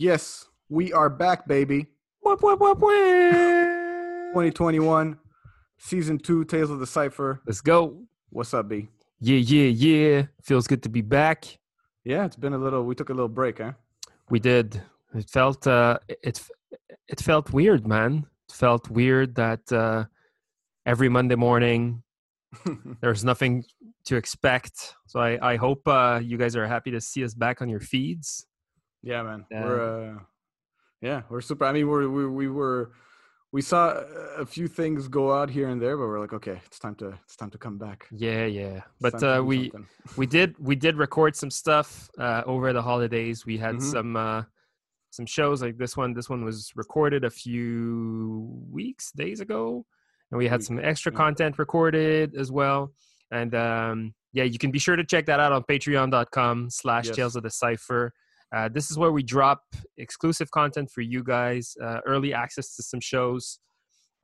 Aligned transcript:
Yes, 0.00 0.46
we 0.68 0.92
are 0.92 1.10
back, 1.10 1.48
baby. 1.48 1.88
Wah, 2.22 2.36
wah, 2.40 2.54
wah, 2.54 2.72
wah. 2.74 2.92
2021, 4.30 5.18
season 5.76 6.18
two, 6.18 6.44
Tales 6.44 6.70
of 6.70 6.78
the 6.78 6.86
Cipher. 6.86 7.42
Let's 7.44 7.60
go. 7.60 8.04
What's 8.30 8.54
up, 8.54 8.68
B? 8.68 8.86
Yeah, 9.18 9.38
yeah, 9.38 9.64
yeah. 9.64 10.22
Feels 10.40 10.68
good 10.68 10.84
to 10.84 10.88
be 10.88 11.00
back. 11.00 11.58
Yeah, 12.04 12.24
it's 12.26 12.36
been 12.36 12.52
a 12.52 12.58
little. 12.58 12.84
We 12.84 12.94
took 12.94 13.08
a 13.10 13.12
little 13.12 13.28
break, 13.28 13.58
huh? 13.58 13.72
We 14.30 14.38
did. 14.38 14.80
It 15.14 15.28
felt 15.28 15.66
uh 15.66 15.98
it 16.08 16.48
it 17.08 17.20
felt 17.20 17.52
weird, 17.52 17.84
man. 17.84 18.24
It 18.48 18.54
felt 18.54 18.88
weird 18.88 19.34
that 19.34 19.72
uh 19.72 20.04
every 20.86 21.08
Monday 21.08 21.34
morning 21.34 22.04
there's 23.00 23.24
nothing 23.24 23.64
to 24.04 24.14
expect. 24.14 24.94
So 25.08 25.18
I 25.18 25.54
I 25.54 25.56
hope 25.56 25.88
uh 25.88 26.20
you 26.22 26.38
guys 26.38 26.54
are 26.54 26.68
happy 26.68 26.92
to 26.92 27.00
see 27.00 27.24
us 27.24 27.34
back 27.34 27.60
on 27.60 27.68
your 27.68 27.80
feeds. 27.80 28.46
Yeah, 29.02 29.22
man. 29.22 29.46
Yeah. 29.50 29.64
We're 29.64 30.16
uh, 30.16 30.18
yeah, 31.00 31.22
we're 31.30 31.40
super. 31.40 31.64
I 31.64 31.72
mean, 31.72 31.86
we're 31.88 32.08
we 32.08 32.26
we 32.26 32.48
were 32.48 32.92
we 33.52 33.62
saw 33.62 33.94
a 34.36 34.44
few 34.44 34.68
things 34.68 35.08
go 35.08 35.32
out 35.32 35.48
here 35.48 35.68
and 35.68 35.80
there, 35.80 35.96
but 35.96 36.06
we're 36.06 36.20
like, 36.20 36.32
okay, 36.34 36.60
it's 36.66 36.78
time 36.78 36.94
to 36.96 37.18
it's 37.24 37.36
time 37.36 37.50
to 37.50 37.58
come 37.58 37.78
back. 37.78 38.06
Yeah, 38.10 38.44
yeah. 38.46 38.76
It's 38.76 38.84
But 39.00 39.22
uh 39.22 39.42
we 39.44 39.72
we 40.16 40.26
did 40.26 40.54
we 40.58 40.74
did 40.76 40.96
record 40.96 41.34
some 41.36 41.50
stuff 41.50 42.10
uh 42.18 42.42
over 42.46 42.72
the 42.72 42.82
holidays. 42.82 43.46
We 43.46 43.56
had 43.56 43.76
Mhm. 43.76 43.82
some 43.82 44.16
uh 44.16 44.42
some 45.10 45.24
shows 45.26 45.62
like 45.62 45.78
this 45.78 45.96
one. 45.96 46.12
This 46.12 46.28
one 46.28 46.44
was 46.44 46.70
recorded 46.76 47.24
a 47.24 47.30
few 47.30 48.62
weeks, 48.70 49.10
days 49.12 49.40
ago. 49.40 49.86
And 50.30 50.36
we 50.36 50.46
had 50.46 50.62
some 50.62 50.78
extra 50.78 51.10
content 51.10 51.58
recorded 51.58 52.34
as 52.36 52.52
well. 52.52 52.92
And 53.30 53.54
um 53.54 54.14
yeah, 54.34 54.44
you 54.44 54.58
can 54.58 54.70
be 54.70 54.78
sure 54.78 54.96
to 54.96 55.04
check 55.04 55.24
that 55.26 55.40
out 55.40 55.52
on 55.52 55.62
patreon.com 55.62 56.68
slash 56.68 57.08
tales 57.16 57.34
of 57.36 57.44
the 57.44 57.50
cipher. 57.50 58.12
Uh, 58.54 58.68
this 58.68 58.90
is 58.90 58.96
where 58.96 59.12
we 59.12 59.22
drop 59.22 59.62
exclusive 59.98 60.50
content 60.50 60.90
for 60.90 61.02
you 61.02 61.22
guys, 61.22 61.76
uh, 61.82 62.00
early 62.06 62.32
access 62.32 62.74
to 62.76 62.82
some 62.82 63.00
shows, 63.00 63.58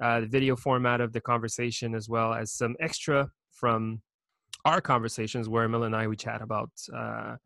uh, 0.03 0.21
the 0.21 0.27
video 0.27 0.57
format 0.57 1.01
of 1.01 1.13
the 1.13 1.21
conversation, 1.21 1.95
as 1.95 2.09
well 2.09 2.33
as 2.33 2.53
some 2.53 2.75
extra 2.81 3.29
from 3.51 4.01
our 4.65 4.81
conversations 4.81 5.49
where 5.49 5.65
Emil 5.65 5.85
and 5.85 5.95
I 5.95 6.07
we 6.07 6.17
chat 6.17 6.41
about 6.41 6.71
uh, 6.95 7.37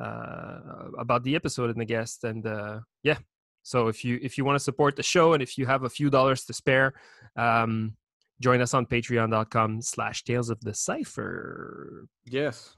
uh, 0.00 0.58
about 0.98 1.22
the 1.22 1.36
episode 1.36 1.70
and 1.70 1.80
the 1.80 1.84
guest, 1.84 2.24
and 2.24 2.44
uh, 2.46 2.80
yeah. 3.02 3.18
So 3.62 3.86
if 3.88 4.04
you 4.04 4.18
if 4.22 4.36
you 4.36 4.44
want 4.44 4.56
to 4.56 4.64
support 4.64 4.96
the 4.96 5.02
show 5.02 5.34
and 5.34 5.42
if 5.42 5.56
you 5.56 5.66
have 5.66 5.84
a 5.84 5.88
few 5.88 6.10
dollars 6.10 6.44
to 6.46 6.52
spare, 6.52 6.94
um, 7.36 7.96
join 8.40 8.60
us 8.60 8.74
on 8.74 8.86
Patreon.com/slash 8.86 10.24
Tales 10.24 10.50
of 10.50 10.60
the 10.62 10.74
Cipher. 10.74 12.08
Yes. 12.24 12.76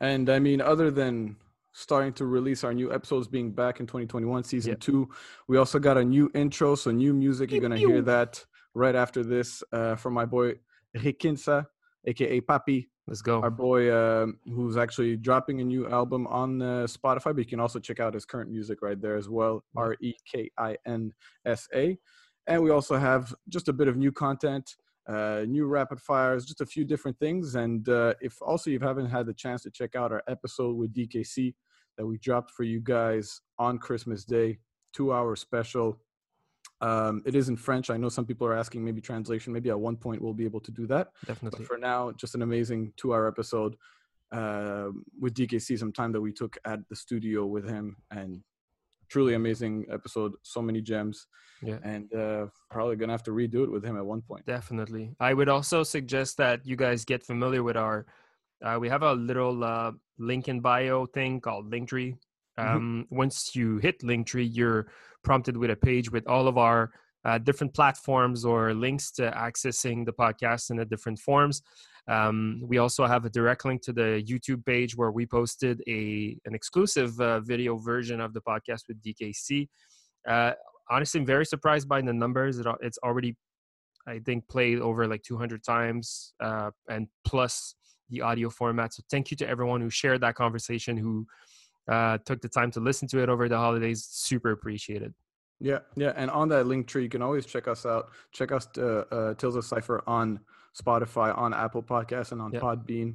And 0.00 0.30
I 0.30 0.38
mean, 0.38 0.60
other 0.60 0.90
than 0.90 1.36
starting 1.72 2.12
to 2.14 2.26
release 2.26 2.64
our 2.64 2.74
new 2.74 2.92
episodes 2.92 3.28
being 3.28 3.50
back 3.52 3.80
in 3.80 3.86
2021, 3.86 4.44
season 4.44 4.70
Yeah. 4.72 4.76
two, 4.80 5.08
we 5.48 5.56
also 5.56 5.78
got 5.78 5.96
a 5.96 6.04
new 6.04 6.30
intro. 6.34 6.74
So, 6.74 6.90
new 6.90 7.14
music. 7.14 7.50
You're 7.50 7.60
going 7.60 7.72
to 7.72 7.78
hear 7.78 8.02
that 8.02 8.44
right 8.74 8.94
after 8.94 9.22
this 9.22 9.62
uh, 9.72 9.96
from 9.96 10.14
my 10.14 10.24
boy 10.24 10.54
Rekinsa, 10.96 11.66
aka 12.06 12.40
Papi, 12.40 12.88
Let's 13.06 13.22
go. 13.22 13.40
our 13.42 13.50
boy 13.50 13.92
um, 13.94 14.38
who's 14.44 14.76
actually 14.76 15.16
dropping 15.16 15.60
a 15.60 15.64
new 15.64 15.88
album 15.88 16.26
on 16.28 16.62
uh, 16.62 16.86
Spotify. 16.86 17.34
But 17.34 17.38
you 17.38 17.46
can 17.46 17.60
also 17.60 17.78
check 17.80 18.00
out 18.00 18.14
his 18.14 18.24
current 18.24 18.50
music 18.50 18.80
right 18.82 19.00
there 19.00 19.16
as 19.16 19.28
well 19.28 19.64
R 19.76 19.96
E 20.00 20.14
K 20.30 20.50
I 20.58 20.76
N 20.86 21.12
S 21.46 21.68
A. 21.74 21.98
And 22.46 22.62
we 22.62 22.70
also 22.70 22.96
have 22.96 23.32
just 23.48 23.68
a 23.68 23.72
bit 23.72 23.88
of 23.88 23.96
new 23.96 24.12
content 24.12 24.76
uh, 25.08 25.44
new 25.46 25.66
rapid 25.66 26.00
fires, 26.00 26.44
just 26.44 26.60
a 26.60 26.66
few 26.66 26.84
different 26.84 27.18
things. 27.18 27.54
And 27.54 27.88
uh, 27.88 28.14
if 28.20 28.40
also 28.40 28.70
you 28.70 28.78
haven't 28.78 29.10
had 29.10 29.26
the 29.26 29.34
chance 29.34 29.62
to 29.62 29.70
check 29.70 29.96
out 29.96 30.12
our 30.12 30.22
episode 30.28 30.76
with 30.76 30.94
DKC 30.94 31.54
that 31.98 32.06
we 32.06 32.18
dropped 32.18 32.50
for 32.52 32.62
you 32.62 32.80
guys 32.80 33.40
on 33.58 33.78
Christmas 33.78 34.24
Day, 34.24 34.58
two 34.92 35.12
hour 35.12 35.36
special. 35.36 35.98
Um, 36.80 37.22
it 37.24 37.34
is 37.34 37.48
in 37.48 37.56
French. 37.56 37.90
I 37.90 37.96
know 37.96 38.08
some 38.08 38.26
people 38.26 38.46
are 38.46 38.56
asking 38.56 38.84
maybe 38.84 39.00
translation. 39.00 39.52
Maybe 39.52 39.70
at 39.70 39.78
one 39.78 39.96
point 39.96 40.20
we'll 40.20 40.34
be 40.34 40.44
able 40.44 40.60
to 40.60 40.70
do 40.70 40.86
that. 40.88 41.08
But 41.20 41.34
Definitely. 41.34 41.64
for 41.64 41.78
now, 41.78 42.12
just 42.12 42.34
an 42.34 42.42
amazing 42.42 42.92
two 42.96 43.14
hour 43.14 43.28
episode 43.28 43.76
uh, 44.32 44.88
with 45.20 45.34
DKC, 45.34 45.78
some 45.78 45.92
time 45.92 46.12
that 46.12 46.20
we 46.20 46.32
took 46.32 46.56
at 46.64 46.80
the 46.88 46.96
studio 46.96 47.46
with 47.46 47.68
him. 47.68 47.96
And 48.10 48.42
truly 49.12 49.34
amazing 49.34 49.74
episode. 49.96 50.32
So 50.42 50.60
many 50.62 50.80
gems. 50.80 51.26
Yeah. 51.62 51.78
And 51.84 52.12
uh, 52.12 52.46
probably 52.70 52.96
going 52.96 53.08
to 53.10 53.12
have 53.12 53.22
to 53.24 53.30
redo 53.30 53.62
it 53.66 53.70
with 53.70 53.84
him 53.84 53.96
at 53.96 54.04
one 54.04 54.22
point. 54.22 54.44
Definitely. 54.46 55.14
I 55.20 55.32
would 55.34 55.48
also 55.48 55.84
suggest 55.84 56.36
that 56.38 56.66
you 56.66 56.76
guys 56.76 57.04
get 57.04 57.22
familiar 57.22 57.62
with 57.62 57.76
our. 57.76 58.06
Uh, 58.64 58.78
we 58.80 58.88
have 58.88 59.02
a 59.02 59.12
little 59.12 59.62
uh, 59.62 59.92
link 60.18 60.48
in 60.48 60.60
bio 60.60 61.06
thing 61.06 61.40
called 61.40 61.70
Linktree. 61.72 62.16
Mhm. 62.58 62.64
Um, 62.64 63.06
Once 63.10 63.54
you 63.54 63.78
hit 63.78 63.96
Linktree, 64.02 64.48
you're 64.58 64.86
prompted 65.22 65.56
with 65.56 65.70
a 65.70 65.76
page 65.76 66.10
with 66.10 66.26
all 66.26 66.46
of 66.48 66.56
our 66.58 66.90
uh, 67.24 67.38
different 67.38 67.72
platforms 67.74 68.44
or 68.44 68.74
links 68.74 69.12
to 69.12 69.30
accessing 69.30 70.04
the 70.04 70.12
podcast 70.12 70.70
in 70.70 70.76
the 70.76 70.84
different 70.84 71.18
forms. 71.18 71.62
Um, 72.08 72.62
we 72.66 72.78
also 72.78 73.06
have 73.06 73.24
a 73.24 73.30
direct 73.30 73.64
link 73.64 73.82
to 73.82 73.92
the 73.92 74.24
YouTube 74.26 74.64
page 74.66 74.96
where 74.96 75.12
we 75.12 75.26
posted 75.26 75.82
a 75.86 76.36
an 76.44 76.54
exclusive 76.54 77.18
uh, 77.20 77.40
video 77.40 77.76
version 77.76 78.20
of 78.20 78.34
the 78.34 78.40
podcast 78.40 78.82
with 78.88 79.00
DKC. 79.02 79.68
Uh, 80.26 80.52
honestly, 80.90 81.20
I'm 81.20 81.26
very 81.26 81.46
surprised 81.46 81.88
by 81.88 82.00
the 82.00 82.12
numbers. 82.12 82.58
It, 82.58 82.66
it's 82.80 82.98
already 83.04 83.36
I 84.06 84.18
think 84.18 84.48
played 84.48 84.80
over 84.80 85.06
like 85.06 85.22
200 85.22 85.62
times 85.62 86.34
uh, 86.42 86.70
and 86.88 87.06
plus 87.24 87.74
the 88.10 88.20
audio 88.20 88.50
format. 88.50 88.94
So 88.94 89.02
thank 89.10 89.30
you 89.30 89.36
to 89.38 89.48
everyone 89.48 89.80
who 89.80 89.90
shared 89.90 90.20
that 90.22 90.34
conversation, 90.34 90.96
who 90.96 91.26
uh, 91.90 92.18
took 92.26 92.40
the 92.40 92.48
time 92.48 92.70
to 92.72 92.80
listen 92.80 93.08
to 93.08 93.22
it 93.22 93.28
over 93.28 93.48
the 93.48 93.56
holidays. 93.56 94.06
Super 94.10 94.50
appreciated. 94.50 95.14
Yeah, 95.62 95.78
yeah, 95.94 96.12
and 96.16 96.28
on 96.28 96.48
that 96.48 96.66
link 96.66 96.88
tree, 96.88 97.04
you 97.04 97.08
can 97.08 97.22
always 97.22 97.46
check 97.46 97.68
us 97.68 97.86
out. 97.86 98.10
Check 98.32 98.50
us, 98.50 98.66
uh, 98.76 99.04
uh, 99.12 99.34
Tales 99.34 99.54
of 99.54 99.64
Cipher 99.64 100.02
on 100.08 100.40
Spotify, 100.74 101.36
on 101.38 101.54
Apple 101.54 101.84
Podcasts, 101.84 102.32
and 102.32 102.42
on 102.42 102.50
Yeah. 102.52 102.58
Podbean, 102.60 103.14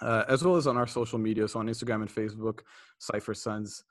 uh, 0.00 0.24
as 0.28 0.44
well 0.44 0.54
as 0.54 0.68
on 0.68 0.76
our 0.76 0.86
social 0.86 1.18
media. 1.18 1.48
So 1.48 1.58
on 1.58 1.66
Instagram 1.66 2.02
and 2.02 2.10
Facebook, 2.10 2.60
Cipher 2.98 3.34
Sons. 3.34 3.82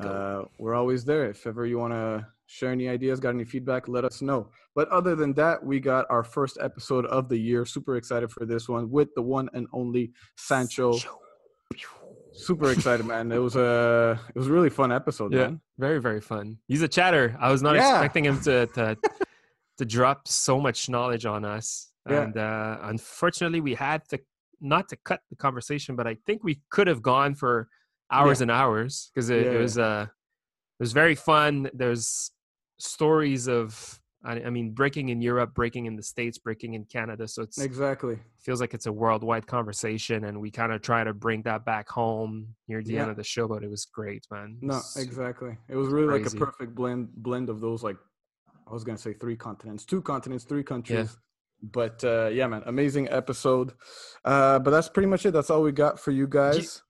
Uh, 0.00 0.44
we're 0.58 0.74
always 0.74 1.04
there. 1.04 1.28
If 1.30 1.46
ever 1.46 1.66
you 1.66 1.78
want 1.78 1.92
to 1.94 2.26
share 2.46 2.72
any 2.72 2.88
ideas, 2.88 3.20
got 3.20 3.30
any 3.30 3.44
feedback, 3.44 3.88
let 3.88 4.04
us 4.04 4.20
know. 4.22 4.50
But 4.74 4.88
other 4.88 5.14
than 5.14 5.32
that, 5.34 5.64
we 5.64 5.80
got 5.80 6.06
our 6.10 6.24
first 6.24 6.58
episode 6.60 7.06
of 7.06 7.28
the 7.28 7.38
year. 7.38 7.64
Super 7.64 7.96
excited 7.96 8.30
for 8.30 8.44
this 8.44 8.68
one 8.68 8.90
with 8.90 9.14
the 9.14 9.22
one 9.22 9.48
and 9.54 9.66
only 9.72 10.12
Sancho. 10.36 10.98
Super 12.34 12.72
excited, 12.72 13.06
man. 13.06 13.30
It 13.32 13.38
was 13.38 13.56
a 13.56 14.18
it 14.34 14.38
was 14.38 14.48
a 14.48 14.52
really 14.52 14.70
fun 14.70 14.90
episode, 14.92 15.32
Yeah. 15.32 15.40
man. 15.46 15.60
very 15.78 16.00
very 16.00 16.20
fun. 16.20 16.58
He's 16.68 16.82
a 16.82 16.88
chatter. 16.88 17.36
I 17.40 17.50
was 17.50 17.62
not 17.62 17.76
Yeah. 17.76 17.90
expecting 17.92 18.24
him 18.24 18.40
to 18.42 18.66
to, 18.66 18.96
to 19.78 19.84
drop 19.84 20.26
so 20.28 20.60
much 20.60 20.88
knowledge 20.88 21.26
on 21.26 21.44
us. 21.44 21.92
Yeah. 22.08 22.22
And 22.22 22.36
uh, 22.36 22.78
unfortunately, 22.82 23.60
we 23.60 23.74
had 23.74 24.06
to 24.10 24.18
not 24.60 24.88
to 24.88 24.96
cut 24.96 25.20
the 25.30 25.36
conversation, 25.36 25.94
but 25.96 26.06
I 26.06 26.16
think 26.26 26.42
we 26.44 26.60
could 26.70 26.86
have 26.86 27.02
gone 27.02 27.34
for 27.34 27.68
hours 28.10 28.40
and 28.40 28.50
hours 28.50 29.10
because 29.14 29.30
it, 29.30 29.46
Yeah, 29.46 29.52
it 29.52 29.58
was 29.60 29.78
uh, 29.78 30.06
it 30.08 30.82
was 30.82 30.92
very 30.92 31.14
fun. 31.14 31.70
There's 31.72 32.30
stories 32.78 33.46
of 33.48 34.00
I, 34.24 34.40
I 34.46 34.50
mean 34.50 34.70
breaking 34.72 35.10
in 35.10 35.20
Europe, 35.20 35.54
breaking 35.54 35.86
in 35.86 35.96
the 35.96 36.02
States, 36.02 36.38
breaking 36.38 36.74
in 36.74 36.84
Canada. 36.84 37.28
So 37.28 37.42
it's 37.42 37.58
Exactly. 37.60 38.18
feels 38.42 38.60
like 38.60 38.72
it's 38.74 38.86
a 38.86 38.92
worldwide 38.92 39.46
conversation, 39.46 40.24
and 40.24 40.40
we 40.40 40.50
kind 40.50 40.72
of 40.72 40.80
try 40.82 41.04
to 41.04 41.12
bring 41.12 41.42
that 41.42 41.64
back 41.64 41.88
home 41.88 42.48
near 42.68 42.82
the 42.82 42.96
end 42.98 43.10
of 43.10 43.16
the 43.16 43.24
show. 43.24 43.46
But 43.48 43.62
it 43.62 43.70
was 43.70 43.84
great, 43.84 44.24
man. 44.30 44.58
No, 44.62 44.74
It's- 44.76 44.96
exactly. 44.96 45.56
It 45.68 45.76
was 45.76 45.88
really 45.88 46.18
like 46.20 46.32
a 46.32 46.36
perfect 46.36 46.74
blend 46.74 47.08
blend 47.16 47.48
of 47.50 47.60
those 47.60 47.82
like 47.82 47.96
I 48.66 48.72
was 48.72 48.82
gonna 48.84 48.98
say 48.98 49.12
three 49.12 49.36
continents, 49.36 49.84
two 49.84 50.00
continents, 50.00 50.44
three 50.44 50.62
countries. 50.64 51.18
But 51.62 52.02
uh 52.04 52.28
yeah, 52.32 52.46
man, 52.46 52.62
amazing 52.66 53.08
episode. 53.10 53.72
Uh 54.24 54.58
but 54.58 54.70
that's 54.70 54.88
pretty 54.88 55.06
much 55.08 55.26
it. 55.26 55.32
That's 55.32 55.50
all 55.50 55.62
we 55.62 55.72
got 55.72 56.00
for 56.00 56.10
you 56.12 56.26
guys. 56.26 56.82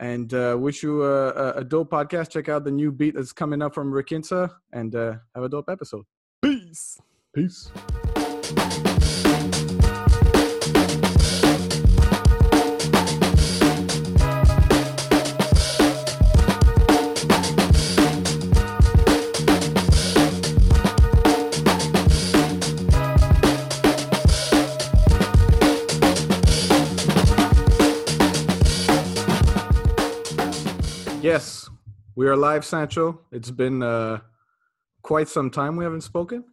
And 0.00 0.32
uh 0.34 0.56
wish 0.58 0.82
you 0.82 1.02
a, 1.04 1.28
a, 1.30 1.52
a 1.58 1.64
dope 1.64 1.90
podcast. 1.90 2.30
Check 2.30 2.48
out 2.48 2.64
the 2.64 2.70
new 2.70 2.90
beat 2.90 3.14
that's 3.14 3.32
coming 3.32 3.62
up 3.62 3.74
from 3.74 3.92
Rekinsa 3.92 4.50
and 4.72 4.94
uh 4.94 5.14
have 5.34 5.44
a 5.44 5.48
dope 5.48 5.68
episode. 5.70 6.04
Peace. 6.42 6.98
Peace. 7.32 7.70
Yes, 31.22 31.70
we 32.16 32.26
are 32.26 32.36
live, 32.36 32.64
Sancho. 32.64 33.20
It's 33.30 33.52
been 33.52 33.80
uh, 33.84 34.18
quite 35.02 35.28
some 35.28 35.50
time 35.50 35.76
we 35.76 35.84
haven't 35.84 36.02
spoken. 36.02 36.44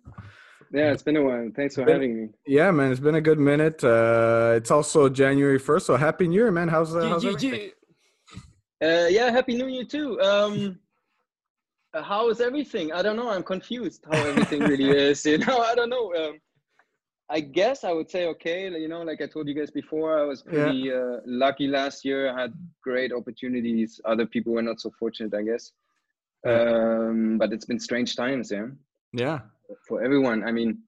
Yeah, 0.72 0.92
it's 0.92 1.02
been 1.02 1.18
a 1.18 1.24
while. 1.24 1.50
Thanks 1.56 1.76
for 1.76 1.84
Been- 1.86 1.94
having 1.94 2.22
me. 2.22 2.30
Yeah, 2.46 2.70
man, 2.72 2.92
it's 2.92 3.00
been 3.00 3.16
a 3.16 3.22
good 3.22 3.40
minute. 3.40 3.84
Uh, 3.84 4.54
it's 4.56 4.70
also 4.70 5.10
January 5.10 5.58
first, 5.58 5.88
so 5.88 5.96
happy 5.96 6.28
New 6.28 6.36
Year, 6.36 6.52
man. 6.52 6.68
How's 6.68 6.96
uh, 6.96 7.02
Yeah, 7.02 7.10
how's 7.10 7.26
everything? 7.26 7.72
yeah. 8.82 9.04
Uh, 9.04 9.08
yeah, 9.08 9.32
happy 9.32 9.56
New 9.58 9.68
Year 9.68 9.84
too. 9.84 10.22
Um, 10.22 10.80
uh, 11.94 12.04
how 12.04 12.30
is 12.30 12.40
everything? 12.40 12.92
I 12.94 13.02
don't 13.02 13.16
know. 13.16 13.30
I'm 13.30 13.42
confused 13.44 14.06
how 14.12 14.18
everything 14.20 14.62
really 14.62 14.90
is. 15.10 15.26
You 15.26 15.40
know, 15.40 15.58
I 15.60 15.74
don't 15.74 15.90
know. 15.90 16.14
Um, 16.16 16.40
I 17.32 17.40
guess 17.40 17.84
I 17.84 17.92
would 17.92 18.10
say 18.10 18.28
okay. 18.28 18.70
You 18.70 18.88
know, 18.88 19.02
like 19.02 19.22
I 19.22 19.28
told 19.28 19.48
you 19.48 19.56
guys 19.56 19.72
before, 19.72 20.20
I 20.20 20.24
was 20.24 20.44
pretty 20.44 20.78
yeah. 20.78 20.94
uh, 20.94 21.20
lucky 21.26 21.68
last 21.68 22.06
year. 22.06 22.32
I 22.32 22.42
had 22.42 22.54
great 22.84 23.12
opportunities. 23.12 24.00
Other 24.06 24.26
people 24.28 24.54
were 24.54 24.62
not 24.62 24.80
so 24.80 24.92
fortunate, 25.00 25.34
I 25.34 25.42
guess. 25.44 25.72
Um, 26.46 27.38
but 27.38 27.52
it's 27.52 27.66
been 27.66 27.80
strange 27.80 28.16
times, 28.16 28.52
yeah. 28.52 28.68
Yeah. 29.14 29.40
For 29.88 30.04
everyone. 30.04 30.44
I 30.44 30.52
mean, 30.52 30.80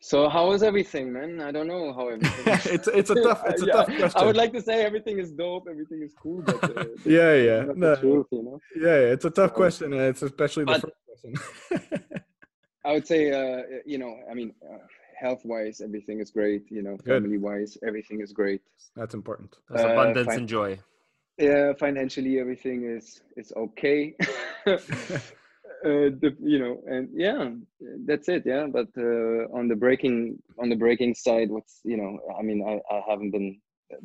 so 0.00 0.28
how 0.28 0.50
is 0.52 0.62
everything, 0.64 1.12
man? 1.12 1.40
I 1.40 1.52
don't 1.52 1.68
know 1.68 1.92
how 1.92 2.08
everything. 2.14 2.52
Is. 2.52 2.66
it's 2.66 2.88
it's 2.88 3.10
a 3.10 3.22
tough 3.22 3.42
it's 3.46 3.62
a 3.62 3.66
yeah, 3.68 3.72
tough 3.72 3.86
question. 3.86 4.20
I 4.20 4.24
would 4.24 4.36
like 4.36 4.52
to 4.52 4.60
say 4.60 4.84
everything 4.84 5.18
is 5.18 5.30
dope, 5.30 5.66
everything 5.70 6.02
is 6.02 6.12
cool, 6.20 6.42
but 6.42 6.62
uh, 6.76 6.84
yeah, 7.04 7.34
yeah, 7.34 7.64
no, 7.74 7.94
truth, 7.96 8.26
you 8.32 8.42
know? 8.42 8.58
yeah, 8.76 8.86
yeah, 8.86 9.12
it's 9.14 9.24
a 9.24 9.30
tough 9.30 9.54
question, 9.54 9.92
and 9.92 10.02
it's 10.02 10.22
especially 10.22 10.64
the 10.64 10.72
but, 10.72 10.80
first 10.80 10.96
question. 11.06 12.10
I 12.84 12.92
would 12.94 13.06
say, 13.06 13.30
uh, 13.30 13.62
you 13.86 13.98
know, 13.98 14.16
I 14.28 14.34
mean, 14.34 14.52
uh, 14.68 14.78
health-wise, 15.16 15.80
everything 15.80 16.18
is 16.18 16.32
great. 16.32 16.64
You 16.68 16.82
know, 16.82 16.96
family-wise, 17.06 17.78
everything 17.86 18.20
is 18.20 18.32
great. 18.32 18.60
That's 18.96 19.14
important. 19.14 19.56
That's 19.70 19.84
abundance 19.84 20.26
fin- 20.26 20.38
and 20.38 20.48
joy. 20.48 20.80
Yeah, 21.38 21.72
financially, 21.78 22.38
everything 22.38 22.84
is 22.84 23.22
is 23.36 23.52
okay. 23.56 24.14
uh, 24.66 24.76
the, 25.84 26.36
you 26.40 26.58
know, 26.58 26.82
and 26.86 27.08
yeah, 27.12 27.50
that's 28.06 28.28
it. 28.28 28.42
Yeah, 28.44 28.66
but 28.70 28.88
uh, 28.98 29.48
on 29.56 29.68
the 29.68 29.76
breaking 29.76 30.38
on 30.58 30.68
the 30.68 30.76
breaking 30.76 31.14
side, 31.14 31.50
what's 31.50 31.80
you 31.84 31.96
know, 31.96 32.18
I 32.38 32.42
mean, 32.42 32.62
I, 32.66 32.94
I 32.94 33.02
haven't 33.08 33.30
been 33.30 33.60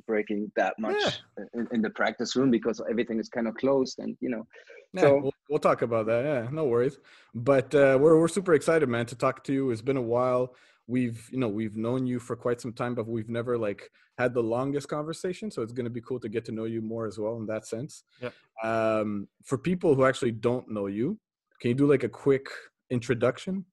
breaking 0.06 0.52
that 0.56 0.74
much 0.80 0.98
yeah. 1.00 1.46
in, 1.54 1.68
in, 1.72 1.82
the 1.82 1.90
practice 1.90 2.36
room 2.36 2.52
because 2.52 2.82
everything 2.90 3.20
is 3.20 3.30
kind 3.30 3.48
of 3.48 3.56
closed, 3.56 4.00
and 4.00 4.18
you 4.22 4.30
know, 4.30 4.46
yeah, 4.94 5.02
so 5.02 5.20
we'll, 5.20 5.34
we'll, 5.50 5.60
talk 5.60 5.82
about 5.82 6.06
that. 6.08 6.24
Yeah, 6.24 6.50
no 6.52 6.66
worries. 6.66 6.98
But 7.36 7.74
uh, 7.76 7.98
we're 8.00 8.20
we're 8.20 8.28
super 8.28 8.54
excited, 8.54 8.88
man, 8.88 9.06
to 9.08 9.16
talk 9.16 9.44
to 9.46 9.54
you. 9.54 9.72
It's 9.72 9.82
been 9.82 9.98
a 9.98 10.02
while. 10.02 10.56
We've 10.88 11.28
you 11.32 11.40
know 11.40 11.50
we've 11.50 11.76
known 11.76 12.08
you 12.08 12.20
for 12.20 12.36
quite 12.36 12.62
some 12.62 12.74
time, 12.74 12.96
but 12.96 13.08
we've 13.08 13.30
never 13.30 13.58
like 13.58 13.92
had 14.18 14.34
the 14.34 14.42
longest 14.42 14.88
conversation. 14.88 15.52
So 15.52 15.62
it's 15.62 15.74
going 15.74 15.86
to 15.86 15.92
be 15.92 16.02
cool 16.02 16.20
to 16.20 16.30
get 16.30 16.46
to 16.46 16.52
know 16.52 16.66
you 16.66 16.82
more 16.82 17.06
as 17.06 17.20
well 17.20 17.38
in 17.38 17.46
that 17.48 17.68
sense. 17.68 18.04
Yeah. 18.22 18.30
Um, 18.64 19.28
for 19.44 19.58
people 19.58 19.96
who 19.96 20.06
actually 20.06 20.32
don't 20.32 20.70
know 20.70 20.88
you, 20.88 21.20
can 21.62 21.70
you 21.70 21.76
do 21.76 21.88
like 21.88 22.04
a 22.04 22.10
quick 22.10 22.48
introduction? 22.90 23.66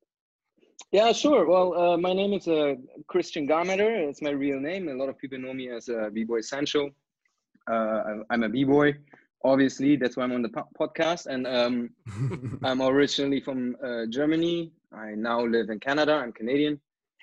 Yeah, 0.91 1.13
sure. 1.13 1.47
Well, 1.47 1.75
uh, 1.75 1.97
my 1.97 2.13
name 2.13 2.33
is 2.33 2.47
uh, 2.47 2.75
Christian 3.09 3.49
Garmeter. 3.49 4.09
It's 4.09 4.23
my 4.23 4.31
real 4.31 4.61
name. 4.61 4.89
A 4.89 4.95
lot 4.95 5.09
of 5.09 5.19
people 5.19 5.39
know 5.39 5.53
me 5.53 5.69
as 5.71 5.89
uh, 5.89 6.09
B-Boy 6.13 6.41
Sancho. 6.41 6.91
Uh, 7.71 8.23
I'm 8.31 8.43
a 8.43 8.49
B-Boy, 8.49 8.95
obviously. 9.45 9.97
That's 9.97 10.17
why 10.17 10.25
I'm 10.25 10.33
on 10.33 10.43
the 10.43 10.51
po- 10.51 10.69
podcast. 10.79 11.27
And 11.27 11.47
um, 11.47 11.91
I'm 12.63 12.81
originally 12.81 13.41
from 13.41 13.77
uh, 13.85 14.07
Germany. 14.09 14.73
I 14.93 15.13
now 15.17 15.45
live 15.45 15.71
in 15.71 15.81
Canada. 15.81 16.15
I'm 16.15 16.33
Canadian. 16.33 16.81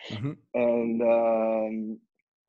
Mm-hmm. 0.10 0.32
And 0.54 1.02
um, 1.02 2.00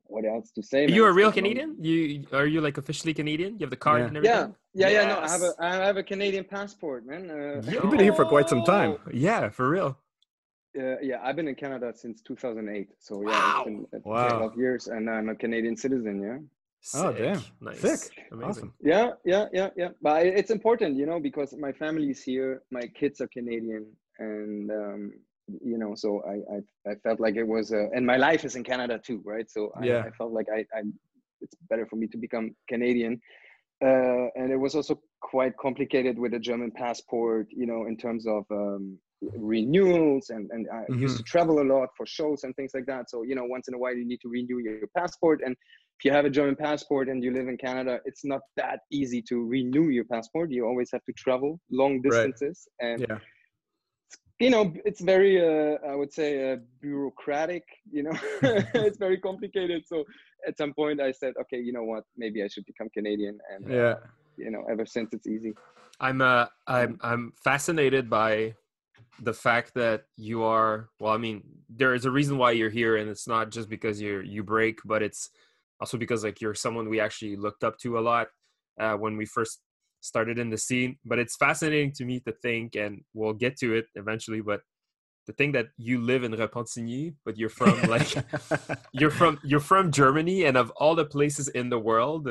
what 0.05 0.25
else 0.25 0.51
to 0.51 0.63
say? 0.63 0.85
Are 0.85 0.89
you 0.89 1.05
a 1.05 1.11
real 1.11 1.31
Canadian? 1.31 1.75
You 1.79 2.25
are 2.31 2.45
you 2.45 2.61
like 2.61 2.77
officially 2.77 3.13
Canadian? 3.13 3.53
You 3.53 3.65
have 3.65 3.69
the 3.69 3.75
card 3.75 4.01
yeah. 4.01 4.07
and 4.07 4.17
everything. 4.17 4.55
Yeah, 4.73 4.89
yeah, 4.89 4.89
yes. 4.89 5.05
yeah. 5.05 5.13
No, 5.13 5.19
I 5.21 5.29
have 5.29 5.41
a 5.41 5.53
I 5.59 5.85
have 5.87 5.97
a 5.97 6.03
Canadian 6.03 6.43
passport, 6.43 7.05
man. 7.05 7.29
Uh, 7.29 7.61
You've 7.69 7.89
been 7.89 7.99
here 7.99 8.13
for 8.13 8.25
quite 8.25 8.49
some 8.49 8.63
time. 8.63 8.97
Yeah, 9.11 9.49
for 9.49 9.69
real. 9.69 9.97
Uh, 10.77 10.99
yeah, 11.01 11.19
I've 11.23 11.35
been 11.35 11.47
in 11.47 11.55
Canada 11.55 11.93
since 11.95 12.21
2008. 12.21 12.89
So 12.99 13.21
yeah, 13.21 13.27
wow. 13.27 13.63
it's 13.67 13.91
been 13.91 14.01
wow. 14.03 14.37
12 14.39 14.57
years, 14.57 14.87
and 14.87 15.07
I'm 15.09 15.29
a 15.29 15.35
Canadian 15.35 15.77
citizen. 15.77 16.21
Yeah. 16.21 16.37
Sick. 16.81 17.01
Oh 17.01 17.13
damn! 17.13 17.41
Nice. 17.61 17.79
Sick. 17.79 18.17
Amazing. 18.31 18.49
Awesome. 18.49 18.73
Yeah, 18.81 19.11
yeah, 19.23 19.45
yeah, 19.53 19.69
yeah. 19.77 19.89
But 20.01 20.25
it's 20.25 20.51
important, 20.51 20.97
you 20.97 21.05
know, 21.05 21.19
because 21.19 21.53
my 21.53 21.71
family 21.71 22.09
is 22.09 22.21
here, 22.21 22.63
my 22.71 22.87
kids 22.87 23.21
are 23.21 23.27
Canadian, 23.27 23.85
and 24.19 24.69
um, 24.69 25.13
you 25.47 25.77
know 25.77 25.93
so 25.95 26.21
i 26.27 26.55
i, 26.55 26.91
I 26.91 26.95
felt 27.03 27.19
like 27.19 27.35
it 27.35 27.47
was 27.47 27.73
uh, 27.73 27.89
and 27.93 28.05
my 28.05 28.17
life 28.17 28.45
is 28.45 28.55
in 28.55 28.63
canada 28.63 28.99
too 29.03 29.21
right? 29.25 29.49
So 29.49 29.71
I, 29.79 29.85
yeah. 29.85 30.03
I 30.05 30.11
felt 30.11 30.31
like 30.31 30.47
I, 30.53 30.59
I 30.77 30.83
it's 31.41 31.55
better 31.69 31.85
for 31.85 31.97
me 31.97 32.07
to 32.07 32.17
become 32.17 32.55
canadian. 32.69 33.19
Uh, 33.83 34.27
and 34.35 34.49
it 34.49 34.55
was 34.55 34.75
also 34.75 34.97
quite 35.21 35.57
complicated 35.57 36.17
with 36.17 36.33
a 36.33 36.39
german 36.39 36.71
passport 36.71 37.47
you 37.49 37.65
know 37.65 37.85
in 37.85 37.97
terms 37.97 38.25
of 38.25 38.45
um, 38.51 38.97
renewals 39.35 40.29
and 40.29 40.49
and 40.51 40.67
i 40.71 40.75
mm-hmm. 40.75 41.01
used 41.01 41.17
to 41.17 41.23
travel 41.23 41.61
a 41.61 41.67
lot 41.73 41.89
for 41.97 42.05
shows 42.05 42.43
and 42.43 42.55
things 42.55 42.71
like 42.73 42.85
that. 42.85 43.09
So 43.09 43.23
you 43.23 43.35
know 43.35 43.43
once 43.43 43.67
in 43.67 43.73
a 43.73 43.77
while 43.77 43.95
you 43.95 44.05
need 44.05 44.21
to 44.21 44.29
renew 44.29 44.59
your 44.59 44.87
passport. 44.95 45.41
And 45.45 45.53
if 45.99 46.05
you 46.05 46.11
have 46.11 46.25
a 46.25 46.29
german 46.29 46.55
passport 46.55 47.09
and 47.09 47.21
you 47.23 47.31
live 47.33 47.47
in 47.47 47.57
canada 47.57 47.99
it's 48.05 48.23
not 48.23 48.41
that 48.55 48.79
easy 48.91 49.21
to 49.29 49.43
renew 49.45 49.89
your 49.89 50.05
passport. 50.05 50.51
You 50.51 50.65
always 50.65 50.89
have 50.93 51.03
to 51.05 51.13
travel 51.13 51.59
long 51.69 52.01
distances. 52.01 52.67
Right. 52.81 52.91
and 52.91 53.05
yeah 53.09 53.17
you 54.39 54.49
know 54.49 54.73
it's 54.85 55.01
very 55.01 55.33
uh, 55.39 55.77
i 55.87 55.95
would 55.95 56.11
say 56.11 56.53
uh, 56.53 56.57
bureaucratic 56.81 57.63
you 57.91 58.03
know? 58.03 58.17
It's 58.73 58.97
very 58.97 59.19
complicated. 59.19 59.83
So 59.87 60.03
at 60.47 60.57
some 60.57 60.73
point 60.73 60.99
i 61.01 61.11
said 61.11 61.33
okay 61.41 61.59
you 61.59 61.73
know 61.73 61.83
what? 61.83 62.03
Maybe 62.17 62.43
i 62.43 62.47
should 62.47 62.65
become 62.65 62.89
canadian. 62.89 63.37
And 63.53 63.71
uh, 63.71 63.75
yeah. 63.75 63.95
you 64.37 64.51
know 64.51 64.63
ever 64.69 64.85
since 64.85 65.13
it's 65.13 65.27
easy. 65.27 65.53
I'm 65.99 66.21
uh 66.21 66.47
i'm 66.67 66.97
i'm 67.01 67.33
fascinated 67.43 68.09
by 68.09 68.55
the 69.21 69.33
fact 69.33 69.73
that 69.75 70.05
you 70.17 70.43
are 70.43 70.89
well 70.99 71.13
i 71.13 71.17
mean 71.17 71.43
there 71.69 71.93
is 71.93 72.05
a 72.05 72.11
reason 72.11 72.37
why 72.37 72.51
you're 72.51 72.69
here 72.81 72.97
and 72.97 73.09
it's 73.09 73.27
not 73.27 73.51
just 73.51 73.69
because 73.69 74.01
you're 74.01 74.23
you 74.23 74.43
break 74.43 74.79
but 74.85 75.03
it's 75.03 75.29
also 75.79 75.97
because 75.97 76.23
like 76.23 76.41
you're 76.41 76.55
someone 76.55 76.89
we 76.89 76.99
actually 76.99 77.35
looked 77.35 77.63
up 77.63 77.77
to 77.77 77.99
a 77.99 78.01
lot 78.01 78.27
uh, 78.79 78.95
when 78.95 79.15
we 79.17 79.25
first 79.25 79.61
started 80.03 80.37
in 80.37 80.49
the 80.49 80.57
scene. 80.57 80.97
But 81.05 81.19
it's 81.19 81.35
fascinating 81.35 81.91
to 81.93 82.05
me 82.05 82.19
to 82.21 82.31
think, 82.31 82.75
and 82.75 83.01
we'll 83.13 83.33
get 83.33 83.57
to 83.57 83.73
it 83.73 83.85
eventually. 83.95 84.41
But 84.41 84.61
the 85.25 85.33
thing 85.33 85.53
that 85.53 85.67
you 85.77 86.01
live 86.01 86.23
in 86.23 86.33
Repentigny, 86.33 87.15
but 87.25 87.37
you're 87.37 87.49
from 87.49 87.81
like 87.89 88.13
you're 88.91 89.11
from 89.11 89.39
you're 89.43 89.59
from 89.59 89.91
Germany, 89.91 90.45
and 90.45 90.57
of 90.57 90.69
all 90.71 90.95
the 90.95 91.05
places 91.05 91.47
in 91.49 91.69
the 91.69 91.79
world, 91.79 92.27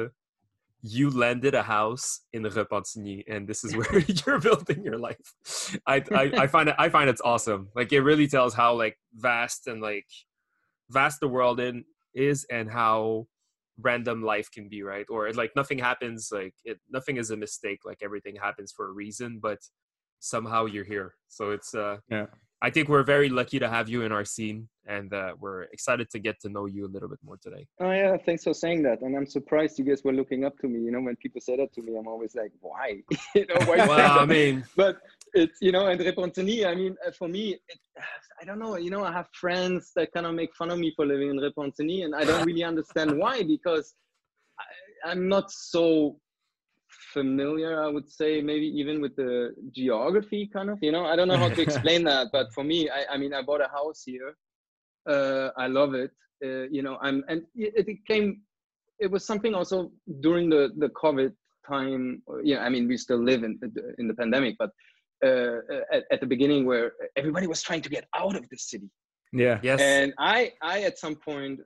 you 0.82 1.10
landed 1.10 1.54
a 1.54 1.62
house 1.62 2.20
in 2.32 2.42
Repentigny, 2.42 3.24
and 3.28 3.48
this 3.48 3.64
is 3.64 3.76
where 3.76 3.98
you're 4.26 4.38
building 4.38 4.84
your 4.84 4.98
life. 4.98 5.78
I, 5.86 6.02
I 6.14 6.32
I 6.42 6.46
find 6.46 6.68
it 6.68 6.76
I 6.78 6.88
find 6.88 7.08
it's 7.08 7.22
awesome. 7.22 7.68
Like 7.74 7.92
it 7.92 8.00
really 8.00 8.28
tells 8.28 8.54
how 8.54 8.74
like 8.74 8.98
vast 9.14 9.66
and 9.66 9.80
like 9.80 10.06
vast 10.90 11.20
the 11.20 11.28
world 11.28 11.60
in 11.60 11.84
is, 12.14 12.44
and 12.50 12.70
how 12.70 13.26
random 13.82 14.22
life 14.22 14.50
can 14.50 14.68
be 14.68 14.82
right? 14.82 15.06
Or 15.08 15.30
like 15.32 15.52
nothing 15.56 15.78
happens 15.78 16.30
like 16.32 16.54
it 16.64 16.78
nothing 16.90 17.16
is 17.16 17.30
a 17.30 17.36
mistake 17.36 17.80
like 17.84 17.98
everything 18.02 18.36
happens 18.36 18.72
for 18.76 18.88
a 18.88 18.92
reason 18.92 19.40
but 19.42 19.58
somehow 20.20 20.66
you're 20.66 20.84
here. 20.84 21.14
So 21.28 21.50
it's 21.50 21.74
uh 21.74 21.98
yeah. 22.08 22.26
I 22.64 22.70
think 22.70 22.88
we're 22.88 23.02
very 23.02 23.28
lucky 23.28 23.58
to 23.58 23.68
have 23.68 23.88
you 23.88 24.02
in 24.02 24.12
our 24.12 24.24
scene 24.24 24.68
and 24.86 25.12
uh, 25.12 25.34
we're 25.40 25.62
excited 25.62 26.08
to 26.10 26.20
get 26.20 26.38
to 26.42 26.48
know 26.48 26.66
you 26.66 26.86
a 26.86 26.92
little 26.94 27.08
bit 27.08 27.18
more 27.24 27.36
today. 27.36 27.66
Oh 27.80 27.90
yeah 27.90 28.16
thanks 28.16 28.44
for 28.44 28.54
saying 28.54 28.82
that 28.84 29.02
and 29.02 29.16
i'm 29.16 29.26
surprised 29.26 29.78
you 29.78 29.84
guys 29.84 30.02
were 30.04 30.12
looking 30.12 30.44
up 30.44 30.58
to 30.58 30.68
me. 30.68 30.80
You 30.80 30.92
know 30.92 31.00
when 31.00 31.16
people 31.16 31.40
say 31.40 31.56
that 31.56 31.72
to 31.74 31.82
me 31.82 31.96
i'm 31.98 32.08
always 32.08 32.34
like 32.34 32.52
why? 32.60 33.02
You 33.34 33.46
know 33.46 33.60
why 33.66 33.86
well 33.86 34.18
i 34.20 34.26
mean 34.26 34.64
but 34.76 34.98
it's 35.34 35.58
you 35.60 35.72
know 35.72 35.86
and 35.86 36.00
Repentigny 36.00 36.66
i 36.66 36.74
mean 36.74 36.96
uh, 37.06 37.10
for 37.10 37.28
me 37.28 37.54
it, 37.68 37.78
i 38.40 38.44
don't 38.44 38.58
know 38.58 38.76
you 38.76 38.90
know 38.90 39.04
i 39.04 39.12
have 39.12 39.28
friends 39.32 39.92
that 39.96 40.12
kind 40.12 40.26
of 40.26 40.34
make 40.34 40.54
fun 40.54 40.70
of 40.70 40.78
me 40.78 40.92
for 40.94 41.06
living 41.06 41.30
in 41.30 41.36
Repentigny 41.36 42.04
and 42.04 42.14
i 42.14 42.24
don't 42.24 42.44
really 42.50 42.64
understand 42.64 43.16
why 43.16 43.42
because 43.42 43.94
I, 44.58 45.10
i'm 45.10 45.28
not 45.28 45.50
so 45.50 46.16
familiar 47.12 47.82
i 47.82 47.88
would 47.88 48.10
say 48.10 48.42
maybe 48.42 48.66
even 48.66 49.00
with 49.00 49.16
the 49.16 49.54
geography 49.74 50.48
kind 50.52 50.70
of 50.70 50.78
you 50.82 50.92
know? 50.92 51.04
I 51.06 51.16
don't 51.16 51.28
know 51.28 51.38
how 51.38 51.48
to 51.48 51.62
explain 51.68 52.04
that 52.04 52.28
but 52.32 52.52
for 52.52 52.64
me 52.64 52.90
i, 52.90 53.14
I 53.14 53.16
mean 53.16 53.32
i 53.32 53.42
bought 53.42 53.60
a 53.60 53.68
house 53.68 54.02
here 54.04 54.34
uh, 55.08 55.48
i 55.56 55.66
love 55.66 55.94
it 55.94 56.10
uh, 56.44 56.68
you 56.70 56.82
know 56.82 56.98
i'm 57.00 57.24
and 57.28 57.42
it, 57.54 57.88
it 57.88 58.06
came 58.06 58.42
it 58.98 59.10
was 59.10 59.24
something 59.24 59.54
also 59.54 59.90
during 60.20 60.50
the 60.50 60.70
the 60.76 60.90
covid 60.90 61.32
time 61.66 62.22
yeah 62.42 62.58
i 62.58 62.68
mean 62.68 62.86
we 62.88 62.96
still 62.96 63.22
live 63.22 63.44
in 63.44 63.58
in 63.98 64.08
the 64.08 64.14
pandemic 64.14 64.56
but 64.58 64.70
uh, 65.22 65.58
at, 65.92 66.04
at, 66.10 66.20
the 66.20 66.26
beginning 66.26 66.66
where 66.66 66.92
everybody 67.16 67.46
was 67.46 67.62
trying 67.62 67.82
to 67.82 67.88
get 67.88 68.06
out 68.14 68.36
of 68.36 68.48
the 68.48 68.56
city. 68.56 68.90
Yeah. 69.32 69.58
Yes. 69.62 69.80
And 69.80 70.12
I, 70.18 70.52
I 70.62 70.82
at 70.82 70.98
some 70.98 71.16
point 71.16 71.60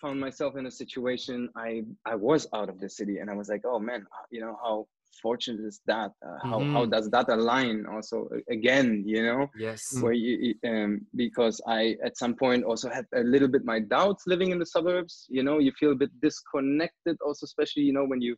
found 0.00 0.18
myself 0.18 0.56
in 0.56 0.66
a 0.66 0.70
situation 0.70 1.48
I, 1.56 1.82
I 2.06 2.14
was 2.14 2.48
out 2.54 2.68
of 2.68 2.80
the 2.80 2.88
city, 2.88 3.18
and 3.18 3.30
I 3.30 3.34
was 3.34 3.48
like, 3.48 3.62
oh 3.64 3.78
man, 3.78 4.06
you 4.30 4.40
know 4.40 4.56
how 4.62 4.86
fortunate 5.22 5.64
is 5.66 5.80
that? 5.86 6.12
Uh, 6.26 6.38
how 6.42 6.58
mm-hmm. 6.58 6.72
how 6.72 6.86
does 6.86 7.10
that 7.10 7.28
align 7.28 7.86
also 7.86 8.28
again? 8.48 9.02
You 9.06 9.22
know. 9.22 9.50
Yes. 9.58 9.96
Where 10.00 10.12
you 10.12 10.54
um 10.66 11.06
because 11.16 11.60
I 11.66 11.96
at 12.04 12.16
some 12.16 12.34
point 12.34 12.64
also 12.64 12.88
had 12.88 13.06
a 13.14 13.22
little 13.22 13.48
bit 13.48 13.64
my 13.64 13.80
doubts 13.80 14.24
living 14.26 14.50
in 14.50 14.58
the 14.58 14.66
suburbs. 14.66 15.26
You 15.28 15.42
know, 15.42 15.58
you 15.58 15.72
feel 15.78 15.92
a 15.92 15.96
bit 15.96 16.10
disconnected 16.20 17.16
also, 17.24 17.44
especially 17.44 17.82
you 17.82 17.92
know 17.92 18.04
when 18.04 18.20
you 18.20 18.36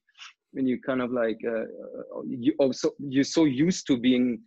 when 0.52 0.66
you 0.66 0.80
kind 0.80 1.02
of 1.02 1.11
like 1.11 1.38
uh, 1.47 1.61
uh, 1.61 2.23
you 2.26 2.54
also 2.59 2.90
you're 2.99 3.25
so 3.25 3.44
used 3.44 3.87
to 3.87 3.97
being 3.97 4.40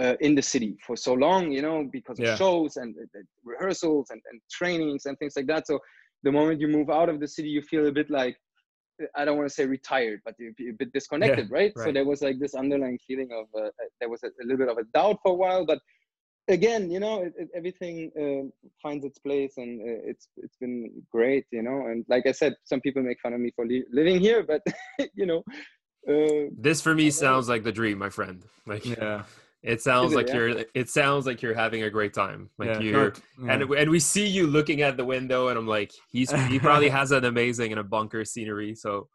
uh, 0.00 0.14
in 0.20 0.34
the 0.34 0.42
city 0.42 0.76
for 0.86 0.96
so 0.96 1.14
long 1.14 1.50
you 1.50 1.62
know 1.62 1.88
because 1.92 2.18
of 2.18 2.24
yeah. 2.24 2.36
shows 2.36 2.76
and 2.76 2.94
uh, 2.98 3.18
rehearsals 3.44 4.10
and, 4.10 4.20
and 4.30 4.40
trainings 4.50 5.06
and 5.06 5.18
things 5.18 5.34
like 5.36 5.46
that 5.46 5.66
so 5.66 5.78
the 6.22 6.32
moment 6.32 6.60
you 6.60 6.68
move 6.68 6.90
out 6.90 7.08
of 7.08 7.20
the 7.20 7.28
city 7.28 7.48
you 7.48 7.62
feel 7.62 7.86
a 7.86 7.92
bit 7.92 8.10
like 8.10 8.36
I 9.16 9.24
don't 9.24 9.36
want 9.36 9.48
to 9.48 9.54
say 9.54 9.64
retired, 9.64 10.20
but 10.24 10.34
a 10.40 10.70
bit 10.78 10.92
disconnected, 10.92 11.48
yeah, 11.50 11.56
right? 11.56 11.72
right? 11.74 11.84
So 11.84 11.92
there 11.92 12.04
was 12.04 12.22
like 12.22 12.38
this 12.38 12.54
underlying 12.54 12.98
feeling 13.06 13.30
of 13.32 13.46
uh, 13.60 13.70
there 14.00 14.08
was 14.08 14.22
a, 14.22 14.28
a, 14.28 14.42
little 14.42 14.58
bit 14.58 14.68
of 14.68 14.78
a 14.78 14.84
doubt 14.94 15.18
for 15.22 15.32
a 15.32 15.34
while, 15.34 15.64
but 15.64 15.78
again, 16.48 16.90
you 16.90 17.00
know, 17.00 17.22
it, 17.22 17.32
it, 17.38 17.48
everything 17.54 18.10
uh, 18.18 18.68
finds 18.82 19.04
its 19.04 19.18
place, 19.18 19.54
and 19.56 19.80
uh, 19.80 20.00
it's 20.04 20.28
it's 20.36 20.56
been 20.56 20.90
great, 21.10 21.46
you 21.50 21.62
know. 21.62 21.86
And 21.86 22.04
like 22.08 22.26
I 22.26 22.32
said, 22.32 22.54
some 22.64 22.80
people 22.80 23.02
make 23.02 23.20
fun 23.20 23.32
of 23.32 23.40
me 23.40 23.52
for 23.54 23.66
li- 23.66 23.84
living 23.90 24.20
here, 24.20 24.42
but 24.42 24.62
you 25.14 25.26
know, 25.26 25.42
uh, 26.08 26.50
this 26.58 26.80
for 26.80 26.94
me 26.94 27.10
sounds 27.10 27.48
like 27.48 27.62
the 27.62 27.72
dream, 27.72 27.98
my 27.98 28.10
friend. 28.10 28.42
Like 28.66 28.84
yeah. 28.84 29.22
It 29.62 29.80
sounds 29.80 30.12
it, 30.12 30.16
like 30.16 30.28
yeah? 30.28 30.34
you're. 30.34 30.64
It 30.74 30.90
sounds 30.90 31.24
like 31.24 31.40
you're 31.40 31.54
having 31.54 31.84
a 31.84 31.90
great 31.90 32.12
time. 32.12 32.50
Like 32.58 32.68
yeah, 32.68 32.80
you're, 32.80 33.14
yeah. 33.40 33.52
and 33.52 33.62
and 33.62 33.90
we 33.90 34.00
see 34.00 34.26
you 34.26 34.48
looking 34.48 34.82
at 34.82 34.96
the 34.96 35.04
window, 35.04 35.48
and 35.48 35.58
I'm 35.58 35.68
like, 35.68 35.92
he's 36.10 36.32
he 36.48 36.58
probably 36.58 36.88
has 36.98 37.12
an 37.12 37.24
amazing 37.24 37.70
and 37.70 37.78
a 37.78 37.84
bunker 37.84 38.24
scenery. 38.24 38.74
So, 38.74 39.08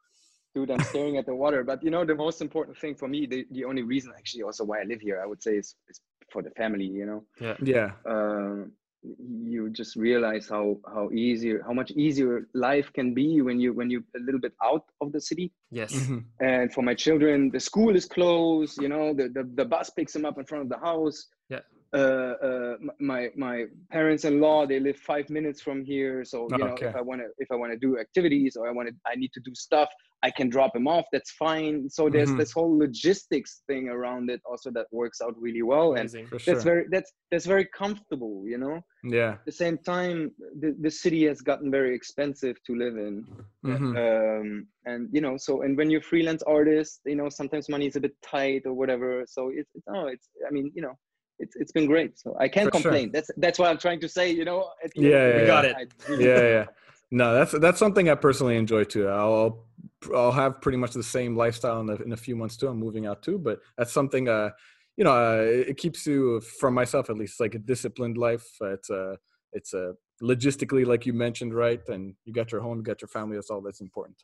dude, 0.56 0.72
I'm 0.72 0.80
staring 0.84 1.18
at 1.18 1.26
the 1.26 1.36
water. 1.36 1.66
But 1.66 1.84
you 1.84 1.92
know, 1.92 2.06
the 2.06 2.16
most 2.16 2.42
important 2.42 2.78
thing 2.78 2.96
for 2.96 3.10
me, 3.10 3.26
the, 3.26 3.46
the 3.52 3.66
only 3.66 3.84
reason 3.84 4.14
actually 4.18 4.44
also 4.44 4.64
why 4.64 4.80
I 4.80 4.84
live 4.84 5.02
here, 5.02 5.20
I 5.22 5.28
would 5.28 5.44
say, 5.44 5.58
is, 5.58 5.76
is 5.90 6.00
for 6.32 6.42
the 6.42 6.52
family. 6.52 6.86
You 6.86 7.06
know. 7.06 7.24
Yeah. 7.40 7.56
Yeah. 7.62 7.92
Uh, 8.06 8.66
you 9.04 9.70
just 9.70 9.96
realize 9.96 10.48
how 10.50 10.78
how 10.94 11.10
easier 11.12 11.64
how 11.66 11.74
much 11.74 11.92
easier 11.92 12.48
life 12.54 12.92
can 12.94 13.14
be 13.14 13.42
when 13.42 13.60
you 13.60 13.74
when 13.74 13.90
you 13.90 14.04
a 14.16 14.20
little 14.20 14.40
bit 14.40 14.54
out 14.64 14.84
of 15.02 15.12
the 15.12 15.22
city 15.22 15.52
yes 15.72 15.94
mm-hmm. 15.94 16.20
and 16.42 16.74
for 16.74 16.82
my 16.82 16.94
children 16.94 17.50
the 17.52 17.60
school 17.60 17.96
is 17.96 18.06
closed 18.06 18.82
you 18.82 18.90
know 18.90 19.14
the, 19.14 19.30
the 19.30 19.50
the 19.56 19.66
bus 19.66 19.90
picks 19.92 20.14
them 20.14 20.26
up 20.26 20.38
in 20.38 20.46
front 20.46 20.64
of 20.64 20.70
the 20.70 20.78
house 20.78 21.28
yeah 21.50 21.60
uh, 21.94 21.98
uh, 21.98 22.76
my 23.00 23.30
my 23.36 23.66
parents-in-law 23.92 24.68
they 24.68 24.80
live 24.80 24.98
five 24.98 25.30
minutes 25.30 25.62
from 25.62 25.84
here. 25.84 26.26
So 26.26 26.48
you 26.52 26.58
know 26.58 26.68
okay. 26.74 26.88
if 26.88 26.96
i 26.96 27.02
want 27.02 27.22
to 27.22 27.28
if 27.38 27.50
i 27.52 27.56
want 27.56 27.72
to 27.72 27.78
do 27.78 27.98
activities 28.00 28.56
or 28.58 28.68
i 28.68 28.72
want 28.72 28.90
to 28.90 28.96
i 29.06 29.16
need 29.16 29.32
to 29.34 29.40
do 29.40 29.54
stuff 29.56 29.90
i 30.24 30.32
can 30.32 30.50
drop 30.50 30.76
him 30.76 30.88
off. 30.88 31.06
That's 31.12 31.32
fine. 31.32 31.90
So 31.90 32.10
there's 32.10 32.30
mm-hmm. 32.30 32.40
this 32.40 32.52
whole 32.52 32.78
logistics 32.78 33.62
thing 33.68 33.90
around 33.90 34.30
it 34.30 34.42
also 34.50 34.72
that 34.72 34.88
works 34.92 35.22
out 35.22 35.36
really 35.40 35.62
well. 35.62 35.94
Amazing. 35.94 36.28
and 36.32 36.42
that's 36.42 36.64
very 36.64 36.86
that's 36.90 37.12
that's 37.32 37.46
very 37.46 37.66
comfortable 37.66 38.44
you 38.46 38.58
know? 38.58 38.82
Yeah. 39.04 39.34
At 39.34 39.46
the 39.46 39.52
same 39.52 39.78
time 39.78 40.32
the, 40.60 40.76
the 40.82 40.92
city 40.92 41.26
has 41.28 41.42
gotten 41.42 41.70
very 41.72 41.96
expensive 41.96 42.56
to 42.66 42.76
live 42.76 42.98
in. 42.98 43.26
Mm-hmm. 43.66 43.98
um, 43.98 44.68
and 44.86 45.10
you 45.12 45.22
know 45.22 45.36
so 45.38 45.62
and 45.62 45.78
when 45.78 45.90
you're 45.90 46.02
freelance 46.02 46.44
artist 46.44 47.02
you 47.06 47.16
know 47.16 47.30
sometimes 47.30 47.70
money 47.70 47.88
is 47.88 47.96
a 47.96 48.02
bit 48.02 48.16
tight 48.22 48.64
or 48.66 48.74
whatever. 48.74 49.24
So 49.28 49.52
it's, 49.54 49.70
it's 49.76 49.88
no 49.88 50.08
it's 50.08 50.30
i 50.48 50.52
mean 50.52 50.72
you 50.76 50.82
know 50.82 50.96
it's 51.40 51.56
it's 51.56 51.72
been 51.72 51.86
great. 51.86 52.20
So 52.20 52.36
I 52.40 52.48
can't 52.48 52.68
For 52.68 52.82
complain. 52.82 53.06
Sure. 53.06 53.12
That's 53.14 53.32
that's 53.38 53.60
what 53.60 53.70
I'm 53.70 53.78
trying 53.78 54.00
to 54.02 54.10
say. 54.10 54.32
You 54.32 54.46
know. 54.46 54.72
yeah, 54.96 55.10
yeah, 55.10 55.38
yeah, 55.38 55.46
got 55.46 55.66
it. 55.66 55.94
Really 56.08 56.26
yeah, 56.26 56.42
yeah. 56.42 56.66
No, 57.12 57.34
that's 57.34 57.54
that's 57.60 57.80
something 57.80 58.10
I 58.10 58.16
personally 58.16 58.58
enjoy 58.58 58.84
too. 58.84 59.08
I'll 59.08 59.66
I'll 60.14 60.32
have 60.32 60.62
pretty 60.62 60.78
much 60.78 60.92
the 60.92 61.04
same 61.04 61.36
lifestyle 61.36 61.80
in, 61.80 61.86
the, 61.86 61.96
in 62.04 62.12
a 62.12 62.18
few 62.18 62.36
months 62.36 62.58
too. 62.58 62.68
I'm 62.68 62.78
moving 62.78 63.06
out 63.06 63.22
too, 63.22 63.38
but 63.38 63.60
that's 63.78 63.94
something 63.94 64.28
uh 64.28 64.50
you 64.98 65.04
know 65.04 65.12
uh, 65.12 65.42
it 65.42 65.78
keeps 65.78 66.06
you 66.06 66.42
from 66.42 66.74
myself 66.74 67.10
at 67.10 67.18
least 67.18 67.40
like 67.40 67.56
a 67.56 67.60
disciplined 67.60 68.18
life. 68.18 68.46
It's 68.62 68.90
a 68.90 69.12
uh, 69.12 69.16
it's 69.54 69.74
a 69.74 69.90
uh, 69.90 69.94
logistically 70.22 70.86
like 70.86 71.06
you 71.06 71.14
mentioned 71.14 71.54
right, 71.54 71.82
and 71.88 72.16
you 72.26 72.34
got 72.34 72.52
your 72.52 72.62
home, 72.62 72.78
you 72.78 72.84
got 72.84 73.02
your 73.02 73.08
family. 73.08 73.38
That's 73.38 73.50
all 73.50 73.62
that's 73.62 73.82
important. 73.82 74.18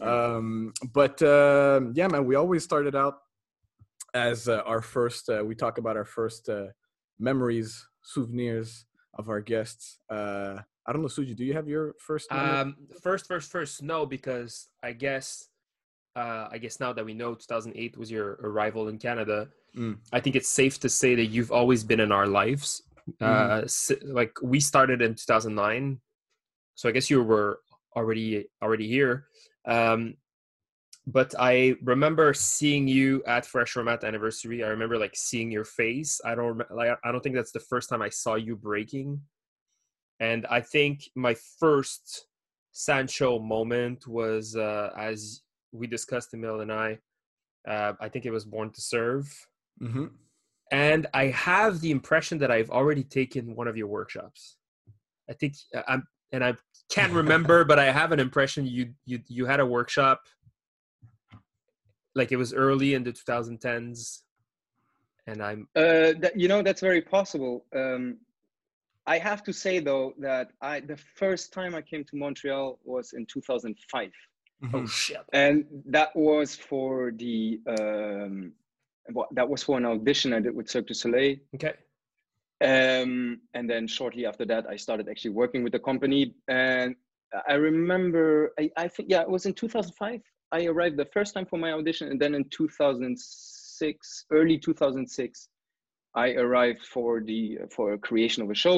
Um, 0.00 0.72
but 0.92 1.20
uh, 1.22 1.80
yeah, 1.94 2.08
man, 2.08 2.26
we 2.26 2.34
always 2.34 2.62
started 2.62 2.94
out 2.94 3.18
as 4.16 4.48
uh, 4.48 4.62
our 4.64 4.80
first 4.80 5.28
uh, 5.28 5.44
we 5.44 5.54
talk 5.54 5.78
about 5.78 5.96
our 5.96 6.04
first 6.04 6.48
uh, 6.48 6.66
memories 7.18 7.86
souvenirs 8.02 8.86
of 9.18 9.28
our 9.28 9.40
guests 9.40 9.98
uh 10.10 10.56
i 10.86 10.92
don't 10.92 11.02
know 11.02 11.08
suji 11.08 11.34
do 11.36 11.44
you 11.44 11.52
have 11.52 11.68
your 11.68 11.94
first 11.98 12.30
memory? 12.30 12.58
um 12.58 12.76
first 13.02 13.26
first 13.26 13.50
first 13.50 13.82
no 13.82 14.06
because 14.06 14.68
i 14.82 14.92
guess 14.92 15.48
uh 16.16 16.48
i 16.50 16.58
guess 16.58 16.80
now 16.80 16.92
that 16.92 17.04
we 17.04 17.14
know 17.14 17.34
2008 17.34 17.98
was 17.98 18.10
your 18.10 18.38
arrival 18.42 18.88
in 18.88 18.98
canada 18.98 19.48
mm. 19.76 19.96
i 20.12 20.20
think 20.20 20.34
it's 20.36 20.48
safe 20.48 20.78
to 20.80 20.88
say 20.88 21.14
that 21.14 21.26
you've 21.26 21.52
always 21.52 21.84
been 21.84 22.00
in 22.00 22.12
our 22.12 22.26
lives 22.26 22.82
mm. 23.20 23.26
uh 23.26 24.12
like 24.12 24.32
we 24.42 24.60
started 24.60 25.02
in 25.02 25.14
2009 25.14 26.00
so 26.74 26.88
i 26.88 26.92
guess 26.92 27.10
you 27.10 27.22
were 27.22 27.60
already 27.96 28.46
already 28.62 28.88
here 28.88 29.26
um 29.66 30.14
but 31.06 31.34
I 31.38 31.76
remember 31.84 32.34
seeing 32.34 32.88
you 32.88 33.22
at 33.26 33.46
Fresh 33.46 33.72
Format 33.72 34.02
anniversary. 34.02 34.64
I 34.64 34.68
remember 34.68 34.98
like 34.98 35.14
seeing 35.14 35.52
your 35.52 35.64
face. 35.64 36.20
I 36.24 36.34
don't 36.34 36.60
like 36.70 36.98
I 37.04 37.12
don't 37.12 37.20
think 37.20 37.36
that's 37.36 37.52
the 37.52 37.60
first 37.60 37.88
time 37.88 38.02
I 38.02 38.08
saw 38.08 38.34
you 38.34 38.56
breaking. 38.56 39.20
And 40.18 40.46
I 40.46 40.60
think 40.60 41.08
my 41.14 41.36
first 41.60 42.26
Sancho 42.72 43.38
moment 43.38 44.06
was 44.08 44.56
uh, 44.56 44.90
as 44.98 45.42
we 45.72 45.86
discussed, 45.86 46.34
Emil 46.34 46.60
and 46.60 46.72
I. 46.72 46.98
Uh, 47.68 47.92
I 48.00 48.08
think 48.08 48.26
it 48.26 48.30
was 48.30 48.44
Born 48.44 48.70
to 48.70 48.80
Serve. 48.80 49.26
Mm-hmm. 49.80 50.06
And 50.72 51.06
I 51.14 51.26
have 51.26 51.80
the 51.80 51.90
impression 51.90 52.38
that 52.38 52.50
I've 52.50 52.70
already 52.70 53.04
taken 53.04 53.54
one 53.54 53.68
of 53.68 53.76
your 53.76 53.86
workshops. 53.86 54.56
I 55.30 55.34
think 55.34 55.54
uh, 55.74 55.82
I'm, 55.86 56.06
and 56.32 56.42
I 56.42 56.54
can't 56.90 57.12
remember, 57.22 57.64
but 57.64 57.78
I 57.78 57.92
have 57.92 58.10
an 58.10 58.18
impression 58.18 58.66
you 58.66 58.92
you 59.04 59.20
you 59.28 59.46
had 59.46 59.60
a 59.60 59.66
workshop 59.66 60.22
like 62.16 62.32
it 62.32 62.36
was 62.36 62.52
early 62.52 62.94
in 62.94 63.04
the 63.04 63.12
2010s 63.12 64.22
and 65.26 65.42
i'm 65.42 65.68
uh, 65.76 66.12
that, 66.18 66.32
you 66.34 66.48
know 66.48 66.62
that's 66.62 66.80
very 66.80 67.02
possible. 67.02 67.64
Um, 67.74 68.16
i 69.06 69.18
have 69.18 69.42
to 69.44 69.52
say 69.52 69.78
though 69.78 70.14
that 70.18 70.50
i 70.62 70.80
the 70.80 70.96
first 70.96 71.52
time 71.52 71.74
i 71.74 71.82
came 71.82 72.04
to 72.04 72.16
montreal 72.16 72.78
was 72.84 73.12
in 73.12 73.26
2005 73.26 74.10
mm-hmm. 74.64 74.74
oh 74.74 74.86
shit. 74.86 75.18
And 75.32 75.64
that 75.86 76.10
was 76.16 76.56
for 76.56 77.12
the 77.12 77.60
um, 77.68 78.52
that 79.32 79.48
was 79.48 79.62
for 79.62 79.76
an 79.76 79.86
audition 79.86 80.32
i 80.32 80.40
did 80.40 80.54
with 80.54 80.68
cirque 80.68 80.86
du 80.86 80.94
soleil. 80.94 81.36
Okay. 81.54 81.74
Um, 82.62 83.40
and 83.52 83.68
then 83.68 83.86
shortly 83.86 84.24
after 84.26 84.46
that 84.46 84.66
i 84.68 84.76
started 84.76 85.08
actually 85.08 85.34
working 85.42 85.62
with 85.62 85.72
the 85.72 85.78
company. 85.90 86.34
And 86.48 86.96
i 87.48 87.54
remember 87.54 88.52
i, 88.58 88.70
I 88.76 88.88
think 88.88 89.10
yeah 89.10 89.20
it 89.20 89.28
was 89.28 89.44
in 89.46 89.52
2005 89.52 90.22
I 90.56 90.66
arrived 90.66 90.96
the 90.96 91.10
first 91.16 91.34
time 91.34 91.46
for 91.46 91.58
my 91.58 91.72
audition, 91.72 92.08
and 92.10 92.18
then 92.22 92.34
in 92.34 92.44
2006, 92.50 94.24
early 94.30 94.58
2006, 94.58 95.48
I 96.14 96.32
arrived 96.32 96.84
for 96.94 97.20
the 97.20 97.58
for 97.74 97.92
a 97.92 97.98
creation 97.98 98.42
of 98.42 98.48
a 98.50 98.54
show, 98.64 98.76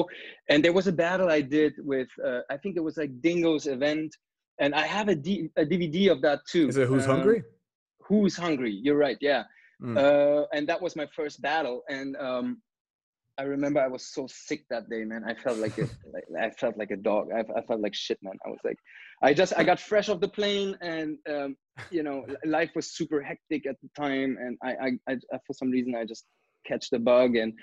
and 0.49 0.57
there 0.63 0.73
was 0.79 0.87
a 0.87 0.91
battle 1.05 1.29
I 1.29 1.41
did 1.57 1.73
with 1.91 2.09
uh, 2.29 2.41
I 2.53 2.57
think 2.57 2.75
it 2.75 2.83
was 2.89 2.97
like 2.97 3.11
Dingo's 3.21 3.65
event, 3.77 4.11
and 4.59 4.75
I 4.75 4.85
have 4.97 5.07
a, 5.07 5.15
D, 5.15 5.49
a 5.55 5.65
DVD 5.73 6.11
of 6.11 6.21
that 6.27 6.39
too. 6.53 6.67
Is 6.67 6.75
it 6.75 6.87
Who's 6.89 7.05
um, 7.05 7.11
Hungry? 7.11 7.43
Who's 8.07 8.35
Hungry? 8.35 8.73
You're 8.85 9.01
right. 9.07 9.19
Yeah, 9.21 9.43
mm. 9.81 9.97
uh, 9.97 10.47
and 10.53 10.67
that 10.67 10.81
was 10.81 10.97
my 10.97 11.07
first 11.15 11.41
battle, 11.41 11.83
and 11.87 12.17
um, 12.17 12.61
I 13.39 13.43
remember 13.43 13.79
I 13.79 13.87
was 13.87 14.05
so 14.05 14.27
sick 14.29 14.65
that 14.69 14.89
day, 14.89 15.05
man. 15.05 15.23
I 15.25 15.33
felt 15.33 15.59
like, 15.59 15.77
a, 15.77 15.83
like 16.13 16.25
I 16.37 16.49
felt 16.49 16.77
like 16.77 16.91
a 16.91 16.97
dog. 16.97 17.29
I, 17.33 17.39
I, 17.57 17.61
felt 17.61 17.79
like 17.79 17.95
shit, 17.95 18.19
man. 18.21 18.37
I 18.45 18.49
was 18.49 18.59
like, 18.65 18.75
I 19.23 19.33
just 19.33 19.53
I 19.55 19.63
got 19.63 19.79
fresh 19.79 20.09
off 20.09 20.19
the 20.19 20.27
plane, 20.27 20.77
and 20.81 21.17
um, 21.29 21.55
you 21.89 22.03
know, 22.03 22.25
life 22.45 22.71
was 22.75 22.93
super 22.93 23.21
hectic 23.21 23.65
at 23.65 23.77
the 23.81 23.89
time, 23.97 24.37
and 24.41 24.57
I, 24.61 24.71
I, 25.07 25.13
I 25.33 25.37
for 25.47 25.53
some 25.53 25.71
reason 25.71 25.95
I 25.95 26.03
just 26.03 26.25
catch 26.67 26.89
the 26.89 26.99
bug, 26.99 27.37
and 27.37 27.53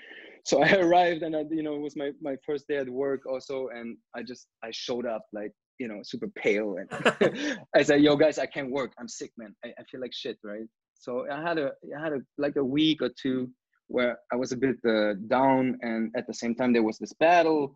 so 0.45 0.63
I 0.63 0.71
arrived, 0.77 1.21
and 1.21 1.35
I, 1.35 1.43
you 1.51 1.61
know, 1.61 1.75
it 1.75 1.81
was 1.81 1.95
my 1.95 2.09
my 2.21 2.35
first 2.43 2.67
day 2.67 2.77
at 2.77 2.89
work 2.89 3.27
also, 3.27 3.67
and 3.67 3.97
I 4.15 4.23
just 4.23 4.47
I 4.63 4.69
showed 4.71 5.05
up 5.05 5.25
like 5.31 5.51
you 5.77 5.87
know 5.87 5.99
super 6.01 6.27
pale, 6.29 6.77
and 6.77 7.59
I 7.75 7.83
said, 7.83 8.01
yo 8.01 8.15
guys, 8.15 8.39
I 8.39 8.47
can't 8.47 8.71
work. 8.71 8.93
I'm 8.99 9.07
sick, 9.07 9.31
man. 9.37 9.55
I, 9.63 9.69
I 9.79 9.83
feel 9.91 10.01
like 10.01 10.13
shit, 10.13 10.39
right? 10.43 10.65
So 10.95 11.27
I 11.31 11.39
had 11.39 11.59
a 11.59 11.73
I 11.95 12.01
had 12.01 12.13
a 12.13 12.21
like 12.39 12.55
a 12.55 12.65
week 12.65 13.03
or 13.03 13.11
two 13.21 13.51
where 13.87 14.19
I 14.31 14.35
was 14.35 14.51
a 14.51 14.57
bit 14.57 14.77
uh, 14.85 15.13
down, 15.27 15.77
and 15.81 16.13
at 16.15 16.27
the 16.27 16.33
same 16.33 16.55
time 16.55 16.73
there 16.73 16.83
was 16.83 16.97
this 16.97 17.13
battle, 17.13 17.75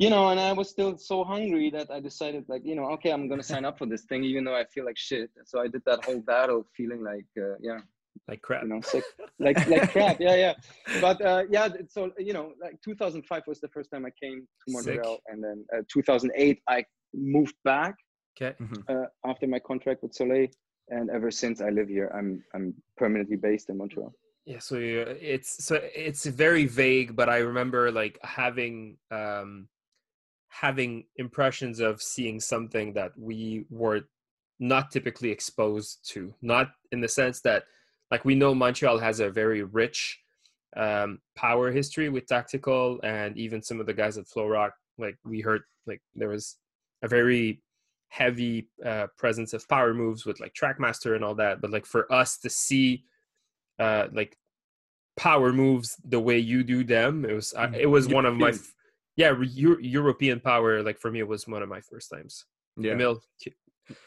you 0.00 0.08
know, 0.08 0.30
and 0.30 0.40
I 0.40 0.52
was 0.52 0.70
still 0.70 0.96
so 0.96 1.24
hungry 1.24 1.68
that 1.70 1.90
I 1.90 2.00
decided, 2.00 2.44
like, 2.48 2.62
you 2.64 2.74
know, 2.74 2.86
okay, 2.92 3.10
I'm 3.10 3.28
gonna 3.28 3.42
sign 3.42 3.66
up 3.66 3.76
for 3.78 3.86
this 3.86 4.04
thing, 4.04 4.24
even 4.24 4.44
though 4.44 4.56
I 4.56 4.64
feel 4.64 4.86
like 4.86 4.96
shit. 4.96 5.30
So 5.44 5.60
I 5.60 5.68
did 5.68 5.82
that 5.84 6.04
whole 6.06 6.20
battle, 6.20 6.64
feeling 6.74 7.04
like, 7.04 7.26
uh, 7.38 7.56
yeah, 7.60 7.80
like 8.26 8.40
crap, 8.40 8.62
you 8.62 8.68
know, 8.68 8.80
sick, 8.80 9.04
like 9.38 9.68
like 9.68 9.90
crap, 9.92 10.18
yeah, 10.18 10.36
yeah. 10.36 10.54
But 11.02 11.20
uh, 11.20 11.42
yeah, 11.50 11.68
so 11.88 12.12
you 12.18 12.32
know, 12.32 12.52
like 12.62 12.80
2005 12.82 13.42
was 13.46 13.60
the 13.60 13.68
first 13.68 13.90
time 13.90 14.06
I 14.06 14.10
came 14.22 14.40
to 14.40 14.72
Montreal, 14.72 15.16
sick. 15.16 15.22
and 15.28 15.44
then 15.44 15.64
uh, 15.76 15.82
2008 15.92 16.62
I 16.68 16.84
moved 17.12 17.56
back. 17.64 17.94
Okay. 18.40 18.56
Mm-hmm. 18.58 18.82
Uh, 18.88 19.30
after 19.30 19.46
my 19.46 19.58
contract 19.58 20.02
with 20.02 20.14
Soleil, 20.14 20.48
and 20.88 21.10
ever 21.10 21.30
since 21.30 21.60
I 21.60 21.68
live 21.68 21.88
here, 21.88 22.10
I'm 22.16 22.42
I'm 22.54 22.74
permanently 22.96 23.36
based 23.36 23.68
in 23.68 23.76
Montreal 23.76 24.14
yeah 24.50 24.58
so 24.58 24.76
it's 24.76 25.64
so 25.64 25.78
it's 25.94 26.26
very 26.26 26.66
vague 26.66 27.14
but 27.14 27.28
i 27.28 27.36
remember 27.36 27.92
like 27.92 28.18
having 28.22 28.96
um 29.12 29.68
having 30.48 31.04
impressions 31.16 31.78
of 31.78 32.02
seeing 32.02 32.40
something 32.40 32.92
that 32.92 33.12
we 33.16 33.64
were 33.70 34.00
not 34.58 34.90
typically 34.90 35.30
exposed 35.30 36.00
to 36.02 36.34
not 36.42 36.72
in 36.90 37.00
the 37.00 37.08
sense 37.08 37.40
that 37.40 37.62
like 38.10 38.24
we 38.24 38.34
know 38.34 38.52
montreal 38.52 38.98
has 38.98 39.20
a 39.20 39.30
very 39.30 39.62
rich 39.62 40.18
um 40.76 41.20
power 41.36 41.70
history 41.70 42.08
with 42.08 42.26
tactical 42.26 42.98
and 43.04 43.38
even 43.38 43.62
some 43.62 43.78
of 43.78 43.86
the 43.86 43.94
guys 43.94 44.18
at 44.18 44.26
flow 44.26 44.48
rock 44.48 44.72
like 44.98 45.16
we 45.24 45.40
heard 45.40 45.62
like 45.86 46.02
there 46.16 46.28
was 46.28 46.56
a 47.02 47.08
very 47.08 47.62
heavy 48.08 48.68
uh, 48.84 49.06
presence 49.16 49.54
of 49.54 49.68
power 49.68 49.94
moves 49.94 50.26
with 50.26 50.40
like 50.40 50.52
Trackmaster 50.52 51.14
and 51.14 51.24
all 51.24 51.36
that. 51.36 51.60
But 51.60 51.70
like 51.70 51.86
for 51.86 52.12
us 52.12 52.38
to 52.38 52.50
see 52.50 53.04
uh, 53.78 54.08
like 54.12 54.36
power 55.16 55.52
moves 55.52 55.96
the 56.04 56.20
way 56.20 56.38
you 56.38 56.62
do 56.62 56.84
them, 56.84 57.24
it 57.24 57.32
was 57.32 57.52
uh, 57.56 57.70
it 57.76 57.86
was 57.86 58.08
one 58.08 58.26
of 58.26 58.36
my 58.36 58.52
yeah 59.16 59.34
Euro- 59.40 59.80
European 59.80 60.40
power. 60.40 60.82
Like 60.82 60.98
for 60.98 61.10
me, 61.10 61.20
it 61.20 61.28
was 61.28 61.46
one 61.46 61.62
of 61.62 61.68
my 61.68 61.80
first 61.80 62.10
times. 62.10 62.44
Yeah. 62.76 62.92
Emil, 62.92 63.20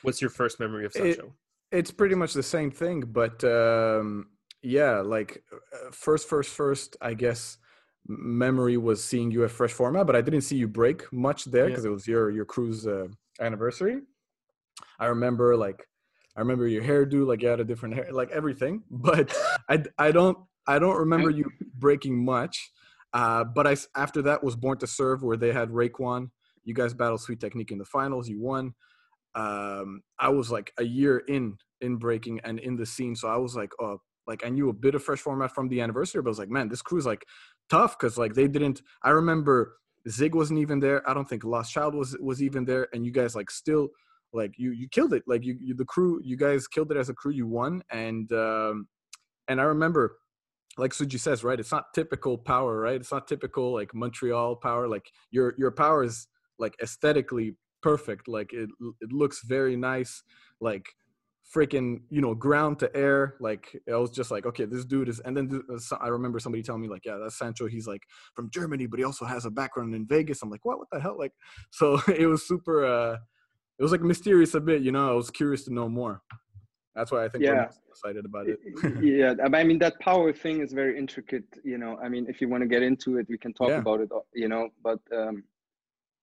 what's 0.02 0.22
your 0.22 0.30
first 0.30 0.60
memory 0.60 0.86
of 0.86 0.94
Sancho? 0.94 1.34
It, 1.72 1.78
it's 1.78 1.92
pretty 1.92 2.16
much 2.16 2.34
the 2.34 2.44
same 2.44 2.72
thing, 2.72 3.02
but 3.02 3.44
um, 3.44 4.28
yeah, 4.62 5.02
like 5.02 5.44
uh, 5.52 5.92
first, 5.92 6.28
first, 6.28 6.52
first, 6.52 6.96
I 7.02 7.14
guess 7.14 7.58
memory 8.08 8.78
was 8.78 9.04
seeing 9.04 9.32
you 9.32 9.44
at 9.44 9.52
fresh 9.52 9.72
format, 9.72 10.08
but 10.08 10.16
I 10.16 10.22
didn't 10.22 10.42
see 10.42 10.56
you 10.56 10.68
break 10.68 11.12
much 11.12 11.46
there 11.46 11.68
because 11.68 11.84
yeah. 11.84 11.92
it 11.92 11.94
was 11.94 12.08
your 12.08 12.32
your 12.32 12.46
cruise 12.46 12.88
uh, 12.88 13.08
anniversary. 13.40 14.02
I 15.00 15.08
remember 15.08 15.56
like 15.56 15.88
I 16.36 16.40
remember 16.40 16.68
your 16.68 16.84
hairdo, 16.84 17.26
like 17.26 17.42
you 17.42 17.50
had 17.50 17.60
a 17.60 17.66
different 17.66 17.96
hair, 17.96 18.12
like 18.12 18.32
everything. 18.32 18.84
But 18.90 19.36
I 19.70 19.84
I 19.98 20.12
don't 20.12 20.38
I 20.68 20.80
don't 20.80 20.98
remember 20.98 21.30
you 21.30 21.46
breaking 21.78 22.24
much. 22.24 22.72
Uh, 23.14 23.44
but 23.44 23.68
I 23.68 23.76
after 23.96 24.22
that 24.24 24.44
was 24.44 24.56
Born 24.56 24.78
to 24.80 24.88
Serve, 24.88 25.24
where 25.24 25.38
they 25.38 25.52
had 25.52 25.70
Raekwon. 25.70 26.32
You 26.64 26.74
guys 26.74 26.94
battled 26.94 27.22
Sweet 27.22 27.40
Technique 27.40 27.72
in 27.72 27.78
the 27.78 27.86
finals. 27.86 28.28
You 28.28 28.42
won. 28.42 28.74
Um, 29.36 30.02
I 30.20 30.30
was 30.30 30.52
like 30.52 30.74
a 30.80 30.84
year 30.84 31.20
in 31.28 31.58
in 31.82 31.98
breaking 31.98 32.40
and 32.44 32.60
in 32.60 32.76
the 32.76 32.86
scene, 32.86 33.16
so 33.16 33.28
I 33.28 33.38
was 33.38 33.56
like, 33.56 33.72
oh, 33.80 34.00
like 34.26 34.46
I 34.46 34.50
knew 34.50 34.70
a 34.70 34.74
bit 34.74 34.96
of 34.96 35.04
fresh 35.04 35.20
format 35.20 35.54
from 35.54 35.70
the 35.70 35.82
anniversary, 35.82 36.22
but 36.22 36.30
I 36.30 36.32
was 36.32 36.40
like, 36.40 36.50
man, 36.50 36.70
this 36.70 36.82
crew's 36.82 37.06
like 37.06 37.26
tough 37.70 37.98
because 38.00 38.18
like 38.18 38.34
they 38.34 38.48
didn't. 38.48 38.82
I 39.04 39.12
remember 39.12 39.76
Zig 40.10 40.34
wasn't 40.34 40.60
even 40.60 40.80
there. 40.80 41.08
I 41.08 41.14
don't 41.14 41.28
think 41.28 41.44
Lost 41.44 41.72
Child 41.72 41.94
was 41.94 42.18
was 42.20 42.42
even 42.42 42.66
there, 42.66 42.88
and 42.94 43.06
you 43.06 43.12
guys 43.12 43.36
like 43.36 43.52
still 43.52 43.90
like 44.34 44.54
you 44.58 44.72
you 44.72 44.88
killed 44.90 45.14
it. 45.14 45.24
Like 45.28 45.44
you, 45.46 45.56
you 45.60 45.76
the 45.76 45.86
crew, 45.86 46.20
you 46.24 46.36
guys 46.36 46.68
killed 46.68 46.92
it 46.92 46.98
as 46.98 47.10
a 47.10 47.14
crew. 47.14 47.32
You 47.32 47.46
won, 47.46 47.84
and 47.92 48.32
um, 48.32 48.88
and 49.48 49.62
I 49.62 49.66
remember 49.66 50.18
like 50.78 50.92
Suji 50.92 51.20
says, 51.20 51.44
right? 51.44 51.60
It's 51.60 51.72
not 51.72 51.94
typical 51.94 52.38
power, 52.38 52.80
right? 52.80 52.96
It's 53.00 53.12
not 53.12 53.28
typical 53.28 53.74
like 53.74 53.94
Montreal 53.94 54.56
power. 54.58 54.88
Like 54.88 55.12
your 55.32 55.54
your 55.58 55.72
power 55.72 56.04
is 56.04 56.28
like 56.60 56.76
aesthetically 56.82 57.56
perfect. 57.82 58.28
Like 58.28 58.54
it 58.54 58.70
it 59.02 59.12
looks 59.12 59.44
very 59.44 59.76
nice. 59.76 60.24
Like 60.60 60.88
freaking 61.54 62.02
you 62.10 62.22
know 62.22 62.34
ground 62.34 62.80
to 62.80 62.96
air 62.96 63.36
like 63.40 63.78
i 63.92 63.96
was 63.98 64.10
just 64.10 64.32
like 64.32 64.46
okay 64.46 64.64
this 64.66 64.86
dude 64.86 65.10
is 65.10 65.20
and 65.20 65.36
then 65.36 65.62
i 66.00 66.08
remember 66.08 66.40
somebody 66.40 66.64
telling 66.64 66.82
me 66.82 66.88
like 66.88 67.06
yeah 67.06 67.18
that's 67.22 67.38
sancho 67.38 67.68
he's 67.68 67.86
like 67.86 68.02
from 68.34 68.50
germany 68.50 68.86
but 68.86 68.98
he 68.98 69.04
also 69.04 69.26
has 69.26 69.46
a 69.46 69.52
background 69.52 69.94
in 69.94 70.08
vegas 70.08 70.42
i'm 70.42 70.50
like 70.50 70.64
what 70.64 70.80
what 70.80 70.88
the 70.92 71.00
hell 71.00 71.18
like 71.18 71.34
so 71.72 72.00
it 72.08 72.28
was 72.28 72.48
super 72.48 72.86
uh 72.86 73.18
it 73.78 73.84
was 73.84 73.92
like 73.92 74.02
mysterious 74.02 74.54
a 74.54 74.60
bit 74.60 74.82
you 74.82 74.92
know 74.92 75.10
i 75.10 75.14
was 75.14 75.30
curious 75.30 75.66
to 75.66 75.74
know 75.74 75.90
more 75.90 76.22
that's 76.96 77.12
why 77.12 77.26
i 77.26 77.30
think 77.30 77.44
yeah. 77.44 77.64
i'm 77.64 77.70
excited 77.90 78.26
about 78.26 78.48
it 78.48 78.60
yeah 79.02 79.34
i 79.54 79.64
mean 79.64 79.80
that 79.80 80.00
power 80.00 80.32
thing 80.34 80.62
is 80.62 80.74
very 80.74 80.98
intricate 80.98 81.46
you 81.64 81.78
know 81.78 81.98
i 82.04 82.10
mean 82.10 82.26
if 82.28 82.42
you 82.42 82.48
want 82.48 82.62
to 82.62 82.68
get 82.68 82.84
into 82.84 83.18
it 83.18 83.26
we 83.30 83.38
can 83.38 83.54
talk 83.54 83.70
yeah. 83.70 83.78
about 83.78 84.00
it 84.00 84.10
you 84.34 84.48
know 84.48 84.70
but 84.84 85.00
um 85.16 85.44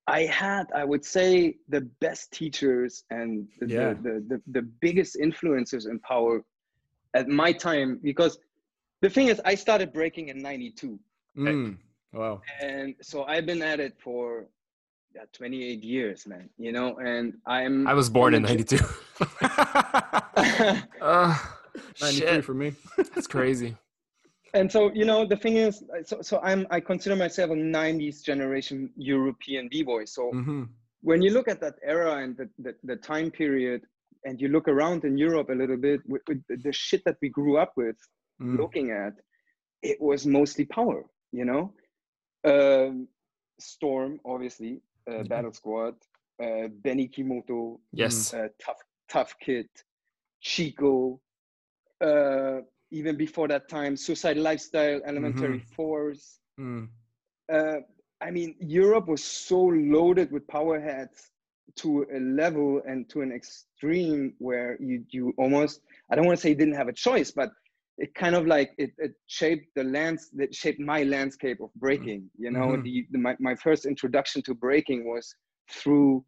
I 0.07 0.23
had, 0.23 0.67
I 0.75 0.85
would 0.85 1.05
say, 1.05 1.57
the 1.69 1.83
best 2.01 2.33
teachers 2.33 3.05
and 3.11 3.47
the, 3.61 3.67
yeah. 3.69 3.89
the, 3.91 3.95
the, 3.95 4.25
the, 4.29 4.43
the 4.49 4.63
biggest 4.63 5.17
influencers 5.17 5.89
in 5.89 6.01
power 6.01 6.43
at 7.15 7.29
my 7.29 7.53
time 7.53 8.01
because 8.03 8.39
the 9.03 9.11
thing 9.11 9.29
is, 9.29 9.41
I 9.45 9.55
started 9.55 9.93
breaking 9.93 10.29
in 10.29 10.43
92. 10.43 10.99
Mm, 11.37 11.77
wow. 12.13 12.43
And 12.61 12.95
so 13.01 13.25
I've 13.25 13.47
been 13.47 13.63
at 13.63 13.79
it 13.79 13.95
for 14.03 14.47
yeah, 15.15 15.23
28 15.33 15.83
years, 15.83 16.27
man, 16.27 16.49
you 16.59 16.73
know, 16.73 16.97
and 16.99 17.35
I'm. 17.47 17.87
I 17.87 17.95
was 17.95 18.11
born 18.11 18.35
in 18.35 18.43
92. 18.43 18.79
uh, 21.01 21.39
93 22.01 22.11
shit. 22.11 22.45
for 22.45 22.55
me. 22.55 22.75
That's 23.15 23.27
crazy 23.27 23.77
and 24.55 24.71
so 24.71 24.91
you 24.93 25.05
know 25.05 25.27
the 25.27 25.37
thing 25.37 25.57
is 25.57 25.85
so, 26.05 26.21
so 26.23 26.41
i'm 26.43 26.67
i 26.71 26.81
consider 26.81 27.17
myself 27.17 27.51
a 27.51 27.55
90s 27.55 28.23
generation 28.23 28.91
european 28.97 29.69
b-boy 29.71 30.05
so 30.05 30.31
mm-hmm. 30.33 30.65
when 31.03 31.23
you 31.23 31.31
look 31.31 31.49
at 31.49 31.61
that 31.61 31.75
era 31.85 32.23
and 32.23 32.37
the, 32.37 32.49
the, 32.59 32.75
the, 32.85 32.97
time 32.97 33.31
period 33.31 33.83
and 34.25 34.41
you 34.41 34.49
look 34.49 34.69
around 34.69 35.05
in 35.05 35.17
europe 35.17 35.51
a 35.51 35.55
little 35.55 35.77
bit 35.77 36.01
with, 36.07 36.23
with 36.29 36.43
the 36.63 36.73
shit 36.73 37.03
that 37.05 37.17
we 37.23 37.29
grew 37.29 37.57
up 37.57 37.73
with 37.77 37.97
mm. 38.43 38.59
looking 38.59 38.91
at 38.91 39.15
it 39.83 40.01
was 40.01 40.27
mostly 40.27 40.65
power 40.65 41.05
you 41.33 41.45
know 41.45 41.73
um, 42.45 43.07
storm 43.59 44.19
obviously 44.25 44.81
uh, 45.09 45.15
mm-hmm. 45.15 45.29
battle 45.29 45.53
squad 45.53 45.95
uh, 46.43 46.69
benny 46.83 47.09
kimoto 47.09 47.79
yes 47.93 48.35
uh, 48.35 48.49
tough 48.65 48.79
tough 49.09 49.35
kid 49.41 49.69
chico 50.41 51.21
uh, 52.01 52.61
even 52.91 53.17
before 53.17 53.49
that 53.49 53.69
time, 53.69 53.97
Suicide 53.97 54.37
Lifestyle, 54.37 55.01
Elementary 55.07 55.59
mm-hmm. 55.59 55.75
Force. 55.75 56.41
Mm. 56.59 56.89
Uh, 57.53 57.77
I 58.21 58.31
mean, 58.31 58.57
Europe 58.61 59.09
was 59.09 59.23
so 59.23 59.61
loaded 59.61 60.31
with 60.33 60.47
power 60.49 60.81
heads 60.81 61.31
to 61.77 62.07
a 62.15 62.19
level 62.19 62.83
and 62.87 63.09
to 63.09 63.23
an 63.23 63.33
extreme 63.33 64.35
where 64.39 64.77
you 64.81 65.05
you 65.11 65.33
almost 65.39 65.83
I 66.11 66.17
don't 66.17 66.27
want 66.27 66.37
to 66.37 66.43
say 66.43 66.53
didn't 66.53 66.75
have 66.75 66.89
a 66.89 66.93
choice, 66.93 67.31
but 67.31 67.51
it 67.97 68.15
kind 68.15 68.35
of 68.35 68.47
like 68.47 68.73
it, 68.77 68.93
it 68.99 69.13
shaped 69.27 69.69
the 69.77 69.85
lands 69.85 70.31
that 70.35 70.55
shaped 70.55 70.81
my 70.81 71.05
landscape 71.05 71.61
of 71.61 71.73
breaking. 71.77 72.29
You 72.39 72.51
know, 72.51 72.69
mm-hmm. 72.69 72.83
the, 72.83 73.07
the 73.13 73.19
my, 73.19 73.37
my 73.39 73.55
first 73.55 73.87
introduction 73.87 74.43
to 74.43 74.55
breaking 74.55 75.09
was 75.09 75.35
through 75.71 76.25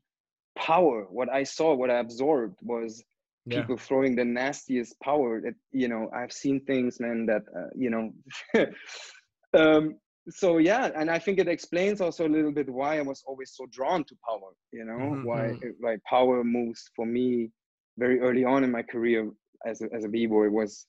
power. 0.57 1.07
What 1.11 1.29
I 1.29 1.42
saw, 1.42 1.75
what 1.75 1.90
I 1.90 1.98
absorbed 1.98 2.59
was 2.62 3.03
yeah. 3.46 3.61
people 3.61 3.76
throwing 3.76 4.14
the 4.14 4.24
nastiest 4.24 4.98
power 5.00 5.40
that 5.40 5.55
you 5.72 5.88
know 5.88 6.11
i've 6.14 6.33
seen 6.33 6.61
things 6.64 7.00
man 7.00 7.26
that 7.26 7.42
uh, 7.57 7.68
you 7.74 7.90
know 7.90 8.12
um 9.55 9.94
so 10.28 10.59
yeah 10.59 10.90
and 10.94 11.11
i 11.11 11.18
think 11.18 11.38
it 11.38 11.48
explains 11.48 12.00
also 12.00 12.26
a 12.26 12.35
little 12.37 12.52
bit 12.52 12.68
why 12.68 12.98
i 12.98 13.02
was 13.02 13.22
always 13.26 13.52
so 13.55 13.66
drawn 13.70 14.05
to 14.05 14.14
power 14.28 14.52
you 14.72 14.85
know 14.85 14.98
mm-hmm. 14.98 15.26
why 15.26 15.40
mm-hmm. 15.40 15.68
why 15.81 15.96
power 16.09 16.44
moves 16.44 16.90
for 16.94 17.05
me 17.05 17.50
very 17.98 18.20
early 18.20 18.44
on 18.44 18.64
in 18.64 18.70
my 18.70 18.83
career 18.83 19.31
as 19.66 19.83
a, 19.83 19.92
as 19.92 20.05
a 20.05 20.09
b-boy 20.09 20.48
was 20.48 20.87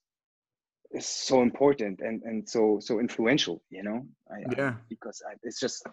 so 1.00 1.42
important 1.42 2.00
and 2.02 2.22
and 2.24 2.48
so 2.48 2.78
so 2.80 3.00
influential 3.00 3.64
you 3.72 3.82
know 3.82 4.06
I, 4.32 4.56
yeah 4.56 4.70
I, 4.70 4.82
because 4.90 5.24
I, 5.28 5.34
it's 5.42 5.60
just 5.60 5.84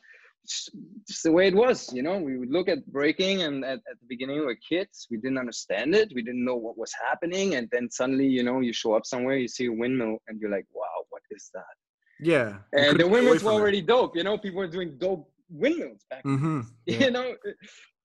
just 0.47 1.23
the 1.23 1.33
way 1.33 1.49
it 1.49 1.55
was 1.55 1.93
you 1.93 2.03
know? 2.03 2.19
We 2.19 2.39
would 2.39 2.51
look 2.51 2.69
at 2.69 2.85
breaking 2.87 3.43
and 3.43 3.65
at, 3.65 3.79
at 3.91 4.01
the 4.01 4.07
beginning 4.09 4.39
we 4.39 4.47
were 4.47 4.59
kids. 4.69 5.07
We 5.11 5.19
didn't 5.19 5.39
understand 5.39 5.95
it. 5.95 6.13
We 6.15 6.23
didn't 6.23 6.45
know 6.45 6.57
what 6.57 6.79
was 6.79 6.93
happening. 7.09 7.55
And 7.55 7.69
then 7.73 7.91
suddenly 7.91 8.27
you 8.27 8.43
know 8.43 8.61
you 8.61 8.73
show 8.73 8.95
up 8.95 9.07
somewhere 9.07 9.37
you 9.37 9.49
see 9.49 9.67
a 9.67 9.73
windmill 9.73 10.19
and 10.29 10.41
you're 10.41 10.51
like 10.51 10.67
wow 10.73 11.05
what 11.11 11.23
is 11.31 11.51
that? 11.55 11.75
Yeah. 12.21 12.59
And 12.73 12.99
the 12.99 13.07
windmills 13.07 13.43
were 13.43 13.53
already 13.53 13.79
it. 13.79 13.87
dope 13.87 14.17
you 14.17 14.25
know? 14.25 14.39
People 14.39 14.59
were 14.59 14.69
doing 14.69 14.97
dope 14.99 15.31
windmills 15.49 16.05
back 16.11 16.25
mm-hmm. 16.25 16.61
yeah. 16.87 17.05
you 17.05 17.11
know? 17.11 17.35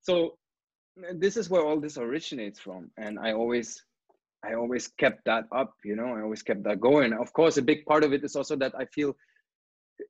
So 0.01 0.37
this 1.13 1.35
is 1.37 1.49
where 1.49 1.63
all 1.65 1.79
this 1.79 1.97
originates 1.97 2.59
from. 2.59 2.91
And 2.97 3.19
i 3.19 3.33
always 3.33 3.83
i 4.43 4.53
always 4.53 4.87
kept 4.87 5.25
that 5.25 5.45
up 5.51 5.73
you 5.83 5.95
know? 5.95 6.15
I 6.15 6.21
always 6.21 6.43
kept 6.43 6.63
that 6.63 6.79
going. 6.79 7.13
Of 7.13 7.33
course 7.33 7.57
a 7.57 7.61
big 7.61 7.85
part 7.85 8.03
of 8.03 8.13
it 8.13 8.23
is 8.23 8.35
also 8.35 8.55
that 8.57 8.73
i 8.77 8.85
feel 8.85 9.15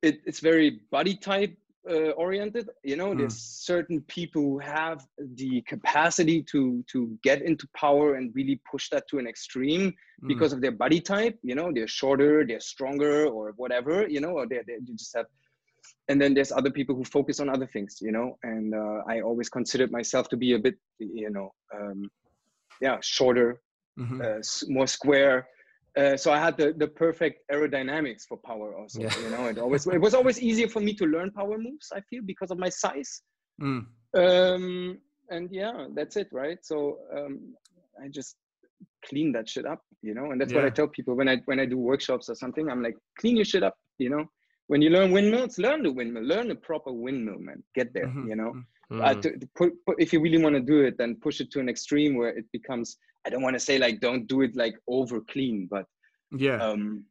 it, 0.02 0.20
it's 0.26 0.40
very 0.40 0.80
body 0.90 1.14
type 1.14 1.56
uh, 1.90 2.10
oriented 2.10 2.68
you 2.82 2.96
know 2.96 3.12
mm. 3.12 3.18
there's 3.18 3.36
certain 3.36 4.00
people 4.02 4.42
who 4.42 4.58
have 4.58 5.06
the 5.36 5.60
capacity 5.62 6.42
to 6.42 6.84
to 6.90 7.18
get 7.22 7.42
into 7.42 7.66
power 7.76 8.14
and 8.14 8.34
really 8.34 8.60
push 8.70 8.88
that 8.90 9.06
to 9.08 9.18
an 9.18 9.26
extreme 9.26 9.90
mm. 9.90 10.28
because 10.28 10.52
of 10.52 10.60
their 10.60 10.72
body 10.72 11.00
type 11.00 11.38
you 11.42 11.54
know 11.54 11.70
they're 11.72 11.86
shorter 11.86 12.44
they're 12.46 12.60
stronger 12.60 13.26
or 13.26 13.52
whatever 13.56 14.06
you 14.08 14.20
know 14.20 14.30
or 14.30 14.46
they 14.46 14.60
they 14.66 14.78
just 14.94 15.14
have 15.16 15.26
and 16.08 16.20
then 16.20 16.34
there's 16.34 16.52
other 16.52 16.70
people 16.70 16.94
who 16.94 17.04
focus 17.04 17.40
on 17.40 17.48
other 17.48 17.66
things 17.66 17.98
you 18.00 18.12
know 18.12 18.36
and 18.42 18.74
uh, 18.74 19.02
i 19.08 19.20
always 19.20 19.48
considered 19.48 19.90
myself 19.92 20.28
to 20.28 20.36
be 20.36 20.54
a 20.54 20.58
bit 20.58 20.74
you 20.98 21.30
know 21.30 21.52
um, 21.74 22.10
yeah 22.80 22.98
shorter 23.00 23.60
mm-hmm. 23.98 24.20
uh, 24.20 24.40
more 24.68 24.86
square 24.86 25.46
uh, 25.96 26.16
so 26.16 26.30
I 26.30 26.38
had 26.38 26.56
the, 26.56 26.74
the 26.76 26.86
perfect 26.86 27.40
aerodynamics 27.50 28.24
for 28.28 28.36
power 28.36 28.76
also. 28.76 29.00
Yeah. 29.00 29.18
You 29.18 29.30
know, 29.30 29.46
it 29.46 29.58
always 29.58 29.86
it 29.86 30.00
was 30.00 30.14
always 30.14 30.40
easier 30.40 30.68
for 30.68 30.80
me 30.80 30.94
to 30.94 31.06
learn 31.06 31.30
power 31.30 31.56
moves. 31.58 31.92
I 31.94 32.00
feel 32.02 32.22
because 32.24 32.50
of 32.50 32.58
my 32.58 32.68
size. 32.68 33.22
Mm. 33.60 33.86
Um, 34.14 34.98
and 35.30 35.48
yeah, 35.50 35.86
that's 35.94 36.16
it, 36.16 36.28
right? 36.32 36.58
So 36.62 36.98
um, 37.16 37.54
I 38.02 38.08
just 38.08 38.36
clean 39.06 39.32
that 39.32 39.48
shit 39.48 39.66
up, 39.66 39.82
you 40.02 40.14
know. 40.14 40.30
And 40.30 40.40
that's 40.40 40.52
yeah. 40.52 40.58
what 40.58 40.66
I 40.66 40.70
tell 40.70 40.88
people 40.88 41.14
when 41.14 41.28
I 41.28 41.38
when 41.46 41.60
I 41.60 41.66
do 41.66 41.78
workshops 41.78 42.28
or 42.28 42.34
something. 42.34 42.68
I'm 42.68 42.82
like, 42.82 42.96
clean 43.18 43.36
your 43.36 43.44
shit 43.44 43.62
up, 43.62 43.76
you 43.98 44.10
know. 44.10 44.24
When 44.68 44.82
you 44.82 44.90
learn 44.90 45.12
windmills, 45.12 45.58
learn 45.58 45.82
the 45.82 45.92
windmill, 45.92 46.24
learn 46.24 46.48
the 46.48 46.56
proper 46.56 46.92
windmill, 46.92 47.38
man. 47.38 47.62
Get 47.74 47.94
there, 47.94 48.06
mm-hmm. 48.06 48.28
you 48.28 48.36
know. 48.36 48.52
Mm-hmm. 48.92 49.00
Uh, 49.02 49.14
to, 49.14 49.38
to 49.38 49.48
put, 49.56 49.72
put, 49.84 49.96
if 50.00 50.12
you 50.12 50.20
really 50.20 50.42
want 50.42 50.54
to 50.54 50.60
do 50.60 50.82
it, 50.82 50.96
then 50.98 51.16
push 51.22 51.40
it 51.40 51.50
to 51.52 51.60
an 51.60 51.68
extreme 51.68 52.16
where 52.16 52.28
it 52.28 52.44
becomes 52.52 52.98
I 53.26 53.30
don't 53.30 53.42
want 53.42 53.54
to 53.54 53.60
say 53.60 53.78
like 53.78 54.00
don't 54.00 54.26
do 54.26 54.42
it 54.42 54.54
like 54.54 54.76
over 54.88 55.20
clean, 55.20 55.66
but 55.70 55.86
yeah, 56.30 56.56
um, 56.56 57.04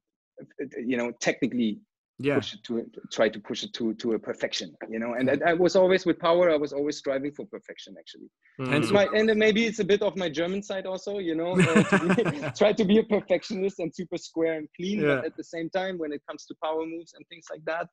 you 0.77 0.97
know, 0.97 1.11
technically 1.19 1.79
yeah. 2.19 2.35
push 2.35 2.53
it 2.53 2.63
to 2.63 2.85
try 3.11 3.27
to 3.27 3.39
push 3.39 3.63
it 3.63 3.73
to 3.73 3.93
to 3.95 4.13
a 4.13 4.19
perfection 4.19 4.73
you 4.89 4.99
know? 4.99 5.13
And 5.13 5.29
I, 5.29 5.51
I 5.51 5.53
was 5.53 5.75
always 5.75 6.05
with 6.05 6.19
power 6.19 6.49
i 6.49 6.55
was 6.55 6.71
always 6.71 6.97
striving 6.97 7.31
for 7.33 7.45
perfection 7.45 7.95
actually. 7.99 8.29
Hence 8.57 8.85
it's 8.85 8.93
my 8.93 9.07
and 9.13 9.33
maybe 9.35 9.65
it's 9.65 9.79
a 9.79 9.83
bit 9.83 10.01
of 10.01 10.15
my 10.15 10.29
german 10.29 10.63
side 10.63 10.85
also 10.85 11.19
you 11.19 11.35
know 11.35 11.59
uh, 11.59 11.83
to 11.83 12.31
be, 12.31 12.39
try 12.57 12.71
to 12.71 12.85
be 12.85 12.99
a 12.99 13.03
perfectionist 13.03 13.79
and 13.79 13.93
super 13.93 14.17
square 14.17 14.53
and 14.53 14.67
clean 14.75 15.01
Yeah. 15.01 15.15
but 15.15 15.25
at 15.25 15.37
the 15.37 15.43
same 15.43 15.69
time 15.69 15.97
when 15.97 16.13
it 16.13 16.21
comes 16.27 16.45
to 16.45 16.55
power 16.63 16.85
moves 16.85 17.13
and 17.15 17.25
things 17.27 17.45
like 17.51 17.65
that 17.65 17.87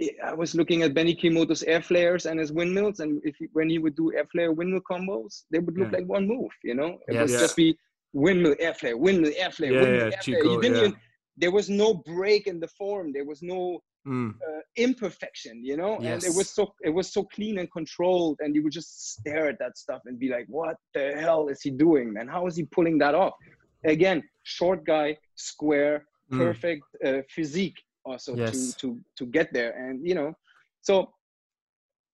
i- 0.00 0.34
was 0.34 0.54
looking 0.54 0.82
at 0.82 0.94
Benny 0.94 1.14
Kimoto's 1.14 1.62
air 1.62 1.82
flares 1.82 2.26
and 2.26 2.38
his 2.38 2.52
windmills, 2.52 3.00
and 3.00 3.20
if 3.24 3.36
he, 3.36 3.46
when 3.52 3.68
he 3.70 3.78
would 3.78 3.96
do 3.96 4.12
air 4.14 4.26
flare 4.32 4.52
windmill 4.52 4.82
combos, 4.90 5.44
they 5.50 5.58
would 5.58 5.76
look 5.78 5.90
Yeah. 5.92 5.98
like 5.98 6.06
one 6.06 6.26
move. 6.26 6.50
You 6.62 6.74
know, 6.74 6.98
it 7.08 7.12
Yes. 7.14 7.20
would 7.22 7.30
Yeah. 7.30 7.38
just 7.40 7.56
be 7.56 7.78
windmill 8.12 8.54
air 8.58 8.74
flare, 8.74 8.96
windmill 8.96 9.32
air 9.36 9.50
flare, 9.50 9.72
Yeah, 9.72 9.80
windmill 9.82 10.12
air 10.12 10.22
flare. 10.22 10.44
You 10.44 10.60
didn't 10.60 10.76
even. 10.78 10.96
There 11.38 11.50
was 11.50 11.68
no 11.68 11.94
break 11.94 12.46
in 12.46 12.60
the 12.60 12.68
form. 12.68 13.12
There 13.12 13.24
was 13.24 13.42
no 13.42 13.82
Mm, 14.06 14.34
uh, 14.48 14.60
imperfection, 14.76 15.64
you 15.64 15.76
know, 15.76 15.98
and 15.98 16.22
it 16.24 16.32
was 16.32 16.48
so 16.54 16.72
it 16.88 16.90
was 16.90 17.12
so 17.12 17.24
clean 17.24 17.58
and 17.58 17.68
controlled, 17.72 18.36
and 18.40 18.54
you 18.54 18.62
would 18.62 18.72
just 18.72 18.90
stare 19.14 19.48
at 19.48 19.58
that 19.58 19.76
stuff 19.76 20.02
and 20.06 20.16
be 20.16 20.28
like, 20.28 20.46
"What 20.46 20.76
the 20.94 21.06
hell 21.24 21.48
is 21.48 21.60
he 21.60 21.70
doing, 21.70 22.12
man? 22.12 22.28
How 22.28 22.46
is 22.46 22.54
he 22.56 22.64
pulling 22.66 22.96
that 22.98 23.14
off?" 23.16 23.34
Again, 23.84 24.22
short 24.44 24.84
guy, 24.84 25.18
square, 25.34 26.06
Mm. 26.32 26.38
perfect 26.38 26.84
uh, 27.04 27.22
physique, 27.36 27.78
also 28.06 28.36
Yes. 28.36 28.52
to 28.52 28.72
to 28.80 29.00
to 29.18 29.26
get 29.26 29.52
there, 29.52 29.72
and 29.72 30.06
you 30.06 30.14
know, 30.14 30.32
so 30.82 31.12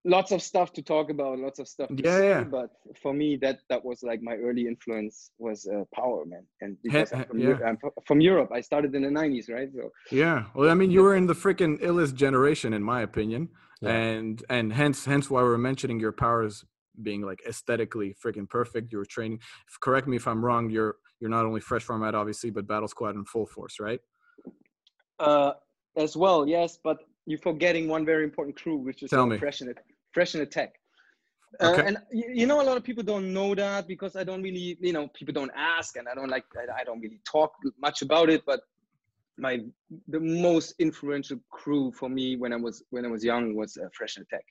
lots 0.04 0.32
of 0.32 0.42
stuff 0.42 0.72
to 0.72 0.82
talk 0.82 1.10
about, 1.10 1.38
lots 1.38 1.58
of 1.60 1.68
stuff 1.68 1.88
to 1.90 2.02
Yeah, 2.04 2.18
say, 2.18 2.28
yeah. 2.28 2.44
but 2.44 2.70
for 3.02 3.12
me, 3.14 3.36
that 3.36 3.60
that 3.70 3.84
was 3.84 4.02
like 4.02 4.20
my 4.22 4.34
early 4.34 4.66
influence 4.66 5.30
was 5.38 5.66
uh, 5.66 5.84
Power 5.94 6.24
Man, 6.24 6.44
and 6.60 6.76
because 6.82 7.12
I'm 7.12 7.24
from, 7.24 7.38
yeah. 7.38 7.58
Eu- 7.58 7.64
I'm 7.64 7.78
from 8.06 8.20
Europe, 8.20 8.50
I 8.52 8.60
started 8.60 8.94
in 8.94 9.02
the 9.02 9.08
'90s, 9.20 9.48
right? 9.50 9.70
So 9.72 9.90
yeah 10.10 10.44
well 10.54 10.68
i 10.68 10.74
mean 10.74 10.90
you 10.90 11.02
were 11.02 11.14
in 11.14 11.26
the 11.26 11.34
freaking 11.44 11.74
illest 11.80 12.14
generation 12.14 12.72
in 12.78 12.82
my 12.82 13.00
opinion 13.02 13.48
Yeah. 13.80 13.90
and 13.90 14.42
and 14.56 14.72
hence 14.72 15.04
hence 15.04 15.30
why 15.30 15.40
we're 15.42 15.56
mentioning 15.70 15.98
your 16.00 16.12
powers 16.12 16.64
being 17.08 17.22
like 17.22 17.40
aesthetically 17.48 18.14
freaking 18.22 18.48
perfect 18.48 18.90
you 18.92 18.98
were 18.98 19.06
training 19.16 19.38
f- 19.72 19.78
correct 19.80 20.06
me 20.08 20.16
if 20.16 20.26
i'm 20.26 20.44
wrong 20.44 20.68
you're 20.74 20.96
you're 21.20 21.30
not 21.30 21.44
only 21.48 21.60
fresh 21.60 21.84
format 21.90 22.14
obviously 22.14 22.50
but 22.50 22.66
battle 22.66 22.88
squad 22.88 23.14
and 23.14 23.28
full 23.28 23.46
force 23.46 23.76
right 23.88 24.00
Uh, 25.20 25.52
as 25.96 26.16
well, 26.16 26.46
yes, 26.46 26.78
but 26.82 26.98
you're 27.26 27.38
forgetting 27.38 27.88
one 27.88 28.04
very 28.04 28.24
important 28.24 28.56
crew, 28.56 28.76
which 28.76 29.02
is 29.02 29.10
Tell 29.10 29.22
uh, 29.22 29.26
me. 29.26 29.38
Fresh 29.38 29.60
and 29.60 29.74
Fresh 30.12 30.34
and 30.34 30.42
Attack. 30.42 30.74
Uh, 31.60 31.68
Okay. 31.70 31.86
and 31.86 31.98
you, 32.10 32.24
you 32.32 32.46
know, 32.46 32.62
a 32.62 32.66
lot 32.70 32.76
of 32.78 32.82
people 32.84 33.02
don't 33.02 33.32
know 33.32 33.54
that 33.54 33.86
because 33.86 34.16
I 34.16 34.24
don't 34.24 34.42
really, 34.42 34.78
you 34.80 34.92
know, 34.92 35.08
people 35.14 35.34
don't 35.34 35.52
ask, 35.54 35.96
and 35.96 36.08
I 36.08 36.14
don't 36.14 36.30
like, 36.30 36.44
I, 36.56 36.80
I 36.80 36.84
don't 36.84 37.00
really 37.00 37.20
talk 37.30 37.52
much 37.80 38.00
about 38.02 38.30
it. 38.30 38.42
But 38.46 38.60
my 39.38 39.60
the 40.08 40.20
most 40.20 40.74
influential 40.78 41.38
crew 41.50 41.92
for 41.92 42.08
me 42.08 42.36
when 42.36 42.52
I 42.52 42.56
was 42.56 42.82
when 42.90 43.04
I 43.04 43.08
was 43.08 43.22
young 43.22 43.54
was 43.54 43.76
uh, 43.76 43.88
Fresh 43.96 44.16
and 44.16 44.26
Attack. 44.26 44.44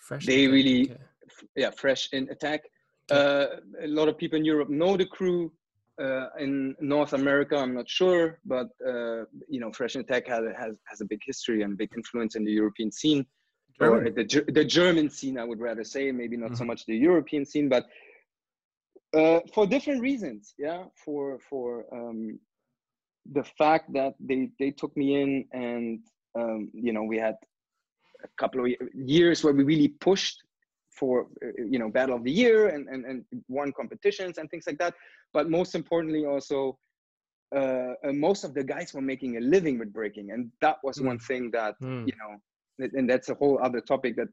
Fresh 0.00 0.24
They 0.26 0.44
attack, 0.44 0.52
really- 0.54 0.82
okay. 0.90 1.02
F- 1.28 1.48
Yeah, 1.56 1.70
Fresh 1.70 2.08
in 2.12 2.28
Attack. 2.30 2.62
Uh, 3.10 3.46
a 3.82 3.86
lot 3.86 4.08
of 4.08 4.16
people 4.16 4.38
in 4.38 4.44
Europe 4.44 4.70
know 4.70 4.96
the 4.96 5.06
crew. 5.06 5.52
Uh, 5.98 6.28
in 6.38 6.74
North 6.80 7.14
America, 7.14 7.56
I'm 7.56 7.74
not 7.74 7.88
sure, 7.88 8.38
but 8.44 8.68
uh, 8.86 9.24
you 9.48 9.60
know, 9.60 9.72
Fresh 9.72 9.94
and 9.94 10.04
Attack 10.04 10.26
has, 10.28 10.44
has 10.58 10.74
has 10.84 11.00
a 11.00 11.06
big 11.06 11.20
history 11.24 11.62
and 11.62 11.76
big 11.78 11.90
influence 11.96 12.36
in 12.36 12.44
the 12.44 12.52
European 12.52 12.92
scene, 12.92 13.24
or 13.80 14.00
the 14.10 14.44
the 14.52 14.64
German 14.64 15.08
scene, 15.08 15.38
I 15.38 15.44
would 15.44 15.60
rather 15.60 15.84
say, 15.84 16.12
maybe 16.12 16.36
not 16.36 16.56
so 16.56 16.64
Mhm. 16.64 16.66
much 16.66 16.84
the 16.86 16.96
European 16.96 17.46
scene, 17.46 17.68
but 17.70 17.86
uh, 19.14 19.40
for 19.54 19.66
different 19.66 20.02
reasons. 20.02 20.54
Yeah, 20.58 20.84
for 21.04 21.38
for 21.48 21.86
um, 21.92 22.38
the 23.32 23.44
fact 23.44 23.92
that 23.94 24.14
they 24.20 24.50
they 24.58 24.72
took 24.72 24.94
me 24.96 25.20
in, 25.22 25.46
and 25.52 26.00
um, 26.38 26.70
you 26.74 26.92
know, 26.92 27.04
we 27.04 27.16
had 27.16 27.36
a 28.22 28.28
couple 28.36 28.64
of 28.64 28.72
years 28.94 29.42
where 29.42 29.54
we 29.54 29.64
really 29.64 29.88
pushed 29.88 30.42
for 30.98 31.26
uh, 31.44 31.48
you 31.70 31.78
know 31.78 31.90
battle 31.90 32.16
of 32.16 32.24
the 32.24 32.30
year 32.30 32.68
and, 32.68 32.88
and 32.88 33.04
and 33.04 33.24
won 33.48 33.72
competitions 33.72 34.38
and 34.38 34.50
things 34.50 34.64
like 34.66 34.78
that. 34.78 34.94
But 35.32 35.50
most 35.50 35.74
importantly 35.74 36.24
also 36.26 36.78
uh, 37.54 37.92
uh, 38.06 38.12
most 38.12 38.44
of 38.44 38.54
the 38.54 38.64
guys 38.64 38.92
were 38.94 39.00
making 39.02 39.36
a 39.36 39.40
living 39.40 39.78
with 39.78 39.92
breaking. 39.92 40.30
And 40.32 40.50
that 40.60 40.76
was 40.82 41.00
one 41.00 41.18
thing 41.18 41.50
that 41.52 41.74
Mm. 41.82 42.06
you 42.10 42.14
know 42.20 42.32
and- 42.98 43.08
that's 43.10 43.28
a 43.30 43.34
whole 43.34 43.58
other 43.62 43.80
topic 43.80 44.16
that 44.16 44.28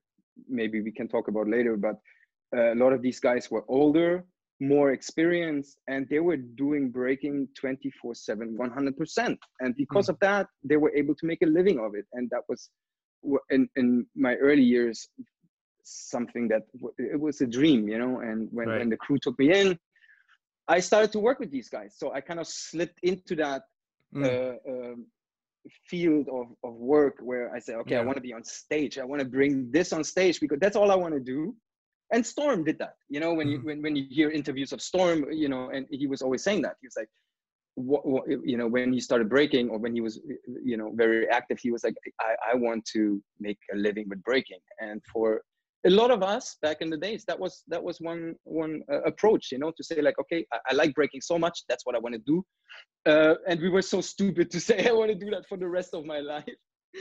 maybe 0.48 0.82
we 0.82 0.92
can 0.92 1.08
talk 1.08 1.28
about 1.28 1.48
later. 1.48 1.78
But 1.78 1.96
uh, 2.56 2.74
a 2.74 2.78
lot 2.84 2.94
of 2.94 3.02
these 3.02 3.20
guys 3.20 3.50
were 3.52 3.64
older 3.68 4.26
more 4.60 4.92
experienced 4.92 5.78
and 5.88 6.08
they 6.10 6.20
were 6.20 6.38
doing 6.38 6.90
breaking 6.90 7.48
24 7.60 8.16
7 8.16 8.56
100% 8.58 9.38
and 9.62 9.76
because 9.76 10.08
of 10.10 10.18
that 10.20 10.48
they 10.64 10.78
were 10.78 10.94
able 10.96 11.16
to 11.16 11.26
make 11.26 11.42
a 11.42 11.46
living 11.60 11.80
of 11.80 11.96
it. 11.96 12.06
And 12.14 12.30
that 12.30 12.44
was 12.48 12.70
in, 13.50 13.68
in 13.76 14.06
my 14.16 14.36
early 14.36 14.62
years 14.64 15.08
something 15.84 16.48
that 16.48 16.64
w- 16.74 16.94
it 16.98 17.20
was 17.20 17.42
a 17.42 17.48
dream 17.48 17.88
you 17.88 17.98
know 17.98 18.20
and 18.20 18.48
when, 18.52 18.70
Right. 18.70 18.80
when 18.80 18.90
the 18.90 18.98
crew 18.98 19.18
took 19.22 19.38
me 19.40 19.54
in 19.54 19.78
i 20.68 20.80
started 20.80 21.12
to 21.12 21.20
work 21.20 21.40
with 21.40 21.52
these 21.52 21.70
guys 21.70 21.96
so 21.98 22.14
i 22.14 22.22
kind 22.22 22.40
of 22.40 22.48
slipped 22.48 23.00
into 23.04 23.36
that 23.36 23.64
Mm. 24.14 24.26
uh, 24.26 24.72
um, 24.72 25.06
field 25.90 26.28
of, 26.30 26.48
of 26.64 26.74
work 26.76 27.16
where 27.22 27.54
i 27.54 27.60
say 27.60 27.74
okay 27.76 27.96
i 27.98 28.02
want 28.02 28.16
to 28.18 28.22
be 28.22 28.34
on 28.34 28.44
stage 28.44 28.98
i 28.98 29.04
want 29.04 29.20
to 29.22 29.28
bring 29.28 29.70
this 29.72 29.92
on 29.94 30.04
stage 30.04 30.40
because 30.40 30.60
that's 30.60 30.76
all 30.76 30.92
i 30.92 30.96
want 30.96 31.14
to 31.14 31.20
do 31.20 31.56
and 32.12 32.26
storm 32.26 32.64
did 32.64 32.78
that 32.78 32.96
you 33.10 33.20
know 33.20 33.34
when 33.34 33.48
you 33.48 33.60
Mhm. 33.60 33.64
when, 33.64 33.82
when 33.82 33.96
you 33.96 34.06
hear 34.10 34.30
interviews 34.30 34.72
of 34.74 34.82
storm 34.82 35.26
you 35.32 35.50
know 35.50 35.70
and 35.70 35.88
he 35.90 36.06
was 36.08 36.22
always 36.22 36.44
saying 36.44 36.62
that 36.62 36.76
he 36.82 36.88
was 36.88 36.96
like 36.98 37.10
what, 37.76 38.06
what 38.06 38.24
you 38.44 38.58
know 38.58 38.68
when 38.68 38.92
he 38.94 39.00
started 39.00 39.30
breaking 39.30 39.70
or 39.70 39.78
when 39.80 39.94
he 39.94 40.02
was 40.02 40.20
you 40.64 40.78
know 40.78 40.92
very 40.96 41.28
active 41.30 41.58
he 41.60 41.72
was 41.72 41.84
like 41.84 41.96
I, 42.22 42.52
I 42.52 42.56
want 42.56 42.86
to 42.94 43.22
make 43.40 43.58
a 43.74 43.78
living 43.78 44.08
with 44.10 44.22
breaking 44.24 44.60
and 44.80 45.02
for 45.12 45.42
a 45.86 45.90
lot 45.90 46.12
of 46.12 46.22
us 46.24 46.58
back 46.62 46.78
in 46.82 46.90
the 46.90 46.98
days 46.98 47.24
that 47.26 47.40
was 47.40 47.64
that 47.68 47.84
was 47.84 48.00
one 48.00 48.36
one 48.46 48.82
uh, 48.92 49.02
approach 49.12 49.52
you 49.52 49.60
know 49.60 49.72
to 49.78 49.84
say 49.84 50.02
like 50.02 50.18
okay 50.20 50.46
I, 50.54 50.58
I 50.70 50.74
like 50.74 50.94
breaking 50.94 51.22
so 51.22 51.38
much 51.38 51.64
that's 51.70 51.86
what 51.86 51.96
i 51.96 52.00
want 52.00 52.16
to 52.16 52.22
do 52.34 52.44
uh, 53.06 53.36
and 53.48 53.60
we 53.62 53.70
were 53.70 53.82
so 53.82 54.00
stupid 54.02 54.50
to 54.52 54.60
say 54.68 54.88
i 54.88 54.92
want 54.92 55.10
to 55.10 55.16
do 55.26 55.30
that 55.32 55.46
for 55.50 55.58
the 55.58 55.68
rest 55.68 55.94
of 55.94 56.06
my 56.06 56.20
life 56.20 56.46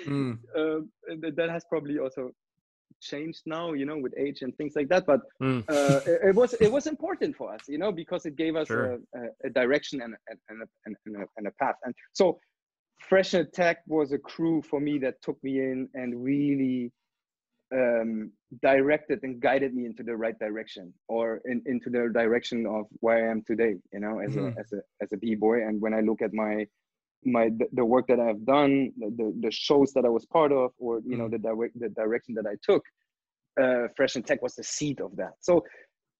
Mm. 0.08 0.38
um, 0.56 0.90
and 1.08 1.20
that- 1.22 1.36
that 1.36 1.50
has 1.50 1.64
probably 1.68 1.98
also 1.98 2.30
changed 3.00 3.42
now 3.46 3.72
you 3.72 3.84
know 3.84 3.98
with 3.98 4.14
age 4.16 4.42
and 4.42 4.56
things 4.56 4.72
like 4.74 4.88
that 4.88 5.04
but 5.06 5.20
Mm. 5.42 5.62
uh, 5.74 6.00
it, 6.12 6.18
it 6.30 6.34
was 6.34 6.54
it 6.66 6.70
was 6.76 6.86
important 6.86 7.36
for 7.36 7.52
us 7.54 7.62
you 7.68 7.78
know 7.78 7.92
because 7.92 8.24
it 8.26 8.36
gave 8.36 8.54
us 8.56 8.68
Sure. 8.68 8.86
a, 9.14 9.18
a, 9.18 9.22
a 9.48 9.50
direction 9.50 10.00
and, 10.02 10.14
and, 10.28 10.38
and, 10.48 10.62
a, 10.62 10.66
and, 10.86 10.96
and, 11.06 11.16
a, 11.16 11.26
and 11.36 11.46
a 11.46 11.50
path 11.62 11.76
and 11.84 11.94
so 12.12 12.38
fresh 13.10 13.34
attack 13.34 13.78
was 13.86 14.12
a 14.12 14.18
crew 14.18 14.62
for 14.62 14.80
me 14.80 14.98
that 14.98 15.14
took 15.22 15.38
me 15.42 15.58
in 15.58 15.88
and 15.94 16.10
really 16.24 16.90
um, 17.72 18.30
directed 18.62 19.20
and 19.22 19.40
guided 19.40 19.74
me 19.74 19.86
into 19.86 20.02
the 20.02 20.16
right 20.16 20.38
direction 20.38 20.92
or 21.08 21.40
in, 21.46 21.62
into 21.66 21.90
the 21.90 22.10
direction 22.12 22.66
of 22.66 22.86
where 23.00 23.26
I 23.26 23.30
am 23.30 23.42
today, 23.46 23.74
you 23.92 24.00
know, 24.00 24.20
as 24.20 24.36
Mhm. 24.36 24.54
a 24.56 24.60
as 24.60 24.72
a 24.72 24.80
as 25.02 25.12
a 25.12 25.16
b-boy. 25.16 25.66
And 25.66 25.80
when 25.80 25.94
I 25.94 26.00
look 26.00 26.20
at 26.22 26.32
my 26.34 26.66
my 27.24 27.44
the, 27.58 27.66
the 27.72 27.84
work 27.84 28.06
that 28.08 28.20
I've 28.20 28.44
done, 28.44 28.92
the, 28.98 29.08
the 29.18 29.26
the 29.44 29.50
shows 29.50 29.92
that 29.94 30.04
I 30.04 30.08
was 30.10 30.26
part 30.26 30.52
of, 30.52 30.72
or 30.78 31.00
you 31.04 31.16
know 31.16 31.28
the 31.28 31.38
direct 31.38 31.78
the 31.78 31.88
direction 31.90 32.34
that 32.34 32.46
I 32.46 32.56
took, 32.62 32.82
uh, 33.60 33.88
Fresh 33.96 34.16
and 34.16 34.26
Tech 34.26 34.42
was 34.42 34.54
the 34.56 34.64
seed 34.64 35.00
of 35.00 35.16
that. 35.16 35.34
So 35.40 35.64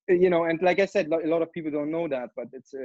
you 0.08 0.30
know, 0.30 0.44
and 0.44 0.60
like 0.62 0.80
I 0.80 0.86
said, 0.86 1.06
a 1.06 1.28
lot 1.28 1.42
of 1.42 1.52
people 1.52 1.70
don't 1.70 1.90
know 1.90 2.08
that, 2.08 2.30
but 2.36 2.48
it's 2.52 2.74
uh, 2.74 2.80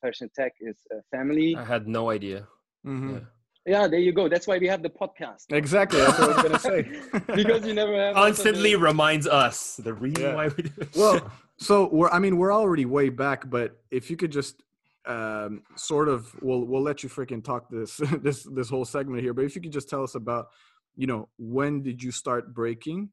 Fresh 0.00 0.20
and 0.20 0.32
Tech 0.34 0.52
is 0.60 0.78
a 0.92 1.02
family. 1.16 1.54
I 1.56 1.64
had 1.64 1.86
no 1.88 2.10
idea. 2.10 2.46
Mhm. 2.86 3.14
Yeah. 3.14 3.26
Yeah, 3.68 3.86
there 3.86 4.00
you 4.00 4.12
go. 4.12 4.28
That's 4.28 4.46
why 4.46 4.56
we 4.56 4.66
have 4.66 4.82
the 4.82 4.88
podcast. 4.88 5.44
Exactly. 5.50 6.00
That's 6.00 6.18
what 6.18 6.30
I 6.30 6.34
was 6.34 6.42
gonna 6.42 6.58
say. 6.58 6.82
because 7.34 7.66
you 7.66 7.74
never 7.74 7.94
have 7.94 8.14
Constantly 8.14 8.76
reminds 8.76 9.26
us 9.26 9.76
the 9.76 9.92
reason 9.92 10.22
Yeah. 10.22 10.34
why 10.34 10.48
we 10.48 10.62
do 10.62 10.70
it. 10.80 10.96
well, 10.96 11.30
so 11.58 11.88
we're 11.92 12.08
I 12.08 12.18
mean 12.18 12.38
we're 12.38 12.52
already 12.54 12.86
way 12.86 13.10
back, 13.10 13.50
but 13.50 13.78
if 13.90 14.10
you 14.10 14.16
could 14.16 14.32
just 14.32 14.62
um, 15.06 15.62
sort 15.76 16.08
of 16.08 16.34
we'll 16.40 16.64
we'll 16.64 16.82
let 16.82 17.02
you 17.02 17.10
freaking 17.10 17.44
talk 17.44 17.68
this 17.70 17.96
this 18.22 18.46
this 18.54 18.70
whole 18.70 18.86
segment 18.86 19.22
here, 19.22 19.34
but 19.34 19.44
if 19.44 19.54
you 19.54 19.60
could 19.60 19.72
just 19.72 19.90
tell 19.90 20.02
us 20.02 20.14
about 20.14 20.48
you 20.96 21.06
know 21.06 21.28
when 21.38 21.82
did 21.82 22.02
you 22.02 22.10
start 22.10 22.54
breaking? 22.54 23.10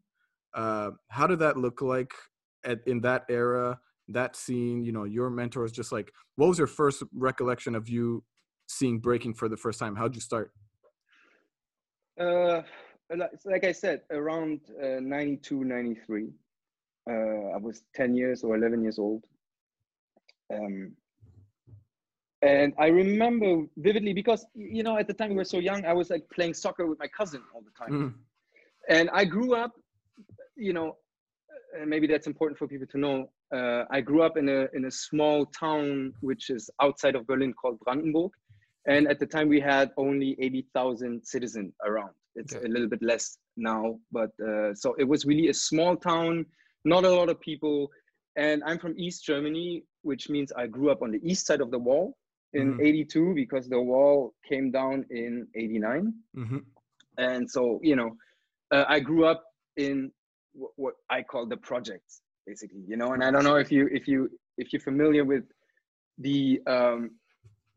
Uh, 0.54 0.92
how 1.10 1.28
did 1.28 1.40
that 1.40 1.58
look 1.58 1.82
like 1.82 2.14
at 2.64 2.80
in 2.88 3.02
that 3.02 3.26
era, 3.30 3.78
that 4.08 4.38
scene? 4.38 4.84
You 4.86 4.94
know, 4.94 5.04
your 5.04 5.30
mentors. 5.30 5.74
Just 5.74 5.92
like 5.92 6.14
what 6.38 6.48
was 6.48 6.58
your 6.58 6.68
first 6.68 7.04
recollection 7.14 7.76
of 7.76 7.90
you 7.90 8.24
seeing 8.68 9.00
breaking 9.00 9.34
for 9.34 9.50
the 9.50 9.58
first 9.58 9.80
time? 9.80 9.96
How'd 9.96 10.16
you 10.16 10.22
start? 10.22 10.52
Uh, 12.20 12.62
like 13.46 13.64
I 13.64 13.72
said, 13.72 14.02
around 14.12 14.62
uh, 14.82 15.00
92, 15.02 15.64
93. 15.64 16.30
Uh, 17.08 17.14
I 17.14 17.58
was 17.58 17.84
10 17.94 18.16
years 18.16 18.44
or 18.44 18.56
11 18.56 18.82
years 18.82 18.98
old. 18.98 19.24
Um, 20.54 20.94
and 22.42 22.74
I 22.80 22.88
remember 22.88 23.64
vividly 23.78 24.14
because, 24.14 24.46
you 24.54 24.84
know, 24.84 24.98
at 24.98 25.08
the 25.08 25.14
time 25.14 25.30
we 25.30 25.36
were 25.36 25.46
so 25.46 25.58
young, 25.58 25.86
I 25.86 25.94
was 25.94 26.10
like 26.10 26.24
playing 26.34 26.54
soccer 26.54 26.86
with 26.86 27.00
my 27.00 27.08
cousin 27.08 27.42
all 27.54 27.62
the 27.62 27.72
time. 27.72 27.94
Mm, 27.94 28.14
And 28.90 29.10
I 29.12 29.26
grew 29.26 29.56
up, 29.56 29.72
you 30.56 30.74
know, 30.74 30.98
and 31.80 31.90
maybe 31.90 32.08
that's 32.08 32.28
important 32.28 32.58
for 32.58 32.68
people 32.68 32.88
to 32.88 32.98
know. 32.98 33.30
Uh, 33.54 33.86
I 33.90 34.02
grew 34.02 34.22
up 34.22 34.38
in 34.38 34.50
a, 34.50 34.68
in 34.74 34.86
a 34.86 34.92
small 34.92 35.46
town 35.48 36.14
which 36.22 36.50
is 36.50 36.70
outside 36.82 37.16
of 37.16 37.26
Berlin 37.26 37.54
called 37.54 37.80
Brandenburg. 37.80 38.32
And 38.88 39.08
at 39.08 39.20
the 39.20 39.26
time 39.26 39.48
we 39.50 39.60
had 39.60 39.92
only 39.98 40.36
80,000 40.40 41.26
citizens 41.26 41.74
around. 41.86 42.12
It's 42.36 42.56
Okay. 42.56 42.66
a 42.66 42.68
little 42.68 42.88
bit 42.88 43.02
less 43.02 43.38
now, 43.58 44.00
but 44.12 44.32
uh, 44.46 44.74
so 44.76 44.94
it 44.98 45.06
was 45.06 45.26
really 45.26 45.50
a 45.50 45.54
small 45.54 45.96
town, 45.96 46.46
not 46.84 47.04
a 47.06 47.10
lot 47.10 47.30
of 47.30 47.40
people. 47.40 47.90
And 48.36 48.64
I'm 48.66 48.78
from 48.80 48.94
East 48.98 49.26
Germany, 49.26 49.84
which 50.04 50.30
means 50.30 50.52
I 50.52 50.68
grew 50.68 50.90
up 50.92 51.02
on 51.02 51.12
the 51.12 51.22
east 51.24 51.46
side 51.48 51.62
of 51.62 51.72
the 51.72 51.80
wall 51.80 52.18
in 52.54 52.76
Mhm. 52.76 52.80
82 52.80 53.34
because 53.36 53.68
the 53.70 53.82
wall 53.82 54.34
came 54.48 54.72
down 54.72 55.06
in 55.10 55.48
89 55.56 56.14
hmm 56.34 56.58
and 57.18 57.50
so 57.50 57.80
you 57.84 57.96
know 57.96 58.16
uh, 58.72 58.86
i 58.88 59.00
grew 59.00 59.26
up 59.26 59.44
in 59.78 60.12
what, 60.54 60.72
what 60.76 60.94
i 61.10 61.22
call 61.22 61.46
the 61.46 61.58
projects 61.58 62.22
basically 62.46 62.82
you 62.88 62.96
know 62.98 63.14
and 63.14 63.24
i 63.24 63.32
don't 63.32 63.44
know 63.44 63.56
if 63.56 63.72
you 63.72 63.88
if 63.92 64.08
you 64.08 64.30
if 64.58 64.72
you're 64.72 64.82
familiar 64.82 65.24
with 65.26 65.44
the 66.20 66.62
um, 66.68 67.12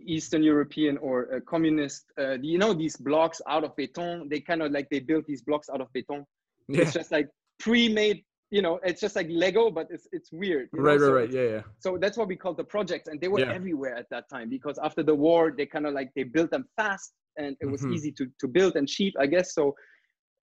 eastern 0.00 0.42
european 0.42 0.96
or 0.98 1.34
uh, 1.34 1.40
communist 1.46 2.04
uh, 2.20 2.36
you 2.40 2.58
know 2.58 2.72
these 2.72 2.96
blocks 2.96 3.40
out 3.48 3.64
of 3.64 3.74
beton 3.76 4.28
they 4.28 4.40
kind 4.40 4.62
of 4.62 4.70
like 4.72 4.88
they 4.90 5.00
built 5.00 5.24
these 5.26 5.42
blocks 5.42 5.68
out 5.72 5.80
of 5.80 5.88
beton 5.92 6.24
Yeah. 6.68 6.82
it's 6.82 6.92
just 6.92 7.10
like 7.10 7.28
pre-made 7.58 8.22
you 8.50 8.62
know 8.62 8.78
it's 8.84 9.00
just 9.00 9.16
like 9.16 9.26
lego 9.30 9.70
but 9.70 9.86
it's 9.90 10.06
it's 10.12 10.30
weird 10.32 10.68
you 10.72 10.78
know? 10.80 10.84
Right, 10.88 11.00
right, 11.00 11.06
So 11.08 11.14
right. 11.14 11.30
Yeah, 11.32 11.42
yeah. 11.54 11.62
so 11.80 11.98
that's 12.00 12.16
what 12.16 12.28
we 12.28 12.36
call 12.36 12.54
the 12.54 12.64
projects 12.64 13.08
and 13.08 13.20
they 13.20 13.28
were 13.28 13.40
Yeah. 13.40 13.52
everywhere 13.52 13.96
at 13.96 14.08
that 14.10 14.28
time 14.28 14.48
because 14.48 14.78
after 14.78 15.02
the 15.02 15.14
war 15.14 15.52
they 15.56 15.66
kind 15.66 15.86
of 15.86 15.92
like 15.94 16.10
they 16.14 16.22
built 16.24 16.50
them 16.50 16.64
fast 16.76 17.12
and 17.36 17.56
it 17.60 17.66
was 17.66 17.82
Mhm. 17.82 17.92
easy 17.94 18.12
to, 18.12 18.26
to 18.40 18.46
build 18.48 18.76
and 18.76 18.86
cheap 18.88 19.14
i 19.18 19.26
guess 19.26 19.54
so 19.54 19.74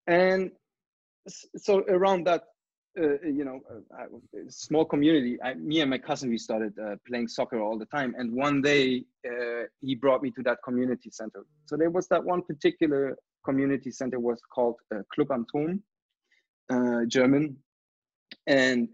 and 0.07 0.51
so 1.55 1.83
around 1.89 2.25
that 2.27 2.43
uh, 2.95 3.19
you 3.23 3.43
know 3.43 3.59
uh, 3.71 4.03
uh, 4.03 4.07
small 4.49 4.85
community. 4.85 5.41
I, 5.41 5.55
me 5.55 5.81
and 5.81 5.89
my 5.89 5.97
cousin 5.97 6.29
we 6.29 6.37
started 6.37 6.77
uh, 6.77 6.95
playing 7.07 7.27
soccer 7.27 7.59
all 7.59 7.77
the 7.77 7.87
time. 7.87 8.13
And 8.17 8.31
one 8.31 8.61
day 8.61 9.03
uh, 9.27 9.63
he 9.81 9.95
brought 9.95 10.21
me 10.21 10.29
to 10.31 10.43
that 10.43 10.59
community 10.63 11.09
center. 11.09 11.43
So 11.65 11.75
there 11.75 11.89
was 11.89 12.07
that 12.09 12.23
one 12.23 12.43
particular 12.43 13.17
community 13.43 13.89
center 13.89 14.19
was 14.19 14.39
called 14.53 14.75
club 15.13 15.31
am 15.31 15.45
Turm, 15.51 17.09
german. 17.09 17.57
And 18.45 18.89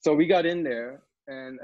so 0.00 0.14
we 0.14 0.26
got 0.26 0.44
in 0.44 0.62
there 0.62 1.00
and 1.26 1.58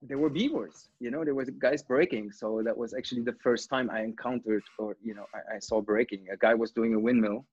there 0.00 0.18
were 0.18 0.30
b-boys 0.30 0.90
you 1.00 1.10
know 1.10 1.24
there 1.24 1.34
was 1.34 1.50
guys 1.50 1.82
breaking. 1.82 2.30
So 2.30 2.62
that 2.64 2.76
was 2.76 2.94
actually 2.94 3.22
the 3.22 3.36
first 3.42 3.68
time 3.68 3.90
i 3.90 4.02
encountered 4.02 4.62
or 4.78 4.96
you 5.02 5.14
know 5.16 5.26
i, 5.34 5.56
I 5.56 5.58
saw 5.58 5.80
breaking. 5.80 6.26
A 6.32 6.36
guy 6.36 6.54
was 6.54 6.70
doing 6.70 6.94
a 6.94 7.00
windmill. 7.00 7.44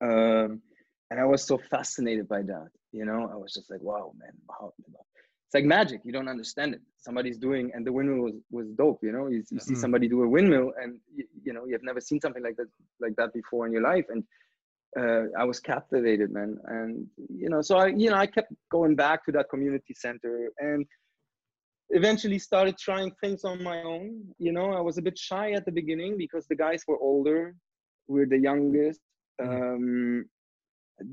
Um, 0.00 0.62
and 1.10 1.20
i 1.20 1.24
was 1.24 1.42
so 1.42 1.56
fascinated 1.58 2.28
by 2.28 2.42
that 2.42 2.68
you 2.92 3.04
know 3.04 3.30
i 3.32 3.36
was 3.36 3.52
just 3.52 3.70
like 3.70 3.80
wow 3.80 4.12
man 4.18 4.32
how, 4.58 4.72
it's 4.78 5.54
like 5.54 5.64
magic 5.64 6.00
you 6.04 6.12
don't 6.12 6.28
understand 6.28 6.74
it 6.74 6.80
somebody's 6.98 7.38
doing 7.38 7.70
and 7.74 7.86
the 7.86 7.92
windmill 7.92 8.22
was, 8.22 8.34
was 8.50 8.66
dope 8.82 8.98
you 9.02 9.12
know 9.12 9.26
you, 9.28 9.42
you 9.50 9.60
see 9.60 9.74
Mhm. 9.74 9.78
somebody 9.84 10.08
do 10.08 10.22
a 10.22 10.28
windmill 10.28 10.72
and 10.82 10.98
you, 11.14 11.24
you 11.44 11.52
know 11.52 11.64
you've 11.66 11.84
never 11.90 12.00
seen 12.00 12.20
something 12.20 12.42
like 12.42 12.56
that 12.56 12.68
like 13.00 13.14
that 13.16 13.32
before 13.32 13.66
in 13.66 13.72
your 13.72 13.82
life 13.82 14.06
and 14.08 14.24
uh, 14.98 15.24
I 15.38 15.44
was 15.44 15.60
captivated, 15.60 16.30
man. 16.32 16.58
And 16.66 17.06
you 17.28 17.50
know, 17.50 17.60
so 17.60 17.76
I, 17.76 17.88
you 17.88 18.10
know, 18.10 18.16
I 18.16 18.26
kept 18.26 18.52
going 18.70 18.94
back 18.96 19.24
to 19.26 19.32
that 19.32 19.50
community 19.50 19.94
center, 19.94 20.48
and 20.58 20.86
eventually 21.90 22.38
started 22.38 22.78
trying 22.78 23.12
things 23.20 23.44
on 23.44 23.62
my 23.62 23.82
own. 23.82 24.22
You 24.38 24.52
know, 24.52 24.72
I 24.72 24.80
was 24.80 24.98
a 24.98 25.02
bit 25.02 25.18
shy 25.18 25.52
at 25.52 25.66
the 25.66 25.72
beginning 25.72 26.16
because 26.16 26.46
the 26.46 26.56
guys 26.56 26.82
were 26.88 26.98
older, 26.98 27.54
we 28.08 28.20
we're 28.20 28.26
the 28.26 28.38
youngest. 28.38 29.00
Um, 29.42 30.24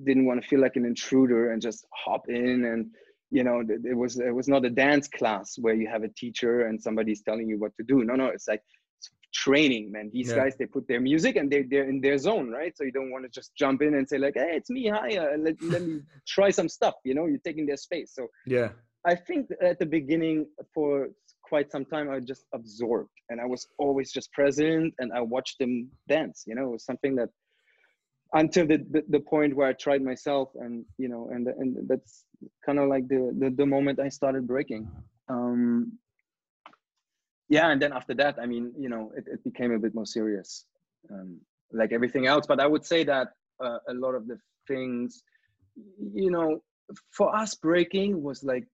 didn't 0.03 0.25
want 0.25 0.41
to 0.41 0.47
feel 0.47 0.61
like 0.61 0.75
an 0.75 0.85
intruder 0.85 1.51
and 1.51 1.61
just 1.61 1.85
hop 1.93 2.29
in 2.29 2.65
and 2.65 2.87
you 3.31 3.43
know 3.43 3.63
it 3.67 3.95
was 3.97 4.19
it 4.19 4.33
was 4.33 4.47
not 4.47 4.63
a 4.65 4.69
dance 4.69 5.07
class 5.07 5.55
where 5.59 5.73
you 5.73 5.87
have 5.87 6.03
a 6.03 6.09
teacher 6.09 6.67
and 6.67 6.81
somebody's 6.81 7.21
telling 7.21 7.47
you 7.47 7.57
what 7.59 7.71
to 7.77 7.83
do 7.83 8.03
no 8.03 8.15
no 8.15 8.27
it's 8.27 8.47
like 8.47 8.61
it's 8.97 9.09
training 9.33 9.91
man 9.91 10.09
these 10.13 10.29
Yeah. 10.29 10.35
guys 10.35 10.55
they 10.57 10.65
put 10.67 10.87
their 10.87 11.01
music 11.01 11.35
and 11.35 11.51
they, 11.51 11.63
they're 11.63 11.89
in 11.89 11.99
their 11.99 12.17
zone 12.17 12.49
right 12.51 12.75
so 12.77 12.83
you 12.83 12.91
don't 12.91 13.11
want 13.11 13.23
to 13.25 13.29
just 13.29 13.55
jump 13.55 13.81
in 13.81 13.95
and 13.95 14.07
say 14.07 14.17
like 14.17 14.35
hey 14.35 14.51
it's 14.59 14.69
me 14.69 14.87
hi 14.87 15.17
uh, 15.17 15.37
let, 15.37 15.55
let 15.61 15.81
me 15.81 16.01
try 16.27 16.49
some 16.51 16.69
stuff 16.69 16.95
you 17.03 17.13
know 17.15 17.25
you're 17.25 17.45
taking 17.49 17.65
their 17.65 17.77
space 17.77 18.11
so 18.13 18.27
Yeah. 18.45 18.69
I 19.05 19.15
think 19.15 19.49
at 19.61 19.79
the 19.79 19.85
beginning, 19.85 20.47
for 20.73 21.09
quite 21.41 21.69
some 21.71 21.83
time, 21.83 22.09
I 22.09 22.19
just 22.21 22.45
absorbed 22.53 23.09
and 23.29 23.41
I 23.41 23.45
was 23.45 23.67
always 23.77 24.13
just 24.13 24.31
present 24.31 24.93
and 24.99 25.11
I 25.11 25.19
watched 25.19 25.59
them 25.59 25.89
dance. 26.07 26.45
You 26.47 26.55
know, 26.55 26.67
it 26.67 26.71
was 26.71 26.85
something 26.85 27.13
that 27.15 27.29
until 28.33 28.65
the, 28.65 28.77
the, 28.89 29.03
the 29.09 29.19
point 29.19 29.55
where 29.55 29.67
I 29.67 29.73
tried 29.73 30.01
myself 30.01 30.49
and, 30.55 30.85
you 30.97 31.07
know, 31.07 31.29
and, 31.31 31.47
and 31.47 31.87
that's 31.87 32.25
kind 32.65 32.79
of 32.79 32.89
like 32.89 33.07
the, 33.07 33.35
the, 33.37 33.49
the 33.51 33.65
moment 33.65 33.99
I 33.99 34.09
started 34.09 34.47
breaking. 34.47 34.87
Um, 35.29 35.93
yeah. 37.49 37.69
And 37.69 37.81
then 37.81 37.93
after 37.93 38.13
that, 38.15 38.39
I 38.41 38.45
mean, 38.45 38.73
you 38.77 38.89
know, 38.89 39.11
it, 39.15 39.25
it 39.27 39.43
became 39.43 39.71
a 39.71 39.79
bit 39.79 39.93
more 39.93 40.05
serious, 40.05 40.65
um, 41.11 41.39
like 41.71 41.91
everything 41.91 42.25
else. 42.25 42.47
But 42.47 42.59
I 42.59 42.67
would 42.67 42.85
say 42.85 43.03
that 43.03 43.27
uh, 43.63 43.77
a 43.87 43.93
lot 43.93 44.15
of 44.15 44.27
the 44.27 44.37
things, 44.67 45.23
you 46.13 46.31
know, 46.31 46.63
for 47.11 47.35
us 47.35 47.55
breaking 47.55 48.21
was 48.21 48.43
like 48.43 48.67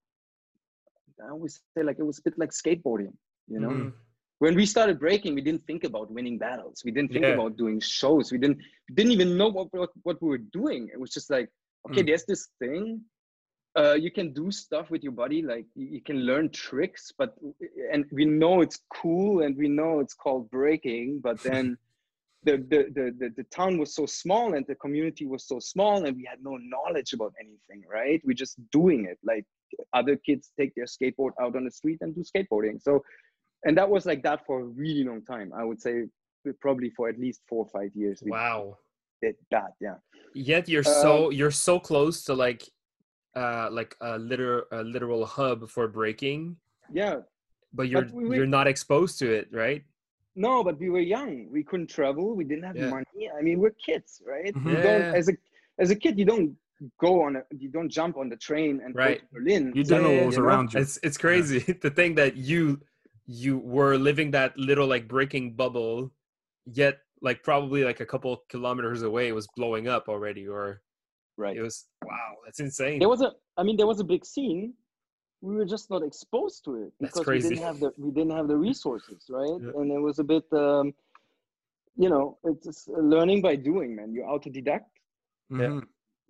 I 1.26 1.30
always 1.32 1.60
say 1.76 1.84
like 1.84 2.00
it 2.00 2.04
was 2.04 2.19
a 2.19 2.22
bit 2.22 2.38
like 2.38 2.52
skateboarding, 2.52 3.13
you 3.48 3.60
know. 3.60 3.69
Mhm. 3.69 3.93
When 4.39 4.56
we 4.56 4.65
started 4.65 4.99
breaking, 4.99 5.36
we 5.36 5.41
didn't 5.41 5.65
think 5.67 5.84
about 5.84 6.10
winning 6.12 6.38
battles. 6.38 6.82
We 6.86 6.91
didn't 6.91 7.12
think 7.12 7.25
Yeah. 7.25 7.34
about 7.34 7.58
doing 7.58 7.80
shows. 7.80 8.32
We 8.32 8.38
didn't 8.38 8.60
didn't 8.95 9.12
even 9.12 9.38
know 9.38 9.49
what, 9.49 9.67
what 9.73 9.91
what 10.04 10.21
we 10.21 10.30
were 10.30 10.45
doing. 10.60 10.89
It 10.93 10.99
was 10.99 11.12
just 11.12 11.30
like, 11.30 11.49
okay, 11.88 12.02
Mm. 12.04 12.08
there's 12.08 12.25
this 12.25 12.47
thing. 12.60 13.02
Uh, 13.78 13.93
you 14.06 14.12
can 14.12 14.34
do 14.34 14.49
stuff 14.52 14.89
with 14.89 15.04
your 15.04 15.12
body, 15.12 15.41
like 15.43 15.65
you, 15.75 16.02
can 16.02 16.19
learn 16.30 16.49
tricks, 16.49 17.12
but 17.19 17.36
and 17.93 18.04
we 18.12 18.25
know 18.25 18.62
it's 18.62 18.80
cool 19.02 19.43
and 19.43 19.56
we 19.56 19.67
know 19.69 19.99
it's 19.99 20.15
called 20.15 20.49
breaking, 20.49 21.19
but 21.21 21.38
then 21.49 21.78
the, 22.43 22.54
the 22.71 22.80
the 22.97 23.06
the 23.19 23.30
the 23.39 23.43
town 23.60 23.78
was 23.78 23.93
so 23.93 24.06
small 24.06 24.54
and 24.56 24.65
the 24.67 24.75
community 24.75 25.25
was 25.25 25.43
so 25.45 25.60
small 25.60 26.06
and 26.06 26.15
we 26.15 26.25
had 26.32 26.41
no 26.41 26.58
knowledge 26.73 27.12
about 27.13 27.34
anything, 27.39 27.82
right? 27.99 28.21
We're 28.25 28.41
just 28.45 28.56
doing 28.71 29.06
it 29.06 29.19
like 29.23 29.45
other 29.93 30.15
kids 30.15 30.52
take 30.60 30.73
their 30.75 30.86
skateboard 30.95 31.34
out 31.41 31.56
on 31.58 31.65
the 31.65 31.71
street 31.71 31.99
and 32.02 32.15
do 32.15 32.23
skateboarding. 32.23 32.82
So, 32.82 33.04
and 33.65 33.78
that 33.78 33.89
was 33.89 34.06
like 34.06 34.24
that 34.24 34.45
for 34.45 34.62
a 34.62 34.65
really 34.65 35.04
long 35.04 35.22
time. 35.24 35.52
I 35.56 35.63
would 35.63 35.82
say 35.82 36.06
probably 36.62 36.89
for 36.91 37.10
at 37.10 37.19
least 37.19 37.41
four 37.48 37.65
or 37.65 37.69
five 37.69 37.91
years. 37.95 38.22
We 38.24 38.32
Wow. 38.32 38.78
did 39.22 39.36
that. 39.52 39.74
Yeah. 39.82 39.95
Yet 40.34 40.69
you're 40.69 40.88
Um, 40.88 41.02
so 41.04 41.30
you're 41.30 41.52
so 41.52 41.80
close 41.80 42.24
to 42.26 42.34
like 42.34 42.63
uh 43.36 43.69
like 43.72 43.95
a 44.02 44.17
literal 44.17 44.63
a 44.72 44.82
literal 44.84 45.26
hub 45.26 45.69
for 45.69 45.88
breaking, 45.88 46.56
Yeah. 46.91 47.22
but 47.74 47.89
you're 47.89 48.08
we- 48.13 48.26
we- 48.30 48.36
you're 48.38 48.54
not 48.60 48.67
exposed 48.67 49.19
to 49.19 49.32
it, 49.39 49.48
right? 49.52 49.84
No, 50.36 50.63
but 50.63 50.80
we 50.80 50.89
were 50.89 51.02
young. 51.17 51.50
We 51.52 51.63
couldn't 51.63 51.88
travel. 51.88 52.36
We 52.36 52.45
didn't 52.45 52.63
have 52.63 52.78
Yeah. 52.78 52.89
money. 52.89 53.30
I 53.38 53.41
mean, 53.41 53.60
we're 53.60 53.76
kids, 53.88 54.22
right? 54.26 54.54
Mhm. 54.56 54.69
You 54.72 54.78
don't 54.88 55.15
as 55.19 55.28
a 55.30 55.36
as 55.78 55.89
a 55.91 55.95
kid, 55.95 56.17
you 56.17 56.26
don't 56.26 56.58
go 56.98 57.22
on 57.26 57.36
a 57.36 57.43
you 57.62 57.67
don't 57.69 57.89
jump 57.89 58.15
on 58.17 58.30
the 58.30 58.38
train 58.38 58.80
and 58.84 58.95
Right. 58.95 59.19
go 59.19 59.28
to 59.28 59.34
Berlin. 59.34 59.63
You 59.76 59.82
It's 59.82 59.89
didn't 59.89 60.04
know 60.04 60.10
like, 60.12 60.19
what 60.19 60.26
was 60.28 60.36
you 60.38 60.41
know, 60.41 60.48
around 60.48 60.74
you. 60.74 60.80
It's 60.80 60.95
it's 61.04 61.17
crazy 61.17 61.60
to 61.84 61.89
think 61.89 62.15
that 62.15 62.38
you 62.38 62.80
you 63.30 63.60
were 63.60 63.96
living 63.96 64.32
that 64.32 64.58
little 64.58 64.88
like 64.88 65.08
breaking 65.08 65.54
bubble, 65.54 66.12
yet 66.65 66.98
like 67.22 67.44
probably 67.44 67.84
like 67.84 68.00
a 68.00 68.06
couple 68.06 68.44
kilometers 68.50 69.04
away 69.04 69.28
it 69.28 69.36
was 69.36 69.48
blowing 69.56 69.88
up 69.88 70.10
already, 70.10 70.48
or 70.48 70.82
Right. 71.38 71.56
it 71.56 71.62
was 71.62 71.86
wow, 72.04 72.32
that's 72.44 72.60
insane. 72.60 72.98
There 73.00 73.08
was 73.15 73.22
a 73.22 73.32
I 73.56 73.63
mean 73.63 73.78
there 73.78 73.88
was 73.88 74.00
a 74.00 74.04
big 74.04 74.26
scene. 74.26 74.74
We 75.42 75.56
were 75.56 75.65
just 75.76 75.89
not 75.89 76.02
exposed 76.04 76.65
to 76.65 76.72
it 76.84 76.92
That's 77.00 77.13
because 77.13 77.28
we 77.28 77.39
didn't 77.39 77.63
have 77.70 77.80
the 77.80 77.92
we 77.98 78.10
didn't 78.12 78.36
have 78.39 78.48
the 78.48 78.58
resources, 78.58 79.20
right? 79.30 79.60
Yeah. 79.62 79.80
And 79.80 79.92
it 79.92 80.02
was 80.10 80.18
a 80.20 80.24
bit 80.24 80.46
um 80.52 80.94
you 81.96 82.10
know, 82.10 82.38
it's 82.46 82.65
just 82.65 82.88
learning 82.89 83.42
by 83.42 83.56
doing, 83.58 83.96
man. 83.96 84.12
You're 84.13 84.28
autodidact. 84.36 84.89
yeah 85.50 85.80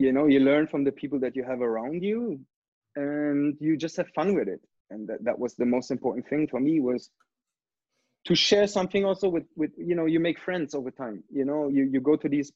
you 0.05 0.12
know 0.15 0.25
you 0.33 0.39
learn 0.39 0.65
from 0.73 0.81
the 0.88 0.91
people 1.01 1.19
that 1.23 1.33
you 1.38 1.43
have 1.51 1.62
around 1.69 1.99
you 2.12 2.19
and 2.95 3.57
you 3.65 3.71
just 3.85 3.95
have 3.99 4.09
fun 4.19 4.29
with 4.38 4.47
it 4.55 4.62
and 4.91 5.08
that, 5.08 5.23
that 5.23 5.38
was 5.39 5.54
the 5.56 5.65
most 5.65 5.91
important 5.91 6.28
thing 6.28 6.47
for 6.47 6.60
me 6.60 6.80
was 6.80 7.10
to 8.25 8.36
share 8.36 8.67
something 8.67 9.06
also 9.06 9.28
with 9.30 9.45
with 9.56 9.71
you 9.78 9.95
know 9.95 10.06
you 10.06 10.19
make 10.19 10.39
friends 10.39 10.73
over 10.75 10.91
time 10.91 11.23
you 11.32 11.45
know 11.45 11.69
you 11.69 11.84
you 11.93 11.99
go 12.02 12.15
to 12.15 12.28
these 12.30 12.52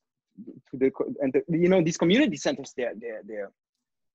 to 0.70 0.78
the 0.78 0.92
and 1.22 1.32
the, 1.34 1.42
you 1.58 1.70
know 1.70 1.82
these 1.82 1.98
community 1.98 2.38
centers 2.38 2.74
they're 2.76 2.94
they're 3.00 3.22
they're 3.26 3.52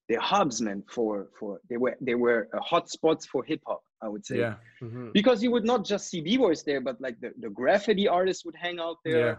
they're 0.08 0.20
hubs 0.20 0.60
man 0.60 0.82
for 0.94 1.28
for 1.38 1.60
they 1.70 1.76
were 1.76 1.96
they 2.00 2.14
were 2.14 2.48
uh, 2.54 2.60
hot 2.60 2.88
spots 2.90 3.24
for 3.26 3.42
hip 3.44 3.60
hop 3.66 3.82
i 4.02 4.08
would 4.08 4.24
say 4.26 4.38
Yeah. 4.38 4.54
Mhm. 4.82 5.12
because 5.12 5.42
you 5.44 5.50
would 5.54 5.64
not 5.72 5.84
just 5.92 6.08
see 6.10 6.20
b-boys 6.20 6.62
there 6.64 6.80
but 6.88 7.00
like 7.00 7.16
the, 7.20 7.30
the 7.44 7.50
graffiti 7.50 8.06
artists 8.08 8.44
would 8.44 8.56
hang 8.56 8.78
out 8.86 8.98
there 9.04 9.26
Yeah. 9.28 9.36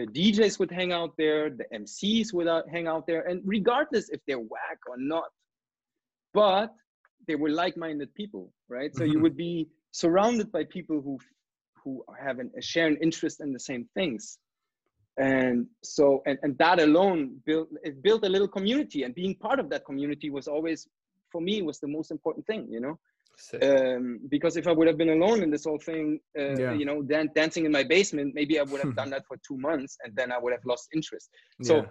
the 0.00 0.06
DJs 0.18 0.58
would 0.58 0.72
hang 0.80 0.90
out 1.00 1.12
there, 1.22 1.42
the 1.60 1.66
MCs 1.82 2.32
would 2.36 2.48
out- 2.54 2.68
hang 2.76 2.86
out 2.92 3.04
there, 3.06 3.22
and 3.28 3.36
regardless 3.56 4.04
if 4.14 4.20
they're 4.26 4.44
whack 4.54 4.80
or 4.90 4.96
not, 5.14 5.30
but 6.40 6.74
they 7.26 7.34
were 7.36 7.50
like-minded 7.50 8.14
people, 8.14 8.52
right? 8.68 8.94
So 8.94 9.04
you 9.04 9.18
Mhm. 9.18 9.20
would 9.20 9.36
be 9.36 9.68
surrounded 9.92 10.50
by 10.52 10.64
people 10.64 11.00
who 11.00 11.18
who 11.84 12.04
have 12.18 12.38
an, 12.38 12.50
share 12.60 12.86
an 12.86 12.96
interest 13.02 13.40
in 13.40 13.52
the 13.52 13.60
same 13.60 13.88
things, 13.94 14.38
and 15.18 15.66
so 15.82 16.22
and, 16.26 16.38
and 16.42 16.56
that 16.58 16.80
alone 16.80 17.40
built 17.46 17.68
it 17.82 18.02
built 18.02 18.24
a 18.24 18.28
little 18.28 18.48
community, 18.48 19.02
and 19.04 19.14
being 19.14 19.34
part 19.36 19.58
of 19.60 19.68
that 19.70 19.84
community 19.84 20.30
was 20.30 20.48
always 20.48 20.88
for 21.30 21.40
me 21.40 21.62
was 21.62 21.78
the 21.80 21.88
most 21.88 22.10
important 22.10 22.46
thing, 22.46 22.66
you 22.70 22.80
know. 22.80 22.98
Um, 23.62 24.20
because 24.28 24.56
if 24.56 24.66
I 24.66 24.72
would 24.72 24.86
have 24.88 24.98
been 24.98 25.10
alone 25.10 25.42
in 25.42 25.50
this 25.50 25.64
whole 25.64 25.78
thing, 25.78 26.20
uh, 26.38 26.58
Yeah. 26.58 26.70
you 26.70 26.84
know, 26.84 27.02
dan- 27.02 27.30
dancing 27.34 27.64
in 27.64 27.72
my 27.72 27.84
basement, 27.84 28.34
maybe 28.34 28.58
I 28.58 28.62
would 28.62 28.80
have 28.80 28.94
done 28.96 29.10
that 29.10 29.26
for 29.26 29.36
two 29.46 29.56
months, 29.56 29.96
and 30.04 30.14
then 30.16 30.32
I 30.32 30.38
would 30.38 30.52
have 30.52 30.64
lost 30.64 30.88
interest. 30.94 31.30
So, 31.62 31.74
Yeah. 31.76 31.90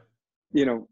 you 0.51 0.65
know, 0.65 0.87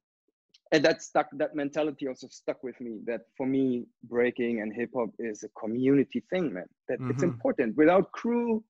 and 0.71 0.85
that 0.85 1.01
stuck. 1.01 1.27
That 1.33 1.55
mentality 1.55 2.07
also 2.07 2.27
stuck 2.29 2.63
with 2.63 2.79
me. 2.79 2.99
That 3.05 3.21
for 3.35 3.45
me, 3.45 3.85
breaking 4.03 4.61
and 4.61 4.73
hip 4.73 4.91
hop 4.95 5.09
is 5.19 5.43
a 5.43 5.49
community 5.49 6.23
thing, 6.29 6.53
man. 6.53 6.67
That 6.87 6.99
it's 7.09 7.23
Mhm. 7.23 7.33
important. 7.33 7.75
Without 7.75 8.11
crew, 8.11 8.63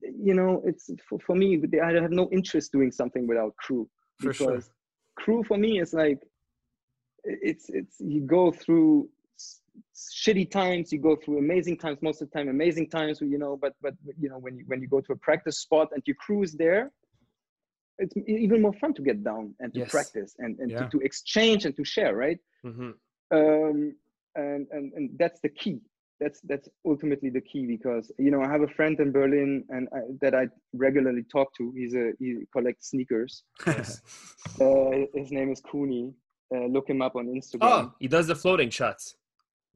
you 0.00 0.34
know, 0.34 0.62
it's 0.64 0.90
for, 1.08 1.18
for 1.20 1.34
me. 1.34 1.62
I 1.82 1.92
have 1.92 2.10
no 2.10 2.28
interest 2.30 2.72
doing 2.72 2.92
something 2.92 3.26
without 3.26 3.56
crew 3.56 3.88
For 4.20 4.32
sure. 4.32 4.50
because 4.52 4.70
crew 5.16 5.42
for 5.44 5.56
me 5.56 5.80
is 5.80 5.94
like 5.94 6.20
it's 7.24 7.68
it's 7.70 7.96
you 8.00 8.20
go 8.20 8.52
through 8.52 9.08
shitty 9.96 10.50
times 10.50 10.92
you 10.92 10.98
go 10.98 11.16
through 11.16 11.38
amazing 11.38 11.76
times 11.76 11.98
most 12.02 12.22
of 12.22 12.30
the 12.30 12.38
time 12.38 12.48
amazing 12.48 12.88
times 12.88 13.20
you 13.20 13.38
know 13.38 13.56
but 13.56 13.74
but 13.82 13.94
you 14.18 14.28
know 14.28 14.38
when 14.38 14.56
you 14.56 14.64
when 14.66 14.80
you 14.80 14.88
go 14.88 15.00
to 15.00 15.12
a 15.12 15.16
practice 15.16 15.58
spot 15.58 15.88
and 15.92 16.02
you 16.06 16.14
cruise 16.14 16.52
there 16.52 16.92
it's 17.98 18.14
even 18.26 18.60
more 18.62 18.72
fun 18.74 18.92
to 18.94 19.02
get 19.02 19.22
down 19.24 19.54
and 19.60 19.72
to 19.72 19.80
Yes. 19.80 19.90
practice 19.90 20.34
and, 20.38 20.58
and 20.58 20.70
Yeah. 20.70 20.84
to, 20.84 20.98
to 20.98 21.04
exchange 21.04 21.64
and 21.66 21.76
to 21.76 21.84
share 21.84 22.14
right 22.16 22.38
hmm 22.62 22.90
um 23.30 23.94
and, 24.36 24.66
and 24.72 24.92
and 24.96 25.10
that's 25.18 25.40
the 25.40 25.48
key 25.48 25.80
that's 26.20 26.40
that's 26.42 26.68
ultimately 26.86 27.30
the 27.30 27.40
key 27.40 27.66
because 27.66 28.10
you 28.18 28.30
know 28.30 28.42
i 28.42 28.48
have 28.54 28.62
a 28.62 28.68
friend 28.68 28.98
in 29.00 29.10
berlin 29.12 29.64
and 29.70 29.88
I, 29.92 30.00
that 30.20 30.34
i 30.34 30.46
regularly 30.72 31.24
talk 31.30 31.48
to 31.58 31.72
he's 31.76 31.94
a 31.94 32.12
he 32.18 32.28
collects 32.52 32.90
sneakers 32.90 33.44
uh, 34.60 34.90
his 35.14 35.30
name 35.32 35.50
is 35.50 35.60
Cooney. 35.60 36.12
Uh, 36.54 36.66
look 36.66 36.88
him 36.88 37.02
up 37.02 37.16
on 37.16 37.26
Instagram. 37.26 37.60
Oh, 37.62 37.92
he 37.98 38.06
does 38.06 38.26
the 38.26 38.34
floating 38.36 38.70
shots. 38.70 39.16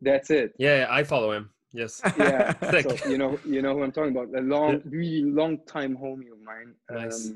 That's 0.00 0.30
it. 0.30 0.52
Yeah, 0.58 0.76
yeah, 0.80 0.86
I 0.90 1.02
follow 1.02 1.32
him. 1.32 1.50
Yes. 1.72 2.02
Yeah. 2.16 2.52
So 2.82 2.96
you 3.08 3.18
know, 3.18 3.38
you 3.44 3.62
know 3.62 3.74
who 3.74 3.82
I'm 3.82 3.92
talking 3.92 4.16
about. 4.16 4.28
A 4.38 4.40
long, 4.42 4.80
really 4.86 5.22
long 5.24 5.58
time 5.66 5.96
homie 5.96 6.30
of 6.32 6.40
mine. 6.44 6.74
Nice. 6.90 7.32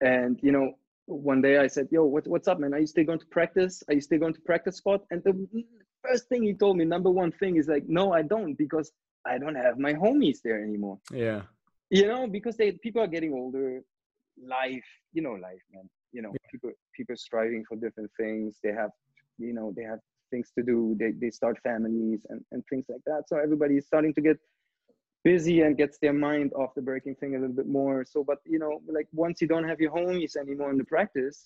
And 0.00 0.38
you 0.42 0.52
know, 0.52 0.72
one 1.06 1.40
day 1.40 1.58
I 1.58 1.66
said, 1.68 1.88
"Yo, 1.90 2.04
what, 2.04 2.26
what's 2.26 2.48
up, 2.48 2.58
man? 2.58 2.74
Are 2.74 2.78
you 2.78 2.86
still 2.86 3.04
going 3.04 3.18
to 3.20 3.26
practice? 3.26 3.82
Are 3.88 3.94
you 3.94 4.00
still 4.00 4.18
going 4.18 4.34
to 4.34 4.40
practice 4.40 4.76
spot?" 4.76 5.02
And 5.10 5.22
the 5.24 5.64
first 6.02 6.28
thing 6.28 6.42
he 6.42 6.54
told 6.54 6.76
me, 6.76 6.84
number 6.84 7.10
one 7.10 7.32
thing, 7.32 7.56
is 7.56 7.68
like, 7.68 7.84
"No, 7.88 8.12
I 8.12 8.22
don't, 8.22 8.54
because 8.54 8.92
I 9.24 9.38
don't 9.38 9.54
have 9.54 9.78
my 9.78 9.94
homies 9.94 10.38
there 10.42 10.62
anymore." 10.62 10.98
yeah. 11.10 11.42
you 11.90 12.06
know 12.06 12.26
because 12.26 12.56
they 12.56 12.72
people 12.72 13.00
are 13.00 13.06
getting 13.06 13.32
older 13.32 13.80
life 14.44 14.88
you 15.12 15.22
know 15.22 15.32
life 15.32 15.62
man 15.72 15.88
you 16.12 16.20
know 16.22 16.32
people 16.50 16.70
people 16.96 17.16
striving 17.16 17.64
for 17.68 17.76
different 17.76 18.10
things 18.18 18.58
they 18.62 18.72
have 18.72 18.90
you 19.38 19.52
know 19.52 19.72
they 19.76 19.82
have 19.82 20.00
things 20.30 20.50
to 20.56 20.62
do 20.64 20.96
they, 20.98 21.12
they 21.12 21.30
start 21.30 21.56
families 21.62 22.20
and, 22.30 22.44
and 22.52 22.64
things 22.68 22.84
like 22.88 23.00
that 23.06 23.22
so 23.28 23.36
everybody 23.36 23.76
is 23.76 23.86
starting 23.86 24.12
to 24.12 24.20
get 24.20 24.38
busy 25.30 25.56
and 25.64 25.72
gets 25.82 25.96
their 25.98 26.16
mind 26.28 26.48
off 26.60 26.70
the 26.78 26.84
breaking 26.90 27.14
thing 27.20 27.34
a 27.34 27.38
little 27.42 27.58
bit 27.62 27.70
more. 27.80 27.96
So 28.12 28.18
but 28.30 28.38
you 28.54 28.60
know 28.62 28.72
like 28.96 29.08
once 29.12 29.36
you 29.42 29.48
don't 29.52 29.68
have 29.70 29.80
your 29.84 29.92
homies 29.98 30.32
anymore 30.44 30.70
in 30.74 30.78
the 30.82 30.88
practice 30.96 31.38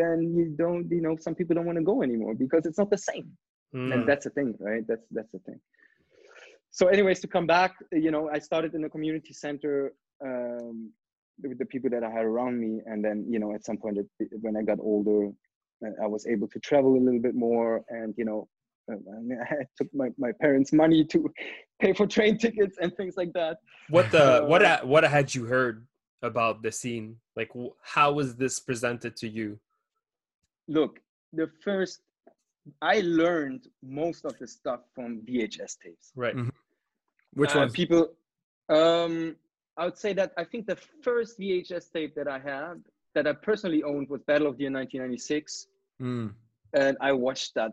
then 0.00 0.16
you 0.36 0.44
don't 0.62 0.84
you 0.96 1.02
know 1.06 1.14
some 1.26 1.34
people 1.38 1.54
don't 1.56 1.68
want 1.70 1.78
to 1.82 1.86
go 1.92 1.96
anymore 2.08 2.34
because 2.44 2.62
it's 2.68 2.78
not 2.82 2.90
the 2.96 3.02
same. 3.10 3.28
Mm. 3.74 3.92
and 3.92 4.00
that's 4.08 4.24
the 4.28 4.34
thing 4.38 4.50
right? 4.68 4.84
That's 4.90 5.06
that's 5.16 5.32
the 5.36 5.42
thing. 5.46 5.60
So 6.78 6.82
anyways 6.96 7.20
to 7.24 7.28
come 7.36 7.46
back 7.56 7.72
you 8.06 8.12
know 8.14 8.22
i 8.36 8.38
started 8.48 8.70
in 8.76 8.82
a 8.88 8.90
community 8.94 9.34
center 9.44 9.74
um, 10.28 10.76
with 11.50 11.58
the 11.62 11.68
people 11.72 11.90
that 11.94 12.02
i 12.08 12.10
had 12.16 12.24
around 12.32 12.54
me. 12.64 12.72
And 12.90 12.98
then 13.06 13.18
you 13.32 13.38
know 13.42 13.50
at 13.56 13.62
some 13.68 13.78
point 13.82 13.96
when 14.44 14.54
i 14.60 14.62
got 14.70 14.78
older 14.92 15.20
i 16.04 16.08
was 16.14 16.22
able 16.34 16.48
to 16.54 16.58
travel 16.68 16.92
a 17.00 17.02
little 17.06 17.24
bit 17.28 17.36
more 17.48 17.72
and 17.96 18.10
you 18.20 18.26
know 18.28 18.40
I, 18.90 19.20
mean, 19.20 19.38
I 19.50 19.64
took 19.76 19.88
my, 19.94 20.08
my 20.18 20.32
parents 20.40 20.72
money 20.72 21.04
to 21.06 21.32
pay 21.80 21.92
for 21.92 22.06
train 22.06 22.38
tickets 22.38 22.76
and 22.80 22.94
things 22.96 23.16
like 23.16 23.32
that 23.34 23.58
What 23.88 24.10
the 24.10 24.44
what 24.46 24.62
Uh, 24.64 24.68
ha- 24.78 24.84
what 24.86 25.04
had 25.04 25.34
you 25.34 25.44
heard 25.46 25.86
about 26.22 26.62
the 26.62 26.72
scene? 26.72 27.16
Like, 27.36 27.50
how 27.82 28.12
was 28.12 28.34
this 28.36 28.58
presented 28.58 29.14
to 29.22 29.28
you? 29.28 29.58
look 30.70 31.00
the 31.32 31.46
first 31.64 32.00
i 32.82 33.00
learned 33.00 33.62
most 33.82 34.26
of 34.26 34.36
the 34.38 34.46
stuff 34.46 34.80
from 34.94 35.08
vhs 35.26 35.72
tapes 35.82 36.12
Right. 36.14 36.36
Mm. 36.36 36.50
Which 37.40 37.54
Uh, 37.56 37.60
one? 37.60 37.70
people 37.80 38.02
um 38.68 39.14
i 39.80 39.82
would 39.86 39.96
say 40.04 40.12
that 40.20 40.30
i 40.36 40.44
think 40.50 40.66
the 40.66 40.76
first 41.06 41.38
vhs 41.40 41.84
tape 41.94 42.12
that 42.18 42.28
i 42.28 42.38
had 42.38 42.76
that 43.14 43.26
i 43.26 43.32
personally 43.32 43.82
owned 43.82 44.08
was 44.10 44.20
battle 44.30 44.48
of 44.50 44.56
the 44.58 44.64
year 44.64 44.72
1996 44.72 45.68
Mm. 46.02 46.28
and 46.82 46.96
i 47.00 47.10
watched 47.26 47.54
that 47.58 47.72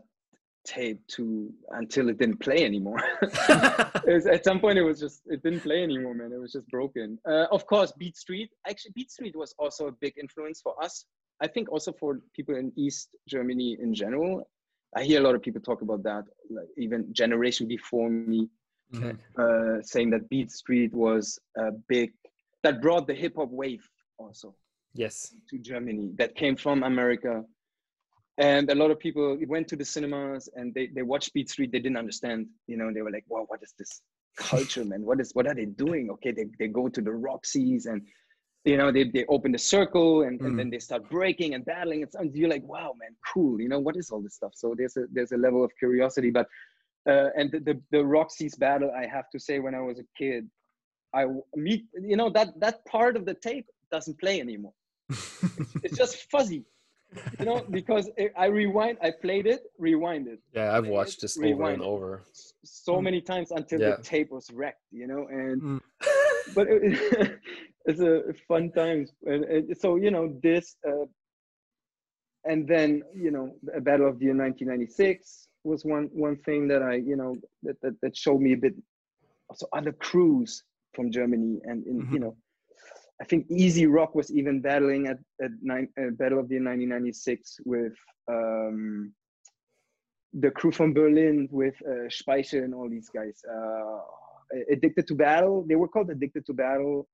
tape 0.66 1.00
to 1.08 1.52
until 1.72 2.10
it 2.10 2.18
didn't 2.18 2.40
play 2.40 2.66
anymore 2.66 3.00
was- 4.06 4.26
at 4.26 4.44
some 4.44 4.60
point 4.60 4.78
it 4.78 4.84
was 4.84 5.00
just 5.00 5.22
it 5.28 5.42
didn't 5.44 5.62
play 5.62 5.84
anymore 5.84 6.14
man 6.14 6.32
it 6.34 6.40
was 6.40 6.52
just 6.52 6.68
broken 6.70 7.18
uh, 7.30 7.46
of 7.52 7.66
course 7.68 7.92
beat 7.98 8.18
street 8.18 8.50
actually 8.68 8.92
beat 8.96 9.12
street 9.12 9.36
was 9.36 9.54
also 9.60 9.88
a 9.88 9.92
big 9.92 10.14
influence 10.20 10.60
for 10.62 10.74
us 10.84 11.06
i 11.42 11.48
think 11.48 11.72
also 11.72 11.92
for 11.94 12.20
people 12.36 12.56
in 12.56 12.72
east 12.76 13.10
germany 13.28 13.78
in 13.82 13.94
general 13.94 14.48
i 14.96 15.04
hear 15.04 15.20
a 15.20 15.24
lot 15.24 15.36
of 15.36 15.42
people 15.42 15.62
talk 15.62 15.82
about 15.82 16.02
that 16.04 16.24
like 16.50 16.68
even 16.78 17.00
generation 17.14 17.68
before 17.68 18.10
me 18.10 18.50
Mhm. 18.94 19.18
uh, 19.44 19.82
saying 19.82 20.12
that 20.12 20.30
Beat 20.30 20.52
Street 20.52 20.94
was 20.94 21.40
a 21.58 21.72
big 21.88 22.14
that 22.64 22.82
brought 22.82 23.08
the 23.08 23.16
hip 23.16 23.36
hop 23.36 23.50
wave 23.50 23.84
also 24.20 24.56
yes. 24.94 25.34
to 25.50 25.58
Germany 25.58 26.12
that 26.20 26.36
came 26.36 26.56
from 26.56 26.84
America. 26.84 27.44
And 28.38 28.70
a 28.70 28.76
lot 28.76 28.92
of 28.92 29.00
people 29.00 29.38
went 29.48 29.68
to 29.70 29.76
the 29.78 29.86
cinemas 29.86 30.50
and 30.56 30.74
they, 30.74 30.88
they 30.88 31.04
watched 31.04 31.34
Beat 31.34 31.50
Street. 31.50 31.72
They 31.72 31.80
didn't 31.80 31.98
understand, 31.98 32.48
you 32.68 32.76
know, 32.76 32.92
they 32.94 33.02
were 33.02 33.12
like, 33.12 33.24
wow, 33.30 33.46
what 33.48 33.62
is 33.64 33.74
this 33.80 34.02
culture, 34.36 34.84
man? 34.84 35.06
What 35.06 35.22
is 35.22 35.32
what 35.34 35.48
are 35.48 35.54
they 35.54 35.66
doing? 35.66 36.10
Okay, 36.12 36.32
they, 36.32 36.48
they 36.60 36.68
go 36.68 36.90
to 36.90 37.02
the 37.02 37.12
Roxy's 37.12 37.86
and 37.86 38.02
you 38.66 38.78
know, 38.78 38.92
they, 38.92 39.04
they 39.04 39.26
open 39.30 39.52
the 39.52 39.60
circle 39.60 40.24
and, 40.24 40.42
and 40.42 40.58
then 40.58 40.72
they 40.72 40.80
start 40.80 41.08
breaking 41.08 41.54
and 41.54 41.64
battling. 41.66 42.02
And 42.02 42.12
so 42.12 42.24
you're 42.24 42.50
like, 42.50 42.64
wow, 42.64 42.96
man, 43.00 43.16
cool. 43.32 43.62
You 43.62 43.70
know, 43.70 43.80
what 43.80 43.96
is 43.96 44.10
all 44.10 44.22
this 44.22 44.34
stuff? 44.34 44.54
So 44.56 44.74
there's 44.76 44.98
a 44.98 45.06
there's 45.12 45.32
a 45.34 45.38
level 45.38 45.64
of 45.64 45.72
curiosity. 45.78 46.32
But 46.32 46.48
uh, 47.08 47.30
and 47.38 47.52
the, 47.52 47.60
the 47.60 47.82
the 47.92 48.04
Roxy's 48.04 48.56
battle, 48.56 48.92
I 48.92 49.06
have 49.06 49.30
to 49.30 49.40
say, 49.40 49.60
when 49.60 49.76
I 49.76 49.82
was 49.82 50.00
a 50.00 50.04
kid, 50.18 50.50
I 51.14 51.28
meet 51.56 51.86
you 51.94 52.18
know 52.18 52.32
that 52.32 52.60
that 52.60 52.84
part 52.86 53.16
of 53.16 53.26
the 53.26 53.36
tape 53.36 53.68
doesn't 53.92 54.20
play 54.20 54.42
anymore. 54.42 54.74
It's 55.84 55.96
just 55.96 56.32
fuzzy, 56.32 56.66
you 57.40 57.46
know, 57.46 57.66
because 57.72 58.10
I 58.38 58.46
rewind, 58.46 58.98
I 59.02 59.12
played 59.22 59.48
it, 59.48 59.62
rewind 59.78 60.28
it 60.28 60.40
Yeah, 60.54 60.76
I've 60.76 60.88
watched 60.88 61.20
it, 61.20 61.22
this 61.22 61.38
over 61.38 61.70
and 61.70 61.82
over. 61.82 62.24
so 62.64 63.02
many 63.02 63.22
times 63.22 63.52
until 63.52 63.80
Yeah. 63.80 63.96
the 63.98 64.04
tape 64.04 64.32
was 64.32 64.50
wrecked, 64.52 64.82
you 64.92 65.08
know, 65.08 65.28
and 65.30 65.62
Mm. 65.62 65.82
but 66.56 66.68
it, 66.70 66.82
it's 67.86 68.02
a 68.02 68.34
fun 68.48 68.72
times. 68.72 69.12
And, 69.26 69.76
so 69.78 69.96
you 69.96 70.12
know 70.12 70.26
this, 70.44 70.76
uh, 70.88 71.06
and 72.44 72.68
then 72.68 73.02
you 73.16 73.32
know, 73.32 73.56
a 73.76 73.82
Battle 73.82 74.08
of 74.08 74.20
the 74.20 74.26
Year 74.26 74.36
1996 74.36 75.48
was 75.64 75.84
one 75.84 76.10
one 76.14 76.38
thing 76.46 76.68
that 76.68 76.84
I 76.84 76.96
you 76.96 77.16
know 77.16 77.36
that 77.64 77.80
that, 77.82 77.96
that 78.02 78.16
showed 78.16 78.42
me 78.42 78.54
a 78.54 78.58
bit. 78.58 78.76
Also, 79.50 79.68
other 79.74 79.92
crews 79.94 80.64
from 80.96 81.12
Germany, 81.12 81.60
and 81.66 81.86
in, 81.86 82.08
you 82.10 82.20
Mhm. 82.20 82.22
know, 82.22 82.36
I 83.22 83.26
think 83.26 83.46
Easy 83.50 83.86
Rock 83.86 84.14
was 84.14 84.32
even 84.32 84.62
battling 84.62 85.08
at 85.08 85.20
at 85.42 85.52
nine, 85.62 85.88
uh, 85.98 86.12
Battle 86.12 86.40
of 86.40 86.50
the 86.50 86.60
1996 86.60 87.60
with. 87.66 87.94
Um, 88.28 89.14
the 90.36 90.52
crew 90.52 90.72
from 90.72 90.94
Berlin 90.94 91.48
with 91.52 91.76
uh, 91.88 92.10
Speicher 92.10 92.64
and 92.64 92.74
all 92.76 92.90
these 92.90 93.10
guys. 93.10 93.42
Uh, 93.50 94.00
Addicted 94.72 95.08
to 95.08 95.16
Battle. 95.16 95.66
They 95.68 95.76
were 95.76 95.88
called 95.88 96.10
Addicted 96.10 96.46
to 96.46 96.54
Battle 96.54 97.08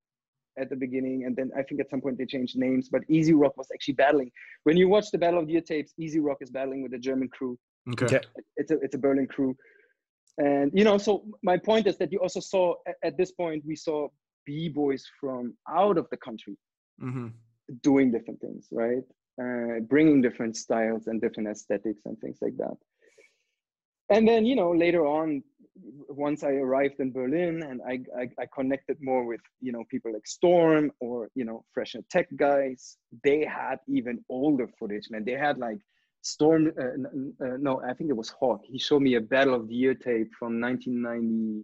at 0.59 0.69
the 0.69 0.75
beginning, 0.75 1.23
and 1.25 1.35
then 1.35 1.49
I 1.57 1.63
think 1.63 1.79
at 1.79 1.89
some 1.89 2.01
point 2.01 2.17
they 2.17 2.25
changed 2.25 2.57
names. 2.57 2.89
But 2.89 3.01
Easy 3.07 3.33
Rock 3.33 3.55
was 3.55 3.67
actually 3.73 3.93
battling. 3.93 4.31
When 4.63 4.75
you 4.75 4.89
watch 4.89 5.11
the 5.11 5.17
Battle 5.17 5.39
of 5.39 5.47
the 5.47 5.53
Year 5.53 5.61
tapes, 5.61 5.93
Easy 5.97 6.19
Rock 6.19 6.37
is 6.41 6.49
battling 6.49 6.83
with 6.83 6.91
the 6.91 6.99
German 6.99 7.29
crew. 7.29 7.57
Okay. 7.93 8.05
Okay. 8.05 8.21
It's 8.57 8.71
a 8.71 8.79
it's 8.81 8.95
a 8.95 8.97
Berlin 8.97 9.27
crew, 9.27 9.55
and 10.37 10.71
you 10.73 10.83
know. 10.83 10.97
So 10.97 11.23
my 11.41 11.57
point 11.57 11.87
is 11.87 11.97
that 11.97 12.11
you 12.11 12.19
also 12.19 12.41
saw 12.41 12.75
at, 12.85 12.95
at 13.03 13.17
this 13.17 13.31
point 13.31 13.63
we 13.65 13.75
saw 13.75 14.09
b 14.45 14.69
boys 14.69 15.05
from 15.19 15.55
out 15.69 15.97
of 15.97 16.07
the 16.11 16.17
country 16.17 16.57
hmm 16.99 17.27
doing 17.81 18.11
different 18.11 18.39
things, 18.41 18.67
right? 18.71 19.03
Uh, 19.41 19.79
bringing 19.87 20.21
different 20.21 20.57
styles 20.57 21.07
and 21.07 21.21
different 21.21 21.49
aesthetics 21.49 22.01
and 22.05 22.19
things 22.19 22.37
like 22.41 22.57
that. 22.57 22.75
And 24.09 24.27
then, 24.27 24.45
you 24.45 24.55
know, 24.55 24.71
later 24.71 25.05
on, 25.05 25.41
once 26.09 26.43
I 26.43 26.51
arrived 26.51 26.99
in 26.99 27.13
Berlin 27.13 27.63
and 27.63 27.81
I, 27.87 28.01
I, 28.19 28.29
I 28.41 28.45
connected 28.53 28.97
more 29.01 29.25
with, 29.25 29.39
you 29.61 29.71
know, 29.71 29.83
people 29.89 30.11
like 30.11 30.27
Storm 30.27 30.91
or, 30.99 31.29
you 31.33 31.45
know, 31.45 31.63
Fresh 31.73 31.95
and 31.95 32.03
Tech 32.09 32.27
guys, 32.35 32.97
they 33.23 33.45
had 33.45 33.77
even 33.87 34.23
older 34.29 34.67
footage, 34.77 35.09
man. 35.09 35.23
They 35.23 35.31
had 35.33 35.57
like 35.57 35.79
Storm, 36.23 36.71
uh, 36.77 36.83
n- 36.83 37.33
uh, 37.41 37.57
no, 37.57 37.81
I 37.87 37.93
think 37.93 38.09
it 38.09 38.17
was 38.17 38.29
Hawk. 38.29 38.61
He 38.65 38.77
showed 38.77 39.01
me 39.01 39.15
a 39.15 39.21
Battle 39.21 39.55
of 39.55 39.69
the 39.69 39.75
Year 39.75 39.95
tape 39.95 40.31
from 40.37 40.59
1990. 40.59 41.63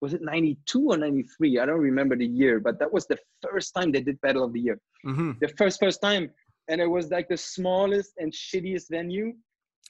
Was 0.00 0.14
it 0.14 0.22
92 0.22 0.90
or 0.90 0.96
93? 0.96 1.58
I 1.58 1.66
don't 1.66 1.80
remember 1.80 2.16
the 2.16 2.26
year, 2.26 2.60
but 2.60 2.78
that 2.78 2.92
was 2.92 3.06
the 3.06 3.18
first 3.42 3.74
time 3.74 3.90
they 3.90 4.00
did 4.00 4.20
Battle 4.20 4.44
of 4.44 4.52
the 4.52 4.60
Year. 4.60 4.80
Hmm 5.02 5.32
the 5.40 5.48
first 5.48 5.80
first 5.80 6.00
time. 6.00 6.30
And 6.68 6.80
it 6.80 6.86
was 6.86 7.10
like 7.10 7.28
the 7.28 7.36
smallest 7.36 8.12
and 8.18 8.32
shittiest 8.32 8.90
venue. 8.90 9.34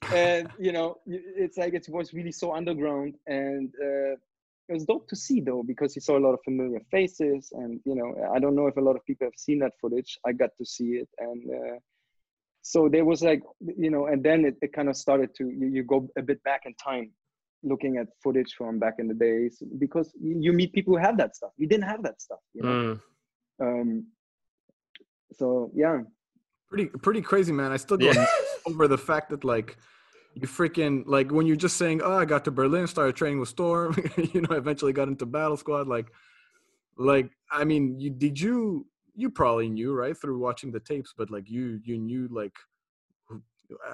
And 0.15 0.49
you 0.61 0.71
know, 0.71 0.99
it's 1.07 1.59
like 1.59 1.75
it 1.75 1.89
was 1.89 2.15
really 2.15 2.31
so 2.31 2.55
underground, 2.55 3.15
and 3.27 3.69
uh, 3.83 4.13
it 4.69 4.75
was 4.77 4.85
dope 4.85 5.09
to 5.09 5.17
see 5.17 5.41
though 5.41 5.65
because 5.65 5.97
you 5.97 6.03
saw 6.03 6.17
a 6.17 6.25
lot 6.27 6.35
of 6.35 6.41
familiar 6.45 6.81
faces, 6.89 7.49
and 7.53 7.81
you 7.85 7.97
know, 7.97 8.15
I 8.33 8.39
don't 8.39 8.55
know 8.55 8.69
if 8.69 8.77
a 8.77 8.81
lot 8.81 8.95
of 8.95 9.05
people 9.07 9.27
have 9.27 9.35
seen 9.37 9.59
that 9.59 9.73
footage. 9.81 10.17
I 10.25 10.31
got 10.33 10.51
to 10.59 10.65
see 10.65 10.91
it, 11.03 11.09
and 11.19 11.43
uh, 11.51 11.79
so 12.63 12.89
there 12.89 13.05
was 13.05 13.23
like 13.23 13.43
you 13.77 13.91
know, 13.91 14.07
and 14.07 14.23
then 14.23 14.45
it, 14.45 14.57
it 14.63 14.73
kind 14.73 14.89
of 14.89 14.97
started 14.97 15.35
to 15.39 15.45
you, 15.51 15.67
you 15.67 15.83
go 15.83 16.09
a 16.17 16.23
bit 16.23 16.41
back 16.45 16.63
in 16.65 16.75
time 16.75 17.11
looking 17.63 17.97
at 17.97 18.07
footage 18.23 18.55
from 18.57 18.79
back 18.79 18.95
in 18.99 19.09
the 19.09 19.15
days 19.15 19.63
because 19.79 20.13
you 20.21 20.53
meet 20.53 20.73
people 20.73 20.95
who 20.95 21.03
have 21.03 21.17
that 21.19 21.35
stuff. 21.35 21.51
You 21.57 21.67
didn't 21.67 21.89
have 21.89 22.03
that 22.03 22.21
stuff, 22.21 22.39
you 22.55 22.63
know. 22.63 22.99
Mm. 23.61 23.81
Um, 23.81 24.07
so 25.33 25.71
yeah, 25.75 26.01
pretty 26.69 26.87
pretty 26.87 27.23
crazy, 27.23 27.53
man. 27.53 27.73
I 27.73 27.77
still 27.77 27.97
go 27.97 28.11
yeah. 28.11 28.27
over 28.67 28.89
the 28.89 28.99
fact 28.99 29.31
that 29.31 29.45
like 29.45 29.77
you 30.35 30.47
freaking 30.47 31.03
like 31.07 31.33
when 31.33 31.47
you're 31.47 31.57
just 31.57 31.77
saying, 31.77 32.01
"Oh, 32.03 32.17
I 32.17 32.25
got 32.25 32.45
to 32.45 32.51
Berlin, 32.51 32.87
started 32.87 33.17
training 33.17 33.41
with 33.41 33.49
Storm," 33.49 33.97
you 34.17 34.43
know, 34.43 34.57
eventually 34.57 34.93
got 34.93 35.09
into 35.09 35.27
Battle 35.27 35.57
Squad. 35.57 35.89
Like, 35.89 36.07
like 36.97 37.31
I 37.51 37.65
mean, 37.65 37.99
you 37.99 38.11
did 38.11 38.41
you 38.41 38.87
you 39.15 39.31
probably 39.31 39.69
knew 39.69 39.93
right 39.93 40.17
through 40.17 40.39
watching 40.39 40.71
the 40.71 40.81
tapes, 40.81 41.13
but 41.17 41.31
like 41.31 41.49
you 41.51 41.81
you 41.85 41.99
knew 41.99 42.29
like 42.31 42.55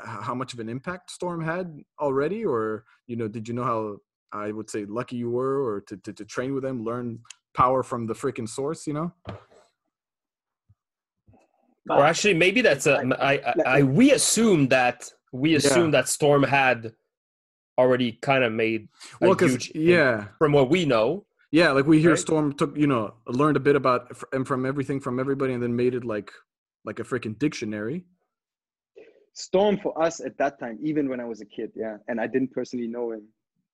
how 0.04 0.34
much 0.34 0.52
of 0.54 0.60
an 0.60 0.68
impact 0.68 1.10
Storm 1.10 1.42
had 1.42 1.80
already, 2.00 2.44
or 2.44 2.84
you 3.06 3.16
know, 3.16 3.28
did 3.28 3.48
you 3.48 3.54
know 3.54 3.64
how 3.64 3.96
I 4.32 4.52
would 4.52 4.70
say 4.70 4.84
lucky 4.84 5.16
you 5.16 5.30
were, 5.30 5.62
or 5.62 5.80
to 5.82 5.96
to, 5.96 6.12
to 6.12 6.24
train 6.24 6.54
with 6.54 6.62
them, 6.62 6.84
learn 6.84 7.20
power 7.54 7.82
from 7.82 8.06
the 8.06 8.14
freaking 8.14 8.48
source, 8.48 8.86
you 8.86 8.92
know? 8.92 9.12
or 11.90 12.04
actually, 12.04 12.34
maybe 12.34 12.60
that's 12.60 12.86
a 12.86 13.02
I, 13.20 13.32
I, 13.32 13.54
I 13.66 13.82
we 13.82 14.12
assume 14.12 14.68
that 14.68 15.10
we 15.32 15.54
assume 15.54 15.86
yeah. 15.86 16.00
that 16.00 16.08
Storm 16.08 16.42
had 16.42 16.92
already 17.76 18.12
kind 18.12 18.44
of 18.44 18.52
made 18.52 18.88
well, 19.20 19.34
because 19.34 19.74
yeah, 19.74 20.26
from 20.38 20.52
what 20.52 20.70
we 20.70 20.84
know. 20.84 21.26
Yeah, 21.50 21.70
like 21.70 21.86
we 21.86 22.00
hear 22.00 22.10
right? 22.10 22.18
Storm 22.18 22.52
took 22.52 22.76
you 22.76 22.86
know 22.86 23.14
learned 23.28 23.56
a 23.56 23.60
bit 23.60 23.76
about 23.76 24.16
and 24.32 24.46
from 24.46 24.66
everything 24.66 25.00
from 25.00 25.20
everybody, 25.20 25.52
and 25.52 25.62
then 25.62 25.76
made 25.76 25.94
it 25.94 26.04
like 26.04 26.32
like 26.84 27.00
a 27.00 27.04
freaking 27.04 27.38
dictionary. 27.38 28.04
Storm 29.34 29.78
for 29.78 30.00
us 30.00 30.20
at 30.20 30.38
that 30.38 30.58
time, 30.58 30.78
even 30.82 31.08
when 31.08 31.20
I 31.20 31.24
was 31.24 31.40
a 31.40 31.44
kid, 31.44 31.72
yeah, 31.74 31.96
and 32.08 32.20
I 32.20 32.26
didn't 32.26 32.52
personally 32.52 32.86
know 32.86 33.12
him, 33.12 33.24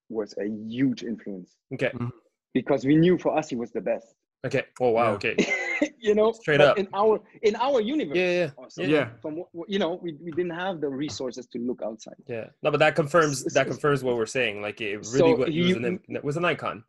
was 0.09 0.35
a 0.39 0.49
huge 0.49 1.03
influence. 1.03 1.55
Okay. 1.73 1.91
Mm-hmm. 1.95 2.09
Because 2.53 2.85
we 2.85 2.97
knew 2.97 3.17
for 3.19 3.37
us 3.37 3.49
he 3.51 3.57
was 3.57 3.71
the 3.71 3.81
best. 3.81 4.15
Okay. 4.45 4.65
Oh 4.81 4.91
wow. 4.91 5.11
Yeah. 5.11 5.11
Okay. 5.13 5.37
you 6.01 6.15
know, 6.15 6.33
straight 6.33 6.61
up 6.61 6.79
in 6.79 6.89
our 6.95 7.21
in 7.43 7.57
our 7.57 7.81
universe. 7.81 8.17
Yeah, 8.17 8.31
yeah, 8.31 8.51
also, 8.57 8.83
yeah. 8.83 9.11
From 9.21 9.45
you 9.69 9.79
know, 9.79 10.01
we, 10.03 10.15
we 10.15 10.31
didn't 10.31 10.55
have 10.55 10.81
the 10.81 10.89
resources 10.89 11.47
to 11.49 11.59
look 11.59 11.83
outside. 11.85 12.17
Yeah. 12.27 12.47
No, 12.63 12.71
but 12.71 12.79
that 12.79 12.97
confirms 12.97 13.45
that 13.45 13.67
confirms 13.67 14.03
what 14.03 14.17
we're 14.17 14.27
saying. 14.27 14.63
Like 14.63 14.81
it 14.81 14.97
really 14.97 15.19
so 15.19 15.37
was, 15.37 15.49
he, 15.49 15.75
was, 15.75 15.77
an, 15.77 16.01
was 16.23 16.37
an 16.39 16.45
icon. 16.47 16.85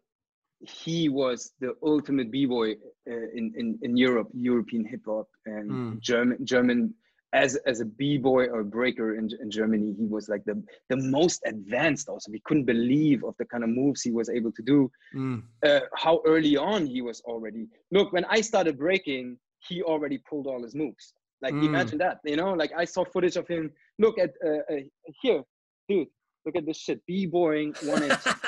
He 0.61 1.09
was 1.09 1.51
the 1.59 1.75
ultimate 1.83 2.31
b 2.31 2.45
boy 2.45 2.71
uh, 3.09 3.27
in, 3.33 3.53
in 3.57 3.79
in 3.81 3.97
Europe, 3.97 4.29
European 4.33 4.85
hip 4.85 5.01
hop 5.05 5.27
and 5.45 5.71
mm. 5.71 5.99
German 5.99 6.45
German 6.45 6.93
as 7.33 7.55
as 7.65 7.79
a 7.79 7.85
b-boy 7.85 8.47
or 8.47 8.63
breaker 8.63 9.15
in, 9.15 9.29
in 9.41 9.49
germany 9.49 9.95
he 9.97 10.05
was 10.05 10.27
like 10.27 10.43
the 10.45 10.61
the 10.89 10.97
most 10.97 11.41
advanced 11.45 12.09
also. 12.09 12.31
We 12.31 12.41
couldn't 12.45 12.65
believe 12.65 13.23
of 13.23 13.35
the 13.37 13.45
kind 13.45 13.63
of 13.63 13.69
moves 13.69 14.01
he 14.01 14.11
was 14.11 14.29
able 14.29 14.51
to 14.51 14.61
do. 14.61 14.91
Mm. 15.15 15.43
uh, 15.65 15.81
how 15.95 16.21
early 16.25 16.57
on 16.57 16.85
he 16.85 17.01
was 17.01 17.21
already 17.21 17.67
look 17.91 18.11
when 18.13 18.25
i 18.25 18.41
started 18.41 18.77
breaking 18.77 19.37
he 19.67 19.83
already 19.83 20.17
pulled 20.17 20.47
all 20.47 20.63
his 20.63 20.73
moves. 20.73 21.13
Like 21.41 21.53
mm. 21.53 21.65
imagine 21.65 21.97
that 21.99 22.19
you 22.25 22.35
know 22.35 22.53
like 22.53 22.71
i 22.77 22.85
saw 22.85 23.03
footage 23.05 23.37
of 23.37 23.47
him 23.47 23.71
look 23.97 24.17
at 24.19 24.31
uh, 24.45 24.63
uh, 24.73 24.83
here 25.21 25.41
dude 25.87 26.07
look 26.45 26.55
at 26.55 26.65
this 26.65 26.77
shit 26.77 27.05
b-boying 27.05 27.73
one 27.83 28.03
and 28.03 28.17
two. 28.23 28.31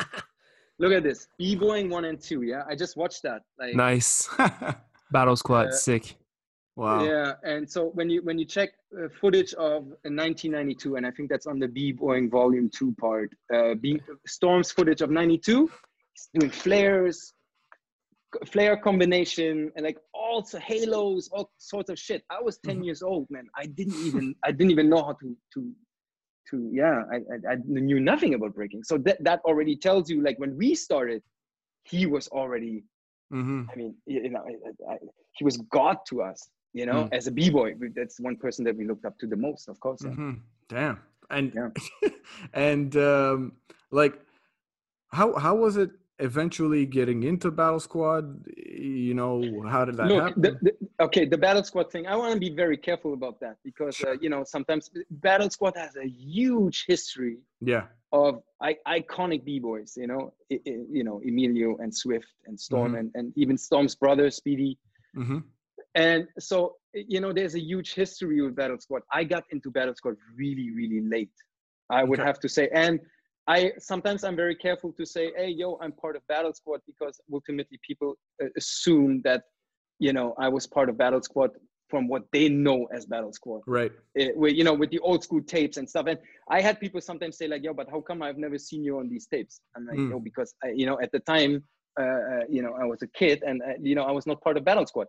Look 0.79 0.91
at 0.91 1.03
this 1.03 1.27
b-boying 1.37 1.87
one 1.87 2.05
and 2.05 2.19
two 2.19 2.41
yeah? 2.41 2.63
I 2.67 2.75
just 2.75 2.97
watched 2.97 3.21
that 3.23 3.43
like 3.59 3.75
nice. 3.75 4.27
Battle 5.11 5.35
squad 5.35 5.67
uh, 5.67 5.71
sick 5.71 6.17
Wow. 6.75 7.03
Yeah, 7.03 7.33
and 7.43 7.69
so 7.69 7.91
when 7.93 8.09
you 8.09 8.23
when 8.23 8.39
you 8.39 8.45
check 8.45 8.71
uh, 8.97 9.07
footage 9.21 9.53
of 9.53 9.83
1992, 9.83 10.95
and 10.95 11.05
I 11.05 11.11
think 11.11 11.29
that's 11.29 11.45
on 11.45 11.59
the 11.59 11.67
B 11.67 11.91
Boying 11.91 12.31
Volume 12.31 12.69
Two 12.73 12.95
part, 12.99 13.31
uh, 13.53 13.75
B, 13.75 14.01
Storm's 14.25 14.71
footage 14.71 15.01
of 15.01 15.11
'92, 15.11 15.69
doing 16.33 16.49
flares, 16.49 17.33
flare 18.47 18.75
combination, 18.75 19.71
and 19.75 19.85
like 19.85 19.97
all 20.15 20.43
halos, 20.59 21.29
all 21.31 21.51
sorts 21.59 21.91
of 21.91 21.99
shit. 21.99 22.23
I 22.31 22.41
was 22.41 22.57
10 22.65 22.75
mm-hmm. 22.75 22.83
years 22.85 23.03
old, 23.03 23.27
man. 23.29 23.45
I 23.55 23.67
didn't 23.67 24.05
even 24.05 24.35
I 24.43 24.51
didn't 24.51 24.71
even 24.71 24.89
know 24.89 25.03
how 25.03 25.13
to 25.13 25.37
to 25.53 25.71
to 26.49 26.69
yeah. 26.73 27.03
I, 27.11 27.17
I, 27.17 27.53
I 27.53 27.55
knew 27.65 27.99
nothing 27.99 28.33
about 28.33 28.55
breaking. 28.55 28.83
So 28.83 28.97
that 28.99 29.23
that 29.23 29.41
already 29.45 29.75
tells 29.75 30.09
you 30.09 30.23
like 30.23 30.39
when 30.39 30.57
we 30.57 30.73
started, 30.73 31.21
he 31.83 32.07
was 32.07 32.27
already. 32.29 32.83
Mm-hmm. 33.31 33.63
I 33.71 33.75
mean, 33.75 33.95
you 34.05 34.29
know, 34.29 34.43
I, 34.89 34.97
he 35.33 35.43
was 35.43 35.57
God 35.71 35.97
to 36.09 36.21
us 36.21 36.49
you 36.73 36.85
know, 36.85 37.05
mm. 37.05 37.13
as 37.13 37.27
a 37.27 37.31
b-boy. 37.31 37.75
That's 37.95 38.19
one 38.19 38.35
person 38.35 38.65
that 38.65 38.75
we 38.75 38.85
looked 38.85 39.05
up 39.05 39.17
to 39.19 39.27
the 39.27 39.35
most, 39.35 39.69
of 39.69 39.79
course. 39.79 40.01
Mm-hmm. 40.01 40.33
Damn. 40.67 40.99
And 41.29 41.53
yeah. 41.55 42.09
and 42.53 42.95
um, 42.97 43.53
like, 43.91 44.19
how 45.11 45.37
how 45.37 45.55
was 45.55 45.77
it 45.77 45.91
eventually 46.19 46.85
getting 46.85 47.23
into 47.23 47.51
Battle 47.51 47.79
Squad? 47.79 48.45
You 48.57 49.13
know, 49.13 49.63
how 49.67 49.85
did 49.85 49.97
that 49.97 50.07
Look, 50.07 50.23
happen? 50.23 50.41
The, 50.41 50.57
the, 50.61 51.03
okay, 51.05 51.25
the 51.25 51.37
Battle 51.37 51.63
Squad 51.63 51.91
thing. 51.91 52.07
I 52.07 52.15
want 52.15 52.33
to 52.33 52.39
be 52.39 52.49
very 52.49 52.77
careful 52.77 53.13
about 53.13 53.39
that 53.39 53.57
because 53.63 53.95
sure. 53.95 54.11
uh, 54.11 54.17
you 54.19 54.29
know 54.29 54.43
sometimes 54.43 54.89
Battle 55.09 55.49
Squad 55.49 55.77
has 55.77 55.95
a 55.95 56.07
huge 56.07 56.85
history. 56.87 57.37
Yeah. 57.61 57.85
Of 58.11 58.43
I, 58.61 58.77
iconic 58.87 59.43
b-boys, 59.43 59.97
you 59.97 60.05
know, 60.05 60.33
I, 60.51 60.59
I, 60.67 60.77
you 60.91 61.03
know 61.03 61.19
Emilio 61.25 61.77
and 61.77 61.95
Swift 61.95 62.27
and 62.45 62.59
Storm 62.59 62.89
mm-hmm. 62.89 62.99
and, 62.99 63.11
and 63.15 63.33
even 63.35 63.57
Storm's 63.57 63.95
brother 63.95 64.29
Speedy. 64.29 64.77
Mm-hmm 65.15 65.39
and 65.95 66.27
so 66.39 66.75
you 66.93 67.19
know 67.21 67.33
there's 67.33 67.55
a 67.55 67.59
huge 67.59 67.93
history 67.93 68.41
with 68.41 68.55
battle 68.55 68.79
squad. 68.79 69.01
I 69.11 69.23
got 69.23 69.43
into 69.51 69.71
battle 69.71 69.95
squad 69.95 70.15
really 70.35 70.71
really 70.71 71.01
late 71.01 71.31
i 71.89 72.03
would 72.03 72.19
okay. 72.19 72.27
have 72.27 72.39
to 72.39 72.49
say. 72.49 72.69
And 72.73 72.99
i 73.47 73.73
sometimes 73.77 74.23
i'm 74.23 74.37
very 74.37 74.55
careful 74.55 74.93
to 74.93 75.05
say 75.05 75.31
hey 75.35 75.49
yo 75.49 75.77
i'm 75.81 75.91
part 75.91 76.15
of 76.15 76.25
battle 76.27 76.53
squad 76.53 76.79
because 76.87 77.19
ultimately 77.31 77.77
people 77.85 78.15
uh, 78.41 78.47
assume 78.55 79.21
that 79.25 79.43
you 79.99 80.13
know 80.13 80.33
i 80.39 80.47
was 80.47 80.65
part 80.65 80.87
of 80.87 80.97
battle 80.97 81.21
squad 81.21 81.51
from 81.89 82.07
what 82.07 82.23
they 82.31 82.47
know 82.49 82.87
as 82.95 83.05
battle 83.05 83.33
squad. 83.33 83.61
Right. 83.67 83.91
It, 84.15 84.29
eh, 84.29 84.31
with, 84.35 84.53
you 84.53 84.63
know 84.63 84.73
with 84.73 84.89
the 84.89 84.99
old 84.99 85.23
school 85.23 85.43
tapes 85.43 85.75
and 85.77 85.87
stuff. 85.87 86.05
And 86.07 86.17
i 86.49 86.61
had 86.61 86.79
people 86.79 87.01
sometimes 87.01 87.37
say 87.37 87.47
like 87.47 87.63
yo 87.63 87.73
but 87.73 87.89
how 87.89 87.99
come 87.99 88.21
i've 88.21 88.37
never 88.37 88.57
seen 88.57 88.81
you 88.83 88.97
on 88.99 89.09
these 89.09 89.27
tapes? 89.27 89.59
I'm 89.75 89.85
like 89.85 89.97
mm. 89.97 90.09
no 90.11 90.19
because 90.19 90.55
I, 90.63 90.69
you 90.69 90.85
know 90.85 90.97
at 91.01 91.11
the 91.11 91.19
time 91.19 91.63
uh, 91.99 92.21
uh, 92.31 92.43
you 92.49 92.61
know 92.63 92.73
i 92.81 92.85
was 92.85 93.01
a 93.03 93.07
kid 93.07 93.43
and 93.45 93.61
uh, 93.61 93.73
you 93.79 93.93
know 93.93 94.03
i 94.03 94.11
was 94.11 94.25
not 94.25 94.41
part 94.41 94.55
of 94.57 94.63
battle 94.63 94.87
squad 94.87 95.07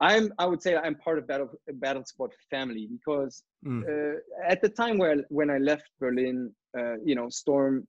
I'm 0.00 0.32
I 0.38 0.46
would 0.46 0.62
say 0.62 0.76
I'm 0.76 0.94
part 0.94 1.18
of 1.18 1.26
Battle 1.26 1.50
Battle 1.74 2.04
Squad 2.04 2.32
family 2.50 2.86
because 2.90 3.42
mm. 3.64 3.82
uh, 3.82 4.18
at 4.46 4.60
the 4.60 4.68
time 4.68 4.98
where 4.98 5.24
when 5.30 5.50
I 5.50 5.58
left 5.58 5.88
Berlin, 5.98 6.52
uh, 6.78 6.96
you 7.02 7.14
know, 7.14 7.28
Storm, 7.30 7.86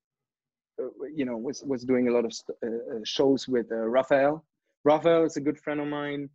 uh, 0.82 0.86
you 1.14 1.26
know, 1.26 1.36
was 1.36 1.64
was 1.66 1.84
doing 1.84 2.08
a 2.08 2.12
lot 2.12 2.24
of 2.24 2.34
uh, 2.64 2.68
uh, 2.68 2.99
shows 3.03 3.47
with 3.47 3.70
uh, 3.72 3.76
Raphael. 3.76 4.45
Raphael 4.86 5.26
is 5.26 5.36
a 5.36 5.41
good 5.41 5.60
friend 5.60 5.82
of 5.82 5.88
mine, 5.88 6.30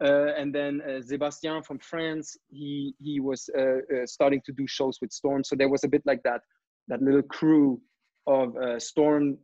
and 0.00 0.54
then 0.54 0.80
Sebastian 1.06 1.62
from 1.62 1.78
France. 1.80 2.38
He 2.50 2.94
he 2.98 3.20
was 3.20 3.50
starting 4.06 4.40
to 4.46 4.52
do 4.52 4.66
shows 4.66 4.98
with 5.02 5.12
Storm, 5.12 5.44
so 5.44 5.54
there 5.54 5.68
was 5.68 5.84
a 5.84 5.88
bit 5.88 6.02
like 6.06 6.22
that 6.22 6.40
that 6.88 7.02
little 7.02 7.22
crew 7.22 7.78
of 8.26 8.56
Storm 8.80 9.36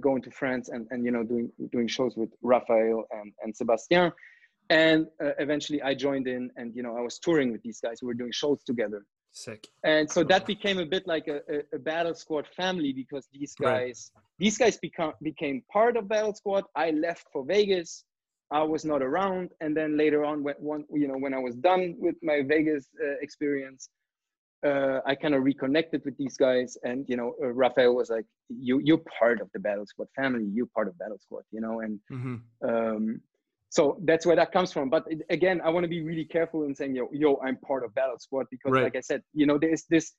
going 0.00 0.22
to 0.22 0.30
France 0.30 0.70
and 0.70 0.86
and 0.90 1.04
you 1.04 1.10
know 1.10 1.22
doing 1.22 1.52
doing 1.70 1.86
shows 1.86 2.16
with 2.16 2.30
Raphael 2.40 3.04
and 3.10 3.34
and 3.42 3.54
Sebastian 3.54 4.10
and 4.70 5.06
uh, 5.22 5.30
eventually 5.38 5.80
i 5.82 5.94
joined 5.94 6.26
in 6.26 6.50
and 6.56 6.74
you 6.74 6.82
know 6.82 6.96
i 6.96 7.00
was 7.00 7.18
touring 7.18 7.52
with 7.52 7.62
these 7.62 7.80
guys 7.80 7.98
we 8.02 8.06
were 8.06 8.14
doing 8.14 8.32
shows 8.32 8.62
together 8.64 9.04
sick 9.32 9.68
and 9.84 10.10
so 10.10 10.24
that 10.24 10.46
became 10.46 10.78
a 10.78 10.86
bit 10.86 11.06
like 11.06 11.28
a, 11.28 11.40
a, 11.54 11.76
a 11.76 11.78
battle 11.78 12.14
squad 12.14 12.46
family 12.56 12.92
because 12.92 13.28
these 13.32 13.54
guys 13.54 14.10
right. 14.14 14.24
these 14.38 14.56
guys 14.56 14.76
become 14.78 15.12
became 15.22 15.62
part 15.72 15.96
of 15.96 16.08
battle 16.08 16.34
squad 16.34 16.64
i 16.74 16.90
left 16.90 17.26
for 17.32 17.44
vegas 17.44 18.04
i 18.50 18.62
was 18.62 18.84
not 18.84 19.02
around 19.02 19.50
and 19.60 19.76
then 19.76 19.96
later 19.96 20.24
on 20.24 20.42
when 20.42 20.54
one 20.58 20.84
you 20.92 21.06
know 21.06 21.18
when 21.18 21.34
i 21.34 21.38
was 21.38 21.54
done 21.56 21.94
with 21.98 22.16
my 22.22 22.42
vegas 22.42 22.88
uh, 23.02 23.16
experience 23.20 23.90
uh, 24.64 25.00
I 25.06 25.14
kind 25.14 25.34
of 25.34 25.44
reconnected 25.44 26.02
with 26.04 26.16
these 26.16 26.36
guys, 26.36 26.76
and 26.82 27.04
you 27.08 27.16
know, 27.16 27.34
uh, 27.42 27.48
Raphael 27.48 27.94
was 27.94 28.10
like, 28.10 28.24
"You, 28.48 28.80
you're 28.82 29.02
part 29.18 29.40
of 29.40 29.48
the 29.52 29.60
Battle 29.60 29.86
Squad 29.86 30.08
family. 30.16 30.46
You're 30.52 30.66
part 30.66 30.88
of 30.88 30.98
Battle 30.98 31.18
Squad, 31.18 31.42
you 31.52 31.60
know." 31.60 31.80
And 31.80 32.00
mm-hmm. 32.10 32.68
um, 32.68 33.20
so 33.70 33.98
that's 34.04 34.24
where 34.24 34.36
that 34.36 34.52
comes 34.52 34.72
from. 34.72 34.90
But 34.90 35.04
again, 35.30 35.60
I 35.64 35.70
want 35.70 35.84
to 35.84 35.88
be 35.88 36.02
really 36.02 36.24
careful 36.24 36.64
in 36.64 36.74
saying, 36.74 36.94
yo, 36.94 37.08
yo, 37.12 37.38
I'm 37.44 37.56
part 37.58 37.84
of 37.84 37.94
Battle 37.94 38.18
Squad 38.18 38.46
because, 38.50 38.72
right. 38.72 38.84
like 38.84 38.96
I 38.96 39.00
said, 39.00 39.22
you 39.34 39.46
know, 39.46 39.58
there's 39.58 39.84
this 39.90 40.12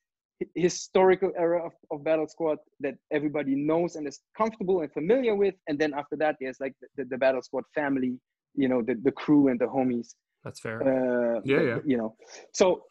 historical 0.55 1.31
era 1.37 1.65
of, 1.65 1.71
of 1.91 2.03
Battle 2.03 2.27
Squad 2.27 2.57
that 2.81 2.95
everybody 3.11 3.55
knows 3.55 3.95
and 3.95 4.07
is 4.07 4.19
comfortable 4.37 4.81
and 4.81 4.91
familiar 4.91 5.35
with, 5.35 5.55
and 5.67 5.79
then 5.79 5.93
after 5.93 6.15
that, 6.17 6.35
there's 6.39 6.59
like 6.59 6.73
the, 6.97 7.05
the 7.05 7.17
Battle 7.17 7.41
Squad 7.41 7.63
family, 7.73 8.19
you 8.55 8.67
know, 8.67 8.81
the 8.81 8.95
the 9.03 9.11
crew 9.11 9.47
and 9.47 9.59
the 9.59 9.65
homies. 9.65 10.13
That's 10.43 10.59
fair. 10.59 10.81
Uh, 10.81 11.41
yeah, 11.43 11.61
yeah. 11.61 11.79
You 11.85 11.97
know, 11.97 12.15
so 12.53 12.83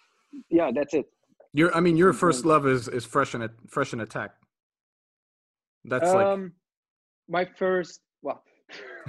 yeah, 0.51 0.71
that's 0.75 0.95
it. 0.95 1.07
Your, 1.53 1.75
I 1.75 1.81
mean, 1.81 1.97
your 1.97 2.13
first 2.13 2.45
love 2.45 2.67
is 2.67 2.89
is 2.89 3.05
fresh 3.05 3.35
and 3.35 3.49
fresh 3.69 3.93
and 3.93 4.03
attack. 4.03 4.33
That's 5.85 6.11
um, 6.11 6.53
like 7.29 7.47
my 7.49 7.55
first. 7.57 8.01
Well, 8.23 8.43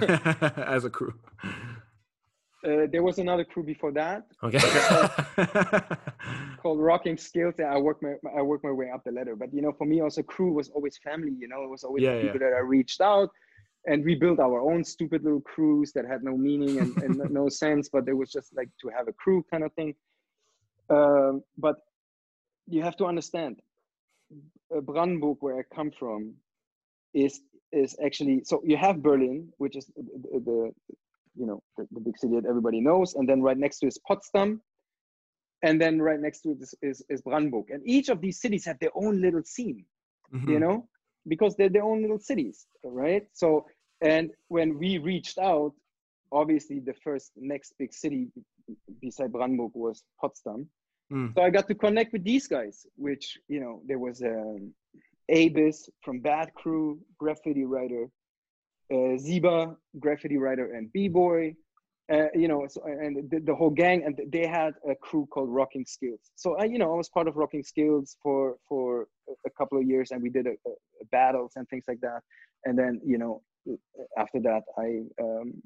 as 0.00 0.84
a 0.84 0.90
crew. 0.90 1.14
Uh, 2.64 2.86
there 2.90 3.02
was 3.02 3.18
another 3.18 3.44
crew 3.44 3.62
before 3.62 3.92
that. 3.92 4.26
Okay. 4.42 4.58
called 6.58 6.80
Rocking 6.80 7.16
Skills. 7.16 7.54
I 7.60 7.78
worked 7.78 8.02
my 8.02 8.14
I 8.36 8.42
worked 8.42 8.64
my 8.64 8.72
way 8.72 8.90
up 8.90 9.04
the 9.04 9.12
ladder. 9.12 9.36
But 9.36 9.54
you 9.54 9.62
know, 9.62 9.72
for 9.72 9.86
me, 9.86 10.00
also 10.00 10.22
crew 10.22 10.52
was 10.52 10.68
always 10.70 10.98
family. 10.98 11.32
You 11.38 11.48
know, 11.48 11.62
it 11.62 11.70
was 11.70 11.84
always 11.84 12.02
yeah, 12.02 12.20
people 12.20 12.40
that 12.40 12.52
I 12.52 12.60
reached 12.60 13.00
out, 13.00 13.30
and 13.86 14.04
we 14.04 14.14
built 14.14 14.40
our 14.40 14.60
own 14.60 14.84
stupid 14.84 15.24
little 15.24 15.40
crews 15.40 15.92
that 15.92 16.04
had 16.04 16.22
no 16.22 16.36
meaning 16.36 16.78
and, 16.78 16.96
and 17.02 17.30
no 17.30 17.48
sense. 17.62 17.88
But 17.88 18.08
it 18.08 18.14
was 18.14 18.30
just 18.30 18.54
like 18.56 18.68
to 18.82 18.88
have 18.88 19.08
a 19.08 19.12
crew 19.12 19.44
kind 19.50 19.64
of 19.64 19.72
thing. 19.74 19.94
Um, 20.90 21.42
but 21.56 21.76
you 22.66 22.82
have 22.82 22.96
to 22.96 23.06
understand, 23.06 23.60
uh, 24.74 24.80
Brandenburg, 24.80 25.38
where 25.40 25.58
I 25.58 25.74
come 25.74 25.90
from, 25.90 26.34
is 27.14 27.40
is 27.72 27.96
actually 28.04 28.42
so 28.44 28.62
you 28.64 28.76
have 28.76 29.02
Berlin, 29.02 29.48
which 29.58 29.76
is 29.76 29.86
the, 29.96 30.40
the 30.40 30.72
you 31.36 31.46
know 31.46 31.62
the, 31.76 31.86
the, 31.92 32.00
big 32.00 32.18
city 32.18 32.34
that 32.34 32.46
everybody 32.46 32.80
knows, 32.80 33.14
and 33.14 33.28
then 33.28 33.42
right 33.42 33.58
next 33.58 33.78
to 33.80 33.86
is 33.86 33.98
Potsdam, 33.98 34.60
and 35.62 35.80
then 35.80 36.00
right 36.00 36.20
next 36.20 36.40
to 36.40 36.50
it 36.50 36.58
is, 36.60 36.74
is, 36.82 37.04
is 37.08 37.22
Brandenburg, 37.22 37.70
and 37.70 37.82
each 37.86 38.08
of 38.08 38.20
these 38.20 38.40
cities 38.40 38.64
have 38.64 38.78
their 38.80 38.90
own 38.94 39.20
little 39.20 39.42
scene, 39.44 39.84
mm-hmm. 40.32 40.50
you 40.50 40.58
know, 40.58 40.88
because 41.28 41.54
they're 41.56 41.68
their 41.68 41.84
own 41.84 42.02
little 42.02 42.18
cities, 42.18 42.66
right? 42.82 43.26
So 43.32 43.66
and 44.00 44.30
when 44.48 44.78
we 44.78 44.98
reached 44.98 45.38
out, 45.38 45.72
obviously 46.32 46.80
the 46.80 46.94
first 46.94 47.32
next 47.36 47.74
big 47.78 47.92
city 47.92 48.28
beside 49.00 49.32
Brandenburg 49.32 49.72
was 49.74 50.02
Potsdam. 50.20 50.68
Mm. 51.12 51.34
So 51.34 51.42
I 51.42 51.50
got 51.50 51.66
to 51.68 51.74
connect 51.74 52.12
with 52.12 52.22
these 52.22 52.46
guys, 52.46 52.86
which 52.96 53.38
you 53.48 53.60
know 53.60 53.80
there 53.86 53.98
was 53.98 54.22
um, 54.22 54.72
Abis 55.30 55.88
from 56.02 56.20
Bad 56.20 56.52
Crew, 56.54 56.98
graffiti 57.18 57.64
writer, 57.64 58.08
uh, 58.92 59.16
Ziba, 59.18 59.76
graffiti 59.98 60.38
writer 60.38 60.72
and 60.72 60.92
b-boy, 60.92 61.54
uh, 62.10 62.28
you 62.34 62.48
know, 62.48 62.66
so, 62.66 62.82
and 62.84 63.28
the, 63.30 63.40
the, 63.40 63.54
whole 63.54 63.68
gang, 63.68 64.02
and 64.02 64.18
they 64.32 64.46
had 64.46 64.72
a 64.88 64.94
crew 64.94 65.26
called 65.30 65.50
Rocking 65.50 65.84
Skills. 65.84 66.20
So 66.36 66.56
I, 66.56 66.64
you 66.64 66.78
know, 66.78 66.90
I 66.90 66.96
was 66.96 67.10
part 67.10 67.28
of 67.28 67.36
Rocking 67.36 67.62
Skills 67.62 68.16
for 68.22 68.56
for 68.66 69.08
a 69.44 69.50
couple 69.50 69.76
of 69.76 69.84
years, 69.84 70.10
and 70.10 70.22
we 70.22 70.30
did 70.30 70.46
a, 70.46 70.52
a 70.52 71.04
battles 71.12 71.52
and 71.56 71.68
things 71.68 71.84
like 71.86 72.00
that. 72.00 72.22
And 72.64 72.78
then, 72.78 73.00
you 73.04 73.18
know, 73.18 73.42
after 74.16 74.40
that, 74.40 74.62
I 74.78 75.02
um, 75.22 75.62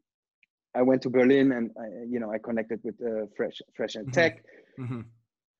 I 0.75 0.83
went 0.83 1.03
to 1.03 1.11
Berlin, 1.11 1.53
and 1.53 1.71
I, 1.79 1.87
you 2.09 2.19
know, 2.19 2.33
I 2.33 2.39
connected 2.39 2.81
with 2.83 2.97
uh, 3.01 3.27
Fresh 3.37 3.63
Fresh 3.77 3.95
and 3.95 4.07
mm-hmm. 4.07 4.13
Tech. 4.13 4.45
Mm-hmm. 4.81 5.01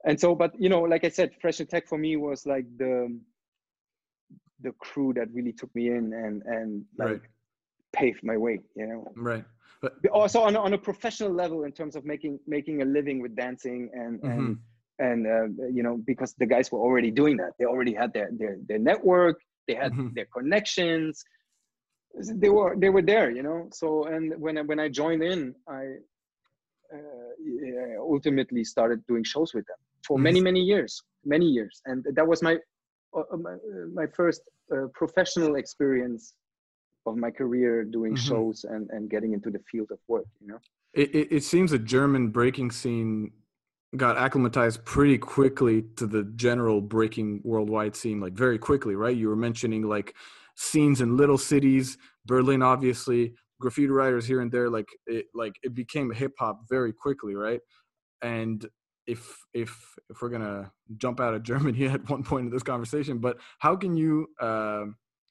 And 0.05 0.19
so, 0.19 0.35
but 0.35 0.53
you 0.59 0.69
know, 0.69 0.81
like 0.81 1.05
I 1.05 1.11
said, 1.11 1.31
Fresh 1.41 1.61
and 1.61 1.71
Tech 1.71 1.87
for 1.87 1.97
me 1.97 2.17
was 2.17 2.45
like 2.45 2.67
the 2.77 3.21
the 4.63 4.73
crew 4.73 5.13
that 5.15 5.29
really 5.33 5.53
took 5.53 5.75
me 5.75 5.89
in 5.89 6.13
and 6.13 6.43
and 6.43 6.85
like 6.99 7.09
right. 7.09 7.21
paved 7.93 8.23
my 8.23 8.37
way 8.37 8.61
you 8.77 8.87
know 8.87 9.13
right 9.17 9.45
but 9.81 9.95
also 10.13 10.41
on, 10.43 10.57
on 10.57 10.73
a 10.75 10.79
professional 10.79 11.33
level 11.33 11.65
in 11.65 11.73
terms 11.73 11.97
of 11.97 12.05
making 12.05 12.39
making 12.47 12.83
a 12.83 12.85
living 12.85 13.21
with 13.21 13.35
dancing 13.35 13.91
and 13.93 14.21
mm-hmm. 14.21 14.39
and 14.39 14.59
and 14.99 15.27
uh, 15.27 15.67
you 15.67 15.83
know 15.83 15.97
because 16.07 16.35
the 16.35 16.47
guys 16.47 16.71
were 16.71 16.79
already 16.79 17.11
doing 17.11 17.37
that 17.37 17.53
they 17.59 17.65
already 17.65 17.93
had 17.93 18.13
their 18.13 18.31
their, 18.39 18.57
their 18.69 18.79
network 18.79 19.41
they 19.67 19.75
had 19.75 19.93
mm-hmm. 19.93 20.09
their 20.15 20.27
connections 20.27 21.25
they 22.35 22.49
were 22.49 22.77
they 22.77 22.91
were 22.91 23.03
there 23.03 23.31
you 23.31 23.43
know 23.43 23.69
so 23.73 24.05
and 24.05 24.35
when 24.39 24.59
I, 24.59 24.63
when 24.63 24.79
I 24.79 24.89
joined 24.89 25.23
in 25.23 25.55
I 25.69 25.83
uh, 26.95 28.01
ultimately 28.01 28.65
started 28.65 29.05
doing 29.07 29.25
shows 29.25 29.55
with 29.55 29.67
them 29.67 29.79
for 30.07 30.17
mm-hmm. 30.17 30.25
many 30.25 30.41
many 30.41 30.61
years 30.61 31.03
many 31.25 31.47
years 31.47 31.81
and 31.87 32.05
that 32.15 32.27
was 32.27 32.43
my 32.43 32.59
uh, 33.17 33.23
uh, 33.33 33.37
my, 33.37 33.53
uh, 33.53 33.87
my 33.93 34.07
first 34.07 34.43
uh, 34.73 34.87
professional 34.95 35.57
experience 35.57 36.35
of 37.07 37.17
my 37.17 37.31
career 37.31 37.85
doing 37.85 38.15
mm-hmm. 38.15 38.29
shows 38.29 38.65
and, 38.69 38.89
and 38.91 39.11
getting 39.11 39.33
into 39.33 39.51
the 39.51 39.61
field 39.71 39.89
of 39.91 39.99
work 40.09 40.25
you 40.41 40.49
know? 40.49 40.59
It, 40.95 41.15
it, 41.15 41.29
it 41.31 41.45
seems 41.45 41.71
the 41.71 41.79
german 41.79 42.29
breaking 42.29 42.71
scene 42.71 43.33
got 43.97 44.17
acclimatized 44.17 44.85
pretty 44.85 45.19
quickly 45.19 45.83
to 45.97 46.07
the 46.07 46.25
general 46.37 46.81
breaking 46.81 47.41
worldwide 47.45 47.95
scene 47.95 48.21
like 48.21 48.33
very 48.33 48.59
quickly 48.59 48.95
right? 48.95 49.17
You 49.17 49.29
were 49.29 49.37
mentioning 49.37 49.83
like 49.83 50.15
scenes 50.57 51.01
in 51.01 51.17
little 51.17 51.39
cities 51.39 51.99
berlin 52.27 52.63
obviously 52.63 53.35
graffiti 53.61 53.89
writers 53.89 54.27
here 54.27 54.41
and 54.41 54.51
there 54.51 54.69
like 54.69 54.89
it 55.07 55.27
like 55.35 55.55
it 55.63 55.75
became 55.75 56.11
hip 56.13 56.33
hop 56.39 56.61
very 56.69 56.93
quickly 56.93 57.35
right? 57.35 57.61
And 58.23 58.67
if 59.07 59.45
if 59.53 59.99
if 60.11 60.23
we're 60.23 60.29
gonna 60.29 60.73
jump 60.97 61.21
out 61.21 61.35
of 61.35 61.43
Germany 61.51 61.87
at 61.87 62.09
one 62.09 62.23
point 62.23 62.47
in 62.47 62.53
this 62.53 62.63
conversation, 62.63 63.19
but 63.19 63.39
how 63.59 63.77
can 63.77 63.97
you 63.97 64.29
uh, 64.41 64.85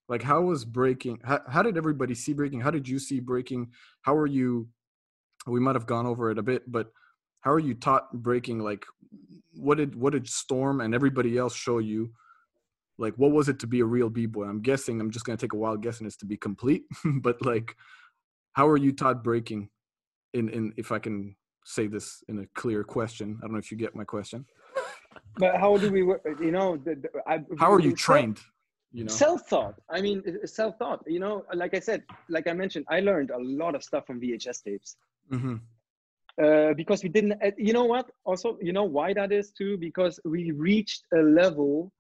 like 0.10 0.22
how 0.22 0.42
was 0.42 0.66
breaking? 0.66 1.20
How, 1.24 1.40
how 1.48 1.62
did 1.62 1.78
everybody 1.78 2.16
see 2.16 2.34
breaking? 2.34 2.62
How 2.62 2.72
did 2.72 2.88
you 2.88 3.00
see 3.00 3.20
breaking? 3.20 3.72
How 4.02 4.16
are 4.16 4.28
you? 4.28 4.68
We 5.48 5.60
might 5.60 5.76
have 5.76 5.88
gone 5.88 6.06
over 6.06 6.30
it 6.30 6.38
a 6.38 6.44
bit, 6.44 6.72
but 6.72 6.92
how 7.42 7.52
are 7.52 7.60
you 7.60 7.74
taught 7.74 8.12
breaking? 8.14 8.60
Like, 8.60 8.86
what 9.54 9.78
did 9.78 9.96
what 9.96 10.14
did 10.14 10.28
Storm 10.28 10.82
and 10.82 10.94
everybody 10.94 11.38
else 11.38 11.56
show 11.56 11.80
you? 11.80 12.12
Like, 12.98 13.16
what 13.16 13.32
was 13.32 13.50
it 13.50 13.60
to 13.60 13.68
be 13.68 13.80
a 13.80 13.86
real 13.86 14.10
b 14.10 14.28
boy? 14.28 14.46
I'm 14.46 14.62
guessing. 14.62 15.00
I'm 15.02 15.12
just 15.12 15.26
gonna 15.26 15.38
take 15.38 15.54
a 15.54 15.58
wild 15.58 15.82
guess, 15.82 16.00
and 16.00 16.08
it's 16.08 16.18
to 16.18 16.26
be 16.26 16.38
complete. 16.38 16.84
but 17.22 17.44
like, 17.44 17.76
how 18.54 18.68
are 18.68 18.78
you 18.78 18.92
taught 18.92 19.24
breaking? 19.24 19.70
In 20.34 20.50
in 20.50 20.74
if 20.78 20.92
I 20.92 21.00
can 21.00 21.36
say 21.66 21.88
this 21.88 22.24
in 22.28 22.40
a 22.40 22.46
clear 22.54 22.84
question. 22.84 23.38
I 23.40 23.46
don't 23.46 23.54
know 23.54 23.60
if 23.60 23.72
you 23.72 23.78
get 23.78 23.96
my 23.96 24.04
question. 24.04 24.46
But 25.38 25.58
how 25.58 25.78
do 25.78 25.92
we, 25.92 26.00
you 26.46 26.52
know, 26.52 26.78
the, 26.78 26.96
the, 26.96 27.10
I, 27.28 27.44
how 27.58 27.72
are 27.72 27.80
you 27.80 27.96
trained? 27.96 28.40
You 28.94 29.06
know, 29.06 29.12
self-thought. 29.12 29.76
I 29.90 30.02
mean, 30.02 30.24
self-thought. 30.46 31.04
You 31.08 31.20
know, 31.20 31.46
like 31.54 31.74
I 31.74 31.80
said, 31.80 32.04
like 32.30 32.48
I 32.48 32.54
mentioned, 32.54 32.86
I 32.90 33.00
learned 33.00 33.32
a 33.32 33.38
lot 33.40 33.74
of 33.76 33.84
stuff 33.84 34.06
from 34.06 34.20
VHS 34.20 34.64
tapes. 34.64 34.98
Mm-hmm. 35.32 35.56
Uh, 36.42 36.74
because 36.74 37.04
we 37.04 37.10
didn't, 37.10 37.34
uh, 37.34 37.52
you 37.58 37.74
know 37.74 37.86
what? 37.86 38.10
Also, 38.26 38.58
you 38.62 38.74
know 38.74 38.84
why 38.84 39.14
that 39.14 39.32
is 39.32 39.52
too? 39.52 39.78
Because 39.78 40.20
we 40.26 40.52
reached 40.52 41.06
a 41.14 41.20
level, 41.20 41.92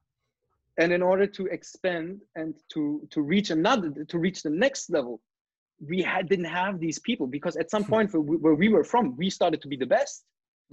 and 0.77 0.91
in 0.91 1.01
order 1.01 1.27
to 1.27 1.45
expand 1.47 2.21
and 2.35 2.55
to 2.73 3.07
to 3.11 3.21
reach 3.21 3.51
another, 3.51 3.91
to 4.05 4.17
reach 4.17 4.41
the 4.41 4.49
next 4.49 4.89
level, 4.89 5.21
we 5.87 6.01
had 6.01 6.29
didn't 6.29 6.45
have 6.45 6.79
these 6.79 6.99
people 6.99 7.27
because 7.27 7.55
at 7.55 7.71
some 7.71 7.83
point 7.83 8.13
where 8.13 8.53
we 8.53 8.69
were 8.69 8.83
from 8.83 9.15
we 9.17 9.29
started 9.29 9.61
to 9.61 9.67
be 9.67 9.77
the 9.77 9.85
best. 9.85 10.23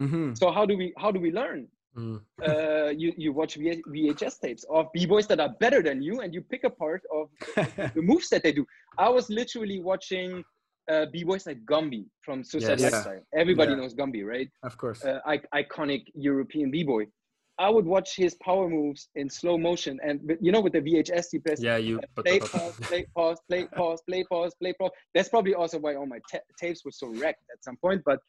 Mm-hmm. 0.00 0.34
so 0.34 0.52
how 0.52 0.64
do 0.64 0.76
we 0.76 0.92
how 0.98 1.10
do 1.10 1.20
we 1.20 1.32
learn? 1.32 1.66
Mm. 1.96 2.20
uh, 2.46 2.90
you 2.90 3.12
you 3.16 3.32
watch 3.32 3.58
VHS 3.58 4.40
tapes 4.40 4.64
of 4.70 4.86
b-boys 4.92 5.26
that 5.26 5.40
are 5.40 5.52
better 5.58 5.82
than 5.82 6.00
you 6.00 6.20
and 6.20 6.32
you 6.32 6.42
pick 6.42 6.62
apart 6.62 7.02
of 7.12 7.30
the 7.94 8.02
moves 8.02 8.28
that 8.28 8.42
they 8.44 8.52
do. 8.52 8.64
I 8.98 9.08
was 9.08 9.28
literally 9.28 9.80
watching 9.80 10.44
uh, 10.88 11.06
b-boys 11.12 11.46
like 11.46 11.64
gumby 11.64 12.04
from 12.20 12.44
suicide 12.44 12.78
yes. 12.78 12.92
lifestyle 12.92 13.22
everybody 13.34 13.72
yeah. 13.72 13.78
knows 13.78 13.94
gumby 13.94 14.24
right? 14.24 14.48
Of 14.62 14.76
course. 14.76 15.04
Uh, 15.04 15.20
I- 15.26 15.62
iconic 15.62 16.04
european 16.14 16.70
b-boy 16.70 17.06
I 17.58 17.68
would 17.68 17.86
watch 17.86 18.14
his 18.14 18.34
power 18.36 18.68
moves 18.68 19.08
in 19.16 19.28
slow 19.28 19.58
motion, 19.58 19.98
and 20.02 20.36
you 20.40 20.52
know, 20.52 20.60
with 20.60 20.74
the 20.74 20.80
VHS, 20.80 21.32
you 21.32 21.40
press 21.40 21.60
yeah, 21.60 21.76
you 21.76 22.00
play, 22.16 22.38
pause, 22.38 22.74
play, 22.82 23.06
pause, 23.14 23.38
play, 23.48 23.66
pause, 23.74 24.00
play, 24.08 24.24
pause, 24.24 24.54
play, 24.60 24.72
pause. 24.74 24.90
That's 25.14 25.28
probably 25.28 25.54
also 25.54 25.78
why 25.78 25.96
all 25.96 26.06
my 26.06 26.20
t- 26.30 26.38
tapes 26.58 26.84
were 26.84 26.92
so 26.92 27.08
wrecked 27.08 27.42
at 27.52 27.62
some 27.64 27.76
point. 27.76 28.02
But 28.04 28.20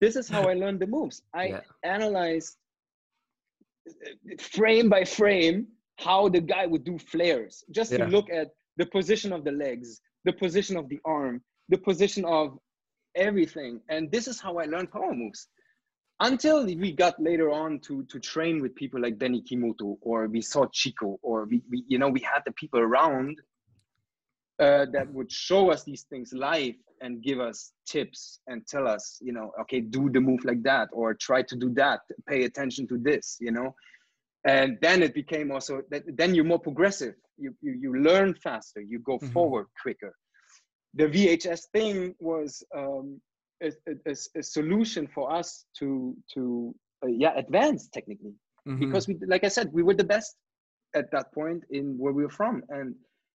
this 0.00 0.14
is 0.14 0.28
how 0.28 0.42
I 0.48 0.54
learned 0.62 0.80
the 0.80 0.86
moves. 0.86 1.22
I 1.34 1.46
yeah. 1.46 1.60
analyzed 1.82 2.56
frame 4.38 4.88
by 4.88 5.04
frame 5.04 5.66
how 5.98 6.28
the 6.28 6.40
guy 6.40 6.66
would 6.66 6.84
do 6.84 6.98
flares, 6.98 7.64
just 7.70 7.90
yeah. 7.90 7.98
to 7.98 8.06
look 8.06 8.30
at 8.30 8.48
the 8.76 8.86
position 8.86 9.32
of 9.32 9.44
the 9.44 9.52
legs, 9.52 10.00
the 10.24 10.32
position 10.32 10.76
of 10.76 10.88
the 10.88 11.00
arm, 11.04 11.42
the 11.70 11.78
position 11.78 12.24
of 12.24 12.58
everything, 13.16 13.80
and 13.88 14.10
this 14.12 14.28
is 14.28 14.40
how 14.40 14.58
I 14.58 14.66
learned 14.66 14.92
power 14.92 15.14
moves 15.14 15.48
until 16.20 16.64
we 16.64 16.92
got 16.92 17.20
later 17.20 17.50
on 17.50 17.78
to 17.80 18.04
to 18.04 18.18
train 18.18 18.62
with 18.62 18.74
people 18.74 19.00
like 19.00 19.18
Benny 19.18 19.42
Kimoto 19.42 19.98
or 20.00 20.26
we 20.26 20.40
saw 20.40 20.66
Chico 20.66 21.18
or 21.22 21.44
we, 21.44 21.62
we 21.70 21.84
you 21.88 21.98
know 21.98 22.08
we 22.08 22.20
had 22.20 22.42
the 22.46 22.52
people 22.52 22.80
around 22.80 23.40
uh, 24.58 24.86
that 24.92 25.12
would 25.12 25.30
show 25.30 25.70
us 25.70 25.84
these 25.84 26.02
things 26.04 26.32
live 26.32 26.74
and 27.02 27.22
give 27.22 27.40
us 27.40 27.72
tips 27.86 28.40
and 28.46 28.66
tell 28.66 28.88
us 28.88 29.18
you 29.20 29.32
know 29.32 29.52
okay 29.60 29.80
do 29.80 30.08
the 30.08 30.20
move 30.20 30.44
like 30.44 30.62
that 30.62 30.88
or 30.92 31.12
try 31.12 31.42
to 31.42 31.56
do 31.56 31.68
that 31.74 32.00
pay 32.26 32.44
attention 32.44 32.86
to 32.88 32.96
this 32.98 33.36
you 33.40 33.50
know? 33.50 33.74
And 34.46 34.78
then 34.80 35.02
it 35.02 35.12
became 35.12 35.50
also 35.50 35.82
that 35.90 36.04
then 36.06 36.34
you're 36.34 36.44
more 36.44 36.60
progressive. 36.60 37.14
You 37.36 37.54
you, 37.60 37.72
you 37.72 37.96
learn 37.96 38.32
faster. 38.34 38.80
You 38.80 39.00
go 39.00 39.18
mm-hmm. 39.18 39.32
forward 39.32 39.66
quicker. 39.82 40.14
The 40.94 41.08
vhs 41.08 41.62
thing 41.72 42.14
was 42.20 42.64
um, 42.74 43.20
a, 43.62 43.72
a, 44.06 44.14
a 44.36 44.42
solution 44.42 45.06
for 45.06 45.32
us 45.32 45.64
to 45.78 46.16
to 46.34 46.74
uh, 47.02 47.08
yeah 47.08 47.36
advance 47.36 47.88
technically. 47.88 48.34
Mm-hmm. 48.66 48.86
because 48.86 49.06
we 49.06 49.16
like 49.28 49.44
i 49.44 49.48
said 49.48 49.72
we 49.72 49.84
were 49.84 49.94
the 49.94 50.02
best 50.02 50.34
at 50.92 51.08
that 51.12 51.32
point 51.32 51.62
in 51.70 51.96
where 51.98 52.12
we 52.12 52.24
were 52.24 52.36
from. 52.42 52.62
And 52.68 52.94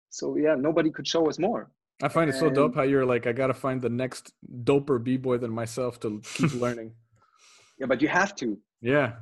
so 0.10 0.36
yeah 0.36 0.56
nobody 0.56 0.92
could 0.92 1.08
show 1.08 1.28
us 1.30 1.40
more. 1.40 1.72
I 2.04 2.08
find 2.08 2.30
it 2.30 2.36
so 2.36 2.50
dope 2.50 2.76
how 2.76 2.82
you're 2.84 3.06
like 3.06 3.28
i 3.28 3.32
gotta 3.32 3.54
find 3.54 3.82
the 3.82 3.90
next 3.90 4.34
doper 4.64 5.02
b-boy 5.02 5.38
than 5.38 5.52
myself 5.52 6.00
to 6.02 6.22
keep 6.36 6.54
learning. 6.66 6.94
Yeah 7.80 7.88
but 7.88 8.02
you 8.02 8.10
have 8.10 8.36
to. 8.36 8.58
Yeah. 8.82 9.14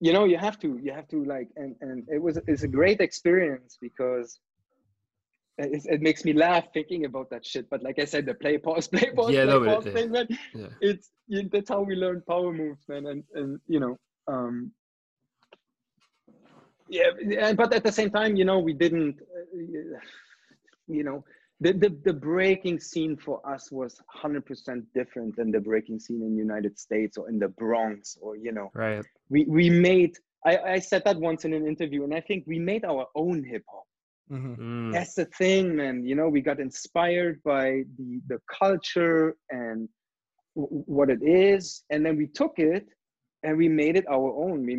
You 0.00 0.12
know 0.12 0.24
you 0.24 0.36
have 0.36 0.58
to 0.60 0.80
you 0.82 0.92
have 0.92 1.08
to 1.08 1.24
like 1.24 1.48
and 1.56 1.76
and 1.80 2.08
it 2.08 2.20
was 2.20 2.38
it's 2.48 2.64
a 2.64 2.68
great 2.68 3.00
experience 3.00 3.78
because 3.80 4.40
it, 5.62 5.82
it 5.86 6.00
makes 6.02 6.24
me 6.24 6.32
laugh 6.32 6.64
thinking 6.72 7.04
about 7.04 7.30
that 7.30 7.44
shit 7.46 7.68
but 7.70 7.82
like 7.82 7.98
i 7.98 8.04
said 8.04 8.26
the 8.26 8.34
play 8.34 8.58
pause 8.58 8.88
play 8.94 9.10
pause 9.14 9.32
Yeah, 9.32 9.44
play 9.44 9.52
no, 9.54 9.64
pause 9.64 9.86
it- 9.86 9.94
thing 9.94 10.10
man 10.10 10.28
Yeah. 10.54 10.66
it's 10.80 11.10
you, 11.28 11.48
that's 11.52 11.68
how 11.68 11.82
we 11.82 11.94
learn 11.94 12.22
power 12.28 12.52
moves 12.52 12.84
man 12.88 13.06
and 13.06 13.24
and 13.34 13.60
you 13.68 13.80
know 13.80 13.98
um 14.28 14.72
yeah 16.88 17.10
and- 17.46 17.56
but 17.56 17.72
at 17.74 17.84
the 17.84 17.92
same 17.92 18.10
time 18.10 18.36
you 18.36 18.44
know 18.44 18.58
we 18.58 18.72
didn't 18.74 19.20
uh, 19.20 19.98
you 20.88 21.04
know 21.04 21.24
the, 21.60 21.72
the 21.72 21.90
the 22.04 22.12
breaking 22.12 22.78
scene 22.80 23.16
for 23.16 23.36
us 23.48 23.70
was 23.70 24.00
100% 24.24 24.82
different 24.94 25.36
than 25.36 25.52
the 25.52 25.60
breaking 25.60 25.98
scene 26.00 26.22
in 26.22 26.36
united 26.36 26.78
states 26.78 27.16
or 27.16 27.28
in 27.28 27.38
the 27.38 27.48
bronx 27.48 28.18
or 28.20 28.36
you 28.36 28.52
know 28.52 28.70
Right. 28.74 29.04
we 29.28 29.44
we 29.44 29.70
made 29.70 30.16
I, 30.44 30.58
I 30.74 30.78
said 30.80 31.02
that 31.04 31.18
once 31.20 31.44
in 31.44 31.52
an 31.52 31.66
interview 31.66 32.02
and 32.04 32.12
i 32.14 32.20
think 32.20 32.44
we 32.48 32.58
made 32.58 32.84
our 32.84 33.06
own 33.14 33.44
hip 33.44 33.62
hop 33.68 33.84
Mhm. 34.32 34.56
Mm. 34.58 34.92
that's 34.92 35.14
the 35.14 35.26
thing 35.40 35.76
man 35.76 35.96
you 36.08 36.14
know 36.14 36.28
we 36.28 36.40
got 36.40 36.58
inspired 36.58 37.36
by 37.42 37.66
the 37.98 38.10
the 38.32 38.38
culture 38.60 39.36
and 39.50 39.78
w- 40.56 40.84
what 40.96 41.08
it 41.10 41.22
is 41.22 41.84
and 41.90 42.00
then 42.04 42.16
we 42.16 42.26
took 42.40 42.54
it 42.58 42.86
and 43.44 43.56
we 43.62 43.68
made 43.68 43.96
it 44.00 44.06
our 44.08 44.30
own 44.44 44.64
we, 44.64 44.74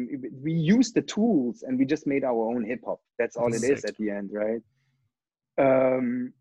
we 0.46 0.54
used 0.54 0.94
the 0.96 1.02
tools 1.16 1.64
and 1.66 1.78
we 1.78 1.86
just 1.86 2.06
made 2.08 2.24
our 2.24 2.44
own 2.52 2.64
hip 2.66 2.82
hop 2.88 3.00
that's 3.20 3.36
all 3.38 3.52
it 3.54 3.64
is 3.64 3.82
Sick. 3.82 3.90
at 3.90 3.98
the 3.98 4.10
end 4.10 4.30
right 4.34 4.62
um 5.60 6.34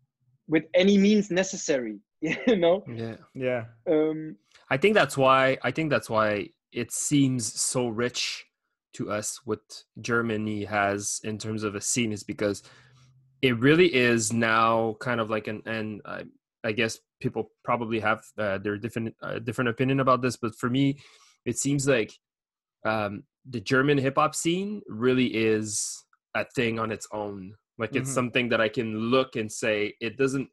with 0.47 0.63
any 0.73 0.97
means 0.97 1.29
necessary 1.29 1.97
you 2.21 2.55
know 2.55 2.83
Yeah. 3.03 3.17
Yeah. 3.35 3.65
um 3.87 4.37
I 4.69 4.77
think 4.77 4.95
that's 4.95 5.17
why 5.17 5.57
I 5.61 5.71
think 5.71 5.91
that's 5.91 6.09
why 6.09 6.49
it 6.71 6.91
seems 6.91 7.43
so 7.61 7.87
rich 7.87 8.45
to 8.93 9.11
us 9.11 9.41
what 9.45 9.83
Germany 10.01 10.65
has 10.65 11.19
in 11.23 11.37
terms 11.37 11.63
of 11.63 11.75
a 11.75 11.81
scene 11.81 12.11
is 12.11 12.23
because 12.23 12.63
it 13.43 13.59
really 13.59 13.89
is 13.93 14.31
now 14.33 14.95
kind 15.07 15.19
of 15.21 15.29
like 15.29 15.47
an 15.47 15.61
and 15.65 16.01
I, 16.05 16.23
I 16.63 16.71
guess 16.71 16.97
people 17.21 17.51
probably 17.63 17.99
have 17.99 18.21
uh, 18.37 18.57
their 18.57 18.77
different 18.77 19.13
uh, 19.21 19.39
different 19.47 19.69
opinion 19.69 19.99
about 19.99 20.21
this, 20.23 20.37
but 20.43 20.55
for 20.55 20.69
me, 20.69 20.85
it 21.45 21.57
seems 21.59 21.87
like 21.87 22.11
um, 22.85 23.23
the 23.55 23.59
German 23.61 23.97
hip 23.97 24.15
hop 24.17 24.33
scene 24.33 24.81
really 24.87 25.27
is 25.27 26.05
a 26.35 26.45
thing 26.57 26.79
on 26.79 26.89
its 26.91 27.07
own. 27.11 27.53
Like 27.77 27.95
it's 27.99 28.09
Mhm. 28.11 28.13
something 28.19 28.49
that 28.49 28.61
I 28.61 28.69
can 28.69 28.89
look 29.15 29.35
and 29.35 29.51
say 29.51 29.93
it 29.99 30.17
doesn't 30.17 30.47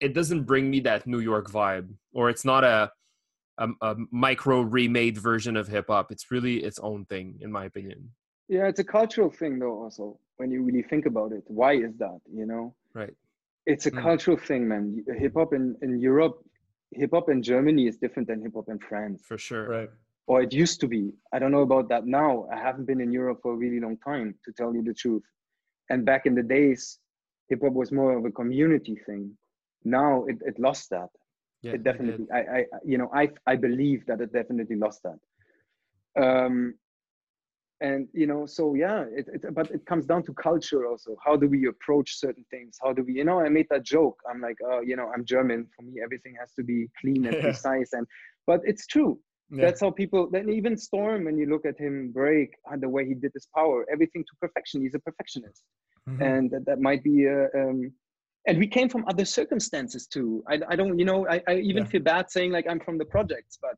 it 0.00 0.14
doesn't 0.14 0.44
bring 0.44 0.70
me 0.70 0.80
that 0.88 1.06
New 1.06 1.18
York 1.32 1.50
vibe, 1.50 1.88
or 2.12 2.30
it's 2.30 2.44
not 2.44 2.62
a 2.64 2.78
a, 3.58 3.68
a 3.82 3.96
micro 4.12 4.60
remade 4.60 5.18
version 5.18 5.56
of 5.56 5.66
hip 5.66 5.86
hop. 5.88 6.12
It's 6.12 6.30
really 6.30 6.56
its 6.68 6.78
own 6.78 7.04
thing, 7.06 7.26
in 7.44 7.50
my 7.58 7.64
opinion. 7.70 8.00
yeah 8.56 8.66
it's 8.70 8.78
a 8.86 8.90
cultural 8.98 9.30
thing 9.40 9.58
though 9.62 9.76
also 9.82 10.04
when 10.38 10.50
you 10.54 10.60
really 10.68 10.82
think 10.90 11.04
about 11.12 11.30
it 11.38 11.44
why 11.60 11.72
is 11.86 11.94
that 12.04 12.18
you 12.40 12.46
know? 12.52 12.64
Right. 13.00 13.14
it's 13.72 13.86
a 13.86 13.92
Mm. 13.92 14.02
cultural 14.08 14.38
thing 14.48 14.62
man. 14.72 14.84
Hip 15.22 15.34
hop 15.38 15.50
in, 15.58 15.64
in 15.86 15.92
europe 16.10 16.36
hip 17.00 17.10
hop 17.16 17.26
in 17.34 17.38
germany 17.52 17.82
is 17.90 17.96
different 18.04 18.26
than 18.28 18.38
hip 18.44 18.54
hop 18.58 18.68
in 18.74 18.78
france. 18.88 19.18
For 19.32 19.38
sure. 19.48 19.64
Right. 19.78 19.90
or 20.30 20.36
it 20.46 20.52
used 20.64 20.78
to 20.82 20.88
be. 20.96 21.02
I 21.34 21.36
don't 21.40 21.54
know 21.56 21.66
about 21.70 21.86
that 21.92 22.04
now. 22.22 22.32
I 22.56 22.58
haven't 22.66 22.86
been 22.90 23.02
in 23.06 23.10
europe 23.20 23.38
for 23.42 23.50
a 23.54 23.58
really 23.64 23.80
long 23.86 23.96
time 24.10 24.28
to 24.44 24.50
tell 24.58 24.70
you 24.76 24.82
the 24.90 24.96
truth. 25.02 25.26
And 25.90 25.98
back 26.10 26.22
in 26.28 26.34
the 26.40 26.46
days 26.58 26.80
hip 27.48 27.60
hop 27.64 27.74
was 27.82 27.90
more 28.00 28.12
of 28.18 28.22
a 28.30 28.32
community 28.40 28.96
thing. 29.06 29.24
Now 29.98 30.12
it, 30.30 30.38
it 30.50 30.56
lost 30.68 30.84
that. 30.96 31.10
Yeah, 31.64 31.72
it 31.76 31.82
definitely 31.90 32.26
I, 32.38 32.40
I 32.58 32.60
you 32.90 32.98
know 33.00 33.08
i 33.22 33.24
i 33.52 33.54
believe 33.68 34.00
that 34.08 34.18
it 34.24 34.30
definitely 34.40 34.78
lost 34.84 35.00
that. 35.06 35.18
Um 36.24 36.56
and 37.80 38.08
you 38.12 38.26
know 38.26 38.44
so 38.44 38.74
yeah 38.74 39.04
it, 39.10 39.26
it 39.32 39.54
but 39.54 39.70
it 39.70 39.84
comes 39.86 40.04
down 40.04 40.22
to 40.22 40.32
culture 40.34 40.86
also 40.86 41.16
how 41.24 41.36
do 41.36 41.46
we 41.46 41.66
approach 41.68 42.18
certain 42.18 42.44
things 42.50 42.76
how 42.82 42.92
do 42.92 43.02
we 43.04 43.14
you 43.14 43.24
know 43.24 43.38
i 43.40 43.48
made 43.48 43.66
that 43.70 43.84
joke 43.84 44.18
i'm 44.28 44.40
like 44.40 44.56
oh 44.66 44.80
you 44.80 44.96
know 44.96 45.10
i'm 45.14 45.24
german 45.24 45.66
for 45.76 45.82
me 45.82 46.00
everything 46.02 46.34
has 46.38 46.52
to 46.52 46.62
be 46.62 46.88
clean 47.00 47.26
and 47.26 47.38
Yeah. 47.42 47.42
precise 47.42 47.92
and 47.92 48.06
but 48.46 48.60
it's 48.64 48.86
true 48.86 49.18
Yeah. 49.50 49.62
that's 49.62 49.80
how 49.80 49.90
people 49.90 50.28
then 50.30 50.48
even 50.50 50.76
storm 50.76 51.24
when 51.24 51.38
you 51.38 51.46
look 51.46 51.64
at 51.64 51.78
him 51.78 52.10
break 52.12 52.50
and 52.70 52.82
the 52.82 52.88
way 52.88 53.06
he 53.06 53.14
did 53.14 53.30
his 53.32 53.46
power 53.54 53.86
everything 53.92 54.24
to 54.24 54.36
perfection 54.40 54.80
he's 54.80 54.94
a 54.94 54.98
perfectionist 55.00 55.62
Mhm. 56.08 56.20
and 56.20 56.50
that, 56.50 56.64
that 56.66 56.80
might 56.80 57.02
be 57.04 57.26
a, 57.26 57.44
um 57.54 57.92
and 58.46 58.58
we 58.58 58.66
came 58.66 58.88
from 58.88 59.04
other 59.06 59.24
circumstances 59.24 60.06
too 60.06 60.42
i, 60.48 60.58
I 60.68 60.74
don't 60.74 60.98
you 60.98 61.04
know 61.04 61.28
i, 61.28 61.40
I 61.46 61.54
even 61.56 61.84
Yeah. 61.84 61.86
feel 61.86 62.02
bad 62.02 62.30
saying 62.30 62.50
like 62.50 62.66
i'm 62.68 62.80
from 62.80 62.98
the 62.98 63.04
projects 63.04 63.56
but 63.62 63.76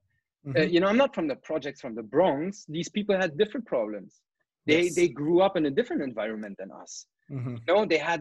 uh, 0.57 0.61
Mhm. 0.61 0.73
you 0.73 0.81
know 0.81 0.89
i'm 0.89 0.97
not 1.05 1.15
from 1.15 1.27
the 1.29 1.37
projects 1.37 1.81
from 1.81 1.95
the 1.95 2.03
bronx 2.03 2.65
these 2.69 2.89
people 2.89 3.15
had 3.17 3.37
different 3.37 3.67
problems 3.67 4.21
they 4.67 4.83
Yes. 4.85 4.95
they 4.99 5.09
grew 5.09 5.41
up 5.47 5.57
in 5.57 5.67
a 5.67 5.71
different 5.79 6.03
environment 6.03 6.57
than 6.59 6.71
us 6.83 7.07
Mhm. 7.31 7.57
you 7.67 7.75
know 7.75 7.85
they 7.85 7.99
had 7.99 8.21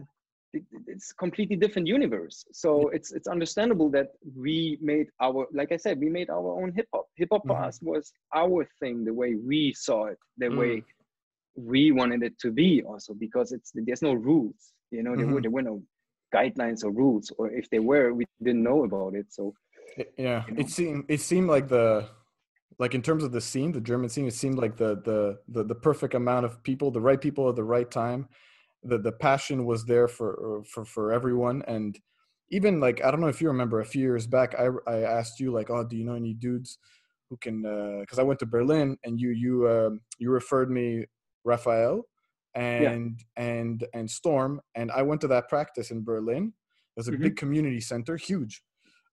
it- 0.52 0.64
it's 0.94 1.12
completely 1.24 1.56
different 1.56 1.86
universe 1.98 2.44
so 2.62 2.88
it's 2.96 3.10
it's 3.16 3.28
understandable 3.36 3.88
that 3.96 4.08
we 4.44 4.56
made 4.92 5.08
our 5.26 5.46
like 5.60 5.70
i 5.72 5.76
said 5.84 5.94
we 5.98 6.10
made 6.18 6.28
our 6.38 6.50
own 6.60 6.70
hip 6.78 6.88
hop 6.94 7.06
hip 7.20 7.28
hop 7.32 7.44
for 7.46 7.56
Mhm. 7.56 7.66
us 7.68 7.80
was 7.82 8.04
our 8.42 8.60
thing 8.80 8.96
the 9.04 9.14
way 9.20 9.30
we 9.50 9.60
saw 9.86 10.00
it 10.12 10.18
the 10.42 10.50
Mm. 10.50 10.58
way 10.60 10.72
we 11.72 11.82
wanted 12.00 12.22
it 12.28 12.34
to 12.44 12.50
be 12.62 12.70
also 12.90 13.12
because 13.14 13.48
it's 13.56 13.70
there's 13.74 14.02
no 14.10 14.14
rules 14.14 14.60
you 14.90 15.02
know 15.04 15.14
there, 15.16 15.26
were, 15.26 15.40
Mhm. 15.40 15.42
there 15.44 15.50
were 15.58 15.62
no 15.72 15.82
guidelines 16.36 16.84
or 16.84 16.90
rules 16.90 17.26
or 17.38 17.44
if 17.60 17.66
they 17.70 17.82
were 17.92 18.12
we 18.14 18.24
didn't 18.42 18.62
know 18.70 18.84
about 18.84 19.14
it 19.20 19.26
so 19.38 19.42
It- 19.96 20.14
yeah 20.18 20.44
you 20.46 20.54
know? 20.54 20.60
it 20.60 20.70
seemed 20.70 21.04
it 21.08 21.20
seemed 21.20 21.48
like 21.48 21.68
the 21.68 22.08
like 22.78 22.94
in 22.94 23.02
terms 23.02 23.22
of 23.24 23.32
the 23.32 23.40
scene 23.40 23.72
the 23.72 23.80
german 23.80 24.08
scene 24.08 24.26
it 24.26 24.34
seemed 24.34 24.56
like 24.58 24.76
the 24.76 24.96
the 25.04 25.38
the, 25.48 25.64
the 25.64 25.74
perfect 25.74 26.14
amount 26.14 26.46
of 26.46 26.62
people 26.62 26.90
the 26.90 27.00
right 27.00 27.20
people 27.20 27.48
at 27.48 27.56
the 27.56 27.64
right 27.64 27.90
time 27.90 28.28
the 28.84 28.98
the 28.98 29.12
passion 29.12 29.66
was 29.66 29.84
there 29.84 30.08
for 30.08 30.62
for 30.64 30.84
for 30.84 31.12
everyone 31.12 31.62
and 31.66 31.98
even 32.50 32.80
like 32.80 33.02
i 33.04 33.10
don't 33.10 33.20
know 33.20 33.28
if 33.28 33.40
you 33.42 33.48
remember 33.48 33.80
a 33.80 33.84
few 33.84 34.00
years 34.02 34.26
back 34.26 34.54
i 34.58 34.68
i 34.86 35.00
asked 35.02 35.38
you 35.40 35.52
like 35.52 35.68
oh 35.70 35.84
do 35.84 35.96
you 35.96 36.04
know 36.04 36.14
any 36.14 36.32
dudes 36.34 36.78
who 37.28 37.36
can 37.36 37.62
because 38.00 38.18
i 38.18 38.22
went 38.22 38.38
to 38.40 38.46
berlin 38.46 38.96
and 39.04 39.20
you 39.20 39.30
you 39.30 39.68
um 39.68 40.00
you 40.18 40.30
referred 40.30 40.70
me 40.70 41.04
raphael 41.44 42.02
and 42.54 43.22
and 43.36 43.86
and 43.94 44.10
storm 44.10 44.60
and 44.74 44.90
i 44.92 45.02
went 45.02 45.20
to 45.20 45.28
that 45.28 45.48
practice 45.48 45.90
in 45.90 46.02
berlin 46.02 46.52
there's 46.96 47.08
a 47.08 47.12
Mhm. 47.12 47.22
big 47.22 47.36
community 47.36 47.80
center 47.80 48.16
huge. 48.16 48.62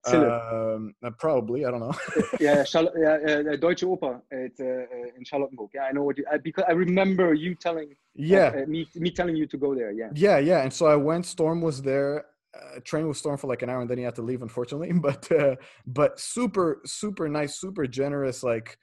Um, 0.06 0.94
uh, 1.04 1.10
probably, 1.20 1.66
I 1.66 1.72
don't 1.72 1.80
know. 1.80 1.94
yeah, 2.40 2.64
Charlotte, 2.64 2.94
yeah, 2.98 3.52
uh, 3.54 3.56
Deutsche 3.58 3.82
Oper. 3.82 4.22
It's 4.32 4.60
uh, 4.60 4.64
uh, 4.64 5.18
in 5.18 5.24
Charlottenburg. 5.24 5.70
Yeah, 5.74 5.84
I 5.84 5.92
know 5.92 6.04
what 6.04 6.18
you. 6.18 6.26
I, 6.32 6.38
because 6.38 6.66
I 6.68 6.72
remember 6.72 7.34
you 7.34 7.56
telling. 7.56 7.90
uh, 7.90 7.94
yeah, 8.16 8.52
uh, 8.64 8.66
me 8.68 8.88
me 8.96 9.12
telling 9.12 9.36
you 9.36 9.48
to 9.48 9.58
go 9.58 9.76
there. 9.76 9.92
Yeah. 9.92 10.10
yeah, 10.14 10.38
yeah. 10.38 10.62
And 10.62 10.72
so 10.72 10.88
I 10.88 10.96
went. 10.96 11.26
Storm 11.26 11.62
was 11.62 11.82
there. 11.82 12.26
Uh, 12.56 12.80
train 12.84 13.08
with 13.08 13.18
Storm 13.18 13.38
for 13.38 13.48
like 13.48 13.62
an 13.62 13.70
hour, 13.70 13.82
and 13.82 13.90
then 13.90 13.98
he 13.98 14.04
had 14.04 14.16
to 14.16 14.22
leave, 14.22 14.42
unfortunately. 14.42 14.92
But 15.02 15.32
uh, 15.32 15.56
but 15.86 16.20
super 16.20 16.82
super 16.86 17.28
nice, 17.28 17.60
super 17.60 17.86
generous. 17.88 18.44
Like 18.44 18.78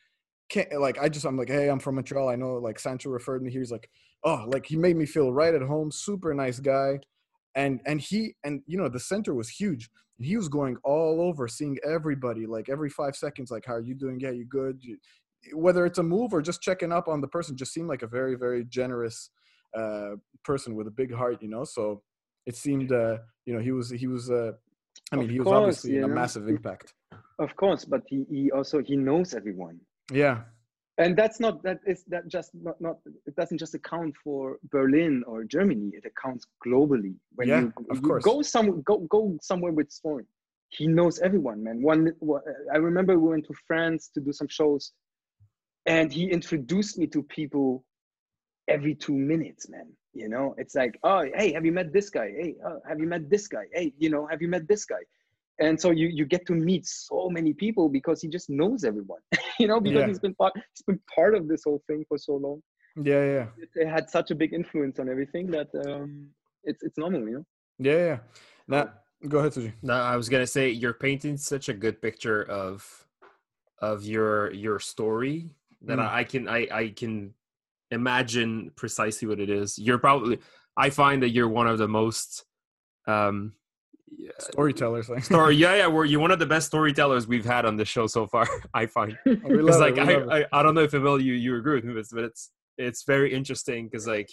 can't 0.49 0.81
like 0.81 0.99
I 0.99 1.09
just 1.09 1.25
I'm 1.25 1.37
like 1.37 1.49
hey 1.49 1.69
I'm 1.69 1.79
from 1.79 1.95
Montreal. 1.97 2.29
I 2.29 2.37
know 2.37 2.55
like 2.55 2.79
Sancho 2.79 3.11
referred 3.11 3.43
me. 3.43 3.51
He 3.51 3.59
was 3.59 3.71
like 3.71 3.89
oh 4.25 4.45
like 4.49 4.67
he 4.67 4.77
made 4.77 4.97
me 4.97 5.07
feel 5.07 5.33
right 5.33 5.55
at 5.55 5.63
home. 5.63 5.91
Super 5.91 6.35
nice 6.35 6.61
guy. 6.61 7.01
And 7.55 7.81
and 7.87 8.01
he 8.01 8.35
and 8.45 8.63
you 8.67 8.77
know 8.77 8.89
the 8.89 9.01
center 9.01 9.35
was 9.35 9.49
huge. 9.49 9.91
He 10.19 10.37
was 10.37 10.49
going 10.49 10.77
all 10.85 11.21
over, 11.21 11.49
seeing 11.49 11.77
everybody 11.85 12.47
like 12.47 12.69
every 12.69 12.91
five 12.91 13.17
seconds. 13.17 13.51
Like 13.51 13.65
how 13.67 13.75
are 13.75 13.81
you 13.81 13.95
doing? 13.95 14.21
Yeah, 14.21 14.31
you 14.31 14.45
good? 14.45 14.79
You, 14.83 14.99
whether 15.55 15.85
it's 15.85 15.99
a 15.99 16.03
move 16.03 16.33
or 16.33 16.41
just 16.41 16.63
checking 16.63 16.93
up 16.93 17.09
on 17.09 17.21
the 17.21 17.29
person, 17.29 17.57
just 17.57 17.73
seemed 17.73 17.89
like 17.89 18.03
a 18.03 18.07
very 18.07 18.37
very 18.37 18.65
generous 18.65 19.31
uh, 19.77 20.13
person 20.45 20.75
with 20.75 20.87
a 20.87 20.91
big 20.93 21.13
heart. 21.13 21.43
You 21.43 21.49
know, 21.49 21.65
so 21.65 22.03
it 22.47 22.57
seemed 22.57 22.93
uh, 22.93 23.19
you 23.45 23.55
know 23.55 23.61
he 23.61 23.73
was 23.73 23.91
he 23.91 24.07
was 24.07 24.31
uh, 24.31 24.53
I 25.13 25.17
mean 25.17 25.25
Of 25.25 25.31
he 25.31 25.39
was 25.41 25.47
course, 25.47 25.57
obviously 25.59 25.99
a 25.99 26.09
massive 26.09 26.49
impact. 26.49 26.95
Of 27.39 27.57
course, 27.57 27.85
but 27.85 28.03
he, 28.07 28.25
he 28.31 28.51
also 28.53 28.81
he 28.81 28.97
knows 28.97 29.35
everyone, 29.35 29.81
Yeah, 30.13 30.43
and 30.99 31.17
that's 31.17 31.41
not 31.41 31.63
that 31.63 31.79
is 31.87 32.05
that 32.09 32.29
just 32.29 32.51
not 32.55 32.81
not 32.81 32.97
it 33.27 33.35
doesn't 33.37 33.59
just 33.59 33.75
account 33.75 34.15
for 34.23 34.59
Berlin 34.71 35.25
or 35.27 35.45
Germany. 35.45 35.91
It 35.93 36.05
accounts 36.07 36.47
globally. 36.65 37.15
When 37.35 37.49
Yeah, 37.49 37.61
you, 37.63 37.73
of 37.91 37.97
you 37.97 38.09
course. 38.09 38.25
go 38.25 38.43
some 38.43 38.83
go 38.83 38.99
go 38.99 39.37
somewhere 39.43 39.73
with 39.73 39.91
Storm, 39.91 40.27
he 40.69 40.87
knows 40.87 41.19
everyone, 41.21 41.65
man. 41.65 41.83
One 41.83 42.13
I 42.73 42.77
remember 42.77 43.19
we 43.19 43.31
went 43.31 43.47
to 43.47 43.55
France 43.67 44.11
to 44.15 44.21
do 44.21 44.33
some 44.33 44.49
shows, 44.49 44.93
and 45.87 46.13
he 46.13 46.31
introduced 46.31 46.99
me 46.99 47.07
to 47.09 47.23
people 47.25 47.85
every 48.69 48.95
two 48.95 49.15
minutes, 49.15 49.69
man. 49.69 49.89
You 50.13 50.29
know, 50.29 50.55
it's 50.59 50.77
like, 50.77 50.97
oh, 51.03 51.25
hey, 51.35 51.53
have 51.55 51.65
you 51.65 51.73
met 51.73 51.93
this 51.93 52.09
guy? 52.09 52.31
Hey, 52.41 52.55
uh, 52.65 52.77
have 52.89 53.01
you 53.01 53.07
met 53.09 53.29
this 53.29 53.49
guy? 53.49 53.65
Hey, 53.73 53.93
you 53.99 54.11
know, 54.11 54.29
have 54.31 54.41
you 54.41 54.47
met 54.49 54.69
this 54.69 54.85
guy? 54.85 55.03
And 55.61 55.81
so 55.81 55.91
you 55.91 56.09
you 56.09 56.25
get 56.25 56.47
to 56.47 56.53
meet 56.55 56.85
so 56.87 57.29
many 57.31 57.53
people 57.55 57.89
because 57.89 58.21
he 58.21 58.29
just 58.29 58.51
knows 58.51 58.85
everyone. 58.85 59.21
you 59.59 59.69
know, 59.69 59.81
because 59.81 60.01
Yeah. 60.03 60.07
he's 60.09 60.19
been 60.19 60.35
part 60.35 60.53
he's 60.57 60.83
been 60.87 61.01
part 61.15 61.35
of 61.35 61.49
this 61.49 61.63
whole 61.65 61.83
thing 61.87 62.05
for 62.09 62.19
so 62.19 62.35
long. 62.37 62.61
yeah, 62.97 63.25
yeah. 63.25 63.47
It, 63.57 63.69
it 63.75 63.89
had 63.89 64.11
such 64.11 64.31
a 64.31 64.35
big 64.35 64.53
influence 64.53 64.99
on 64.99 65.09
everything 65.09 65.47
that 65.53 65.69
um, 65.87 66.29
it's 66.65 66.83
it's 66.83 66.99
normal, 66.99 67.21
you 67.29 67.35
know. 67.37 67.47
Yeah, 67.79 67.99
yeah. 68.07 68.19
Now, 68.69 68.93
go 69.29 69.39
ahead, 69.39 69.53
Suji. 69.53 69.73
No, 69.83 69.95
I 69.95 70.17
was 70.17 70.29
gonna 70.29 70.47
say 70.47 70.71
you're 70.71 70.95
painting 70.95 71.37
such 71.37 71.69
a 71.69 71.75
good 71.75 72.01
picture 72.03 72.43
of 72.43 73.07
of 73.81 74.05
your 74.05 74.53
your 74.53 74.79
story 74.79 75.51
that 75.83 75.99
Mm. 75.99 76.03
I, 76.09 76.19
I 76.21 76.25
can 76.25 76.49
I 76.49 76.69
I 76.73 76.89
can 76.89 77.35
imagine 77.91 78.71
precisely 78.77 79.29
what 79.29 79.41
it 79.41 79.51
is. 79.51 79.79
You're 79.79 79.99
probably 79.99 80.39
I 80.77 80.91
find 80.91 81.23
that 81.23 81.31
you're 81.31 81.49
one 81.49 81.69
of 81.69 81.79
the 81.79 81.89
most 81.89 82.45
um 83.07 83.53
storytellers 84.39 85.09
like 85.09 85.25
story 85.25 85.55
yeah 85.65 85.75
yeah 85.77 85.87
we're 85.87 86.05
you're 86.05 86.21
one 86.21 86.31
of 86.31 86.39
the 86.39 86.47
best 86.47 86.67
storytellers 86.67 87.27
we've 87.27 87.45
had 87.45 87.65
on 87.65 87.77
the 87.77 87.85
show 87.85 88.07
so 88.07 88.27
far 88.27 88.47
i 88.75 88.87
find 88.87 89.17
We 89.25 89.35
because 89.59 89.81
like 89.81 89.97
it, 89.97 90.29
I. 90.31 90.39
I 90.41 90.45
i 90.53 90.63
don't 90.63 90.75
know 90.75 90.83
if 90.83 90.95
Emil, 90.95 91.21
you 91.21 91.35
you 91.35 91.57
agree 91.57 91.77
with 91.77 91.85
me 91.85 91.95
this 91.95 92.11
but 92.13 92.25
it's 92.25 92.51
it's 92.79 93.05
very 93.05 93.33
interesting 93.33 93.87
because 93.87 94.07
like 94.07 94.29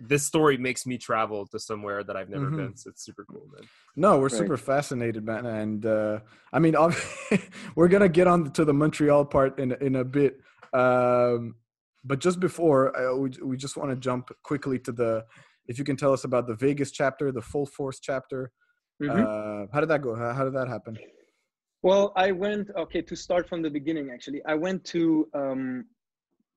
this 0.00 0.24
story 0.26 0.56
makes 0.56 0.86
me 0.86 0.98
travel 0.98 1.46
to 1.46 1.58
somewhere 1.58 2.02
that 2.02 2.16
i've 2.16 2.28
never 2.28 2.50
Mhm. 2.50 2.56
been 2.56 2.76
so 2.76 2.90
it's 2.90 3.04
super 3.04 3.24
cool 3.30 3.46
man 3.54 3.66
No, 3.96 4.10
we're 4.18 4.24
Right. 4.24 4.40
super 4.42 4.56
fascinated, 4.56 5.24
man, 5.24 5.44
and 5.46 5.84
uh, 5.84 6.20
I 6.52 6.58
mean, 6.64 6.74
we're 7.76 7.88
gonna 7.88 8.08
get 8.20 8.26
on 8.32 8.52
to 8.52 8.64
the 8.64 8.72
Montreal 8.82 9.24
part 9.24 9.58
in 9.58 9.72
in 9.86 9.96
a 9.96 10.04
bit, 10.04 10.32
um, 10.82 11.56
but 12.04 12.18
just 12.26 12.38
before, 12.48 12.80
uh, 12.96 13.16
we 13.22 13.28
we 13.50 13.56
just 13.56 13.76
want 13.76 13.90
to 13.90 13.96
jump 14.08 14.24
quickly 14.50 14.78
to 14.86 14.92
the. 15.00 15.24
If 15.70 15.78
you 15.78 15.84
can 15.84 15.96
tell 15.96 16.12
us 16.12 16.24
about 16.24 16.44
the 16.46 16.54
Vegas 16.66 16.90
chapter, 17.00 17.24
the 17.32 17.42
Full 17.52 17.66
Force 17.66 17.98
chapter, 18.00 18.40
Mhm. 19.00 19.10
uh, 19.10 19.66
how 19.72 19.80
did 19.80 19.88
that 19.90 20.02
go? 20.02 20.14
How, 20.14 20.32
how 20.32 20.44
did 20.44 20.54
that 20.54 20.68
happen? 20.68 20.98
Well, 21.82 22.12
I 22.16 22.32
went 22.32 22.70
okay 22.76 23.02
to 23.02 23.14
start 23.14 23.48
from 23.48 23.62
the 23.62 23.70
beginning. 23.70 24.10
Actually, 24.10 24.42
I 24.44 24.54
went 24.54 24.84
to 24.86 25.28
um, 25.34 25.84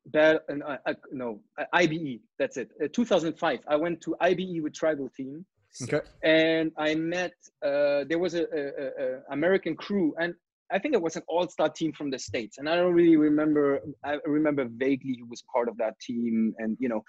bad 0.07 0.39
and 0.47 0.63
I, 0.63 0.79
I, 0.87 0.95
no 1.11 1.41
IBE. 1.73 2.19
That's 2.39 2.57
it. 2.57 2.71
Uh, 2.83 2.87
2005. 2.91 3.59
I 3.67 3.75
went 3.75 4.01
to 4.01 4.15
IBE 4.19 4.61
with 4.63 4.73
tribal 4.73 5.09
team, 5.09 5.45
Okay. 5.83 6.01
and 6.23 6.71
I 6.77 6.95
met. 6.95 7.33
Uh, 7.63 8.03
there 8.09 8.17
was 8.17 8.33
a, 8.33 8.43
a, 8.43 8.63
a, 8.83 8.87
a 9.05 9.21
American 9.31 9.75
crew, 9.75 10.15
and 10.19 10.33
I 10.71 10.79
think 10.79 10.95
it 10.95 11.01
was 11.01 11.15
an 11.17 11.23
all-star 11.27 11.69
team 11.69 11.93
from 11.93 12.09
the 12.09 12.17
states. 12.17 12.57
And 12.57 12.67
I 12.67 12.75
don't 12.75 12.93
really 12.93 13.17
remember. 13.17 13.79
I 14.03 14.17
remember 14.25 14.65
vaguely 14.75 15.17
who 15.19 15.27
was 15.27 15.43
part 15.53 15.69
of 15.69 15.77
that 15.77 15.99
team, 15.99 16.55
and 16.57 16.77
you 16.79 16.89
know, 16.89 17.03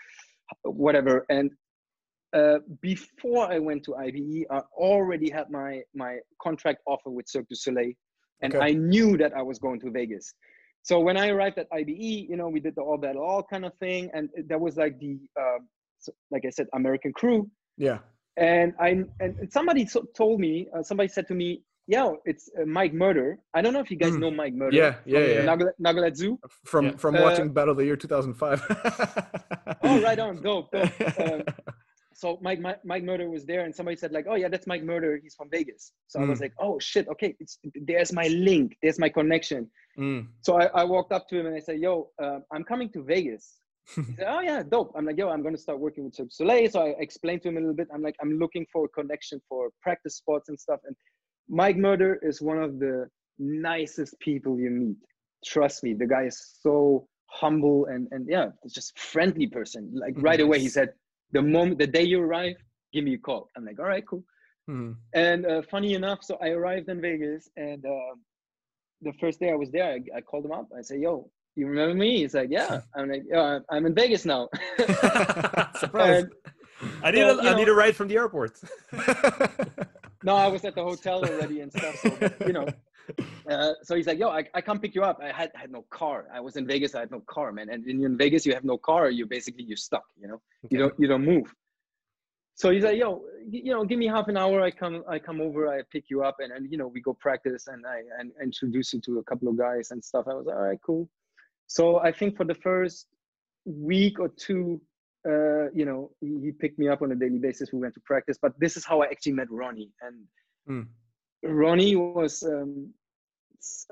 whatever. 0.64 1.24
And 1.30 1.50
uh, 2.32 2.58
before 2.80 3.44
I 3.52 3.58
went 3.58 3.84
to 3.84 3.94
IBE, 3.94 4.46
I 4.50 4.60
already 4.76 5.30
had 5.30 5.50
my 5.50 5.82
my 5.94 6.18
contract 6.40 6.80
offer 6.86 7.10
with 7.10 7.26
Cirque 7.28 7.48
du 7.48 7.54
Soleil, 7.54 7.92
and 8.42 8.54
Okay. 8.54 8.64
I 8.68 8.72
knew 8.72 9.16
that 9.18 9.32
I 9.36 9.42
was 9.42 9.58
going 9.58 9.80
to 9.80 9.90
Vegas. 9.90 10.34
So 10.82 10.98
when 10.98 11.16
I 11.16 11.28
arrived 11.28 11.58
at 11.58 11.68
IBE, 11.72 12.26
you 12.30 12.36
know, 12.36 12.48
we 12.48 12.60
did 12.60 12.74
the 12.74 12.82
all 12.82 12.98
that 12.98 13.16
all 13.16 13.42
kind 13.52 13.64
of 13.64 13.72
thing, 13.78 14.10
and 14.14 14.28
that 14.48 14.60
was 14.60 14.76
like 14.76 14.98
the 14.98 15.18
uh, 15.40 15.58
like 16.30 16.44
I 16.44 16.50
said, 16.50 16.66
American 16.74 17.12
crew. 17.12 17.48
Yeah. 17.76 17.98
And 18.36 18.72
I 18.80 19.04
and 19.20 19.30
somebody 19.52 19.86
told 20.16 20.40
me, 20.40 20.66
uh, 20.74 20.82
somebody 20.82 21.08
said 21.08 21.28
to 21.28 21.34
me, 21.34 21.62
"Yeah, 21.86 22.08
it's 22.24 22.44
uh, 22.58 22.64
Mike 22.64 22.94
Murder." 22.94 23.38
I 23.54 23.60
don't 23.62 23.74
know 23.74 23.80
if 23.86 23.90
you 23.90 23.98
guys 23.98 24.14
Mm. 24.14 24.20
know 24.20 24.30
Mike 24.30 24.54
Murder. 24.54 24.76
Yeah, 24.76 24.94
yeah, 25.04 25.44
yeah. 25.44 25.56
Knucklehead 25.84 26.16
Zoo. 26.16 26.38
From 26.64 26.84
Yeah. 26.86 26.96
from 26.96 27.14
Uh, 27.16 27.22
watching 27.24 27.52
Battle 27.52 27.72
of 27.72 27.76
the 27.76 27.84
Year 27.84 27.96
2005. 27.96 28.62
Oh, 29.82 30.00
right 30.00 30.18
on, 30.26 30.42
dope, 30.42 30.70
dope. 30.72 30.90
Um, 31.20 31.42
so 32.14 32.38
Mike, 32.42 32.60
Mike 32.60 32.84
Mike 32.84 33.04
Murder 33.04 33.28
was 33.30 33.44
there, 33.44 33.64
and 33.64 33.74
somebody 33.74 33.96
said 33.96 34.12
like, 34.12 34.26
"Oh 34.28 34.34
yeah, 34.34 34.48
that's 34.48 34.66
Mike 34.66 34.82
Murder. 34.82 35.18
He's 35.22 35.34
from 35.34 35.48
Vegas." 35.50 35.92
So 36.08 36.20
I 36.20 36.24
was 36.24 36.38
Mm. 36.38 36.42
like, 36.42 36.54
"Oh 36.60 36.78
shit, 36.78 37.08
okay, 37.08 37.34
it's, 37.40 37.58
there's 37.74 38.12
my 38.12 38.28
link, 38.28 38.76
there's 38.82 38.98
my 38.98 39.08
connection." 39.08 39.70
Mm. 39.98 40.28
So 40.40 40.50
I, 40.60 40.66
I 40.80 40.84
walked 40.84 41.12
up 41.12 41.28
to 41.28 41.38
him 41.38 41.46
and 41.46 41.54
I 41.56 41.60
said, 41.60 41.78
"Yo, 41.80 42.10
uh, 42.22 42.38
I'm 42.52 42.64
coming 42.64 42.88
to 42.94 43.02
Vegas." 43.02 43.58
He 43.96 44.14
said, 44.14 44.26
"Oh 44.28 44.40
yeah, 44.40 44.62
dope." 44.62 44.92
I'm 44.96 45.04
like, 45.06 45.18
"Yo, 45.18 45.28
I'm 45.28 45.42
gonna 45.42 45.58
start 45.66 45.78
working 45.80 46.04
with 46.04 46.14
Cirque 46.14 46.32
Soleil." 46.32 46.70
So 46.70 46.80
I 46.86 46.94
explained 47.06 47.42
to 47.42 47.48
him 47.48 47.56
a 47.56 47.60
little 47.60 47.74
bit. 47.82 47.88
I'm 47.94 48.02
like, 48.02 48.16
"I'm 48.22 48.38
looking 48.38 48.64
for 48.72 48.84
a 48.84 48.88
connection 48.88 49.40
for 49.48 49.70
practice 49.82 50.16
spots 50.16 50.48
and 50.48 50.58
stuff." 50.58 50.80
And 50.86 50.94
Mike 51.48 51.76
Murder 51.76 52.18
is 52.22 52.40
one 52.40 52.60
of 52.62 52.78
the 52.78 53.08
nicest 53.38 54.18
people 54.20 54.58
you 54.58 54.70
meet. 54.70 54.96
Trust 55.44 55.82
me, 55.82 55.92
the 55.94 56.06
guy 56.06 56.24
is 56.24 56.38
so 56.62 57.06
humble 57.30 57.86
and 57.86 58.06
and 58.12 58.28
yeah, 58.28 58.50
just 58.78 58.98
friendly 58.98 59.46
person. 59.46 59.90
Like 59.94 60.14
right 60.18 60.40
away, 60.40 60.58
he 60.60 60.68
said, 60.68 60.90
"The 61.32 61.42
moment, 61.42 61.78
the 61.78 61.86
day 61.86 62.02
you 62.02 62.20
arrive, 62.20 62.56
give 62.92 63.04
me 63.04 63.14
a 63.14 63.18
call." 63.18 63.48
I'm 63.56 63.64
like, 63.64 63.78
"All 63.78 63.86
right, 63.86 64.06
cool." 64.06 64.24
Mm. 64.70 64.94
And 65.14 65.44
uh, 65.46 65.62
funny 65.70 65.94
enough, 65.94 66.20
so 66.22 66.36
I 66.40 66.48
arrived 66.50 66.88
in 66.88 67.00
Vegas, 67.00 67.48
and 67.56 67.84
uh, 67.84 68.14
the 69.02 69.12
first 69.20 69.40
day 69.40 69.50
I 69.50 69.54
was 69.56 69.70
there, 69.72 69.84
I, 69.94 70.00
I 70.18 70.20
called 70.20 70.44
him 70.44 70.52
up. 70.52 70.68
I 70.78 70.82
said, 70.82 71.00
"Yo, 71.00 71.30
you 71.56 71.66
remember 71.66 71.94
me?" 71.94 72.18
He's 72.18 72.34
like, 72.34 72.48
"Yeah." 72.50 72.80
I'm 72.96 73.08
like, 73.10 73.24
"Yeah, 73.28 73.58
I'm 73.70 73.86
in 73.86 73.94
Vegas 73.94 74.24
now." 74.24 74.48
Surprise. 75.78 76.24
i 77.02 77.10
need 77.10 77.20
So, 77.20 77.38
a, 77.38 77.44
you 77.44 77.54
need 77.56 77.66
know- 77.66 77.72
a 77.74 77.76
ride 77.76 77.94
from 77.96 78.08
the 78.08 78.16
airport 78.16 78.58
no, 80.24 80.34
I 80.34 80.48
was 80.48 80.64
at 80.64 80.74
the 80.74 80.82
hotel 80.82 81.24
already 81.24 81.60
and 81.60 81.72
stuff. 81.72 81.96
So, 81.96 82.46
you 82.46 82.52
know, 82.52 82.66
uh, 83.48 83.72
so 83.82 83.96
he's 83.96 84.06
like, 84.06 84.18
"Yo, 84.18 84.28
I, 84.28 84.44
I 84.54 84.60
come 84.60 84.78
pick 84.78 84.94
you 84.94 85.02
up." 85.02 85.20
I 85.22 85.32
had 85.32 85.50
had 85.54 85.70
no 85.70 85.82
car. 85.90 86.26
I 86.32 86.40
was 86.40 86.56
in 86.56 86.66
Vegas. 86.66 86.94
I 86.94 87.00
had 87.00 87.10
no 87.10 87.20
car, 87.20 87.52
man. 87.52 87.68
And 87.70 87.84
you're 87.84 88.10
in 88.10 88.16
Vegas, 88.16 88.46
you 88.46 88.54
have 88.54 88.64
no 88.64 88.78
car. 88.78 89.10
You 89.10 89.26
basically 89.26 89.64
you're 89.64 89.76
stuck. 89.76 90.04
You 90.20 90.28
know, 90.28 90.40
you 90.70 90.78
don't 90.78 90.94
you 90.98 91.08
don't 91.08 91.24
move. 91.24 91.54
So 92.54 92.70
he's 92.70 92.84
like, 92.84 92.98
"Yo, 92.98 93.22
you 93.48 93.72
know, 93.72 93.84
give 93.84 93.98
me 93.98 94.06
half 94.06 94.28
an 94.28 94.36
hour. 94.36 94.60
I 94.60 94.70
come 94.70 95.02
I 95.08 95.18
come 95.18 95.40
over. 95.40 95.68
I 95.68 95.82
pick 95.90 96.10
you 96.10 96.22
up, 96.22 96.36
and 96.40 96.52
and 96.52 96.70
you 96.70 96.78
know 96.78 96.86
we 96.86 97.00
go 97.00 97.14
practice, 97.14 97.66
and 97.66 97.84
I 97.86 98.02
and 98.18 98.32
introduce 98.42 98.92
you 98.92 99.00
to 99.02 99.18
a 99.18 99.24
couple 99.24 99.48
of 99.48 99.56
guys 99.56 99.90
and 99.90 100.02
stuff." 100.04 100.26
I 100.28 100.34
was 100.34 100.46
all 100.46 100.62
right, 100.62 100.78
cool. 100.84 101.08
So 101.66 101.98
I 101.98 102.12
think 102.12 102.36
for 102.36 102.44
the 102.44 102.54
first 102.54 103.06
week 103.64 104.20
or 104.20 104.28
two, 104.28 104.80
uh, 105.26 105.70
you 105.72 105.84
know, 105.84 106.10
he, 106.20 106.38
he 106.40 106.52
picked 106.52 106.78
me 106.78 106.88
up 106.88 107.00
on 107.00 107.12
a 107.12 107.14
daily 107.14 107.38
basis. 107.38 107.72
We 107.72 107.78
went 107.78 107.94
to 107.94 108.00
practice, 108.00 108.38
but 108.40 108.52
this 108.58 108.76
is 108.76 108.84
how 108.84 109.00
I 109.02 109.06
actually 109.06 109.32
met 109.32 109.50
Ronnie. 109.50 109.90
And 110.02 110.26
Mm. 110.68 110.86
Ronnie 111.42 111.96
was, 111.96 112.42
um, 112.42 112.92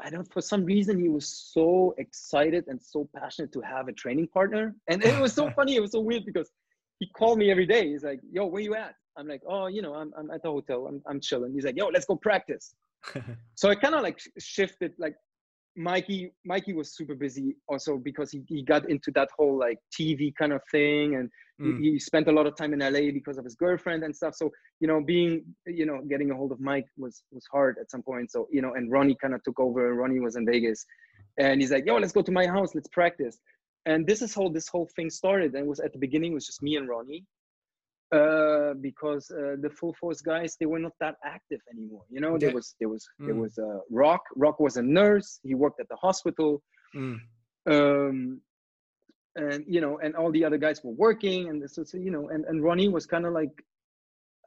I 0.02 0.10
don't, 0.10 0.30
for 0.32 0.40
some 0.40 0.64
reason, 0.64 0.98
he 0.98 1.08
was 1.08 1.26
so 1.26 1.94
excited 1.98 2.64
and 2.68 2.80
so 2.80 3.08
passionate 3.16 3.52
to 3.52 3.60
have 3.60 3.88
a 3.88 3.92
training 3.92 4.28
partner. 4.28 4.74
And 4.88 5.04
it 5.04 5.18
was 5.20 5.32
so 5.32 5.50
funny. 5.56 5.76
It 5.76 5.80
was 5.80 5.92
so 5.92 6.00
weird 6.00 6.24
because 6.26 6.50
he 6.98 7.08
called 7.16 7.38
me 7.38 7.50
every 7.50 7.66
day. 7.66 7.88
He's 7.88 8.04
like, 8.04 8.20
yo, 8.30 8.46
where 8.46 8.62
you 8.62 8.74
at? 8.74 8.94
I'm 9.16 9.26
like, 9.26 9.42
oh, 9.46 9.66
you 9.66 9.82
know, 9.82 9.94
I'm, 9.94 10.12
I'm 10.16 10.30
at 10.30 10.42
the 10.42 10.50
hotel. 10.50 10.86
I'm, 10.86 11.02
I'm 11.06 11.20
chilling. 11.20 11.52
He's 11.52 11.64
like, 11.64 11.76
yo, 11.76 11.88
let's 11.88 12.06
go 12.06 12.16
practice. 12.16 12.74
So 13.54 13.68
I 13.68 13.74
kind 13.74 13.94
of 13.94 14.02
like 14.02 14.20
shifted, 14.38 14.92
like, 14.98 15.14
Mikey, 15.76 16.32
Mikey 16.44 16.72
was 16.72 16.94
super 16.94 17.14
busy 17.14 17.56
also 17.68 17.96
because 17.96 18.30
he, 18.30 18.42
he 18.48 18.62
got 18.62 18.88
into 18.90 19.10
that 19.12 19.28
whole 19.36 19.58
like 19.58 19.78
TV 19.98 20.34
kind 20.34 20.52
of 20.52 20.60
thing 20.70 21.14
and 21.14 21.30
Mm. 21.60 21.78
he, 21.82 21.90
he 21.92 21.98
spent 21.98 22.26
a 22.28 22.32
lot 22.32 22.46
of 22.46 22.56
time 22.56 22.72
in 22.72 22.78
LA 22.80 23.10
because 23.12 23.36
of 23.38 23.44
his 23.44 23.54
girlfriend 23.54 24.02
and 24.04 24.14
stuff. 24.14 24.34
So, 24.34 24.50
you 24.80 24.88
know, 24.88 25.00
being, 25.02 25.44
you 25.66 25.84
know, 25.86 26.00
getting 26.08 26.30
a 26.30 26.34
hold 26.34 26.52
of 26.52 26.60
Mike 26.60 26.86
was 26.96 27.22
was 27.30 27.44
hard 27.52 27.76
at 27.80 27.90
some 27.90 28.02
point. 28.02 28.30
So, 28.30 28.48
you 28.50 28.62
know, 28.62 28.72
and 28.74 28.90
Ronnie 28.90 29.16
kind 29.22 29.34
of 29.34 29.42
took 29.42 29.58
over. 29.60 29.94
Ronnie 29.94 30.20
was 30.20 30.36
in 30.36 30.46
Vegas 30.46 30.84
and 31.38 31.60
he's 31.60 31.70
like, 31.70 31.84
yo, 31.86 31.96
let's 31.96 32.12
go 32.12 32.22
to 32.22 32.32
my 32.32 32.46
house, 32.46 32.74
let's 32.74 32.88
practice. 32.88 33.38
And 33.86 34.06
this 34.06 34.20
is 34.22 34.34
how 34.34 34.48
this 34.48 34.68
whole 34.68 34.88
thing 34.96 35.08
started. 35.10 35.54
And 35.54 35.64
it 35.64 35.68
was 35.68 35.80
at 35.80 35.92
the 35.92 35.98
beginning, 35.98 36.32
it 36.32 36.34
was 36.40 36.46
just 36.46 36.62
me 36.62 36.76
and 36.76 36.88
Ronnie. 36.88 37.24
Uh, 38.12 38.74
because 38.80 39.30
uh, 39.30 39.54
the 39.60 39.70
full 39.70 39.94
force 40.00 40.20
guys 40.20 40.56
they 40.58 40.66
were 40.66 40.80
not 40.80 40.92
that 40.98 41.14
active 41.24 41.60
anymore. 41.72 42.02
You 42.10 42.20
know, 42.20 42.36
there 42.38 42.52
was 42.52 42.74
there 42.80 42.88
was 42.88 43.06
there 43.20 43.36
Mm. 43.36 43.42
was 43.44 43.56
uh, 43.56 43.78
Rock. 43.88 44.22
Rock 44.34 44.58
was 44.58 44.76
a 44.76 44.82
nurse. 44.82 45.38
He 45.44 45.54
worked 45.54 45.78
at 45.78 45.88
the 45.88 45.94
hospital 46.06 46.60
Mm. 46.96 47.18
um 47.70 48.40
and 49.36 49.64
you 49.66 49.80
know 49.80 49.98
and 49.98 50.16
all 50.16 50.30
the 50.32 50.44
other 50.44 50.58
guys 50.58 50.82
were 50.82 50.92
working 50.92 51.48
and 51.48 51.68
so, 51.70 51.84
so 51.84 51.96
you 51.96 52.10
know 52.10 52.28
and, 52.30 52.44
and 52.46 52.62
ronnie 52.64 52.88
was 52.88 53.06
kind 53.06 53.24
of 53.26 53.32
like 53.32 53.50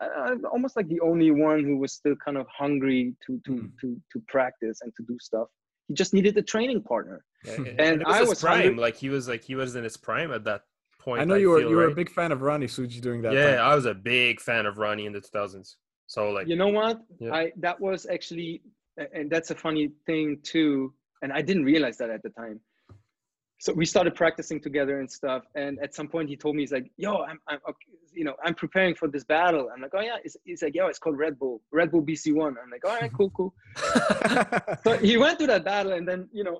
uh, 0.01 0.35
almost 0.51 0.75
like 0.75 0.87
the 0.89 0.99
only 0.99 1.31
one 1.31 1.63
who 1.63 1.77
was 1.77 1.93
still 1.93 2.15
kind 2.25 2.37
of 2.37 2.45
hungry 2.47 3.15
to 3.25 3.39
to 3.45 3.51
Mm. 3.51 3.71
to 3.81 4.01
to 4.11 4.19
practice 4.27 4.79
and 4.81 4.91
to 4.97 5.03
do 5.03 5.17
stuff. 5.21 5.47
He 5.87 5.93
just 5.93 6.13
needed 6.13 6.37
a 6.37 6.41
training 6.41 6.81
partner. 6.81 7.23
Yeah, 7.45 7.55
And 7.85 8.01
it 8.01 8.07
was 8.07 8.15
I 8.15 8.19
his 8.21 8.29
was 8.29 8.41
prime 8.41 8.61
hungry- 8.63 8.81
like 8.81 8.95
he 8.97 9.09
was 9.09 9.27
like 9.27 9.43
he 9.43 9.55
was 9.55 9.75
in 9.75 9.83
his 9.83 9.97
prime 9.97 10.31
at 10.31 10.43
that 10.45 10.61
point 10.99 11.21
I 11.21 11.25
know 11.25 11.35
you 11.35 11.49
were 11.49 11.59
feel, 11.59 11.69
you 11.69 11.75
were 11.75 11.87
a 11.87 11.95
big 11.95 12.09
fan 12.09 12.31
of 12.31 12.41
Ronnie 12.41 12.67
Suji 12.67 12.99
during 13.01 13.21
that 13.23 13.33
yeah 13.33 13.55
time. 13.57 13.65
i 13.71 13.75
was 13.75 13.85
a 13.85 13.93
big 13.93 14.39
fan 14.39 14.65
of 14.65 14.77
ronnie 14.77 15.05
in 15.05 15.11
the 15.11 15.19
2000s 15.19 15.75
so 16.07 16.31
like 16.31 16.47
you 16.47 16.55
know 16.55 16.69
what? 16.79 17.01
Yeah. 17.19 17.33
i 17.39 17.51
that 17.57 17.77
was 17.87 18.05
actually 18.15 18.61
and 19.17 19.29
that's 19.29 19.51
a 19.51 19.55
funny 19.65 19.85
thing 20.05 20.37
too 20.43 20.93
and 21.21 21.29
i 21.33 21.41
didn't 21.41 21.65
realize 21.65 21.97
that 21.97 22.09
at 22.09 22.21
the 22.23 22.29
time 22.29 22.57
so 23.63 23.71
we 23.71 23.85
started 23.85 24.13
practicing 24.13 24.59
together 24.59 24.99
and 24.99 25.09
stuff 25.09 25.43
and 25.55 25.79
at 25.81 25.95
some 25.95 26.09
point 26.09 26.27
he 26.27 26.35
told 26.35 26.53
me 26.53 26.63
he's 26.63 26.73
like 26.73 26.91
yo 26.97 27.23
i'm, 27.23 27.39
I'm 27.47 27.59
okay, 27.69 27.93
you 28.11 28.25
know 28.25 28.35
i'm 28.43 28.55
preparing 28.55 28.93
for 28.93 29.07
this 29.07 29.23
battle. 29.23 29.69
I'm 29.73 29.81
like 29.81 29.91
oh 29.97 30.01
yeah. 30.01 30.17
He's, 30.21 30.35
he's 30.43 30.61
like 30.61 30.75
yo 30.75 30.87
it's 30.87 30.99
called 30.99 31.17
red 31.17 31.39
bull 31.39 31.61
red 31.71 31.89
bull 31.89 32.03
bc1 32.03 32.55
i'm 32.61 32.69
like 32.69 32.83
all 32.83 32.97
right 32.99 33.11
cool 33.17 33.31
cool. 33.37 33.53
So 34.83 34.97
he 34.97 35.15
went 35.15 35.39
to 35.39 35.47
that 35.47 35.63
battle 35.63 35.93
and 35.93 36.05
then 36.05 36.27
you 36.33 36.43
know 36.43 36.57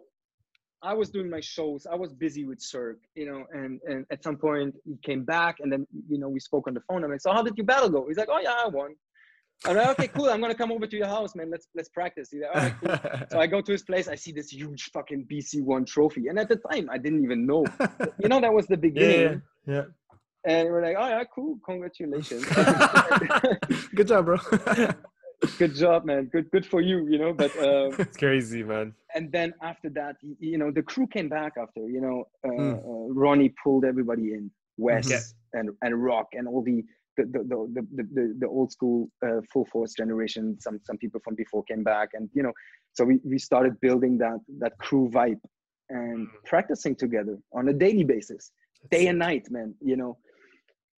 i 0.81 0.93
was 0.93 1.09
doing 1.09 1.29
my 1.29 1.41
shows. 1.41 1.85
I 1.93 1.95
was 1.95 2.13
busy 2.13 2.45
with 2.45 2.61
cirque 2.61 3.03
you 3.15 3.25
know 3.29 3.43
and 3.51 3.81
and 3.89 4.05
at 4.09 4.23
some 4.23 4.37
point 4.37 4.73
he 4.85 4.95
came 5.03 5.23
back 5.25 5.57
and 5.59 5.69
then 5.73 5.85
you 6.11 6.17
know 6.21 6.29
we 6.29 6.39
spoke 6.39 6.67
on 6.69 6.73
the 6.73 6.83
phone. 6.87 7.03
I'm 7.03 7.11
like 7.11 7.19
so 7.27 7.33
how 7.33 7.43
did 7.43 7.57
your 7.57 7.65
battle 7.65 7.89
go? 7.89 8.07
He's 8.07 8.17
like 8.23 8.29
oh 8.31 8.39
yeah 8.39 8.55
i 8.65 8.67
won 8.69 8.95
i'm 9.65 9.75
like 9.77 9.87
okay 9.89 10.07
cool 10.07 10.29
i'm 10.29 10.41
gonna 10.41 10.55
come 10.55 10.71
over 10.71 10.85
to 10.87 10.97
your 10.97 11.07
house 11.07 11.35
man 11.35 11.49
let's 11.49 11.67
let's 11.75 11.89
practice 11.89 12.29
he's 12.31 12.41
like 12.41 12.55
right 12.55 12.73
cool 13.01 13.25
so 13.31 13.39
i 13.39 13.47
go 13.47 13.61
to 13.61 13.71
his 13.71 13.83
place 13.83 14.07
i 14.07 14.15
see 14.15 14.31
this 14.31 14.49
huge 14.51 14.89
fucking 14.91 15.25
bc1 15.31 15.85
trophy 15.87 16.27
and 16.27 16.37
at 16.39 16.49
the 16.49 16.57
time 16.71 16.89
i 16.91 16.97
didn't 16.97 17.23
even 17.23 17.45
know 17.45 17.63
you 18.19 18.27
know 18.29 18.39
that 18.41 18.53
was 18.53 18.67
the 18.67 18.77
beginning 18.89 19.41
yeah, 19.65 19.73
yeah. 19.75 19.83
and 20.45 20.69
we're 20.69 20.83
like 20.83 20.97
oh 20.99 21.07
yeah 21.07 21.23
cool 21.33 21.57
congratulations 21.65 22.45
Good 23.95 24.07
job, 24.07 24.25
bro. 24.25 24.37
good 25.59 25.75
job, 25.75 26.05
man. 26.05 26.25
Good, 26.25 26.49
good 26.51 26.65
for 26.65 26.81
you. 26.81 27.07
You 27.07 27.17
know, 27.19 27.33
but 27.33 27.51
um, 27.57 27.93
it's 27.99 28.17
crazy, 28.17 28.63
man. 28.63 28.93
and 29.15 29.31
then 29.31 29.53
after 29.61 29.89
that, 29.91 30.15
you 30.39 30.57
know, 30.57 30.71
the 30.71 30.81
crew 30.81 31.05
came 31.07 31.29
back 31.29 31.53
after. 31.61 31.81
You 31.95 32.01
know, 32.01 32.17
uh, 32.43 32.49
Mm. 32.49 32.77
uh, 32.79 33.13
Ronnie 33.13 33.53
pulled 33.63 33.85
everybody 33.85 34.33
in, 34.33 34.49
Wes 34.77 35.33
and 35.53 35.69
and 35.83 36.03
Rock 36.03 36.27
and 36.33 36.47
all 36.47 36.63
the 36.63 36.83
the 37.17 37.23
the 37.25 37.39
the 37.43 37.87
the, 37.95 38.03
the, 38.13 38.35
the, 38.39 38.47
old 38.47 38.71
school 38.71 39.09
uh, 39.25 39.41
full 39.51 39.65
force 39.65 39.93
generation. 39.93 40.57
Some 40.59 40.79
some 40.83 40.97
people 40.97 41.21
from 41.23 41.35
before 41.35 41.63
came 41.63 41.83
back, 41.83 42.09
and 42.13 42.29
you 42.33 42.43
know, 42.43 42.53
so 42.93 43.03
we 43.05 43.19
we 43.23 43.37
started 43.37 43.79
building 43.81 44.17
that 44.19 44.39
that 44.59 44.77
crew 44.79 45.09
vibe 45.09 45.39
and 45.89 46.27
Mm. 46.27 46.27
practicing 46.45 46.95
together 46.95 47.37
on 47.51 47.67
a 47.67 47.73
daily 47.73 48.03
basis, 48.03 48.51
day 48.89 49.07
and 49.07 49.19
night, 49.19 49.45
man. 49.49 49.75
You 49.81 49.97
know. 49.97 50.17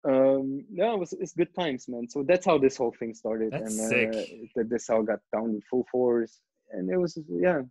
Um, 0.07 0.63
no, 0.69 0.93
it 0.93 0.99
was 0.99 1.13
it's 1.13 1.33
good 1.33 1.53
times, 1.55 1.87
man. 1.87 2.07
So 2.07 2.23
that's 2.23 2.45
how 2.45 2.59
this 2.59 2.77
whole 2.77 2.93
thing 2.99 3.15
started, 3.15 3.51
That's 3.51 3.79
and 3.79 4.17
uh, 4.17 4.21
that 4.55 4.69
this 4.69 4.89
all 4.89 5.01
got 5.01 5.19
down 5.33 5.53
to 5.53 5.59
full 5.69 5.85
force, 5.91 6.39
and 6.71 6.89
it 6.91 6.97
was 6.97 7.17
yeah, 7.27 7.61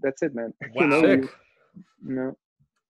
that's 0.00 0.22
it, 0.22 0.34
man. 0.34 0.54
Wow. 0.74 0.82
you 0.82 0.86
know, 0.88 1.02
you 1.04 2.14
know, 2.14 2.36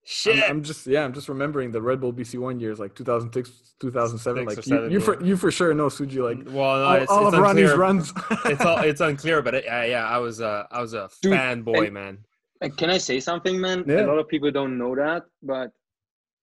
Shit. 0.05 0.43
I'm, 0.45 0.51
I'm 0.51 0.63
just 0.65 0.87
yeah, 0.87 1.05
I'm 1.05 1.13
just 1.13 1.29
remembering 1.29 1.71
the 1.71 1.81
Red 1.81 2.01
Bull 2.01 2.13
BC 2.13 2.39
one 2.39 2.59
years 2.59 2.81
like 2.81 2.95
2006, 2.95 3.75
2007. 3.81 4.19
Six 4.19 4.43
or 4.43 4.57
Like 4.57 4.65
seven, 4.65 4.91
you, 4.91 4.99
you 4.99 5.01
for 5.01 5.21
yeah. 5.21 5.27
you 5.27 5.37
for 5.37 5.51
sure 5.53 5.73
know 5.75 5.87
Suji 5.87 6.19
like 6.19 6.45
well, 6.53 6.77
no, 6.77 6.85
all, 6.85 6.95
it's, 6.95 7.11
all 7.11 7.29
it's 7.29 7.37
of 7.37 7.43
Ronnie's 7.43 7.73
runs. 7.75 8.13
it's 8.47 8.65
all 8.65 8.79
it's 8.79 9.01
unclear, 9.01 9.43
but 9.43 9.55
it, 9.55 9.65
uh, 9.71 9.83
yeah, 9.83 10.07
I 10.07 10.19
was 10.19 10.41
uh, 10.41 10.65
I 10.73 10.81
was 10.81 10.95
a 10.95 11.09
Dude, 11.21 11.35
fanboy, 11.35 11.85
and- 11.87 11.95
man. 11.95 12.19
And 12.61 12.77
can 12.77 12.91
I 12.91 12.99
say 12.99 13.19
something, 13.19 13.61
man? 13.61 13.85
Yeah. 13.89 14.05
A 14.05 14.07
lot 14.07 14.19
of 14.19 14.29
people 14.29 14.51
don't 14.53 14.79
know 14.79 14.95
that, 14.95 15.25
but 15.43 15.71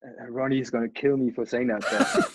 uh, 0.05 0.27
Ronnie 0.29 0.59
is 0.59 0.69
gonna 0.69 0.89
kill 0.89 1.15
me 1.15 1.31
for 1.31 1.45
saying 1.45 1.67
that. 1.67 1.81
But 1.89 2.31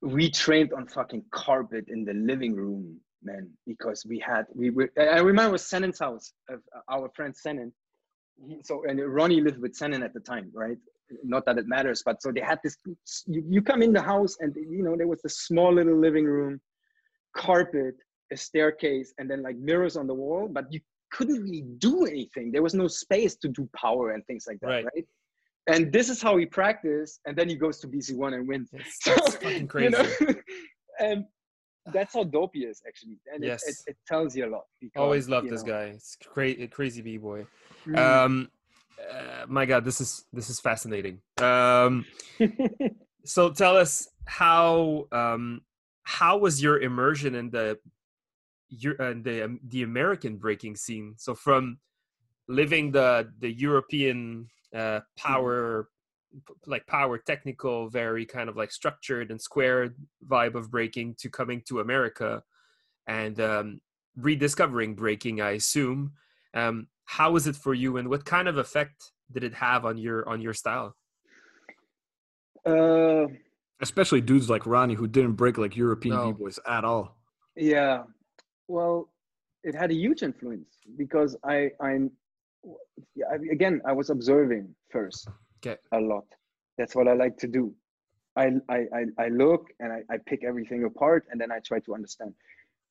we 0.12 0.28
trained 0.30 0.72
on 0.72 0.86
fucking 0.88 1.24
carpet 1.30 1.84
in 1.88 2.04
the 2.04 2.14
living 2.14 2.54
room, 2.56 2.98
man, 3.22 3.48
because 3.66 4.04
we 4.04 4.18
had 4.18 4.46
we 4.54 4.70
were. 4.70 4.90
I 4.98 5.18
remember 5.18 5.50
it 5.50 5.52
was 5.52 5.62
Senen's 5.62 5.98
house, 6.00 6.32
of 6.48 6.60
uh, 6.76 6.80
our 6.92 7.08
friend 7.14 7.34
Senen. 7.34 7.72
He, 8.46 8.58
so 8.62 8.84
and 8.88 9.00
Ronnie 9.00 9.40
lived 9.40 9.58
with 9.58 9.76
Senen 9.78 10.04
at 10.04 10.14
the 10.14 10.20
time, 10.20 10.50
right? 10.54 10.76
Not 11.24 11.44
that 11.46 11.58
it 11.58 11.66
matters, 11.66 12.02
but 12.04 12.22
so 12.22 12.32
they 12.32 12.40
had 12.40 12.58
this. 12.64 12.76
You, 13.26 13.44
you 13.48 13.62
come 13.62 13.82
in 13.82 13.92
the 13.92 14.02
house, 14.02 14.36
and 14.40 14.54
you 14.56 14.82
know 14.82 14.96
there 14.96 15.08
was 15.08 15.20
this 15.22 15.38
small 15.40 15.72
little 15.74 15.98
living 15.98 16.24
room, 16.24 16.60
carpet, 17.36 17.94
a 18.32 18.36
staircase, 18.36 19.12
and 19.18 19.30
then 19.30 19.42
like 19.42 19.56
mirrors 19.56 19.96
on 19.96 20.06
the 20.06 20.14
wall, 20.14 20.48
but 20.50 20.72
you 20.72 20.80
couldn't 21.12 21.42
really 21.42 21.64
do 21.78 22.06
anything. 22.06 22.50
There 22.50 22.62
was 22.62 22.74
no 22.74 22.88
space 22.88 23.36
to 23.36 23.48
do 23.48 23.68
power 23.76 24.12
and 24.12 24.24
things 24.26 24.44
like 24.48 24.58
that, 24.60 24.68
Right. 24.68 24.84
right? 24.94 25.06
And 25.68 25.92
this 25.92 26.08
is 26.08 26.20
how 26.20 26.36
he 26.38 26.46
practiced, 26.46 27.20
and 27.26 27.36
then 27.36 27.48
he 27.48 27.54
goes 27.54 27.78
to 27.80 27.86
BC 27.86 28.16
One 28.16 28.34
and 28.34 28.48
wins. 28.48 28.70
It's, 28.72 28.98
So, 29.02 29.12
it's 29.14 29.36
fucking 29.36 29.60
you 29.60 29.66
crazy. 29.68 29.90
know, 29.92 30.34
and 30.98 31.24
that's 31.86 32.14
how 32.14 32.24
dope 32.24 32.50
he 32.54 32.60
is 32.64 32.82
actually, 32.86 33.18
and 33.32 33.42
Yes. 33.42 33.62
it, 33.66 33.70
it, 33.86 33.90
it 33.92 33.96
tells 34.06 34.36
you 34.36 34.46
a 34.46 34.50
lot. 34.50 34.64
Because, 34.80 35.02
Always 35.02 35.28
loved 35.28 35.46
you 35.46 35.52
this 35.52 35.62
know, 35.62 35.68
guy. 35.68 35.84
It's 35.84 36.16
crazy, 36.16 36.66
crazy 36.68 37.02
b 37.02 37.16
boy. 37.18 37.46
mm. 37.88 37.98
Um, 37.98 38.50
uh, 39.10 39.46
my 39.48 39.66
God, 39.66 39.84
this 39.84 40.00
is 40.00 40.24
this 40.32 40.50
is 40.50 40.60
fascinating. 40.60 41.20
Um, 41.40 42.04
so 43.24 43.50
tell 43.50 43.76
us 43.76 44.08
how 44.26 45.06
um 45.12 45.62
how 46.04 46.38
was 46.38 46.62
your 46.62 46.80
immersion 46.80 47.34
in 47.34 47.50
the 47.50 47.78
your 48.68 49.00
uh, 49.00 49.14
the 49.20 49.44
um, 49.44 49.60
the 49.68 49.82
American 49.82 50.36
breaking 50.36 50.76
scene? 50.76 51.14
So 51.16 51.34
from 51.34 51.78
living 52.48 52.92
the 52.92 53.30
the 53.38 53.50
European 53.50 54.48
uh, 54.74 55.00
power 55.16 55.84
p- 55.84 55.88
like 56.66 56.86
power 56.86 57.18
technical 57.18 57.88
very 57.88 58.24
kind 58.24 58.48
of 58.48 58.56
like 58.56 58.70
structured 58.72 59.30
and 59.30 59.40
squared 59.40 59.94
vibe 60.26 60.54
of 60.54 60.70
breaking 60.70 61.14
to 61.18 61.28
coming 61.28 61.62
to 61.68 61.80
america 61.80 62.42
and 63.06 63.40
um, 63.40 63.80
rediscovering 64.16 64.94
breaking 64.94 65.40
i 65.40 65.50
assume 65.52 66.12
um, 66.54 66.86
how 67.04 67.30
was 67.32 67.46
it 67.46 67.56
for 67.56 67.74
you 67.74 67.96
and 67.98 68.08
what 68.08 68.24
kind 68.24 68.48
of 68.48 68.56
effect 68.58 69.12
did 69.32 69.44
it 69.44 69.54
have 69.54 69.84
on 69.84 69.96
your 69.98 70.28
on 70.28 70.40
your 70.40 70.54
style 70.54 70.94
uh, 72.66 73.26
Especially 73.80 74.20
dudes 74.20 74.48
like 74.48 74.64
Ronnie 74.66 74.94
who 74.94 75.08
didn't 75.08 75.32
break 75.32 75.58
like 75.58 75.76
European 75.76 76.14
No. 76.14 76.32
b-boys 76.32 76.58
at 76.68 76.84
all. 76.84 77.16
yeah, 77.56 78.04
well, 78.68 79.08
it 79.64 79.74
had 79.74 79.90
a 79.90 79.94
huge 79.94 80.22
influence 80.22 80.68
because 80.96 81.36
I 81.44 81.70
I'm 81.80 82.12
yeah, 83.16 83.26
I- 83.32 83.50
again 83.52 83.82
I 83.84 83.92
was 83.92 84.10
observing 84.10 84.72
first 84.90 85.28
Okay. 85.64 85.80
a 85.92 86.00
lot. 86.00 86.24
That's 86.78 86.94
what 86.94 87.08
I 87.08 87.14
like 87.14 87.36
to 87.38 87.46
do. 87.46 87.74
I 88.36 88.52
I 88.68 88.86
I, 89.18 89.28
look 89.28 89.68
and 89.78 89.92
I, 89.92 90.00
I 90.10 90.16
pick 90.26 90.42
everything 90.42 90.84
apart 90.84 91.26
and 91.30 91.40
then 91.40 91.52
I 91.52 91.58
try 91.60 91.80
to 91.80 91.94
understand. 91.94 92.34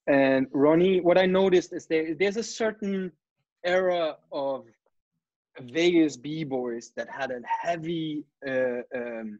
And 0.07 0.47
Ronnie, 0.51 1.01
what 1.01 1.17
I 1.17 1.26
noticed 1.26 1.74
is 1.74 1.88
there 1.88 2.13
there's 2.13 2.38
a 2.38 2.43
certain 2.43 3.11
era 3.65 4.17
of 4.32 4.65
Vegas 5.59 6.15
b 6.15 6.43
boys 6.43 6.91
that 6.95 7.09
had 7.09 7.32
a 7.32 7.41
heavy 7.45 8.24
uh, 8.47 8.82
um, 8.95 9.39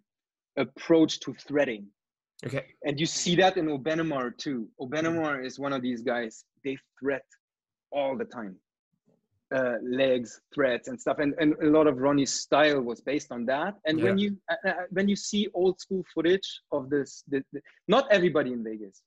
approach 0.58 1.20
to 1.22 1.34
threading 1.34 1.88
okay 2.46 2.66
and 2.84 3.00
you 3.00 3.06
see 3.06 3.36
that 3.36 3.58
in 3.58 3.68
Obenamar 3.68 4.36
too. 4.38 4.68
Obenamar 4.80 5.46
is 5.46 5.60
one 5.60 5.74
of 5.74 5.82
these 5.82 6.02
guys. 6.02 6.44
They 6.64 6.78
thread 7.00 7.22
all 7.92 8.18
the 8.18 8.26
time, 8.26 8.56
uh, 9.54 9.76
legs, 9.84 10.42
threads, 10.54 10.88
and 10.88 11.00
stuff. 11.00 11.20
And, 11.20 11.34
and 11.40 11.54
a 11.62 11.68
lot 11.68 11.88
of 11.88 11.98
Ronnie's 11.98 12.34
style 12.34 12.82
was 12.82 13.02
based 13.02 13.32
on 13.32 13.46
that. 13.46 13.76
And 13.86 14.02
when 14.02 14.18
you 14.18 14.38
uh, 14.50 14.70
uh, 14.70 14.74
when 14.92 15.08
you 15.10 15.16
see 15.16 15.48
old 15.54 15.80
school 15.80 16.04
footage 16.14 16.62
of 16.72 16.90
this, 16.90 17.24
the, 17.28 17.44
the, 17.54 17.62
not 17.88 18.06
everybody 18.12 18.54
in 18.54 18.64
Vegas. 18.64 19.02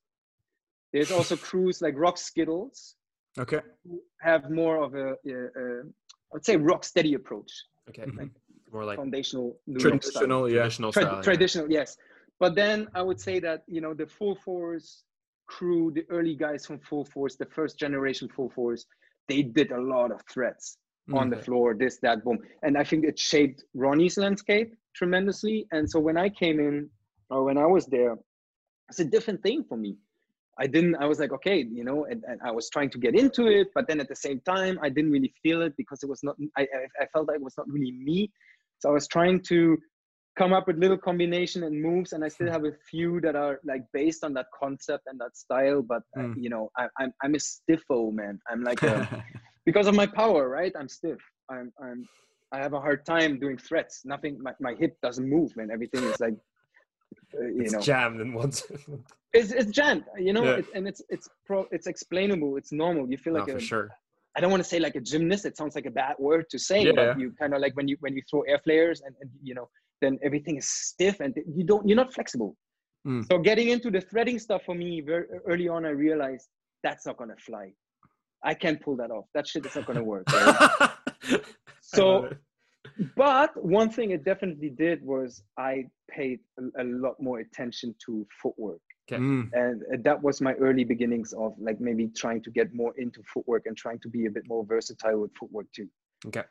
There's 0.93 1.11
also 1.11 1.35
crews 1.49 1.81
like 1.81 1.95
Rock 1.97 2.17
Skittles 2.17 2.95
Okay. 3.37 3.59
who 3.85 4.01
have 4.21 4.49
more 4.49 4.81
of 4.81 4.95
a, 4.95 5.09
uh, 5.09 5.33
uh, 5.61 5.81
I 6.31 6.33
would 6.33 6.45
say 6.45 6.55
rock 6.55 6.83
steady 6.85 7.13
approach, 7.15 7.51
okay 7.89 8.05
Mhm. 8.05 8.29
more 8.71 8.85
like 8.85 8.97
foundational 8.97 9.59
New. 9.67 9.79
Traditional, 9.79 10.49
yeah. 10.49 10.55
traditional 10.59 10.91
Tra- 10.91 11.01
style 11.03 11.15
yeah. 11.17 11.21
traditional 11.21 11.71
yes 11.71 11.97
but 12.39 12.55
then 12.55 12.87
i 12.95 13.01
would 13.01 13.19
say 13.27 13.39
that 13.39 13.63
you 13.67 13.81
know 13.81 13.93
the 13.93 14.07
full 14.07 14.35
force 14.35 15.03
crew 15.47 15.91
the 15.91 16.03
early 16.09 16.35
guys 16.35 16.65
from 16.65 16.79
full 16.79 17.05
force 17.05 17.35
the 17.35 17.45
first 17.45 17.77
generation 17.77 18.27
full 18.35 18.49
force 18.49 18.85
they 19.27 19.41
did 19.41 19.71
a 19.71 19.81
lot 19.81 20.11
of 20.11 20.21
threads 20.31 20.77
on 21.13 21.29
the 21.29 21.35
mm-hmm. 21.35 21.45
floor 21.45 21.75
this 21.77 21.99
that 22.01 22.23
boom. 22.23 22.39
And 22.63 22.77
i 22.77 22.83
think 22.83 23.05
it 23.05 23.19
shaped 23.19 23.63
ronnie's 23.73 24.17
landscape 24.17 24.73
tremendously. 24.95 25.67
And 25.71 25.89
so 25.89 25.99
when 25.99 26.17
i 26.17 26.29
came 26.29 26.59
in 26.59 26.89
or 27.29 27.43
when 27.43 27.57
i 27.57 27.65
was 27.65 27.85
there 27.85 28.15
it's 28.89 28.99
a 28.99 29.05
different 29.05 29.41
thing 29.41 29.63
for 29.67 29.77
me. 29.77 29.97
I 30.57 30.67
didn't 30.67 30.95
i 30.95 31.05
was 31.05 31.19
like 31.19 31.33
okay 31.33 31.57
you 31.79 31.83
know 31.83 32.05
and, 32.05 32.23
and 32.29 32.39
i 32.41 32.51
was 32.51 32.69
trying 32.69 32.89
to 32.91 32.97
get 32.97 33.13
into 33.13 33.47
it 33.47 33.67
but 33.75 33.87
then 33.87 33.99
at 33.99 34.07
the 34.07 34.15
same 34.15 34.39
time 34.51 34.79
i 34.81 34.87
didn't 34.87 35.11
really 35.11 35.33
feel 35.43 35.61
it 35.61 35.73
because 35.75 36.01
it 36.01 36.09
was 36.13 36.21
not 36.23 36.35
i 36.57 36.61
i, 36.61 37.03
I 37.03 37.05
felt 37.13 37.27
like 37.27 37.37
it 37.41 37.43
was 37.49 37.57
not 37.57 37.67
really 37.69 37.91
me. 37.91 38.31
So 38.79 38.89
i 38.89 38.93
was 38.93 39.07
trying 39.07 39.41
to 39.51 39.77
come 40.37 40.51
up 40.53 40.67
with 40.67 40.77
little 40.77 40.97
combination 40.97 41.63
and 41.63 41.81
moves 41.81 42.11
and 42.13 42.23
i 42.23 42.27
still 42.27 42.51
have 42.55 42.65
a 42.65 42.73
few 42.89 43.21
that 43.21 43.35
are 43.35 43.59
like 43.71 43.83
based 43.93 44.21
on 44.23 44.33
that 44.33 44.47
concept 44.61 45.03
and 45.07 45.19
that 45.19 45.35
style 45.37 45.81
but 45.81 46.03
uh, 46.17 46.21
Mm. 46.21 46.35
you 46.43 46.49
know 46.53 46.63
I, 46.77 46.83
i'm 46.99 47.11
i'm 47.23 47.35
a 47.35 47.39
stiffo 47.39 48.11
man. 48.21 48.39
I'm 48.49 48.61
like 48.69 48.81
a, 48.83 49.23
because 49.69 49.87
of 49.87 49.95
my 49.95 50.07
power 50.21 50.43
right? 50.57 50.73
I'm 50.79 50.89
stiff. 50.99 51.21
I'm 51.53 51.67
i'm 51.85 51.99
i 52.55 52.57
have 52.65 52.73
a 52.79 52.81
hard 52.87 53.01
time 53.13 53.31
doing 53.43 53.57
threads. 53.67 53.93
Nothing 54.13 54.33
my, 54.47 54.53
my 54.67 54.73
hip 54.81 54.93
doesn't 55.05 55.27
move 55.37 55.49
man. 55.57 55.69
Everything 55.77 56.03
is 56.11 56.19
like 56.25 56.37
uh, 57.37 57.45
you 57.57 57.61
it's 57.65 57.73
know. 57.73 57.81
jammed 57.89 58.19
in 58.25 58.29
one 58.41 58.51
it's, 59.37 59.51
it's 59.59 59.71
jammed 59.79 60.05
you 60.27 60.33
know? 60.35 60.43
Yeah. 60.43 60.59
it, 60.61 60.65
and 60.75 60.83
it's 60.91 61.01
it's 61.15 61.27
pro 61.47 61.59
it's 61.75 61.87
explainable. 61.93 62.51
It's 62.59 62.71
normal. 62.83 63.03
You 63.11 63.17
feel 63.25 63.33
like 63.39 63.49
for 63.49 63.57
a, 63.57 63.69
sure. 63.73 63.87
I 64.35 64.41
don't 64.41 64.51
want 64.55 64.63
to 64.65 64.69
say 64.73 64.79
like 64.87 64.95
a 65.01 65.03
gymnast. 65.11 65.45
It 65.49 65.55
sounds 65.59 65.75
like 65.79 65.85
a 65.93 65.95
bad 66.03 66.15
word 66.27 66.45
to 66.53 66.59
say, 66.69 66.79
Yeah. 66.85 66.91
but 66.99 67.19
you 67.21 67.27
kind 67.41 67.53
of 67.55 67.59
like 67.65 67.73
when 67.77 67.87
you 67.91 67.95
when 68.05 68.13
you 68.17 68.21
throw 68.29 68.41
air 68.51 68.59
flares 68.65 68.97
and, 69.05 69.13
and 69.21 69.29
you 69.49 69.55
know 69.57 69.67
then 70.01 70.19
everything 70.23 70.57
is 70.57 70.69
stiff 70.69 71.19
and 71.19 71.35
you 71.47 71.63
don't 71.63 71.87
you're 71.87 71.95
not 71.95 72.13
flexible. 72.13 72.55
Mm. 73.07 73.25
So 73.29 73.37
getting 73.37 73.69
into 73.69 73.91
the 73.91 74.01
threading 74.01 74.39
stuff 74.39 74.63
for 74.65 74.75
me 74.75 75.01
very 75.01 75.25
early 75.45 75.67
on, 75.67 75.85
I 75.85 75.89
realized 75.89 76.47
that's 76.83 77.05
not 77.05 77.17
gonna 77.17 77.35
fly. 77.37 77.71
I 78.43 78.53
can't 78.53 78.81
pull 78.81 78.95
that 78.97 79.11
off. 79.11 79.25
That 79.33 79.47
shit 79.47 79.65
is 79.65 79.75
not 79.75 79.85
gonna 79.85 80.03
work. 80.03 80.23
right? 80.31 80.79
so, 81.81 82.29
but 83.15 83.51
one 83.63 83.89
thing 83.89 84.11
it 84.11 84.23
definitely 84.23 84.69
did 84.69 85.03
was 85.03 85.43
I 85.57 85.85
paid 86.09 86.39
a, 86.59 86.83
a 86.83 86.85
lot 86.85 87.15
more 87.19 87.39
attention 87.39 87.95
to 88.05 88.27
footwork 88.41 88.81
Okay. 89.07 89.21
Mm. 89.21 89.49
and 89.53 89.83
uh, 89.83 89.97
that 90.01 90.23
was 90.23 90.41
my 90.41 90.53
early 90.53 90.83
beginnings 90.83 91.31
of 91.33 91.53
like 91.59 91.79
maybe 91.79 92.07
trying 92.07 92.41
to 92.41 92.49
get 92.49 92.73
more 92.73 92.91
into 92.97 93.21
footwork 93.31 93.67
and 93.67 93.77
trying 93.77 93.99
to 93.99 94.09
be 94.09 94.25
a 94.25 94.31
bit 94.31 94.43
more 94.47 94.65
versatile 94.65 95.19
with 95.21 95.31
footwork 95.39 95.67
too 95.75 95.87
okay 96.25 96.41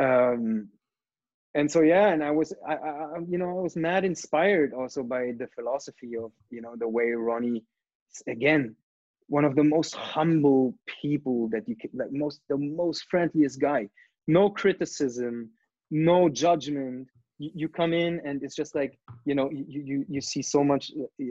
um 0.00 0.68
and 1.58 1.70
so 1.70 1.80
yeah 1.80 2.08
and 2.08 2.22
i 2.22 2.30
was 2.30 2.52
I, 2.66 2.74
I 2.74 3.18
you 3.28 3.38
know 3.38 3.50
i 3.58 3.62
was 3.68 3.76
mad 3.76 4.04
inspired 4.04 4.72
also 4.72 5.02
by 5.02 5.32
the 5.40 5.48
philosophy 5.56 6.16
of 6.16 6.30
you 6.50 6.62
know 6.62 6.74
the 6.76 6.88
way 6.88 7.10
ronnie 7.12 7.64
again 8.26 8.76
one 9.26 9.44
of 9.44 9.54
the 9.56 9.64
most 9.64 9.94
humble 9.94 10.74
people 11.02 11.48
that 11.52 11.68
you 11.68 11.76
can 11.76 11.90
like 11.94 12.12
most 12.12 12.40
the 12.48 12.56
most 12.56 13.00
friendliest 13.10 13.60
guy 13.60 13.88
no 14.26 14.50
criticism 14.50 15.50
no 15.90 16.28
judgment 16.28 17.08
you, 17.38 17.50
you 17.60 17.68
come 17.68 17.92
in 17.92 18.20
and 18.24 18.42
it's 18.44 18.56
just 18.62 18.74
like 18.74 18.98
you 19.24 19.34
know 19.34 19.50
you 19.50 19.64
you, 19.90 20.04
you 20.08 20.20
see 20.20 20.42
so 20.42 20.62
much 20.62 20.92
uh, 20.96 21.24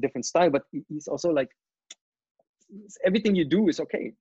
different 0.00 0.24
style 0.24 0.50
but 0.50 0.64
he's 0.88 1.08
also 1.08 1.30
like 1.30 1.50
it's 2.84 2.98
everything 3.04 3.34
you 3.34 3.44
do 3.44 3.68
is 3.68 3.80
okay. 3.80 4.12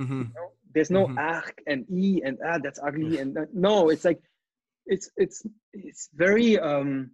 Mm-hmm. 0.00 0.18
You 0.18 0.24
know? 0.34 0.48
There's 0.74 0.90
no 0.90 1.08
arc 1.16 1.62
and 1.66 1.86
e 1.90 2.20
and 2.24 2.38
ah 2.44 2.58
that's 2.62 2.80
ugly 2.82 3.18
and 3.18 3.34
that- 3.36 3.54
no, 3.54 3.90
it's 3.90 4.04
like 4.04 4.20
it's 4.86 5.10
it's 5.16 5.44
it's 5.72 6.08
very 6.14 6.58
um 6.58 7.10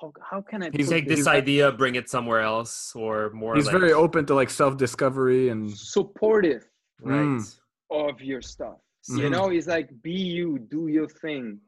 how 0.00 0.12
how 0.30 0.40
can 0.42 0.62
I 0.62 0.70
He's 0.72 0.88
put 0.88 0.94
like 0.96 1.08
this? 1.08 1.20
this 1.20 1.26
idea, 1.26 1.72
bring 1.72 1.94
it 1.94 2.08
somewhere 2.10 2.40
else, 2.40 2.94
or 2.94 3.30
more. 3.30 3.54
He's 3.56 3.66
like, 3.66 3.78
very 3.78 3.92
open 3.92 4.26
to 4.26 4.34
like 4.34 4.50
self-discovery 4.50 5.48
and 5.48 5.70
supportive 5.76 6.68
right. 7.00 7.26
Mm. 7.26 7.58
of 7.90 8.20
your 8.20 8.42
stuff. 8.42 8.78
You 9.08 9.28
Mhm. 9.28 9.30
know, 9.30 9.48
he's 9.50 9.68
like, 9.68 9.88
be 10.02 10.12
you, 10.38 10.58
do 10.58 10.88
your 10.88 11.08
thing. 11.08 11.60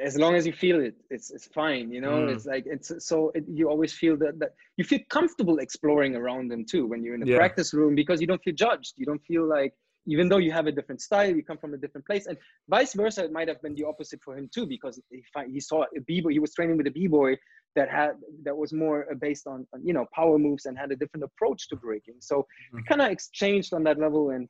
As 0.00 0.16
long 0.16 0.34
as 0.36 0.46
you 0.46 0.52
feel 0.52 0.80
it, 0.80 0.94
it's 1.10 1.30
it's 1.30 1.46
fine. 1.48 1.92
You 1.92 2.00
know, 2.00 2.16
Mm. 2.22 2.32
it's 2.34 2.46
like 2.46 2.64
it's 2.66 2.88
so 3.10 3.30
it, 3.34 3.44
you 3.48 3.68
always 3.68 3.92
feel 3.92 4.16
that 4.18 4.38
that 4.40 4.52
you 4.78 4.84
feel 4.84 5.00
comfortable 5.10 5.58
exploring 5.58 6.16
around 6.16 6.48
them 6.52 6.64
too 6.64 6.86
when 6.86 7.02
you're 7.04 7.14
in 7.16 7.22
a 7.22 7.26
Yeah. 7.26 7.36
practice 7.36 7.74
room 7.74 7.94
because 7.94 8.20
you 8.20 8.26
don't 8.30 8.42
feel 8.42 8.54
judged. 8.54 8.94
You 8.96 9.06
don't 9.06 9.24
feel 9.30 9.44
like 9.44 9.74
even 10.06 10.28
though 10.28 10.38
you 10.38 10.52
have 10.52 10.66
a 10.66 10.72
different 10.72 11.00
style, 11.00 11.34
you 11.34 11.42
come 11.44 11.58
from 11.58 11.74
a 11.74 11.76
different 11.76 12.06
place, 12.06 12.26
and 12.26 12.36
vice 12.68 12.94
versa. 12.94 13.24
It 13.24 13.32
might 13.32 13.48
have 13.48 13.62
been 13.62 13.74
the 13.74 13.84
opposite 13.84 14.20
for 14.24 14.36
him 14.36 14.48
too 14.54 14.66
because 14.66 15.00
he 15.10 15.22
he 15.50 15.60
saw 15.60 15.84
a 15.96 16.00
b 16.06 16.20
boy. 16.20 16.30
He 16.30 16.38
was 16.38 16.54
training 16.54 16.76
with 16.76 16.86
a 16.86 16.90
b 16.90 17.06
boy 17.06 17.36
that 17.76 17.88
had 17.88 18.12
that 18.44 18.56
was 18.56 18.72
more 18.72 19.06
uh, 19.10 19.14
based 19.14 19.46
on 19.46 19.66
on, 19.72 19.86
you 19.86 19.92
know 19.92 20.06
power 20.14 20.38
moves 20.38 20.66
and 20.66 20.76
had 20.78 20.90
a 20.92 20.96
different 20.96 21.24
approach 21.24 21.68
to 21.68 21.76
breaking. 21.76 22.16
So 22.20 22.46
we 22.72 22.82
Mhm. 22.82 22.86
kind 22.86 23.02
of 23.02 23.10
exchanged 23.10 23.72
on 23.74 23.84
that 23.84 23.98
level 23.98 24.30
and. 24.30 24.48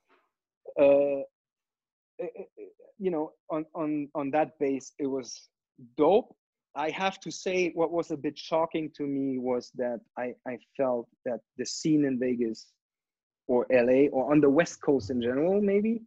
Uh, 0.80 1.22
you 2.98 3.10
know 3.10 3.32
on 3.50 3.64
on 3.74 4.08
on 4.14 4.30
that 4.30 4.58
base 4.58 4.92
it 4.98 5.06
was 5.06 5.48
dope 5.96 6.34
i 6.76 6.88
have 6.90 7.18
to 7.20 7.30
say 7.30 7.70
what 7.74 7.90
was 7.90 8.10
a 8.10 8.16
bit 8.16 8.38
shocking 8.38 8.90
to 8.96 9.04
me 9.04 9.38
was 9.38 9.70
that 9.74 10.00
i 10.18 10.32
i 10.46 10.56
felt 10.76 11.08
that 11.24 11.40
the 11.58 11.66
scene 11.66 12.04
in 12.04 12.18
vegas 12.18 12.68
or 13.48 13.66
la 13.70 14.08
or 14.12 14.30
on 14.32 14.40
the 14.40 14.48
west 14.50 14.80
coast 14.82 15.10
in 15.10 15.20
general 15.20 15.60
maybe 15.60 16.02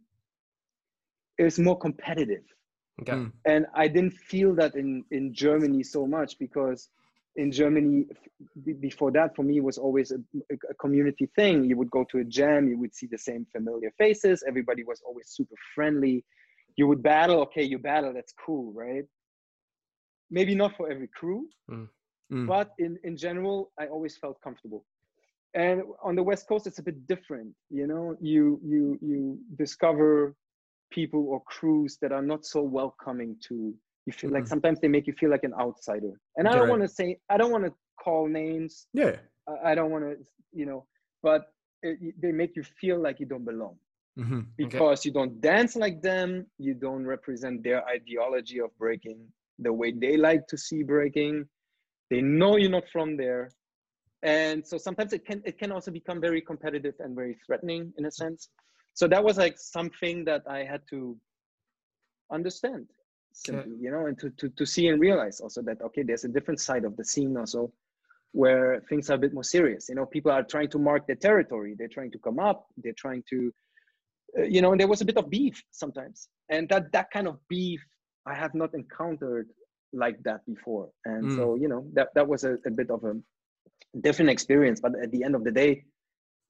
is 1.38 1.58
more 1.58 1.78
competitive 1.78 2.44
Okay. 3.02 3.12
Mm. 3.12 3.32
and 3.44 3.66
I 3.74 3.88
didn't 3.88 4.14
feel 4.14 4.54
that 4.54 4.74
in 4.74 5.04
in 5.10 5.34
Germany 5.34 5.82
so 5.82 6.06
much 6.06 6.38
because 6.38 6.88
in 7.36 7.52
Germany 7.52 8.06
before 8.80 9.10
that 9.12 9.36
for 9.36 9.42
me 9.42 9.60
was 9.60 9.76
always 9.76 10.12
a, 10.12 10.18
a 10.70 10.74
community 10.74 11.26
thing. 11.36 11.64
You 11.64 11.76
would 11.76 11.90
go 11.90 12.04
to 12.10 12.18
a 12.18 12.24
jam, 12.24 12.68
you 12.68 12.78
would 12.78 12.94
see 12.94 13.06
the 13.06 13.18
same 13.18 13.46
familiar 13.52 13.90
faces. 13.98 14.42
Everybody 14.48 14.82
was 14.84 15.02
always 15.06 15.28
super 15.28 15.56
friendly. 15.74 16.24
You 16.76 16.86
would 16.88 17.02
battle, 17.02 17.40
okay, 17.42 17.62
you 17.62 17.78
battle, 17.78 18.12
that's 18.14 18.32
cool, 18.46 18.72
right? 18.72 19.04
Maybe 20.30 20.54
not 20.54 20.76
for 20.76 20.90
every 20.90 21.08
crew, 21.08 21.48
Mm. 21.70 21.88
but 22.46 22.68
in 22.78 22.98
in 23.04 23.16
general, 23.16 23.70
I 23.78 23.86
always 23.88 24.16
felt 24.16 24.40
comfortable. 24.42 24.84
And 25.56 25.82
on 26.04 26.14
the 26.16 26.22
West 26.22 26.48
Coast, 26.48 26.66
it's 26.68 26.78
a 26.78 26.82
bit 26.82 27.06
different. 27.08 27.54
You 27.70 27.86
know, 27.88 28.16
you 28.20 28.60
you 28.64 28.98
you 29.02 29.38
discover 29.58 30.36
people 30.92 31.26
or 31.28 31.42
crews 31.46 31.98
that 32.02 32.12
are 32.12 32.22
not 32.22 32.44
so 32.46 32.62
welcoming 32.62 33.36
to 33.48 33.74
you 34.06 34.12
feel 34.12 34.30
like 34.30 34.44
Mhm. 34.44 34.48
sometimes 34.48 34.80
they 34.80 34.88
make 34.88 35.06
you 35.08 35.14
feel 35.14 35.30
like 35.30 35.42
an 35.44 35.54
outsider 35.60 36.12
and 36.36 36.46
i 36.48 36.54
don't 36.54 36.68
want 36.68 36.82
to 36.82 36.88
say 36.88 37.18
i 37.28 37.36
don't 37.36 37.50
want 37.50 37.64
to 37.64 37.72
call 38.04 38.28
names 38.28 38.86
yeah. 38.94 39.16
I- 39.48 39.72
i 39.72 39.74
don't 39.74 39.90
want 39.90 40.04
to 40.04 40.12
you 40.52 40.66
know 40.66 40.86
but 41.22 41.40
it, 41.82 42.14
they 42.22 42.32
make 42.32 42.54
you 42.56 42.62
feel 42.80 42.98
like 43.02 43.18
you 43.20 43.26
don't 43.26 43.44
belong 43.44 43.76
Mm-hmm. 44.18 44.40
because 44.56 45.04
you 45.04 45.12
don't 45.12 45.40
dance 45.40 45.74
like 45.76 46.02
them 46.02 46.46
you 46.58 46.74
don't 46.74 47.04
represent 47.04 47.62
their 47.64 47.84
ideology 47.86 48.58
of 48.60 48.70
breaking 48.78 49.20
the 49.58 49.72
way 49.72 49.92
they 49.92 50.16
like 50.16 50.46
to 50.48 50.56
see 50.56 50.82
breaking 50.84 51.46
they 52.10 52.20
know 52.22 52.56
you're 52.56 52.70
not 52.78 52.88
from 52.92 53.16
there 53.16 53.50
and 54.26 54.66
so 54.66 54.76
sometimes 54.76 55.12
it 55.12 55.24
can 55.24 55.40
it 55.46 55.58
can 55.58 55.72
also 55.72 55.90
become 55.90 56.20
very 56.20 56.42
competitive 56.42 56.94
and 57.00 57.14
very 57.14 57.38
threatening 57.46 57.92
in 57.98 58.04
a 58.06 58.10
sense. 58.10 58.48
So 58.94 59.06
that 59.08 59.22
was 59.22 59.36
like 59.38 59.56
something 59.58 60.24
that 60.24 60.42
i 60.48 60.60
had 60.64 60.82
to 60.90 61.16
understand 62.30 62.86
simply 63.32 63.72
you 63.80 63.90
know 63.90 64.06
and 64.06 64.18
to, 64.18 64.30
to 64.30 64.48
to 64.50 64.66
see 64.66 64.88
and 64.88 65.00
realize 65.00 65.40
also 65.40 65.62
that 65.62 65.80
okay 65.82 66.02
there's 66.02 66.24
a 66.24 66.28
different 66.36 66.60
side 66.60 66.84
of 66.84 66.96
the 66.96 67.04
scene 67.04 67.36
also 67.36 67.70
where 68.32 68.82
things 68.88 69.08
are 69.10 69.14
a 69.14 69.18
bit 69.18 69.32
more 69.32 69.44
serious. 69.44 69.88
You 69.88 69.94
know 69.94 70.06
people 70.06 70.30
are 70.32 70.42
trying 70.42 70.70
to 70.70 70.78
mark 70.78 71.06
their 71.06 71.16
territory. 71.16 71.74
They're 71.78 71.88
trying 71.98 72.10
to 72.12 72.18
come 72.18 72.38
up. 72.38 72.66
They're 72.82 73.00
trying 73.04 73.22
to 73.30 73.52
uh, 74.38 74.42
you 74.42 74.60
know 74.62 74.72
and 74.72 74.80
there 74.80 74.88
was 74.88 75.00
a 75.00 75.04
bit 75.06 75.16
of 75.16 75.30
beef 75.30 75.62
sometimes. 75.70 76.28
And 76.50 76.68
that 76.68 76.92
that 76.92 77.10
kind 77.10 77.28
of 77.28 77.38
beef 77.48 77.80
i 78.26 78.34
have 78.34 78.54
not 78.54 78.74
encountered 78.74 79.48
like 79.92 80.22
that 80.24 80.40
before. 80.46 80.90
And 81.04 81.30
Mm. 81.30 81.36
so 81.36 81.54
you 81.54 81.68
know 81.68 81.86
that 81.94 82.08
that 82.16 82.26
was 82.26 82.44
a, 82.44 82.54
a 82.66 82.70
bit 82.70 82.90
of 82.90 83.04
a 83.04 83.14
different 84.02 84.30
experience 84.30 84.80
but 84.80 84.92
at 85.02 85.10
the 85.10 85.22
end 85.22 85.34
of 85.34 85.42
the 85.44 85.50
day 85.50 85.84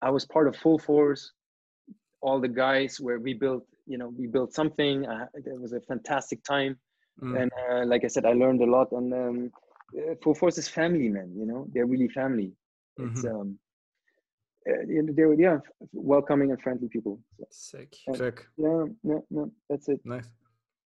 i 0.02 0.10
was 0.10 0.24
part 0.26 0.48
of 0.48 0.56
full 0.56 0.78
force 0.78 1.32
all 2.20 2.40
the 2.40 2.48
guys 2.48 2.98
where 3.00 3.18
we 3.20 3.34
built 3.34 3.64
you 3.86 3.98
know 3.98 4.08
we 4.18 4.26
built 4.26 4.52
something 4.52 5.06
uh, 5.06 5.26
it 5.34 5.60
was 5.60 5.72
a 5.72 5.80
fantastic 5.80 6.42
time 6.44 6.78
Mm. 7.22 7.40
and 7.40 7.50
uh, 7.70 7.82
like 7.86 8.04
i 8.04 8.08
said 8.08 8.26
i 8.26 8.34
learned 8.34 8.60
a 8.60 8.66
lot 8.66 8.88
and 8.92 9.14
um, 9.14 9.50
uh, 9.98 10.14
full 10.22 10.34
force 10.34 10.58
is 10.58 10.68
family 10.68 11.08
man 11.08 11.32
you 11.34 11.46
know 11.46 11.66
they're 11.72 11.86
really 11.86 12.08
family 12.08 12.52
it's 12.98 13.24
Mhm. 13.24 13.30
um 13.40 13.58
uh, 14.68 14.82
they're 15.14 15.32
yeah 15.34 15.58
welcoming 15.92 16.50
and 16.50 16.60
friendly 16.60 16.88
people 16.88 17.18
so, 17.38 17.46
Sick. 17.50 17.96
uh, 18.10 18.14
Sick. 18.14 18.46
yeah 18.58 18.84
no 19.02 19.24
no 19.30 19.50
that's 19.70 19.88
it 19.88 20.00
Nice. 20.04 20.28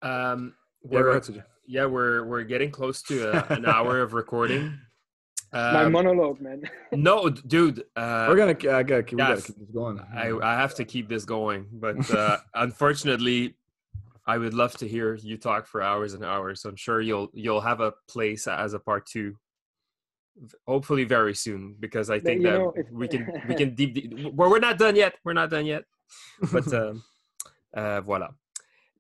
Um, 0.02 0.56
Yeah, 0.84 0.90
we're, 1.02 1.10
ahead, 1.10 1.44
yeah, 1.68 1.86
we're 1.86 2.24
we're 2.26 2.44
getting 2.44 2.72
close 2.72 3.02
to 3.04 3.16
a, 3.30 3.54
an 3.58 3.66
hour 3.66 4.02
of 4.02 4.14
recording. 4.14 4.64
My 5.54 5.84
Um, 5.86 5.92
monologue 5.94 6.42
man 6.42 6.64
no, 6.92 7.30
dude. 7.30 7.84
Uh, 7.96 8.26
We're 8.28 8.36
gonna. 8.36 8.76
I 8.78 8.84
gotta. 8.84 9.04
keep- 9.04 9.14
We 9.14 9.18
gotta 9.18 9.42
keep 9.42 9.58
this 9.58 9.70
going. 9.74 10.00
I, 10.14 10.32
I 10.44 10.56
have 10.56 10.76
to 10.76 10.86
keep 10.86 11.08
this 11.10 11.24
going, 11.26 11.68
but 11.72 12.10
uh, 12.12 12.38
unfortunately, 12.56 13.56
I 14.28 14.38
would 14.38 14.54
love 14.54 14.74
to 14.78 14.88
hear 14.88 15.16
you 15.16 15.38
talk 15.38 15.68
for 15.68 15.82
hours 15.82 16.14
and 16.14 16.24
hours. 16.26 16.66
I'm 16.66 16.76
sure 16.76 17.00
you'll 17.02 17.30
you'll 17.34 17.62
have 17.62 17.80
a 17.80 17.94
place 18.08 18.48
as 18.48 18.74
a 18.74 18.80
part 18.80 19.06
two, 19.06 19.38
hopefully 20.68 21.04
very 21.04 21.36
soon, 21.36 21.76
because 21.80 22.10
I 22.10 22.20
think 22.20 22.42
you 22.42 22.48
that 22.50 22.58
know, 22.60 22.74
we 22.92 23.08
can 23.08 23.22
we 23.48 23.56
can 23.62 23.76
deep. 23.76 23.94
deep 23.94 24.34
well, 24.34 24.50
we're 24.50 24.60
not 24.60 24.78
done 24.78 24.96
yet. 24.96 25.16
We're 25.24 25.34
not 25.34 25.50
done 25.50 25.66
yet, 25.66 25.84
but 26.52 26.72
um, 26.74 27.04
uh, 27.74 28.02
voila. 28.02 28.30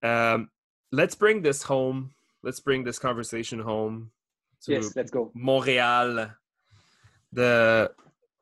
Um, 0.04 0.50
let's 0.91 1.16
bring 1.16 1.41
this 1.41 1.64
home. 1.64 2.12
Let's 2.43 2.60
bring 2.60 2.84
this 2.84 3.00
conversation 3.00 3.60
home 3.60 3.96
to 3.96 4.14
yes 4.68 4.95
let's 4.95 5.12
go 5.12 5.32
Montreal, 5.36 6.28
the 7.34 7.91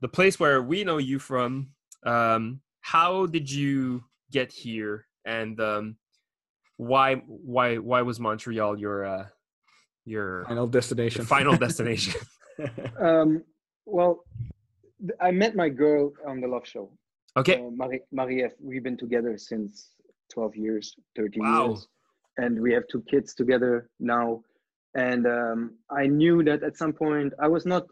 the 0.02 0.08
place 0.08 0.40
where 0.40 0.62
we 0.62 0.84
know 0.84 0.98
you 0.98 1.20
from. 1.20 1.70
Um, 2.06 2.62
how 2.82 3.26
did 3.28 3.50
you 3.50 4.04
get 4.32 4.52
here, 4.52 5.06
and 5.26 5.60
um, 5.62 5.96
why 6.78 7.16
why 7.28 7.78
why 7.78 8.02
was 8.02 8.20
Montreal 8.20 8.78
your 8.78 9.06
uh, 9.06 9.26
your, 10.06 10.44
Final 10.46 10.66
your 10.66 10.72
destination. 10.72 11.26
final 11.26 11.56
destination? 11.66 12.20
um 13.00 13.42
well 13.86 14.24
th- 15.00 15.18
i 15.20 15.32
met 15.32 15.56
my 15.56 15.70
girl 15.70 16.14
on 16.28 16.40
the 16.40 16.48
love 16.48 16.68
show 16.68 16.92
okay, 17.36 17.56
uh, 17.60 17.70
Marie, 17.74 18.02
Marie, 18.12 18.48
we've 18.62 18.84
been 18.84 18.98
together 18.98 19.38
since 19.38 19.96
12 20.32 20.56
years, 20.56 20.96
13 21.16 21.42
Wow. 21.44 21.68
years. 21.70 21.88
And 22.38 22.60
we 22.60 22.74
have 22.74 22.84
two 22.92 23.04
kids 23.10 23.34
together 23.36 23.90
now. 24.00 24.42
And 24.96 25.26
um, 25.26 25.78
I 25.90 26.08
knew 26.08 26.44
that 26.44 26.64
at 26.64 26.78
some 26.78 26.94
point 26.94 27.34
I 27.40 27.48
was 27.48 27.66
not 27.66 27.86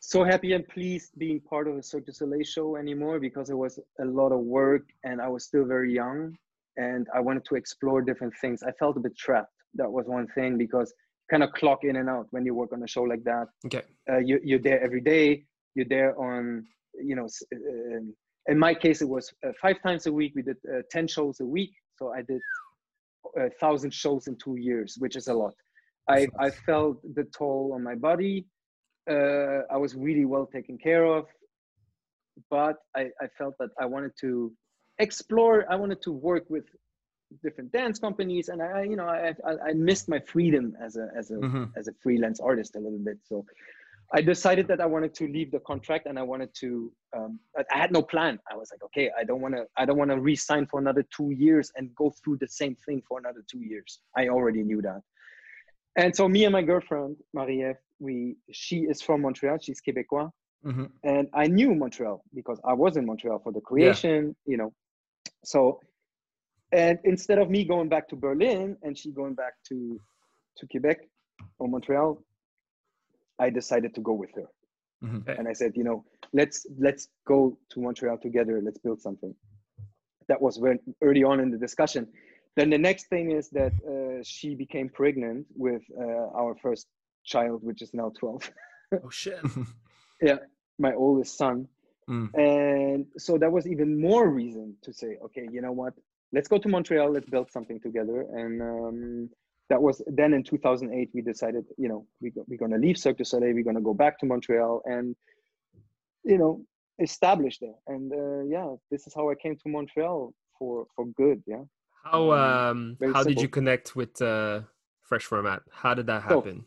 so 0.00 0.22
happy 0.22 0.52
and 0.52 0.66
pleased 0.68 1.10
being 1.18 1.40
part 1.40 1.66
of 1.66 1.76
a 1.76 1.82
Cirque 1.82 2.06
du 2.06 2.12
Soleil 2.12 2.44
show 2.44 2.76
anymore 2.76 3.18
because 3.18 3.50
it 3.50 3.56
was 3.56 3.80
a 4.00 4.04
lot 4.04 4.32
of 4.32 4.40
work 4.40 4.82
and 5.04 5.20
I 5.20 5.28
was 5.28 5.44
still 5.44 5.64
very 5.64 5.92
young 5.92 6.36
and 6.76 7.08
I 7.14 7.20
wanted 7.20 7.44
to 7.46 7.56
explore 7.56 8.00
different 8.02 8.34
things. 8.40 8.62
I 8.62 8.72
felt 8.72 8.96
a 8.96 9.00
bit 9.00 9.16
trapped. 9.16 9.52
That 9.74 9.90
was 9.90 10.06
one 10.06 10.28
thing 10.28 10.56
because 10.56 10.92
you 10.96 11.38
kind 11.38 11.42
of 11.42 11.52
clock 11.52 11.80
in 11.82 11.96
and 11.96 12.08
out 12.08 12.26
when 12.30 12.44
you 12.44 12.54
work 12.54 12.72
on 12.72 12.82
a 12.82 12.86
show 12.86 13.02
like 13.02 13.24
that. 13.24 13.46
Okay, 13.66 13.82
uh, 14.10 14.18
you, 14.18 14.40
you're 14.42 14.60
there 14.60 14.82
every 14.82 15.00
day. 15.00 15.44
You're 15.74 15.88
there 15.88 16.18
on 16.18 16.64
you 17.00 17.16
know 17.16 17.26
uh, 17.52 18.00
in 18.46 18.58
my 18.58 18.74
case 18.74 19.02
it 19.02 19.08
was 19.08 19.32
uh, 19.46 19.50
five 19.60 19.82
times 19.82 20.06
a 20.06 20.12
week. 20.12 20.32
We 20.36 20.42
did 20.42 20.56
uh, 20.72 20.82
10 20.90 21.08
shows 21.08 21.40
a 21.40 21.46
week. 21.46 21.72
So 21.98 22.12
i 22.12 22.22
did 22.22 22.40
a 23.36 23.50
thousand 23.60 23.92
shows 23.92 24.26
in 24.26 24.36
two 24.36 24.56
years 24.56 24.96
which 24.98 25.16
is 25.16 25.26
a 25.28 25.34
lot 25.34 25.54
i 26.08 26.26
i 26.38 26.50
felt 26.50 26.96
the 27.14 27.24
toll 27.36 27.72
on 27.74 27.82
my 27.82 27.94
body 27.94 28.44
uh, 29.10 29.60
i 29.70 29.76
was 29.76 29.94
really 29.94 30.24
well 30.24 30.46
taken 30.46 30.76
care 30.78 31.04
of 31.04 31.26
but 32.50 32.76
I, 32.96 33.10
I 33.20 33.26
felt 33.38 33.54
that 33.58 33.70
i 33.80 33.86
wanted 33.86 34.12
to 34.20 34.52
explore 34.98 35.64
i 35.70 35.76
wanted 35.76 36.00
to 36.02 36.12
work 36.12 36.44
with 36.48 36.64
different 37.42 37.70
dance 37.72 37.98
companies 37.98 38.48
and 38.48 38.62
i 38.62 38.82
you 38.84 38.96
know 38.96 39.06
i 39.06 39.34
i, 39.46 39.52
I 39.68 39.72
missed 39.74 40.08
my 40.08 40.20
freedom 40.20 40.74
as 40.84 40.96
a 40.96 41.08
as 41.16 41.30
a 41.30 41.34
Mhm. 41.34 41.70
as 41.76 41.88
a 41.88 41.92
freelance 42.02 42.40
artist 42.40 42.74
a 42.76 42.80
little 42.80 42.98
bit 43.10 43.18
so 43.24 43.44
I 44.12 44.22
decided 44.22 44.68
that 44.68 44.80
I 44.80 44.86
wanted 44.86 45.12
to 45.16 45.28
leave 45.28 45.50
the 45.50 45.60
contract 45.60 46.06
and 46.06 46.18
I 46.18 46.22
wanted 46.22 46.50
to. 46.60 46.90
Um, 47.16 47.38
I 47.58 47.64
I 47.74 47.78
had 47.78 47.92
no 47.92 48.02
plan. 48.02 48.38
I 48.50 48.56
was 48.56 48.70
like, 48.72 48.82
okay, 48.84 49.10
I 49.20 49.22
don't 49.22 49.42
want 49.42 49.54
to. 49.54 49.66
I 49.76 49.84
don't 49.84 49.98
want 49.98 50.10
to 50.10 50.18
re-sign 50.18 50.66
for 50.66 50.80
another 50.80 51.04
two 51.14 51.30
years 51.30 51.70
and 51.76 51.94
go 51.94 52.10
through 52.10 52.38
the 52.38 52.48
same 52.48 52.74
thing 52.86 53.02
for 53.06 53.18
another 53.18 53.44
two 53.50 53.60
years. 53.60 54.00
I 54.16 54.28
already 54.28 54.62
knew 54.62 54.80
that. 54.82 55.02
And 55.96 56.14
so 56.14 56.28
me 56.28 56.44
and 56.44 56.52
my 56.52 56.62
girlfriend 56.62 57.16
Marie, 57.34 57.74
we 57.98 58.36
she 58.52 58.80
is 58.82 59.02
from 59.02 59.22
Montreal. 59.22 59.58
She's 59.60 59.80
Quebecois, 59.80 60.30
hmm 60.64 60.84
and 61.04 61.28
I 61.34 61.46
knew 61.46 61.74
Montreal 61.74 62.22
because 62.34 62.60
I 62.64 62.74
was 62.74 62.96
in 62.96 63.06
Montreal 63.06 63.38
for 63.40 63.52
the 63.52 63.60
creation, 63.60 64.34
you 64.46 64.56
know. 64.56 64.72
So, 65.44 65.80
and 66.72 66.98
instead 67.04 67.38
of 67.38 67.50
me 67.50 67.64
going 67.64 67.88
back 67.88 68.08
to 68.08 68.16
Berlin 68.16 68.76
and 68.82 68.96
she 68.96 69.12
going 69.12 69.34
back 69.34 69.54
to 69.68 70.00
to 70.58 70.66
Quebec 70.66 70.98
or 71.58 71.68
Montreal, 71.68 72.22
I 73.38 73.50
decided 73.50 73.94
to 73.94 74.00
go 74.00 74.12
with 74.12 74.30
her. 74.34 74.46
hmm 75.00 75.18
And 75.38 75.48
I 75.48 75.52
said, 75.52 75.72
you 75.76 75.84
know, 75.84 76.04
let's 76.32 76.66
let's 76.78 77.08
go 77.26 77.58
to 77.70 77.80
Montreal 77.80 78.18
together. 78.18 78.60
Let's 78.62 78.78
build 78.78 79.00
something. 79.00 79.34
That 80.28 80.40
was 80.40 80.56
very 80.58 80.78
early 81.02 81.24
on 81.24 81.40
in 81.40 81.50
the 81.50 81.58
discussion. 81.58 82.06
Then 82.58 82.70
the 82.70 82.78
next 82.78 83.06
thing 83.06 83.30
is 83.30 83.50
that 83.50 83.72
uh, 83.86 84.20
she 84.24 84.56
became 84.56 84.88
pregnant 84.88 85.46
with 85.54 85.82
uh, 85.96 86.40
our 86.40 86.56
first 86.56 86.88
child, 87.24 87.62
which 87.62 87.82
is 87.82 87.94
now 87.94 88.10
12, 88.18 88.50
Oh 89.04 89.10
shit. 89.10 89.40
Yeah, 90.20 90.38
my 90.80 90.92
oldest 90.94 91.38
son. 91.38 91.68
Mm. 92.10 92.28
And 92.34 93.06
so 93.16 93.38
that 93.38 93.52
was 93.52 93.68
even 93.68 94.00
more 94.00 94.28
reason 94.28 94.74
to 94.82 94.92
say, 94.92 95.16
okay, 95.26 95.46
you 95.52 95.60
know 95.62 95.70
what? 95.70 95.94
Let's 96.32 96.48
go 96.48 96.58
to 96.58 96.68
Montreal. 96.68 97.12
Let's 97.12 97.30
build 97.30 97.48
something 97.52 97.78
together. 97.78 98.26
And 98.40 98.60
um, 98.60 99.30
that 99.70 99.80
was 99.80 100.02
then 100.08 100.34
in 100.34 100.42
2008. 100.42 101.10
We 101.14 101.22
decided, 101.22 101.64
you 101.76 101.88
know, 101.88 102.04
we 102.20 102.30
go, 102.30 102.44
we're 102.48 102.58
going 102.58 102.72
to 102.72 102.78
leave 102.78 102.98
Cirque 102.98 103.18
du 103.18 103.24
Soleil. 103.24 103.54
We're 103.54 103.62
going 103.70 103.76
to 103.76 103.88
go 103.90 103.94
back 103.94 104.18
to 104.18 104.26
Montreal 104.26 104.82
and, 104.86 105.14
you 106.24 106.38
know, 106.38 106.64
establish 106.98 107.60
there. 107.60 107.78
And 107.86 108.12
uh, 108.12 108.42
yeah, 108.54 108.74
this 108.90 109.06
is 109.06 109.14
how 109.14 109.30
I 109.30 109.36
came 109.36 109.54
to 109.54 109.68
Montreal 109.68 110.34
for 110.58 110.86
for 110.96 111.06
good. 111.06 111.40
Yeah. 111.46 111.62
How 112.04 112.32
Um, 112.32 112.38
um 112.40 112.96
very 113.00 113.12
how 113.12 113.22
did 113.24 113.40
you 113.40 113.48
connect 113.48 113.96
with 113.96 114.20
uh 114.22 114.62
Fresh 115.02 115.24
Format? 115.24 115.62
How 115.70 115.94
did 115.94 116.06
that 116.06 116.22
So, 116.28 116.28
happen? 116.40 116.64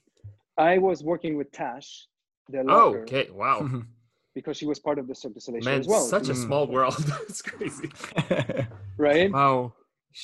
I 0.58 0.78
was 0.78 1.04
working 1.04 1.38
with 1.38 1.52
Tash, 1.52 2.08
the 2.50 2.64
oh, 2.68 2.96
okay. 3.04 3.30
Wow. 3.32 3.60
because 4.36 4.58
she 4.58 4.66
was 4.66 4.80
part 4.80 4.98
of 5.00 5.08
the 5.08 5.16
Cirque 5.16 5.34
du 5.34 5.40
Soleil 5.40 5.64
Man, 5.64 5.80
as 5.82 5.88
well. 5.88 6.02
such 6.02 6.30
a 6.30 6.34
Mm. 6.34 6.46
small 6.46 6.68
world. 6.68 6.96
It's 7.30 7.42
crazy. 7.42 7.90
right? 8.98 9.32
Wow. 9.32 9.74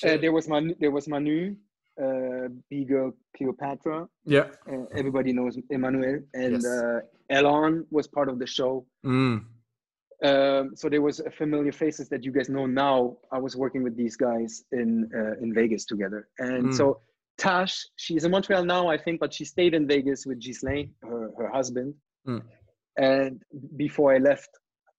Uh, 0.03 0.17
there 0.17 0.31
was 0.31 0.47
Manu, 0.47 0.73
there 0.79 0.91
was 0.91 1.07
Manu, 1.07 1.55
uh, 2.03 2.47
big 2.69 2.87
girl 2.89 3.13
Cleopatra. 3.35 4.07
yeah. 4.25 4.47
Uh, 4.71 4.85
everybody 4.99 5.31
knows 5.33 5.57
Emmanuel, 5.69 6.19
and 6.33 6.53
Yes. 6.53 6.65
uh, 6.65 6.99
Elon 7.29 7.85
was 7.91 8.05
part 8.07 8.27
of 8.29 8.37
the 8.39 8.47
show. 8.47 8.85
Mm. 9.05 9.45
Um, 10.23 10.75
so 10.75 10.89
there 10.89 11.01
was 11.03 11.21
familiar 11.37 11.71
faces 11.71 12.09
that 12.09 12.23
you 12.23 12.31
guys 12.31 12.49
know 12.49 12.65
now. 12.65 13.17
I 13.31 13.37
was 13.39 13.55
working 13.55 13.83
with 13.83 13.95
these 13.95 14.15
guys 14.15 14.63
in 14.71 15.09
uh, 15.15 15.35
in 15.43 15.53
Vegas 15.53 15.85
together, 15.85 16.27
and 16.39 16.69
Mm. 16.69 16.73
so 16.73 17.01
Tash, 17.37 17.85
she's 17.97 18.23
in 18.25 18.31
Montreal 18.31 18.65
now, 18.65 18.87
I 18.87 18.97
think, 18.97 19.19
but 19.19 19.31
she 19.31 19.45
stayed 19.45 19.75
in 19.75 19.85
Vegas 19.87 20.25
with 20.25 20.39
Ghislaine, 20.41 20.91
her 21.03 21.29
her 21.37 21.49
husband. 21.49 21.93
Mm. 22.27 22.41
And 22.97 23.43
before 23.75 24.15
I 24.15 24.17
left, 24.17 24.49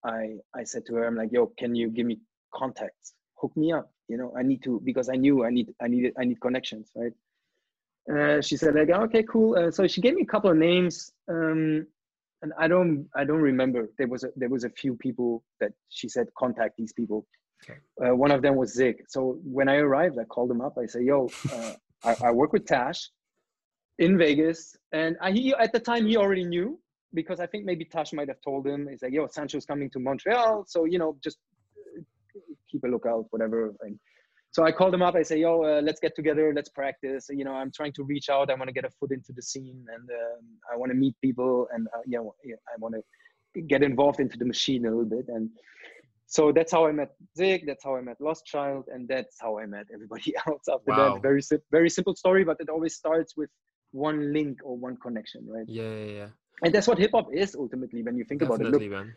I 0.05 0.37
I 0.55 0.63
said 0.63 0.87
to 0.87 0.95
her, 0.95 1.05
I'm 1.07 1.17
like, 1.17 1.33
"Yo, 1.33 1.47
can 1.59 1.75
you 1.75 1.91
give 1.91 2.07
me 2.07 2.21
contacts? 2.55 3.15
Hook 3.41 3.57
me 3.57 3.73
up. 3.73 3.91
You 4.09 4.19
know, 4.19 4.33
I 4.39 4.43
need 4.45 4.63
to 4.63 4.81
because 4.85 5.09
I 5.09 5.17
knew 5.17 5.45
I 5.45 5.51
need 5.51 5.75
I 5.83 5.89
needed 5.89 6.13
I 6.17 6.25
need 6.25 6.41
connections, 6.41 6.93
right?" 6.95 7.13
Uh, 8.13 8.41
she 8.41 8.57
said 8.57 8.75
like, 8.77 8.89
"Okay, 8.91 9.25
cool." 9.25 9.57
Uh, 9.59 9.71
so 9.73 9.87
she 9.89 10.01
gave 10.01 10.15
me 10.15 10.23
a 10.23 10.27
couple 10.35 10.51
of 10.51 10.57
names. 10.57 11.13
Um, 11.29 11.87
and 12.43 12.53
I 12.59 12.69
don't 12.69 13.07
I 13.15 13.25
don't 13.25 13.41
remember. 13.41 13.89
There 13.99 14.09
was 14.09 14.25
a 14.25 14.29
there 14.37 14.49
was 14.49 14.65
a 14.65 14.71
few 14.71 14.95
people 14.95 15.45
that 15.61 15.73
she 15.89 16.09
said 16.09 16.29
contact 16.39 16.77
these 16.77 16.93
people. 16.93 17.27
Okay. 17.65 17.79
Uh, 18.05 18.15
one 18.15 18.31
of 18.31 18.43
them 18.43 18.55
was 18.57 18.73
Zig. 18.73 18.97
So 19.09 19.41
when 19.43 19.69
I 19.69 19.77
arrived, 19.77 20.19
I 20.19 20.25
called 20.25 20.51
him 20.51 20.61
up. 20.61 20.77
I 20.79 20.87
say, 20.87 21.03
"Yo, 21.03 21.29
uh, 21.53 21.73
I, 22.05 22.17
I 22.27 22.31
work 22.31 22.53
with 22.53 22.67
Tash 22.67 23.11
in 23.99 24.17
Vegas," 24.17 24.77
and 24.93 25.17
I, 25.21 25.33
he 25.33 25.55
at 25.55 25.73
the 25.73 25.81
time 25.81 26.07
he 26.07 26.17
already 26.17 26.45
knew 26.45 26.79
because 27.15 27.41
I 27.41 27.47
think 27.47 27.65
maybe 27.65 27.85
Tash 27.85 28.13
might 28.13 28.29
have 28.29 28.41
told 28.45 28.67
him. 28.67 28.89
He's 28.89 29.03
like, 29.03 29.13
"Yo, 29.13 29.27
Sancho's 29.27 29.67
coming 29.67 29.91
to 29.91 29.99
Montreal, 29.99 30.65
so 30.69 30.85
you 30.85 30.99
know, 30.99 31.17
just 31.23 31.39
uh, 31.97 32.41
keep 32.71 32.85
a 32.85 32.89
lookout, 32.89 33.27
whatever." 33.31 33.75
And 33.81 33.99
so 34.51 34.65
I 34.65 34.73
called 34.73 34.95
him 34.95 35.03
up. 35.03 35.15
I 35.15 35.23
say, 35.23 35.39
"Yo, 35.39 35.63
uh, 35.63 35.81
let's 35.83 36.01
get 36.01 36.15
together. 36.17 36.53
Let's 36.55 36.69
practice. 36.71 37.27
You 37.31 37.45
know, 37.45 37.53
I'm 37.53 37.71
trying 37.71 37.93
to 37.95 38.03
reach 38.05 38.29
out. 38.29 38.51
I 38.51 38.55
want 38.55 38.69
to 38.69 38.73
get 38.73 38.85
a 38.85 38.91
foot 38.99 39.13
into 39.13 39.33
the 39.33 39.43
scene, 39.43 39.85
and 39.95 40.09
um, 40.11 40.45
I 40.73 40.77
want 40.77 40.91
to 40.93 40.97
meet 40.97 41.15
people, 41.23 41.69
and 41.73 41.87
uh, 41.95 42.01
you 42.07 42.19
know, 42.19 42.35
I 42.47 42.77
want 42.79 42.95
to 42.95 43.61
get 43.63 43.83
involved 43.83 44.21
into 44.21 44.39
the 44.39 44.45
machine 44.47 44.87
a 44.87 44.91
little 44.91 45.05
bit." 45.05 45.27
And 45.29 45.51
so 46.27 46.53
that's 46.53 46.73
how 46.73 46.87
I 46.87 46.93
met 46.93 47.11
Zig. 47.37 47.65
That's 47.67 47.85
how 47.85 47.97
I 47.97 48.01
met 48.01 48.17
Lost 48.21 48.47
Child, 48.47 48.85
and 48.93 49.07
that's 49.09 49.37
how 49.41 49.59
I 49.59 49.67
met 49.67 49.87
everybody 49.93 50.35
else 50.47 50.65
after 50.69 50.93
Wow. 50.93 51.15
that. 51.15 51.23
Very 51.23 51.43
sim- 51.43 51.63
very 51.71 51.91
simple 51.91 52.15
story, 52.17 52.45
but 52.45 52.57
it 52.61 52.69
always 52.69 52.95
starts 52.95 53.37
with 53.37 53.51
one 53.93 54.33
link 54.33 54.59
or 54.65 54.77
one 54.77 54.97
connection, 54.97 55.47
right? 55.49 55.65
Yeah, 55.69 55.91
yeah, 55.95 56.13
yeah. 56.21 56.29
And 56.63 56.75
that's 56.75 56.89
what 56.89 56.99
hip 56.99 57.13
hop 57.13 57.29
is 57.33 57.55
ultimately 57.55 58.03
when 58.03 58.17
you 58.17 58.25
think 58.25 58.43
about 58.43 58.61
it. 58.61 58.67
Look, 58.67 58.83
man. 58.83 59.15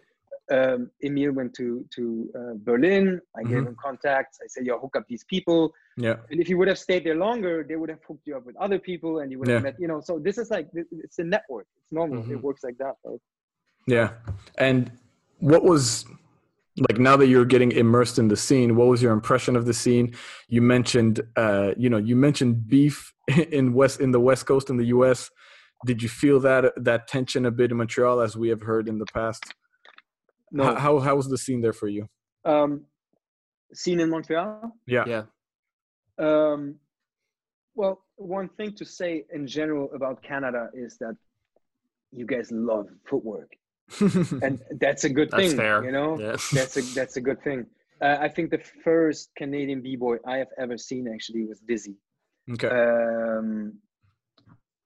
Um, 0.52 0.92
Emil 1.04 1.32
went 1.32 1.54
to 1.60 1.86
to 1.96 2.04
uh, 2.40 2.54
Berlin. 2.70 3.06
I 3.40 3.44
gave 3.44 3.64
Mhm. 3.64 3.68
him 3.70 3.76
contacts. 3.88 4.40
I 4.44 4.48
said, 4.48 4.66
"Yo, 4.66 4.78
hook 4.80 4.96
up 4.98 5.06
these 5.08 5.24
people." 5.34 5.74
Yeah. 5.98 6.18
And 6.30 6.40
if 6.44 6.48
you 6.50 6.58
would 6.58 6.68
have 6.68 6.80
stayed 6.88 7.04
there 7.06 7.16
longer, 7.28 7.66
they 7.68 7.76
would 7.76 7.90
have 7.90 8.04
hooked 8.08 8.26
you 8.28 8.36
up 8.38 8.46
with 8.46 8.56
other 8.58 8.80
people, 8.80 9.20
and 9.20 9.32
you 9.32 9.40
would 9.40 9.48
have 9.48 9.64
met. 9.64 9.76
You 9.80 9.88
know, 9.88 10.00
so 10.02 10.20
this 10.20 10.38
is 10.38 10.50
like 10.56 10.68
it's 11.06 11.20
a 11.20 11.24
network. 11.24 11.68
It's 11.78 11.92
normal. 11.92 12.24
Mhm. 12.24 12.32
It 12.32 12.42
works 12.42 12.64
like 12.64 12.78
that. 12.78 12.96
Right? 13.06 13.22
Yeah. 13.88 14.10
And 14.58 14.92
what 15.40 15.64
was 15.64 16.06
like 16.90 17.00
now 17.00 17.18
that 17.18 17.28
you're 17.28 17.46
getting 17.46 17.72
immersed 17.72 18.18
in 18.20 18.28
the 18.28 18.38
scene, 18.38 18.76
what 18.76 18.88
was 18.88 19.02
your 19.02 19.14
impression 19.14 19.56
of 19.56 19.66
the 19.66 19.74
scene? 19.74 20.14
You 20.48 20.62
mentioned 20.62 21.22
uh, 21.36 21.74
you 21.78 21.90
know, 21.90 21.98
you 21.98 22.16
mentioned 22.16 22.68
beef 22.68 23.14
in 23.52 23.74
West 23.74 24.00
in 24.00 24.12
the 24.12 24.20
West 24.20 24.46
Coast 24.46 24.70
in 24.70 24.78
the 24.78 24.86
US. 24.98 25.30
Did 25.86 26.04
you 26.04 26.10
feel 26.10 26.40
that 26.42 26.74
that 26.78 27.08
tension 27.08 27.46
a 27.46 27.52
bit 27.52 27.72
in 27.72 27.78
Montreal 27.78 28.22
as 28.22 28.38
we 28.38 28.50
have 28.50 28.62
heard 28.62 28.88
in 28.88 29.00
the 29.00 29.08
past? 29.14 29.44
No. 30.52 30.64
How 30.66 30.76
how, 30.76 31.00
how 31.00 31.16
was 31.16 31.28
the 31.30 31.38
scene 31.38 31.62
there 31.62 31.74
for 31.74 31.88
you? 31.88 32.08
um, 32.46 32.82
scene 33.74 34.00
in 34.00 34.10
Montreal. 34.10 34.76
Yeah. 34.86 35.06
Yeah. 35.08 35.24
Um, 36.18 36.76
well, 37.76 38.04
one 38.18 38.50
thing 38.50 38.74
to 38.76 38.86
say 38.86 39.26
in 39.34 39.48
general 39.48 39.90
about 39.96 40.22
Canada 40.22 40.70
is 40.74 40.98
that 40.98 41.16
you 42.12 42.26
guys 42.26 42.52
love 42.52 42.88
footwork, 43.10 43.52
and 44.02 44.60
that's 44.80 45.04
a 45.06 45.10
good 45.10 45.32
thing. 45.32 45.40
That's 45.40 45.50
thing. 45.52 45.58
fair. 45.58 45.84
You 45.86 45.92
know, 45.92 46.20
Yeah. 46.20 46.36
that's 46.54 46.76
a 46.78 46.82
that's 46.94 47.16
a 47.18 47.22
good 47.22 47.42
thing. 47.44 47.66
Uh, 48.02 48.18
I 48.20 48.28
think 48.28 48.50
the 48.52 48.62
first 48.84 49.30
Canadian 49.38 49.82
b-boy 49.82 50.18
I 50.28 50.38
have 50.38 50.48
ever 50.58 50.78
seen 50.78 51.08
actually 51.08 51.46
was 51.46 51.62
Dyzee. 51.70 51.96
okay. 52.54 52.68
Um, 52.68 53.74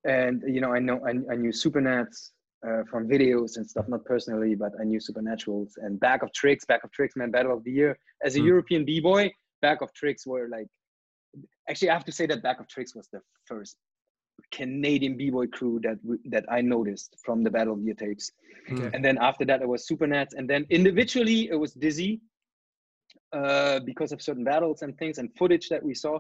and 0.04 0.44
you 0.48 0.62
know, 0.62 0.72
I 0.74 0.80
know 0.80 1.00
I, 1.06 1.12
I 1.34 1.36
knew 1.36 1.52
Supernats 1.52 2.32
uh, 2.68 2.84
from 2.90 3.08
videos 3.08 3.58
and 3.58 3.70
stuff, 3.70 3.88
not 3.88 4.04
personally, 4.06 4.56
but 4.56 4.72
I 4.80 4.84
knew 4.84 5.00
Supernaturals 5.00 5.74
and 5.78 6.00
Bag 6.00 6.24
of 6.24 6.32
Trix. 6.34 6.66
Bag 6.66 6.82
of 6.84 6.92
Trix, 6.92 7.16
man, 7.16 7.32
Battle 7.32 7.54
of 7.58 7.64
the 7.64 7.72
Year. 7.72 7.98
As 8.24 8.36
a 8.36 8.40
Hmm. 8.40 8.48
European 8.48 8.86
b-boy, 8.86 9.34
Bag 9.62 9.82
of 9.82 9.94
Trix 9.94 10.26
were 10.26 10.48
like. 10.50 10.68
Actually, 11.70 11.90
I 11.90 11.94
have 11.94 12.06
to 12.06 12.12
say 12.12 12.26
that 12.28 12.42
Bag 12.44 12.60
of 12.60 12.68
Trix 12.68 12.96
was 12.96 13.08
the 13.12 13.22
first 13.46 13.78
Canadian 14.52 15.18
b-boy 15.18 15.48
crew 15.48 15.80
that 15.84 15.98
that 16.34 16.46
I 16.50 16.62
noticed 16.62 17.16
from 17.26 17.44
the 17.44 17.52
Battle 17.52 17.74
of 17.74 17.80
the 17.80 17.86
Year 17.86 17.96
tapes. 17.96 18.32
Okay. 18.72 18.90
And 18.94 19.04
then 19.04 19.18
after 19.20 19.44
that, 19.46 19.62
it 19.62 19.68
was 19.68 19.88
Supernats, 19.88 20.34
and 20.38 20.50
then 20.50 20.66
individually 20.70 21.50
it 21.50 21.56
was 21.56 21.74
Dyzee, 21.74 22.20
uh, 23.34 23.80
because 23.82 24.12
of 24.12 24.22
certain 24.22 24.44
battles 24.44 24.82
and 24.82 24.98
things 24.98 25.18
and 25.18 25.30
footage 25.38 25.68
that 25.70 25.84
we 25.84 25.94
saw. 25.94 26.20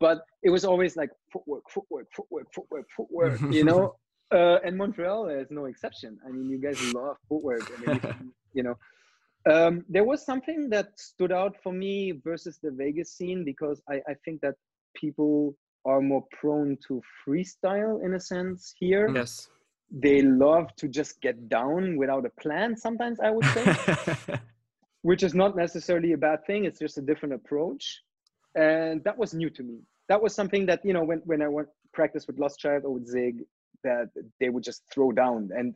But 0.00 0.18
it 0.42 0.50
was 0.50 0.64
always 0.64 0.96
like 0.96 1.10
footwork, 1.32 1.64
footwork, 1.70 2.06
footwork, 2.14 2.46
footwork, 2.54 2.86
footwork. 2.96 3.40
You 3.50 3.64
know, 3.70 3.96
uh, 4.32 4.58
and 4.64 4.76
Montreal 4.76 5.28
is 5.28 5.48
no 5.50 5.64
exception. 5.66 6.18
I 6.26 6.30
mean, 6.30 6.48
you 6.50 6.58
guys 6.58 6.80
love 6.94 7.16
footwork. 7.28 7.70
I 7.76 7.86
mean, 7.86 8.32
you- 8.54 8.62
know. 8.62 8.76
Um, 9.50 9.84
there 9.88 10.04
was 10.04 10.24
something 10.26 10.68
that 10.70 10.98
stood 10.98 11.32
out 11.32 11.56
for 11.62 11.72
me 11.72 12.12
versus 12.24 12.58
the 12.62 12.70
Vegas 12.70 13.12
scene 13.16 13.44
because 13.44 13.80
I, 13.88 13.96
I 14.08 14.14
think 14.24 14.40
that 14.42 14.56
people 14.94 15.54
are 15.86 16.00
more 16.02 16.24
prone 16.38 16.76
to 16.88 17.00
freestyle 17.26 18.04
in 18.04 18.14
a 18.14 18.20
sense 18.20 18.74
here 18.78 19.08
Yes. 19.14 19.48
they 19.90 20.20
love 20.22 20.74
to 20.76 20.88
just 20.88 21.20
get 21.22 21.48
down 21.48 21.96
without 21.96 22.26
a 22.26 22.30
plan 22.42 22.76
sometimes 22.76 23.20
i 23.20 23.30
would 23.30 23.44
say 23.54 24.38
which 25.02 25.22
is 25.22 25.34
not 25.34 25.56
necessarily 25.56 26.12
a 26.12 26.18
bad 26.18 26.44
thing 26.46 26.64
it's 26.64 26.80
just 26.80 26.98
a 26.98 27.00
different 27.02 27.32
approach 27.34 28.02
and 28.56 29.02
that 29.04 29.16
was 29.16 29.32
new 29.34 29.48
to 29.48 29.62
me 29.62 29.78
that 30.08 30.20
was 30.20 30.34
something 30.34 30.66
that 30.66 30.84
you 30.84 30.92
know 30.92 31.04
when, 31.04 31.20
when 31.24 31.40
i 31.40 31.48
went 31.48 31.68
practice 31.92 32.26
with 32.26 32.38
lost 32.38 32.58
child 32.58 32.82
or 32.84 32.92
with 32.94 33.06
zig 33.06 33.44
that 33.84 34.10
they 34.40 34.48
would 34.48 34.64
just 34.64 34.82
throw 34.92 35.12
down. 35.12 35.50
And 35.56 35.74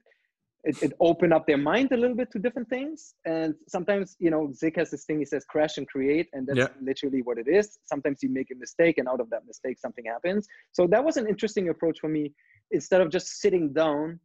it, 0.65 0.77
it 0.81 0.93
opened 1.01 1.33
up 1.33 1.47
their 1.47 1.59
mind 1.59 1.91
a 1.93 1.97
little 1.97 2.17
bit 2.17 2.31
to 2.33 2.39
different 2.39 2.69
things. 2.69 3.15
And 3.25 3.55
sometimes 3.69 4.17
you 4.21 4.31
know 4.31 4.53
zig 4.53 4.77
has 4.77 4.91
this 4.91 5.05
thing 5.05 5.19
he 5.19 5.25
says 5.25 5.45
crash 5.45 5.77
and 5.79 5.89
create 5.89 6.29
and 6.33 6.47
that's 6.47 6.59
Yeah. 6.59 6.69
literally 6.81 7.23
what 7.23 7.39
it 7.39 7.49
is. 7.49 7.79
Sometimes 7.85 8.23
you 8.23 8.29
make 8.29 8.51
a 8.53 8.55
mistake 8.55 8.99
and 8.99 9.09
out 9.09 9.21
of 9.21 9.29
that 9.31 9.47
mistake 9.47 9.79
something 9.79 10.05
happens. 10.05 10.47
So 10.73 10.87
that 10.89 11.05
was 11.05 11.17
an 11.17 11.27
interesting 11.27 11.69
approach 11.69 11.99
for 12.01 12.09
me. 12.09 12.33
Instead 12.71 13.01
of 13.01 13.11
just 13.11 13.41
sitting 13.41 13.73
down 13.73 14.21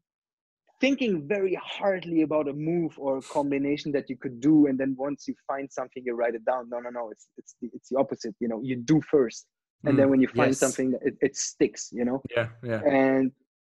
thinking 0.79 1.27
very 1.27 1.57
hardly 1.63 2.21
about 2.21 2.47
a 2.47 2.53
move 2.53 2.93
or 2.99 3.17
a 3.17 3.21
combination 3.23 3.91
that 3.91 4.07
you 4.09 4.15
could 4.15 4.39
do 4.39 4.67
and 4.67 4.77
then 4.79 4.95
once 4.95 5.27
you 5.27 5.33
find 5.47 5.71
something 5.71 6.03
you 6.05 6.13
write 6.13 6.35
it 6.35 6.45
down. 6.45 6.69
No 6.69 6.79
no 6.79 6.89
no 6.91 7.09
it's 7.09 7.27
it's 7.37 7.55
the, 7.61 7.69
it's 7.73 7.89
the 7.89 7.97
opposite 7.97 8.35
you 8.39 8.47
know 8.47 8.61
you 8.61 8.75
do 8.75 9.01
first. 9.01 9.47
And 9.87 9.97
then 9.97 10.05
mm, 10.05 10.11
when 10.11 10.21
you 10.21 10.27
find 10.27 10.51
Yes. 10.51 10.59
something 10.59 10.93
it, 11.01 11.15
it 11.21 11.35
sticks 11.35 11.89
you 11.91 12.05
know? 12.05 12.21
Yeah, 12.35 12.49
yeah. 12.63 12.81
and 12.85 13.31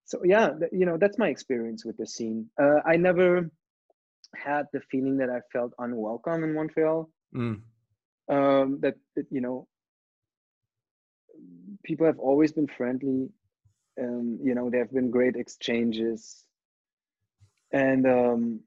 so 0.07 0.19
yeah 0.23 0.49
you 0.71 0.85
know 0.88 0.97
that's 0.97 1.19
my 1.19 1.29
experience 1.29 1.85
with 1.85 1.95
the 1.97 2.07
scene 2.07 2.49
uh, 2.59 2.79
i 2.85 2.95
never 2.95 3.51
had 4.35 4.67
the 4.73 4.81
feeling 4.91 5.17
that 5.17 5.29
I 5.29 5.39
felt 5.51 5.73
unwelcome 5.79 6.43
in 6.43 6.53
Montreal. 6.53 7.09
Mm. 7.35 7.61
Um, 8.29 8.79
that, 8.81 8.95
that 9.15 9.25
you 9.31 9.41
know, 9.41 9.67
people 11.84 12.05
have 12.05 12.19
always 12.19 12.51
been 12.51 12.67
friendly. 12.67 13.29
Um, 13.99 14.39
you 14.43 14.53
know, 14.53 14.69
there 14.69 14.81
have 14.81 14.93
been 14.93 15.09
great 15.09 15.35
exchanges, 15.35 16.43
and 17.71 18.05
um, 18.05 18.59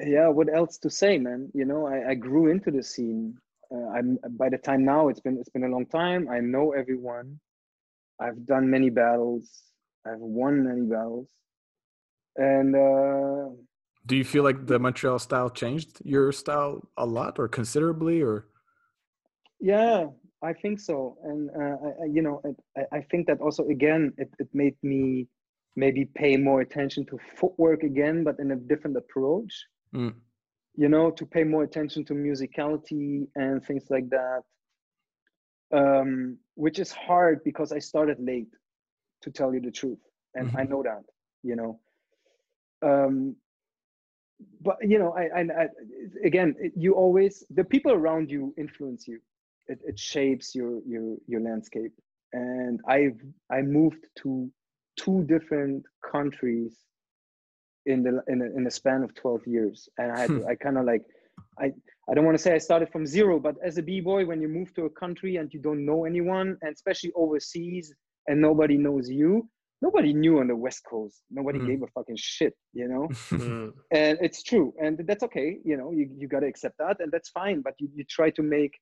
yeah, 0.00 0.28
what 0.28 0.48
else 0.54 0.78
to 0.78 0.90
say, 0.90 1.18
man? 1.18 1.50
You 1.52 1.66
know, 1.66 1.86
I, 1.86 2.10
I 2.10 2.14
grew 2.14 2.50
into 2.50 2.70
the 2.70 2.82
scene. 2.82 3.36
Uh, 3.70 3.88
I'm 3.88 4.18
by 4.30 4.48
the 4.48 4.56
time 4.56 4.84
now 4.84 5.08
it's 5.08 5.20
been 5.20 5.36
it's 5.38 5.50
been 5.50 5.64
a 5.64 5.68
long 5.68 5.84
time. 5.86 6.28
I 6.30 6.40
know 6.40 6.72
everyone. 6.72 7.38
I've 8.18 8.46
done 8.46 8.70
many 8.70 8.88
battles. 8.88 9.50
I've 10.06 10.20
won 10.20 10.64
many 10.64 10.82
battles, 10.82 11.28
and 12.36 12.74
uh, 12.74 13.54
do 14.06 14.16
you 14.16 14.24
feel 14.24 14.44
like 14.44 14.66
the 14.66 14.78
Montreal 14.78 15.18
style 15.18 15.50
changed 15.50 15.98
your 16.04 16.30
style 16.32 16.88
a 16.96 17.04
lot 17.06 17.38
or 17.38 17.48
considerably, 17.48 18.22
or? 18.22 18.46
Yeah, 19.60 20.06
I 20.42 20.52
think 20.52 20.80
so, 20.80 21.16
and 21.24 21.50
uh, 21.50 22.02
I, 22.02 22.06
you 22.06 22.22
know, 22.22 22.40
I, 22.76 22.98
I 22.98 23.00
think 23.10 23.26
that 23.26 23.40
also 23.40 23.66
again 23.68 24.12
it, 24.18 24.30
it 24.38 24.48
made 24.52 24.76
me 24.82 25.26
maybe 25.76 26.06
pay 26.14 26.36
more 26.36 26.62
attention 26.62 27.04
to 27.06 27.18
footwork 27.36 27.82
again, 27.82 28.24
but 28.24 28.38
in 28.38 28.52
a 28.52 28.56
different 28.56 28.96
approach. 28.96 29.52
Mm. 29.94 30.14
You 30.74 30.88
know, 30.88 31.10
to 31.10 31.24
pay 31.24 31.44
more 31.44 31.62
attention 31.62 32.04
to 32.06 32.14
musicality 32.14 33.28
and 33.34 33.64
things 33.64 33.84
like 33.88 34.10
that, 34.10 34.42
um, 35.72 36.38
which 36.54 36.78
is 36.78 36.92
hard 36.92 37.42
because 37.44 37.72
I 37.72 37.78
started 37.78 38.18
late, 38.20 38.52
to 39.22 39.30
tell 39.30 39.52
you 39.54 39.60
the 39.60 39.70
truth, 39.70 39.98
and 40.34 40.48
mm-hmm. 40.48 40.58
I 40.58 40.62
know 40.64 40.82
that. 40.82 41.02
You 41.42 41.56
know, 41.56 41.80
um, 42.82 43.36
but 44.60 44.76
you 44.82 44.98
know, 44.98 45.12
I, 45.12 45.40
I, 45.40 45.40
I 45.40 45.66
again, 46.24 46.54
you 46.76 46.94
always 46.94 47.44
the 47.50 47.64
people 47.64 47.92
around 47.92 48.30
you 48.30 48.54
influence 48.58 49.06
you. 49.08 49.20
It, 49.68 49.80
it 49.84 49.98
shapes 49.98 50.54
your 50.54 50.80
your 50.86 51.16
your 51.26 51.40
landscape. 51.40 51.92
And 52.32 52.80
i 52.88 53.12
i 53.50 53.62
moved 53.62 54.06
to 54.22 54.50
two 54.96 55.24
different 55.24 55.84
countries 56.10 56.76
in 57.86 58.02
the 58.02 58.22
in 58.28 58.42
a, 58.42 58.46
in 58.56 58.64
the 58.64 58.70
span 58.70 59.02
of 59.02 59.14
12 59.14 59.46
years. 59.46 59.88
And 59.98 60.12
i 60.12 60.20
had 60.20 60.28
to, 60.30 60.46
i 60.46 60.54
kind 60.54 60.78
of 60.78 60.84
like 60.84 61.02
i 61.58 61.72
i 62.08 62.14
don't 62.14 62.24
want 62.24 62.36
to 62.36 62.42
say 62.42 62.54
i 62.54 62.58
started 62.58 62.88
from 62.90 63.06
zero 63.06 63.38
but 63.38 63.56
as 63.62 63.78
a 63.78 63.82
b-boy 63.82 64.24
when 64.24 64.40
you 64.40 64.48
move 64.48 64.72
to 64.74 64.86
a 64.86 64.90
country 64.90 65.36
and 65.36 65.52
you 65.52 65.60
don't 65.60 65.84
know 65.84 66.04
anyone 66.04 66.56
and 66.62 66.74
especially 66.74 67.12
overseas 67.14 67.94
and 68.28 68.40
nobody 68.40 68.76
knows 68.76 69.10
you. 69.10 69.48
Nobody 69.82 70.14
knew 70.14 70.38
on 70.38 70.48
the 70.48 70.56
west 70.56 70.82
coast. 70.88 71.22
Nobody 71.30 71.58
mm. 71.58 71.66
gave 71.66 71.82
a 71.82 71.86
fucking 71.88 72.16
shit 72.16 72.54
you 72.72 72.88
know? 72.88 73.08
Hmm. 73.28 73.68
and 73.90 74.18
it's 74.20 74.42
true 74.42 74.72
and 74.82 75.00
that's 75.06 75.22
okay 75.24 75.58
you 75.64 75.76
know 75.76 75.90
you, 75.90 76.08
you 76.16 76.26
got 76.28 76.40
to 76.40 76.46
accept 76.46 76.76
that 76.78 76.96
and 77.00 77.10
that's 77.12 77.30
fine 77.30 77.60
but 77.60 77.74
you, 77.78 77.88
you 77.94 78.04
try 78.04 78.30
to 78.30 78.42
make 78.42 78.74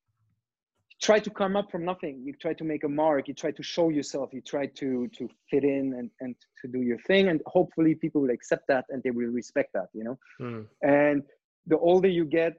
try 1.04 1.18
to 1.18 1.30
come 1.30 1.56
up 1.56 1.70
from 1.70 1.84
nothing. 1.84 2.22
You 2.24 2.32
try 2.40 2.54
to 2.54 2.64
make 2.64 2.84
a 2.84 2.88
mark. 2.88 3.28
You 3.28 3.34
try 3.34 3.50
to 3.50 3.62
show 3.62 3.88
yourself. 3.88 4.30
You 4.32 4.40
try 4.40 4.66
to 4.80 5.08
to 5.18 5.28
fit 5.50 5.64
in 5.64 5.94
and 5.98 6.10
and 6.20 6.34
to 6.60 6.68
do 6.68 6.80
your 6.90 6.98
thing 7.06 7.28
and 7.28 7.40
hopefully 7.46 7.94
people 7.94 8.22
will 8.22 8.30
accept 8.38 8.64
that 8.68 8.84
and 8.90 9.02
they 9.02 9.10
will 9.10 9.32
respect 9.40 9.70
that 9.74 9.88
you 9.92 10.04
know? 10.04 10.18
Mm. 10.40 10.66
and 10.82 11.22
the 11.66 11.78
older 11.78 12.08
you 12.08 12.24
get 12.24 12.52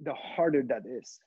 the 0.00 0.14
harder 0.14 0.62
that 0.72 0.82
is 0.98 1.18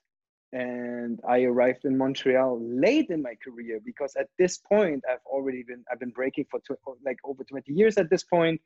and 0.52 1.20
i 1.28 1.42
arrived 1.42 1.84
in 1.84 1.96
montreal 1.96 2.60
late 2.60 3.08
in 3.10 3.22
my 3.22 3.34
career 3.42 3.80
because 3.84 4.14
at 4.16 4.28
this 4.38 4.58
point 4.58 5.02
i've 5.10 5.24
already 5.26 5.62
been 5.62 5.82
i've 5.90 6.00
been 6.00 6.10
breaking 6.10 6.44
for 6.50 6.60
tw- 6.60 6.78
like 7.04 7.18
over 7.24 7.42
20 7.44 7.72
years 7.72 7.96
at 7.96 8.10
this 8.10 8.22
point 8.22 8.60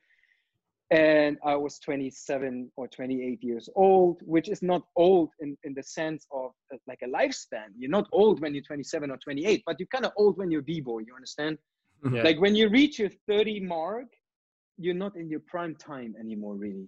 and 0.91 1.37
I 1.45 1.57
was 1.57 1.79
27 1.81 2.71
or 2.77 2.87
28 2.87 3.43
years 3.43 3.69
old, 3.75 4.21
which 4.23 4.49
is 4.49 4.63
not 4.63 4.83
old 4.95 5.31
in, 5.41 5.57
in 5.65 5.75
the 5.75 5.83
sense 5.83 6.27
of 6.31 6.53
uh, 6.73 6.77
like 6.87 7.01
a 7.03 7.09
lifespan. 7.09 7.71
You're 7.77 7.91
not 7.91 8.09
old 8.13 8.41
when 8.41 8.55
you're 8.55 8.63
27 8.63 9.11
or 9.11 9.17
28, 9.17 9.63
but 9.67 9.81
you're 9.81 9.89
kind 9.89 10.07
of 10.07 10.13
old 10.17 10.39
when 10.39 10.51
you're 10.51 10.63
b-boy. 10.63 11.01
You 11.01 11.15
understand? 11.15 11.59
Yeah. 12.13 12.23
Like 12.23 12.41
when 12.41 12.55
you 12.55 12.69
reach 12.69 13.01
your 13.01 13.11
30 13.27 13.61
mark, 13.61 14.07
you're 14.79 14.95
not 14.95 15.17
in 15.17 15.29
your 15.29 15.41
prime 15.41 15.75
time 15.75 16.15
anymore, 16.21 16.55
really. 16.55 16.87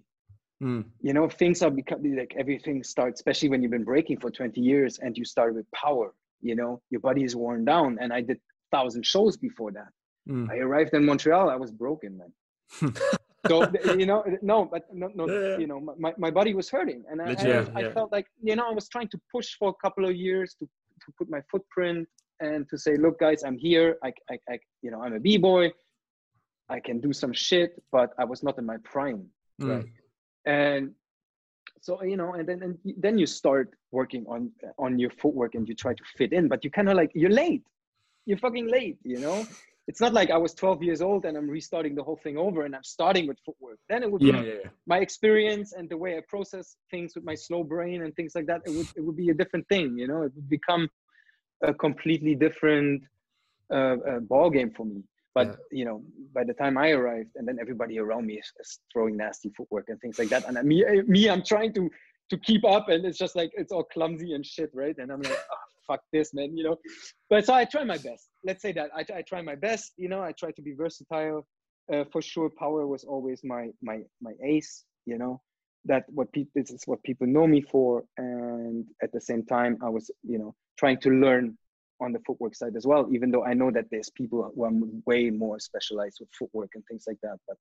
Mm. 0.62 0.84
You 1.00 1.12
know, 1.12 1.28
things 1.28 1.62
are 1.62 1.70
becoming 1.70 2.16
like 2.16 2.34
everything 2.36 2.82
starts, 2.82 3.20
especially 3.20 3.48
when 3.48 3.62
you've 3.62 3.70
been 3.70 3.84
breaking 3.84 4.18
for 4.18 4.30
20 4.30 4.60
years 4.60 4.98
and 4.98 5.16
you 5.16 5.24
start 5.24 5.54
with 5.54 5.70
power. 5.70 6.12
You 6.40 6.56
know, 6.56 6.80
your 6.90 7.00
body 7.00 7.24
is 7.24 7.34
worn 7.36 7.64
down, 7.64 7.98
and 8.00 8.12
I 8.12 8.20
did 8.20 8.38
thousand 8.70 9.04
shows 9.04 9.36
before 9.36 9.72
that. 9.72 9.88
Mm. 10.28 10.50
I 10.50 10.58
arrived 10.58 10.94
in 10.94 11.04
Montreal, 11.04 11.48
I 11.48 11.56
was 11.56 11.70
broken, 11.70 12.18
man. 12.18 12.94
so 13.46 13.70
you 13.96 14.04
know 14.04 14.24
no 14.42 14.64
but 14.64 14.82
no, 14.92 15.10
no 15.14 15.26
yeah. 15.26 15.58
you 15.58 15.66
know 15.66 15.80
my, 15.98 16.12
my 16.18 16.30
body 16.30 16.54
was 16.54 16.68
hurting 16.68 17.04
and 17.10 17.22
I, 17.22 17.30
yeah, 17.42 17.66
I, 17.74 17.84
I, 17.84 17.92
felt 17.92 18.10
like 18.10 18.26
you 18.42 18.56
know 18.56 18.68
i 18.68 18.72
was 18.72 18.88
trying 18.88 19.08
to 19.08 19.20
push 19.32 19.54
for 19.58 19.70
a 19.70 19.74
couple 19.84 20.04
of 20.04 20.14
years 20.14 20.54
to, 20.58 20.66
to 20.66 21.12
put 21.16 21.30
my 21.30 21.40
footprint 21.50 22.08
and 22.40 22.68
to 22.68 22.76
say 22.76 22.96
look 22.96 23.20
guys 23.20 23.44
i'm 23.44 23.56
here 23.56 23.96
I, 24.02 24.12
I, 24.30 24.38
I 24.50 24.58
you 24.82 24.90
know 24.90 25.02
i'm 25.02 25.14
a 25.14 25.20
b-boy 25.20 25.70
i 26.68 26.80
can 26.80 27.00
do 27.00 27.12
some 27.12 27.32
shit 27.32 27.80
but 27.92 28.10
i 28.18 28.24
was 28.24 28.42
not 28.42 28.58
in 28.58 28.66
my 28.66 28.76
prime 28.84 29.26
mm. 29.62 29.76
right 29.76 29.86
and 30.48 30.90
so 31.80 32.02
you 32.02 32.16
know 32.16 32.32
and 32.34 32.48
then 32.48 32.62
and 32.62 32.76
then 33.04 33.18
you 33.18 33.26
start 33.26 33.68
working 33.92 34.24
on 34.26 34.50
on 34.78 34.98
your 34.98 35.10
footwork 35.10 35.54
and 35.54 35.68
you 35.68 35.74
try 35.74 35.92
to 35.94 36.04
fit 36.16 36.32
in 36.32 36.48
but 36.48 36.64
you 36.64 36.70
kind 36.70 36.88
of 36.88 36.96
like 36.96 37.10
you're 37.14 37.36
late 37.44 37.64
you're 38.26 38.38
fucking 38.38 38.68
late 38.68 38.98
you 39.04 39.20
know 39.20 39.46
it's 39.88 40.02
not 40.02 40.12
like 40.12 40.30
I 40.30 40.36
was 40.36 40.52
12 40.52 40.82
years 40.82 41.00
old 41.00 41.24
and 41.24 41.34
I'm 41.34 41.48
restarting 41.48 41.94
the 41.94 42.02
whole 42.02 42.20
thing 42.22 42.36
over 42.36 42.66
and 42.66 42.76
I'm 42.76 42.84
starting 42.84 43.26
with 43.26 43.38
footwork. 43.44 43.78
Then 43.88 44.02
it 44.02 44.12
would 44.12 44.20
yeah, 44.20 44.42
be 44.42 44.48
yeah, 44.48 44.54
yeah. 44.64 44.70
my 44.86 44.98
experience 44.98 45.72
and 45.72 45.88
the 45.88 45.96
way 45.96 46.18
I 46.18 46.20
process 46.28 46.76
things 46.90 47.14
with 47.14 47.24
my 47.24 47.34
slow 47.34 47.64
brain 47.64 48.02
and 48.02 48.14
things 48.14 48.32
like 48.34 48.44
that. 48.46 48.60
It 48.66 48.72
would 48.76 48.88
it 48.96 49.00
would 49.00 49.16
be 49.16 49.30
a 49.30 49.34
different 49.34 49.66
thing, 49.68 49.96
you 49.96 50.06
know. 50.06 50.24
It 50.24 50.32
would 50.36 50.50
become 50.50 50.90
a 51.62 51.72
completely 51.72 52.34
different 52.34 53.02
uh, 53.72 53.96
uh, 54.10 54.20
ball 54.20 54.50
game 54.50 54.72
for 54.76 54.84
me. 54.84 55.02
But 55.34 55.56
you 55.70 55.84
know, 55.84 56.02
by 56.34 56.44
the 56.44 56.54
time 56.54 56.76
I 56.76 56.90
arrived, 56.90 57.30
and 57.36 57.46
then 57.46 57.58
everybody 57.60 57.98
around 57.98 58.26
me 58.26 58.34
is, 58.34 58.50
is 58.60 58.80
throwing 58.92 59.16
nasty 59.16 59.50
footwork 59.56 59.86
and 59.88 60.00
things 60.00 60.18
like 60.18 60.28
that, 60.30 60.44
and 60.46 60.60
me, 60.66 60.84
me, 61.06 61.30
I'm 61.30 61.42
trying 61.42 61.72
to 61.74 61.88
to 62.30 62.38
keep 62.38 62.64
up, 62.64 62.88
and 62.88 63.04
it's 63.04 63.18
just 63.18 63.36
like 63.36 63.50
it's 63.54 63.72
all 63.72 63.84
clumsy 63.84 64.34
and 64.34 64.44
shit, 64.44 64.70
right? 64.74 64.96
And 64.98 65.10
I'm 65.10 65.22
like, 65.22 65.38
oh, 65.52 65.56
fuck 65.86 66.00
this, 66.12 66.34
man, 66.34 66.56
you 66.56 66.64
know. 66.64 66.76
But 67.30 67.46
so 67.46 67.54
I 67.54 67.64
try 67.64 67.84
my 67.84 67.98
best. 67.98 68.28
Let's 68.44 68.62
say 68.62 68.72
that 68.72 68.90
I, 68.94 69.04
I 69.14 69.22
try 69.22 69.42
my 69.42 69.54
best. 69.54 69.92
You 69.96 70.08
know, 70.08 70.22
I 70.22 70.32
try 70.32 70.50
to 70.52 70.62
be 70.62 70.74
versatile. 70.74 71.46
Uh, 71.92 72.04
for 72.12 72.20
sure, 72.20 72.50
power 72.50 72.86
was 72.86 73.04
always 73.04 73.40
my 73.44 73.68
my 73.82 74.00
my 74.20 74.32
ace. 74.44 74.84
You 75.06 75.18
know, 75.18 75.40
that 75.86 76.04
what 76.08 76.32
people 76.32 76.52
this 76.54 76.70
is 76.70 76.82
what 76.86 77.02
people 77.02 77.26
know 77.26 77.46
me 77.46 77.60
for, 77.62 78.04
and 78.18 78.84
at 79.02 79.12
the 79.12 79.20
same 79.20 79.44
time, 79.44 79.78
I 79.82 79.88
was 79.88 80.10
you 80.22 80.38
know 80.38 80.54
trying 80.78 81.00
to 81.00 81.10
learn 81.10 81.56
on 82.00 82.12
the 82.12 82.20
footwork 82.26 82.54
side 82.54 82.76
as 82.76 82.86
well. 82.86 83.08
Even 83.12 83.30
though 83.30 83.44
I 83.44 83.54
know 83.54 83.70
that 83.70 83.86
there's 83.90 84.10
people 84.10 84.52
who 84.54 84.64
are 84.64 84.70
way 85.06 85.30
more 85.30 85.58
specialized 85.58 86.18
with 86.20 86.28
footwork 86.38 86.70
and 86.74 86.84
things 86.86 87.04
like 87.06 87.18
that, 87.22 87.38
but 87.46 87.56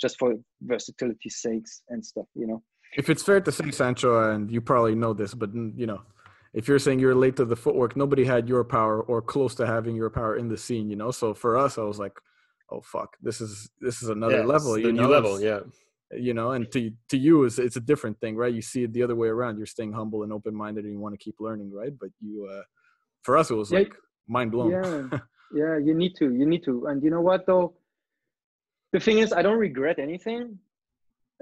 just 0.00 0.18
for 0.18 0.34
versatility 0.62 1.30
sakes 1.30 1.82
and 1.88 2.04
stuff, 2.04 2.26
you 2.34 2.46
know. 2.46 2.62
If 2.96 3.08
it's 3.08 3.22
fair 3.22 3.40
to 3.40 3.52
say, 3.52 3.70
Sancho, 3.70 4.30
and 4.30 4.50
you 4.50 4.60
probably 4.60 4.94
know 4.94 5.12
this, 5.14 5.32
but 5.34 5.54
you 5.54 5.86
know, 5.86 6.02
if 6.52 6.68
you're 6.68 6.78
saying 6.78 6.98
you're 6.98 7.14
late 7.14 7.36
to 7.36 7.44
the 7.44 7.56
footwork, 7.56 7.96
nobody 7.96 8.24
had 8.24 8.48
your 8.48 8.64
power 8.64 9.00
or 9.02 9.22
close 9.22 9.54
to 9.56 9.66
having 9.66 9.96
your 9.96 10.10
power 10.10 10.36
in 10.36 10.48
the 10.48 10.56
scene, 10.56 10.90
you 10.90 10.96
know. 10.96 11.10
So 11.10 11.32
for 11.32 11.56
us, 11.56 11.78
I 11.78 11.82
was 11.82 11.98
like, 11.98 12.12
oh 12.70 12.82
fuck, 12.82 13.16
this 13.22 13.40
is 13.40 13.70
this 13.80 14.02
is 14.02 14.08
another 14.08 14.38
yeah, 14.38 14.44
level, 14.44 14.78
you 14.78 14.92
know. 14.92 15.08
level, 15.08 15.40
yeah. 15.40 15.60
You 16.14 16.34
know, 16.34 16.50
and 16.50 16.70
to 16.72 16.90
to 17.08 17.16
you 17.16 17.44
is 17.44 17.58
it's 17.58 17.76
a 17.76 17.80
different 17.80 18.20
thing, 18.20 18.36
right? 18.36 18.52
You 18.52 18.60
see 18.60 18.82
it 18.84 18.92
the 18.92 19.02
other 19.02 19.16
way 19.16 19.28
around. 19.28 19.56
You're 19.56 19.64
staying 19.64 19.94
humble 19.94 20.24
and 20.24 20.32
open 20.32 20.54
minded, 20.54 20.84
and 20.84 20.92
you 20.92 21.00
want 21.00 21.18
to 21.18 21.24
keep 21.24 21.36
learning, 21.40 21.72
right? 21.72 21.92
But 21.98 22.10
you, 22.20 22.46
uh 22.52 22.62
for 23.22 23.36
us, 23.36 23.50
it 23.50 23.54
was 23.54 23.70
yeah, 23.70 23.80
like 23.80 23.92
mind 24.28 24.52
blown. 24.52 24.70
Yeah, 24.70 25.18
yeah. 25.54 25.78
You 25.78 25.94
need 25.94 26.14
to, 26.18 26.32
you 26.32 26.46
need 26.46 26.64
to, 26.64 26.86
and 26.86 27.02
you 27.02 27.10
know 27.10 27.20
what 27.20 27.46
though. 27.46 27.74
The 28.92 29.00
thing 29.00 29.18
is, 29.18 29.32
I 29.32 29.40
don't 29.40 29.58
regret 29.58 29.98
anything 29.98 30.58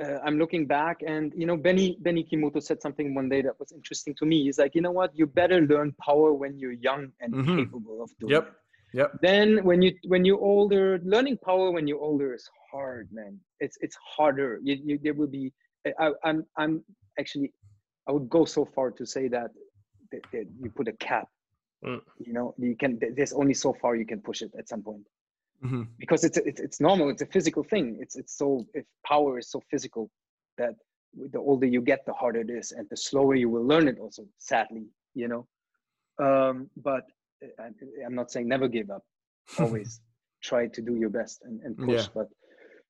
uh, 0.02 0.18
I'm 0.24 0.38
looking 0.38 0.66
back 0.66 1.00
and 1.06 1.32
you 1.36 1.46
know 1.46 1.56
Benny 1.56 1.96
Benny 2.00 2.24
Kimoto 2.24 2.62
said 2.62 2.80
something 2.80 3.14
one 3.14 3.28
day 3.28 3.42
that 3.42 3.58
was 3.58 3.72
interesting 3.72 4.14
to 4.16 4.24
me. 4.24 4.44
He's 4.44 4.58
like, 4.58 4.74
you 4.74 4.80
know 4.80 4.92
what, 4.92 5.10
you 5.14 5.26
better 5.26 5.60
learn 5.60 5.92
power 6.04 6.32
when 6.32 6.58
you're 6.58 6.72
young 6.72 7.12
and 7.20 7.34
mm-hmm. 7.34 7.58
capable 7.58 8.02
of 8.02 8.10
doing 8.18 8.32
yep. 8.32 8.46
it. 8.46 8.52
Yep. 8.92 9.12
Then 9.22 9.64
when 9.64 9.82
you 9.82 9.92
when 10.06 10.24
you're 10.24 10.40
older, 10.40 11.00
learning 11.04 11.38
power 11.44 11.70
when 11.70 11.86
you're 11.86 12.00
older 12.00 12.34
is 12.34 12.48
hard, 12.70 13.08
man. 13.12 13.38
It's 13.60 13.76
it's 13.80 13.96
harder. 14.16 14.58
You, 14.62 14.78
you 14.84 14.98
there 15.02 15.14
will 15.14 15.28
be. 15.28 15.52
I, 15.98 16.10
I'm 16.24 16.44
I'm 16.56 16.84
actually 17.18 17.52
I 18.08 18.12
would 18.12 18.28
go 18.28 18.44
so 18.44 18.64
far 18.64 18.90
to 18.92 19.06
say 19.06 19.28
that, 19.28 19.50
that, 20.12 20.22
that 20.32 20.46
you 20.60 20.70
put 20.70 20.88
a 20.88 20.92
cap. 20.92 21.28
Mm. 21.84 22.00
You 22.18 22.32
know, 22.32 22.54
you 22.58 22.76
can. 22.76 22.98
There's 23.16 23.32
only 23.32 23.54
so 23.54 23.72
far 23.72 23.96
you 23.96 24.06
can 24.06 24.20
push 24.20 24.42
it 24.42 24.52
at 24.58 24.68
some 24.68 24.82
point 24.82 25.06
mm-hmm. 25.64 25.82
because 25.98 26.24
it's, 26.24 26.38
it's 26.38 26.60
it's 26.60 26.80
normal 26.80 27.08
it's 27.08 27.22
a 27.22 27.26
physical 27.26 27.62
thing 27.62 27.96
it's 28.00 28.16
it's 28.16 28.36
so 28.36 28.66
if 28.74 28.84
power 29.06 29.38
is 29.38 29.50
so 29.50 29.60
physical 29.70 30.10
that 30.58 30.74
the 31.32 31.38
older 31.38 31.66
you 31.66 31.80
get 31.80 32.04
the 32.06 32.12
harder 32.12 32.40
it 32.40 32.50
is 32.50 32.72
and 32.72 32.86
the 32.90 32.96
slower 32.96 33.34
you 33.34 33.48
will 33.48 33.64
learn 33.64 33.88
it 33.88 33.98
also 33.98 34.24
sadly 34.38 34.86
you 35.14 35.28
know 35.28 35.46
um, 36.22 36.68
but 36.76 37.04
uh, 37.42 37.62
I, 37.64 38.04
am 38.04 38.14
not 38.14 38.30
saying 38.30 38.48
never 38.48 38.68
give 38.68 38.90
up 38.90 39.02
always 39.58 40.00
try 40.42 40.66
to 40.68 40.82
do 40.82 40.96
your 40.96 41.10
best 41.10 41.42
and, 41.42 41.60
and 41.62 41.76
push 41.76 42.02
yeah. 42.02 42.06
but 42.14 42.28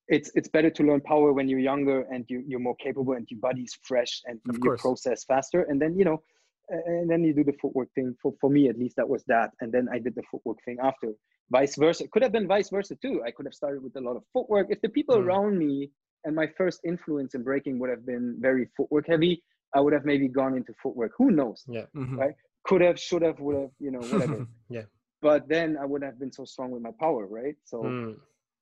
it's 0.08 0.30
it's 0.34 0.48
better 0.48 0.70
to 0.70 0.82
learn 0.82 1.00
power 1.00 1.32
when 1.32 1.48
you're 1.48 1.60
younger 1.60 2.02
and 2.12 2.24
you, 2.28 2.42
you're 2.46 2.60
more 2.60 2.74
capable 2.76 3.12
and 3.12 3.26
your 3.30 3.40
body's 3.40 3.78
fresh 3.82 4.20
and 4.26 4.40
Of 4.48 4.56
you 4.56 4.60
course. 4.60 4.80
process 4.80 5.24
faster 5.24 5.62
and 5.62 5.80
then 5.80 5.96
you 5.96 6.04
know 6.04 6.22
and 6.70 7.10
then 7.10 7.24
you 7.24 7.32
do 7.34 7.44
the 7.44 7.56
footwork 7.60 7.88
thing 7.94 8.14
for, 8.22 8.32
for 8.40 8.50
me 8.50 8.68
at 8.68 8.78
least 8.78 8.96
that 8.96 9.08
was 9.08 9.22
that 9.24 9.50
and 9.60 9.72
then 9.72 9.88
i 9.92 9.98
did 9.98 10.14
the 10.14 10.22
footwork 10.30 10.58
thing 10.64 10.78
after 10.82 11.08
vice 11.50 11.76
versa 11.76 12.04
it 12.04 12.10
could 12.12 12.22
have 12.22 12.32
been 12.32 12.46
vice 12.46 12.70
versa 12.70 12.94
too 13.02 13.22
i 13.26 13.30
could 13.30 13.46
have 13.46 13.54
started 13.54 13.82
with 13.82 13.94
a 13.96 14.00
lot 14.00 14.16
of 14.16 14.22
footwork 14.32 14.66
if 14.70 14.80
the 14.82 14.88
people 14.88 15.16
Mm. 15.16 15.24
around 15.26 15.58
me 15.58 15.90
and 16.24 16.34
my 16.34 16.46
first 16.58 16.80
influence 16.84 17.34
in 17.34 17.42
breaking 17.42 17.78
would 17.78 17.90
have 17.90 18.04
been 18.06 18.36
very 18.40 18.66
footwork 18.76 19.06
heavy 19.08 19.42
i 19.74 19.80
would 19.80 19.92
have 19.92 20.04
maybe 20.04 20.28
gone 20.28 20.56
into 20.56 20.72
footwork 20.82 21.12
who 21.18 21.30
knows 21.30 21.64
Yeah. 21.68 21.86
Mhm. 21.94 22.16
Right. 22.16 22.34
could 22.64 22.82
have 22.82 22.98
should 23.00 23.22
have 23.22 23.38
would 23.40 23.56
have 23.56 23.70
you 23.78 23.90
know 23.90 24.00
whatever 24.12 24.46
Yeah. 24.68 24.84
but 25.22 25.48
then 25.48 25.76
i 25.82 25.84
would 25.84 26.02
have 26.02 26.18
been 26.18 26.32
so 26.32 26.44
strong 26.44 26.70
with 26.70 26.82
my 26.82 26.92
power 27.04 27.26
right 27.26 27.56
so 27.64 27.78
Mm. 27.84 28.16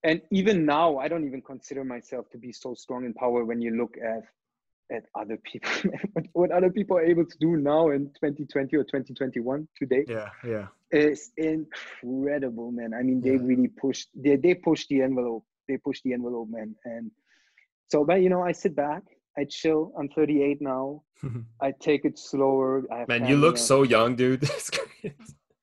and 0.05 0.22
even 0.30 0.64
now 0.64 0.89
i 0.98 1.06
don't 1.09 1.26
even 1.30 1.43
consider 1.43 1.82
myself 1.85 2.24
to 2.30 2.39
be 2.39 2.52
so 2.52 2.72
strong 2.74 3.05
in 3.05 3.12
power 3.24 3.40
when 3.44 3.60
you 3.60 3.72
look 3.82 3.94
at 4.14 4.22
at 4.90 5.05
other 5.20 5.36
people 5.51 5.70
what, 6.12 6.24
what 6.32 6.51
other 6.51 6.70
people 6.70 6.97
are 6.97 7.02
able 7.05 7.24
to 7.24 7.36
do 7.39 7.56
now 7.56 7.90
in 7.90 8.06
2020 8.20 8.77
or 8.77 8.85
2021 8.85 9.69
today 9.77 10.05
Yeah, 10.09 10.28
yeah. 10.44 10.66
is 10.93 11.31
incredible 11.36 12.70
man 12.73 12.94
i 12.94 13.02
mean 13.02 13.20
they 13.20 13.32
Yeah. 13.36 13.43
really 13.51 13.69
pushed 13.69 14.09
they, 14.15 14.36
they 14.36 14.55
pushed 14.55 14.89
the 14.89 15.02
envelope 15.02 15.44
they 15.69 15.77
pushed 15.77 16.02
the 16.05 16.12
envelope 16.12 16.48
man 16.51 16.74
and 16.85 17.10
so 17.90 18.05
but 18.05 18.23
you 18.23 18.28
know 18.31 18.43
i 18.43 18.52
sit 18.52 18.74
back 18.74 19.02
i 19.39 19.44
chill 19.44 19.93
i'm 19.98 20.09
38 20.09 20.60
now 20.62 21.02
i 21.60 21.73
take 21.81 22.05
it 22.05 22.19
slower 22.19 22.82
I 22.90 23.05
Man, 23.09 23.27
you 23.27 23.36
look 23.36 23.56
I- 23.56 23.59
so 23.70 23.82
young, 23.82 24.16
dude. 24.16 24.43
It's 24.59 24.70
crazy. 24.70 25.15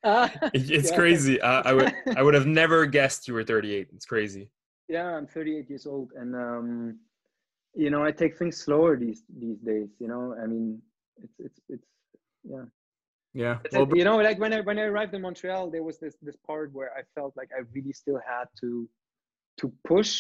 Ah, 0.04 0.32
It's 0.54 0.92
Yeah. 0.92 0.96
crazy. 1.02 1.42
I, 1.42 1.54
I 1.70 1.74
would 1.74 1.92
I 2.20 2.22
would 2.22 2.36
have 2.40 2.46
never 2.62 2.86
guessed 2.86 3.28
you 3.28 3.34
were 3.34 3.44
38. 3.44 3.90
It's 3.96 4.06
crazy. 4.06 4.50
yeah 4.88 5.08
i'm 5.18 5.26
38 5.26 5.70
years 5.72 5.86
old 5.88 6.12
and 6.20 6.30
um 6.36 7.00
you 7.76 7.90
know 7.90 8.04
i 8.04 8.12
take 8.12 8.38
things 8.38 8.58
slower 8.58 8.98
these 8.98 9.24
these 9.38 9.60
days 9.60 9.90
you 10.00 10.08
know 10.08 10.36
i 10.42 10.46
mean 10.46 10.82
it's 11.24 11.38
it's 11.40 11.60
it's 11.70 11.88
yeah 12.44 12.66
Yeah. 13.34 13.58
It's 13.66 13.74
Well, 13.76 13.88
it- 13.92 13.98
you 14.00 14.06
know 14.10 14.18
like 14.30 14.40
when 14.44 14.54
i 14.54 14.62
when 14.62 14.78
i 14.80 14.84
arrived 14.92 15.14
in 15.18 15.22
montreal 15.22 15.70
there 15.70 15.84
was 15.90 15.98
this 16.04 16.16
this 16.28 16.38
part 16.50 16.68
where 16.78 16.92
i 17.00 17.02
felt 17.16 17.34
like 17.40 17.50
i 17.58 17.62
really 17.76 17.94
still 18.02 18.20
had 18.34 18.48
to 18.62 18.70
to 19.62 19.66
push 19.92 20.12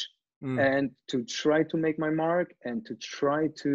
mm, 0.43 0.59
and 0.67 0.83
to 1.11 1.17
try 1.41 1.59
to 1.71 1.75
make 1.85 1.97
my 2.05 2.11
mark 2.25 2.47
and 2.67 2.77
to 2.89 2.93
try 3.17 3.41
to 3.63 3.73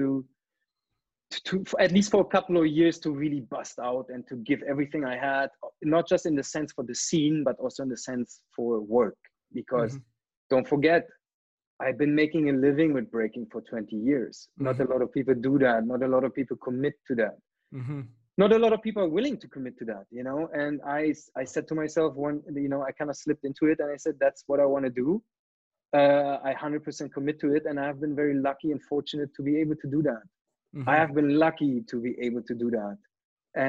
to 1.48 1.64
for 1.70 1.78
at 1.80 1.92
least 1.92 2.10
for 2.10 2.20
a 2.20 2.30
couple 2.36 2.56
of 2.62 2.66
years 2.66 2.98
to 3.04 3.08
really 3.22 3.40
bust 3.54 3.78
out 3.78 4.06
and 4.12 4.26
to 4.30 4.34
give 4.48 4.60
everything 4.72 5.02
i 5.04 5.16
had 5.30 5.48
not 5.82 6.04
just 6.12 6.26
in 6.30 6.34
the 6.40 6.42
sense 6.54 6.70
for 6.76 6.84
the 6.90 6.94
scene 7.06 7.36
but 7.48 7.56
also 7.64 7.82
in 7.82 7.88
the 7.88 7.96
sense 8.10 8.40
for 8.54 8.80
work 8.98 9.18
because 9.60 9.92
Mhm. 9.96 10.02
don't 10.50 10.68
forget 10.74 11.02
i've 11.82 11.98
been 11.98 12.14
making 12.22 12.44
a 12.50 12.52
living 12.52 12.92
with 12.96 13.10
breaking 13.10 13.46
for 13.52 13.60
20 13.62 13.96
years. 13.96 14.48
Not 14.58 14.80
a 14.80 14.84
lot 14.92 15.02
of 15.02 15.12
people 15.16 15.34
do 15.34 15.58
that. 15.64 15.86
Not 15.86 16.02
a 16.02 16.08
lot 16.14 16.24
of 16.24 16.34
people 16.38 16.56
commit 16.68 16.94
to 17.08 17.14
that. 17.22 17.36
Mhm. 17.74 18.02
not 18.42 18.52
a 18.56 18.58
lot 18.64 18.72
of 18.76 18.80
people 18.86 19.02
are 19.04 19.12
willing 19.18 19.36
to 19.42 19.48
commit 19.54 19.74
to 19.80 19.84
that 19.92 20.04
you 20.16 20.22
know? 20.28 20.40
And 20.62 20.74
i 20.98 21.00
i 21.42 21.44
said 21.52 21.64
to 21.70 21.74
myself 21.82 22.10
one 22.26 22.36
you 22.66 22.70
know 22.72 22.80
i 22.88 22.90
kind 22.98 23.10
of 23.12 23.16
slipped 23.24 23.44
into 23.50 23.64
it 23.72 23.78
and 23.82 23.88
i 23.96 23.98
said 24.04 24.14
that's 24.24 24.42
what 24.48 24.58
i 24.64 24.66
want 24.74 24.84
to 24.88 24.94
do. 25.04 25.08
Uh, 26.00 26.34
i 26.48 26.52
100% 26.54 27.12
commit 27.16 27.36
to 27.42 27.48
it 27.56 27.64
and 27.68 27.76
i've 27.84 28.00
been 28.04 28.16
very 28.22 28.36
lucky 28.48 28.68
and 28.74 28.80
fortunate 28.92 29.30
to 29.36 29.42
be 29.48 29.54
able 29.62 29.76
to 29.82 29.88
do 29.96 30.00
that. 30.10 30.22
Mhm. 30.76 30.86
i 30.92 30.96
have 31.02 31.12
been 31.20 31.32
lucky 31.46 31.72
to 31.90 31.96
be 32.06 32.12
able 32.26 32.42
to 32.50 32.54
do 32.62 32.68
that. 32.78 32.96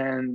And 0.04 0.26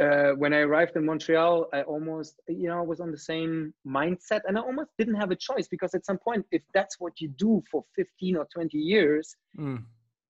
uh, 0.00 0.30
when 0.32 0.52
i 0.52 0.58
arrived 0.58 0.94
in 0.96 1.04
montreal 1.04 1.66
i 1.72 1.82
almost 1.82 2.40
you 2.48 2.68
know 2.68 2.78
i 2.78 2.82
was 2.82 3.00
on 3.00 3.10
the 3.10 3.18
same 3.18 3.72
mindset 3.86 4.40
and 4.46 4.58
i 4.58 4.60
almost 4.60 4.90
didn't 4.98 5.14
have 5.14 5.30
a 5.30 5.36
choice 5.36 5.68
because 5.68 5.94
at 5.94 6.04
some 6.04 6.18
point 6.18 6.44
if 6.52 6.62
that's 6.74 7.00
what 7.00 7.20
you 7.20 7.28
do 7.28 7.62
for 7.70 7.84
15 7.94 8.36
or 8.36 8.46
20 8.52 8.78
years 8.78 9.36
Mm, 9.58 9.84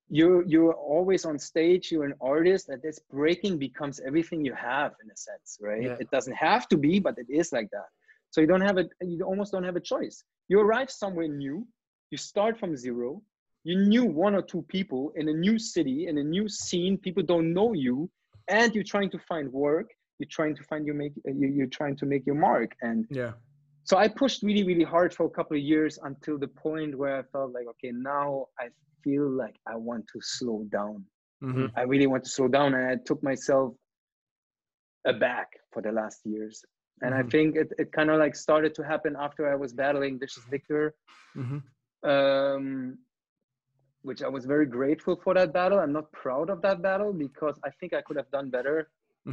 you're 0.09 0.45
you're 0.47 0.73
always 0.73 1.25
on 1.25 1.39
stage 1.39 1.91
you're 1.91 2.05
an 2.05 2.15
artist 2.21 2.69
and 2.69 2.81
this 2.81 3.01
breaking 3.11 3.59
becomes 3.59 4.01
everything 4.07 4.45
you 4.45 4.55
have 4.55 4.93
in 5.03 5.11
a 5.11 5.17
sense 5.17 5.59
right? 5.61 5.83
Yeah. 5.83 5.97
it 5.99 6.09
doesn't 6.11 6.35
have 6.35 6.69
to 6.69 6.77
be 6.77 7.01
but 7.01 7.19
it 7.19 7.27
is 7.29 7.53
like 7.53 7.69
that. 7.71 7.89
So 8.31 8.41
you 8.41 8.47
don't 8.47 8.61
have 8.61 8.79
a 8.79 8.85
you 9.01 9.25
almost 9.25 9.53
don't 9.53 9.65
have 9.65 9.77
a 9.77 9.81
choice. 9.81 10.23
You 10.49 10.61
arrive 10.61 10.91
somewhere 10.91 11.27
new 11.29 11.67
you 12.11 12.19
start 12.19 12.59
from 12.59 12.77
zero 12.77 13.21
you 13.65 13.77
knew 13.77 14.05
one 14.05 14.35
or 14.37 14.43
two 14.43 14.63
people 14.69 15.13
in 15.17 15.29
a 15.29 15.33
new 15.33 15.59
city 15.59 16.07
in 16.07 16.19
a 16.19 16.23
new 16.23 16.49
scene 16.49 16.97
people 16.97 17.23
don't 17.23 17.53
know 17.53 17.73
you 17.73 18.09
and 18.49 18.75
you're 18.75 18.85
trying 18.95 19.11
to 19.11 19.19
find 19.31 19.53
work 19.53 19.89
you're 20.19 20.29
trying 20.31 20.55
to 20.57 20.63
find 20.65 20.87
your 20.87 20.95
make 20.95 21.13
uh, 21.29 21.33
you- 21.41 21.49
you're 21.57 21.75
trying 21.81 21.97
to 21.97 22.07
make 22.07 22.25
your 22.27 22.35
mark 22.37 22.71
and 22.83 23.07
yeah. 23.11 23.33
so 23.85 23.97
I 23.97 24.09
pushed 24.09 24.43
really, 24.43 24.65
really 24.65 24.85
hard 24.95 25.15
for 25.15 25.27
a 25.27 25.31
couple 25.31 25.57
of 25.57 25.63
years 25.63 25.99
until 26.03 26.37
the 26.39 26.49
point 26.49 26.93
where 26.99 27.15
I 27.21 27.23
felt 27.35 27.53
like, 27.53 27.67
okay, 27.73 27.93
now 27.93 28.47
I 28.59 28.67
feel 29.05 29.29
like 29.31 29.55
I 29.73 29.77
want 29.77 30.05
to 30.13 30.19
slow 30.21 30.65
down. 30.79 31.05
Mhm. 31.41 31.71
I 31.77 31.83
really 31.83 32.09
want 32.09 32.25
to 32.25 32.31
slow 32.31 32.49
down, 32.49 32.75
and 32.75 32.85
I 32.93 32.97
took 33.09 33.23
myself 33.23 33.75
aback 35.05 35.49
for 35.73 35.83
the 35.83 35.93
last 35.93 36.21
years. 36.25 36.65
And 37.03 37.15
I 37.15 37.23
Mhm. 37.23 37.31
think 37.31 37.57
it, 37.63 37.73
it 37.79 37.93
kind 37.93 38.11
of 38.11 38.19
like 38.19 38.35
started 38.35 38.75
to 38.75 38.83
happen 38.83 39.15
after 39.27 39.43
I 39.53 39.55
was 39.55 39.73
battling 39.73 40.19
Vicious 40.19 40.45
Victor, 40.51 40.95
Mhm. 41.37 41.63
um, 42.03 42.99
which 44.07 44.23
I 44.23 44.29
was 44.37 44.45
very 44.55 44.67
grateful 44.79 45.15
for 45.25 45.33
that 45.35 45.53
battle. 45.53 45.79
I'm 45.81 45.93
not 46.01 46.11
proud 46.13 46.49
of 46.55 46.59
that 46.63 46.79
battle 46.81 47.13
because 47.13 47.57
I 47.69 47.71
think 47.79 47.91
I 47.93 48.03
could 48.07 48.17
have 48.23 48.31
done 48.39 48.49
better 48.59 48.79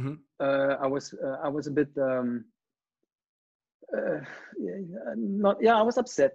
Mhm. 0.00 0.16
uh, 0.46 0.72
I 0.84 0.88
was 0.94 1.04
uh, 1.26 1.36
I 1.46 1.48
was 1.56 1.64
a 1.68 1.74
bit 1.80 1.90
um, 2.10 2.28
uh, 3.96 4.20
yeah, 4.58 4.78
not 5.16 5.56
yeah 5.66 5.76
I 5.82 5.84
was 5.90 5.96
upset, 6.02 6.32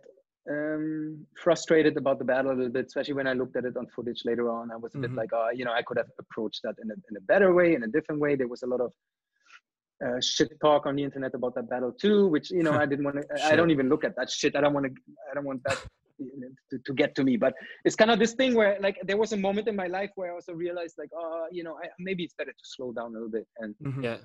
um, 0.53 1.25
frustrated 1.43 1.95
about 1.97 2.17
the 2.19 2.25
battle 2.31 2.51
a 2.53 2.57
little 2.59 2.75
bit, 2.77 2.85
especially 2.91 3.15
when 3.19 3.27
I 3.27 3.33
looked 3.33 3.57
at 3.59 3.65
it 3.69 3.75
on 3.81 3.85
footage 3.95 4.21
later 4.29 4.45
on. 4.57 4.71
I 4.75 4.77
was 4.83 4.95
a 4.95 4.99
bit 5.03 5.11
Mhm. 5.11 5.17
like, 5.21 5.31
oh, 5.39 5.49
you 5.59 5.65
know, 5.65 5.73
I 5.79 5.83
could 5.87 5.97
have 6.01 6.11
approached 6.23 6.61
that 6.65 6.75
in 6.83 6.87
a 6.95 6.97
in 7.09 7.15
a 7.21 7.23
better 7.31 7.49
way, 7.59 7.69
in 7.77 7.83
a 7.89 7.91
different 7.97 8.19
way. 8.25 8.31
There 8.35 8.51
was 8.55 8.63
a 8.67 8.69
lot 8.73 8.81
of 8.87 8.91
uh, 10.05 10.19
shit 10.31 10.51
talk 10.65 10.81
on 10.89 10.93
the 10.97 11.03
internet 11.09 11.33
about 11.39 11.53
that 11.55 11.67
battle 11.73 11.91
too, 12.03 12.19
which 12.33 12.47
you 12.57 12.63
know 12.67 12.75
I 12.83 12.85
didn't 12.91 13.05
want 13.07 13.17
to. 13.21 13.25
I 13.51 13.53
don't 13.57 13.71
even 13.77 13.87
look 13.93 14.03
at 14.09 14.15
that 14.19 14.29
shit. 14.39 14.55
I 14.57 14.61
don't 14.63 14.75
want 14.77 14.85
to. 14.89 14.93
I 15.29 15.33
don't 15.35 15.47
want 15.51 15.61
that 15.67 15.79
to, 16.71 16.79
to 16.85 16.93
get 16.93 17.15
to 17.15 17.23
me. 17.23 17.37
But 17.37 17.53
it's 17.85 17.95
kind 17.95 18.11
of 18.11 18.19
this 18.19 18.33
thing 18.33 18.55
where 18.55 18.77
like 18.81 18.97
there 19.03 19.17
was 19.17 19.31
a 19.33 19.37
moment 19.37 19.67
in 19.67 19.75
my 19.75 19.87
life 19.87 20.11
where 20.15 20.31
I 20.31 20.35
also 20.35 20.53
realized 20.53 20.95
like, 20.97 21.09
oh, 21.15 21.47
you 21.51 21.63
know, 21.63 21.75
I, 21.83 21.87
maybe 21.99 22.23
it's 22.23 22.33
better 22.33 22.51
to 22.51 22.63
slow 22.63 22.91
down 22.91 23.11
a 23.11 23.13
little 23.13 23.29
bit 23.29 23.47
and 23.59 23.75
Mhm. 23.81 24.03
Yeah. 24.03 24.17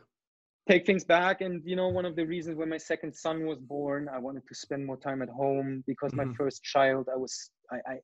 take 0.68 0.86
things 0.86 1.04
back. 1.04 1.40
And 1.40 1.62
you 1.64 1.76
know, 1.76 1.88
one 1.88 2.04
of 2.04 2.16
the 2.16 2.26
reasons 2.26 2.56
when 2.56 2.68
my 2.68 2.78
second 2.78 3.14
son 3.14 3.46
was 3.46 3.58
born, 3.60 4.08
I 4.08 4.18
wanted 4.18 4.42
to 4.48 4.54
spend 4.54 4.84
more 4.86 4.96
time 4.98 5.22
at 5.22 5.28
home 5.28 5.84
because 5.86 6.12
Mhm. 6.12 6.16
my 6.16 6.26
first 6.38 6.62
child, 6.62 7.08
I 7.12 7.16
was 7.16 7.50
I. 7.70 7.76
I 7.92 7.96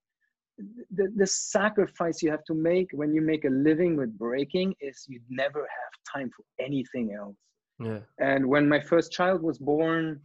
the, 0.91 1.11
the 1.17 1.27
sacrifice 1.27 2.23
you 2.23 2.31
have 2.31 2.45
to 2.45 2.55
make 2.55 2.89
when 2.93 3.15
you 3.15 3.23
make 3.23 3.45
a 3.47 3.49
living 3.49 3.97
with 3.97 4.17
breaking 4.19 4.75
is 4.81 5.07
you 5.09 5.21
never 5.31 5.61
have 5.61 5.93
time 6.15 6.31
for 6.37 6.45
anything 6.63 7.15
else. 7.15 7.37
Yeah. 7.79 8.01
And 8.19 8.47
when 8.47 8.69
my 8.69 8.81
first 8.81 9.11
child 9.11 9.43
was 9.43 9.59
born, 9.59 10.21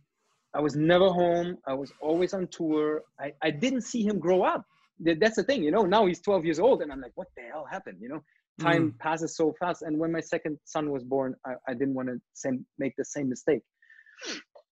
I 0.56 0.60
was 0.61 0.76
never 0.76 1.10
home. 1.10 1.57
I 1.68 1.73
was 1.73 1.91
always 2.02 2.34
on 2.34 2.48
tour. 2.48 3.02
I, 3.19 3.34
I 3.44 3.52
didn't 3.52 3.82
see 3.82 4.03
him 4.03 4.19
grow 4.19 4.44
up. 4.44 4.64
That's 4.99 5.36
the 5.36 5.44
thing, 5.44 5.61
you 5.64 5.72
know. 5.72 5.84
Now 5.84 6.06
he's 6.06 6.22
12 6.22 6.45
years 6.45 6.60
old, 6.60 6.82
and 6.82 6.91
I'm 6.91 7.02
like, 7.02 7.11
what 7.15 7.27
the 7.36 7.44
hell 7.44 7.65
happened? 7.69 7.98
You 8.02 8.10
know, 8.10 8.22
time 8.61 8.94
passes 8.99 9.36
so 9.36 9.53
fast. 9.60 9.82
And 9.82 9.99
when 9.99 10.11
my 10.11 10.22
second 10.22 10.57
son 10.64 10.90
was 10.91 11.03
born, 11.03 11.36
I, 11.45 11.56
I 11.68 11.73
didn't 11.73 11.94
want 11.94 12.07
to 12.07 12.15
same, 12.34 12.65
make 12.80 12.94
the 12.98 13.03
same 13.03 13.27
mistake. 13.30 13.61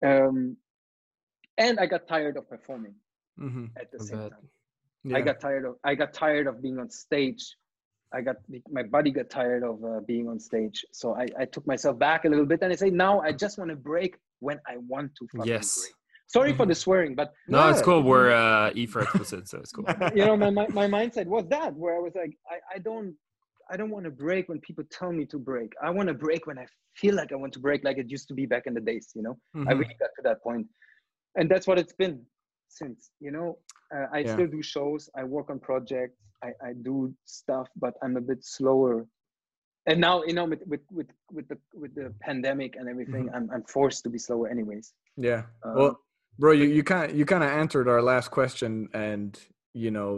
Um, 0.05 0.57
and 1.57 1.79
I 1.79 1.87
got 1.87 2.09
tired 2.09 2.37
of 2.37 2.49
performing 2.49 2.95
Mhm. 3.39 3.71
at 3.81 3.91
the 3.93 3.99
I 4.01 4.05
same 4.05 4.19
bet. 4.19 4.31
time. 4.33 4.49
Yeah. 5.05 5.17
I 5.17 5.21
got 5.21 5.41
tired 5.41 5.65
of 5.65 5.77
I 5.85 5.95
got 5.95 6.13
tired 6.13 6.47
of 6.49 6.61
being 6.61 6.79
on 6.79 6.91
stage. 6.91 7.57
I 8.13 8.21
got 8.21 8.37
my 8.71 8.83
body 8.83 9.11
got 9.13 9.31
tired 9.31 9.63
of 9.63 9.85
uh, 9.85 10.01
being 10.01 10.29
on 10.29 10.41
stage. 10.41 10.85
So 10.93 11.15
I, 11.15 11.27
I 11.39 11.45
took 11.45 11.67
myself 11.67 11.99
back 11.99 12.25
a 12.25 12.29
little 12.29 12.47
bit 12.47 12.61
and 12.63 12.73
I 12.73 12.77
say 12.77 12.91
now 12.91 13.21
I 13.21 13.33
just 13.33 13.59
want 13.59 13.71
to 13.71 13.77
break 13.77 14.17
when 14.41 14.59
I 14.67 14.77
want 14.79 15.15
to 15.17 15.27
fucking 15.37 15.53
Yes. 15.53 15.87
Sorry 16.27 16.53
for 16.53 16.67
the 16.67 16.75
swearing, 16.75 17.15
but 17.15 17.33
No, 17.47 17.71
it's 17.71 17.81
cool. 17.81 18.03
We're 18.03 18.31
uh, 18.33 18.71
E 18.75 18.85
for 18.87 19.01
explicit, 19.01 19.49
so 19.49 19.59
it's 19.59 19.73
cool. 19.73 19.87
you 20.15 20.25
know 20.27 20.37
my, 20.37 20.51
my, 20.51 20.67
my 20.69 20.87
mindset 20.87 21.27
was 21.27 21.45
that 21.49 21.75
where 21.75 21.97
I 21.97 22.01
was 22.01 22.13
like 22.15 22.37
I, 22.51 22.77
I 22.77 22.79
don't 22.79 23.15
I 23.71 23.77
don't 23.79 23.91
want 23.91 24.05
to 24.05 24.11
break 24.11 24.49
when 24.49 24.61
people 24.61 24.85
tell 24.91 25.13
me 25.13 25.25
to 25.27 25.39
break. 25.39 25.73
I 25.83 25.91
want 25.91 26.09
to 26.09 26.15
break 26.15 26.47
when 26.47 26.59
I 26.59 26.67
feel 26.97 27.15
like 27.15 27.33
I 27.33 27.37
want 27.37 27.53
to 27.55 27.61
break 27.61 27.83
like 27.85 27.99
it 27.99 28.11
used 28.11 28.29
to 28.29 28.35
be 28.35 28.45
back 28.47 28.65
in 28.67 28.75
the 28.75 28.81
days, 28.81 29.07
you 29.15 29.23
know. 29.23 29.37
I 29.57 29.59
Mhm. 29.73 29.79
really 29.81 29.97
got 29.99 30.11
to 30.17 30.23
that 30.25 30.43
point 30.43 30.67
and 31.37 31.51
that's 31.51 31.67
what 31.67 31.79
it's 31.79 31.93
been 31.95 32.17
since 32.69 33.11
you 33.21 33.31
know 33.31 33.59
uh, 33.95 34.07
i 34.17 34.19
Yeah. 34.19 34.35
still 34.35 34.47
do 34.57 34.63
shows 34.63 35.09
i 35.21 35.23
work 35.37 35.49
on 35.53 35.59
projects 35.71 36.19
I, 36.47 36.51
I 36.69 36.71
do 36.89 37.15
stuff 37.25 37.69
but 37.77 37.95
i'm 38.03 38.17
a 38.17 38.21
bit 38.31 38.41
slower 38.57 39.07
and 39.89 40.01
now 40.07 40.15
you 40.29 40.35
know 40.39 40.45
with 40.53 40.63
with 40.73 40.85
with, 40.99 41.09
with 41.37 41.47
the 41.49 41.59
with 41.83 41.93
the 41.95 42.07
pandemic 42.27 42.77
and 42.79 42.89
everything 42.89 43.25
I'm, 43.35 43.47
I'm 43.55 43.65
forced 43.77 44.01
to 44.05 44.11
be 44.15 44.19
slower 44.27 44.47
anyways 44.55 44.87
Yeah. 45.29 45.43
Uh, 45.65 45.73
well, 45.79 45.93
bro, 46.39 46.53
you 46.61 46.67
you 46.77 46.83
kind 46.93 47.09
you 47.19 47.25
kind 47.33 47.43
of 47.47 47.51
answered 47.63 47.87
our 47.89 48.03
last 48.13 48.29
question, 48.39 48.73
and 48.95 49.31
you 49.85 49.91
know, 49.97 50.11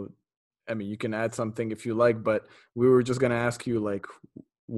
I 0.69 0.73
mean, 0.77 0.87
you 0.93 0.97
can 1.03 1.13
add 1.23 1.31
something 1.41 1.67
if 1.75 1.81
you 1.87 1.93
like, 2.05 2.17
but 2.31 2.41
we 2.79 2.85
were 2.91 3.03
just 3.09 3.19
gonna 3.23 3.41
ask 3.49 3.65
you 3.65 3.79
like, 3.91 4.05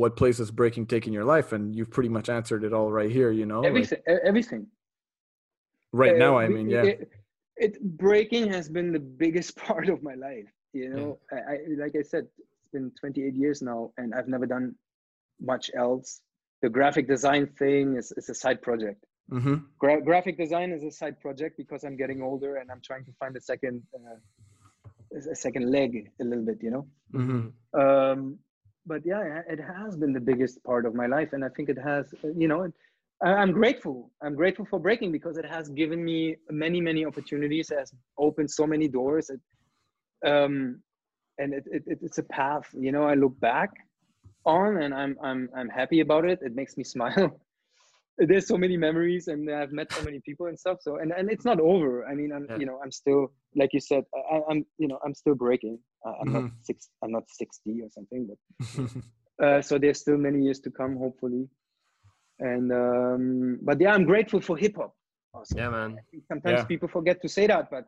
what 0.02 0.16
place 0.22 0.40
is 0.44 0.50
breaking 0.62 0.86
taking 0.96 1.14
your 1.18 1.28
life, 1.36 1.50
and 1.56 1.76
you've 1.76 1.92
pretty 1.98 2.10
much 2.18 2.28
answered 2.38 2.64
it 2.68 2.74
all 2.78 2.90
right 3.00 3.12
here. 3.20 3.32
You 3.42 3.46
know, 3.52 3.62
everything 3.72 4.00
e- 4.14 4.24
everything 4.30 4.62
right 5.92 6.16
Uh, 6.16 6.26
now, 6.26 6.34
I 6.44 6.48
mean, 6.56 6.70
yeah. 6.70 6.84
it- 6.94 7.10
it 7.66 7.74
breaking 8.06 8.46
has 8.56 8.66
been 8.78 8.90
the 8.98 9.04
biggest 9.24 9.52
part 9.68 9.88
of 9.94 9.98
my 10.10 10.16
life. 10.28 10.50
You 10.74 10.88
know, 10.90 11.20
I, 11.36 11.38
I 11.52 11.56
like 11.84 11.96
I 12.02 12.02
said, 12.14 12.24
it's 12.40 12.72
been 12.76 12.90
28 13.00 13.36
years 13.44 13.62
now, 13.62 13.80
and 14.00 14.08
I've 14.16 14.28
never 14.36 14.48
done 14.56 14.66
much 15.40 15.72
else. 15.76 16.22
The 16.62 16.70
graphic 16.70 17.08
design 17.08 17.48
thing 17.60 17.98
is, 17.98 18.12
is 18.16 18.30
a 18.30 18.36
side 18.36 18.62
project. 18.62 19.04
Mm-hmm. 19.32 19.56
Gra- 19.80 20.02
graphic 20.02 20.38
design 20.38 20.72
is 20.72 20.84
a 20.84 20.92
side 20.92 21.20
project 21.20 21.58
because 21.58 21.84
I'm 21.84 21.98
getting 21.98 22.22
older 22.22 22.58
and 22.58 22.70
I'm 22.72 22.82
trying 22.82 23.06
to 23.06 23.12
find 23.20 23.36
a 23.36 23.42
second 23.42 23.82
uh, 23.94 24.16
a 25.32 25.36
second 25.36 25.70
leg 25.72 26.10
a 26.20 26.24
little 26.24 26.46
bit, 26.46 26.58
you 26.62 26.72
know. 26.72 26.88
Mm-hmm. 27.14 27.80
Um, 27.80 28.40
but 28.86 29.02
yeah, 29.06 29.42
it 29.48 29.60
has 29.60 29.96
been 29.96 30.12
the 30.12 30.20
biggest 30.20 30.64
part 30.64 30.86
of 30.86 30.94
my 30.94 31.06
life, 31.06 31.34
and 31.34 31.46
I 31.46 31.50
think 31.50 31.70
it 31.70 31.78
has, 31.78 32.14
you 32.36 32.48
know, 32.48 32.72
I'm 33.24 33.52
grateful. 33.52 34.12
I'm 34.22 34.36
grateful 34.36 34.66
for 34.66 34.80
breaking 34.80 35.12
because 35.12 35.38
it 35.38 35.46
has 35.46 35.70
given 35.70 36.04
me 36.04 36.36
many, 36.50 36.82
many 36.82 37.06
opportunities. 37.06 37.72
It 37.72 37.80
has 37.80 37.94
opened 38.18 38.52
so 38.52 38.68
many 38.68 38.88
doors. 38.90 39.30
It, 39.30 39.40
um, 40.30 40.82
and 41.38 41.54
it, 41.54 41.64
it, 41.72 42.00
it's 42.02 42.18
a 42.18 42.24
path, 42.24 42.68
you 42.78 42.92
know. 42.92 43.04
I 43.04 43.14
look 43.14 43.40
back 43.40 43.70
on, 44.46 44.82
and 44.82 44.94
I'm 44.94 45.18
I'm 45.24 45.50
I'm 45.56 45.70
happy 45.70 46.00
about 46.02 46.26
it. 46.26 46.40
It 46.42 46.56
makes 46.56 46.78
me 46.78 46.84
smile. 46.96 47.40
There's 48.18 48.48
so 48.48 48.58
many 48.58 48.78
memories, 48.78 49.28
and 49.28 49.50
I've 49.50 49.72
met 49.72 49.92
so 49.92 50.02
many 50.02 50.20
people 50.26 50.46
and 50.48 50.60
stuff. 50.60 50.78
So, 50.82 50.98
and 50.98 51.12
and 51.12 51.30
it's 51.32 51.46
not 51.46 51.60
over. 51.60 52.06
I 52.06 52.14
mean, 52.16 52.32
I'm 52.32 52.48
Yeah. 52.50 52.58
you 52.58 52.66
know, 52.66 52.80
I'm 52.84 52.92
still 52.92 53.32
like 53.56 53.72
you 53.74 53.80
said, 53.80 54.04
I, 54.32 54.42
I'm 54.50 54.66
you 54.78 54.88
know, 54.88 55.00
I'm 55.06 55.16
still 55.16 55.36
breaking. 55.36 55.80
Uh, 56.06 56.14
I'm 56.22 56.32
not 56.32 56.46
six. 56.62 56.90
I'm 57.04 57.12
not 57.12 57.24
60 57.30 57.82
or 57.82 57.90
something, 57.90 58.28
but 58.30 58.38
uh, 59.46 59.62
so 59.62 59.78
there's 59.80 60.00
still 60.00 60.18
many 60.18 60.44
years 60.44 60.60
to 60.62 60.72
come, 60.72 60.96
hopefully. 60.98 61.48
And 62.40 62.72
um, 62.72 63.60
but 63.62 63.80
yeah, 63.80 63.94
I'm 63.94 64.06
grateful 64.06 64.42
for 64.42 64.58
hip 64.58 64.76
hop. 64.78 64.94
Also. 65.34 65.58
Yeah, 65.58 65.70
man. 65.70 66.00
Sometimes 66.28 66.60
Yeah. 66.60 66.66
people 66.66 66.88
forget 66.88 67.22
to 67.22 67.30
say 67.30 67.48
that, 67.48 67.70
but 67.72 67.86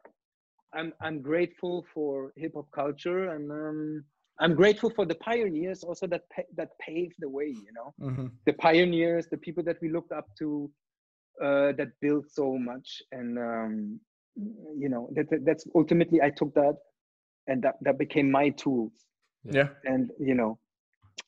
I'm 0.73 0.94
I'm 1.02 1.22
grateful 1.22 1.86
for 1.94 2.32
hip 2.36 2.53
hop 2.56 2.72
culture, 2.72 3.30
and 3.30 3.52
um, 3.52 4.03
I'm 4.39 4.53
grateful 4.55 4.89
for 4.89 5.05
the 5.05 5.15
pioneers 5.15 5.83
also 5.83 6.07
that 6.07 6.23
pa- 6.35 6.49
that 6.57 6.69
paved 6.79 7.15
the 7.19 7.29
way. 7.29 7.47
You 7.47 7.73
know, 7.77 7.93
mm-hmm. 8.01 8.27
the 8.45 8.53
pioneers, 8.53 9.27
the 9.27 9.37
people 9.37 9.63
that 9.63 9.77
we 9.81 9.89
looked 9.89 10.11
up 10.11 10.27
to, 10.39 10.69
uh, 11.41 11.71
that 11.77 11.89
built 12.01 12.25
so 12.29 12.57
much, 12.57 13.01
and 13.11 13.37
um, 13.39 13.99
you 14.77 14.89
know 14.89 15.09
that, 15.15 15.29
that- 15.29 15.45
that's 15.45 15.65
ultimately 15.75 16.21
I 16.21 16.29
took 16.29 16.53
that, 16.55 16.75
and 17.47 17.61
that 17.63 17.75
that 17.81 17.97
became 17.97 18.29
my 18.31 18.49
tools 18.49 18.93
Yeah. 19.43 19.69
and 19.85 20.11
you 20.19 20.33
know 20.35 20.57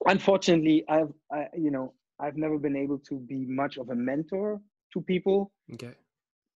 unfortunately 0.06 0.84
i've 0.90 1.14
I, 1.32 1.48
you 1.56 1.72
know 1.72 1.94
i've 2.20 2.36
never 2.38 2.58
been 2.58 2.76
able 2.76 3.00
to 3.10 3.16
be 3.20 3.46
much 3.46 3.78
of 3.78 3.90
a 3.90 3.96
mentor 3.96 4.60
to 4.94 5.02
people 5.02 5.52
Okay. 5.74 5.94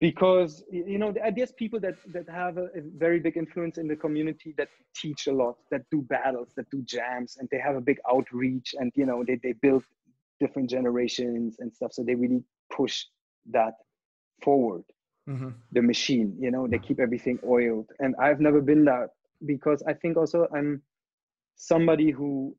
Because 0.01 0.65
you 0.71 0.99
know 0.99 1.13
there- 1.13 1.31
there's 1.31 1.53
people 1.53 1.79
that 1.81 1.95
that 2.13 2.29
have 2.29 2.57
a, 2.57 2.65
a 2.79 2.81
very 3.05 3.19
big 3.19 3.37
influence 3.37 3.77
in 3.77 3.87
the 3.87 3.95
community 3.95 4.53
that 4.57 4.69
teach 4.95 5.27
a 5.27 5.33
lot 5.33 5.57
that 5.71 5.83
do 5.91 6.01
battles 6.03 6.53
that 6.57 6.69
do 6.71 6.81
jams 6.83 7.37
and 7.37 7.49
they 7.51 7.59
have 7.59 7.75
a 7.77 7.81
big 7.81 7.99
outreach 8.11 8.75
and 8.79 8.91
you 8.95 9.05
know 9.05 9.23
they, 9.25 9.37
they 9.43 9.53
build 9.53 9.83
different 10.39 10.69
generations 10.69 11.57
and 11.59 11.73
stuff 11.73 11.93
so 11.93 12.03
they 12.03 12.15
really 12.15 12.43
push 12.75 13.05
that 13.51 13.73
forward 14.43 14.83
Mm-hmm. 15.29 15.49
the 15.71 15.81
machine 15.81 16.35
you 16.39 16.51
know 16.51 16.67
they 16.67 16.79
keep 16.79 16.99
everything 16.99 17.39
oiled 17.47 17.89
and 17.99 18.15
i've 18.19 18.39
never 18.41 18.61
been 18.61 18.83
that 18.85 19.09
because 19.45 19.83
i 19.87 19.93
think 19.93 20.17
also 20.17 20.47
i'm 20.55 20.81
somebody 21.55 22.11
who 22.11 22.55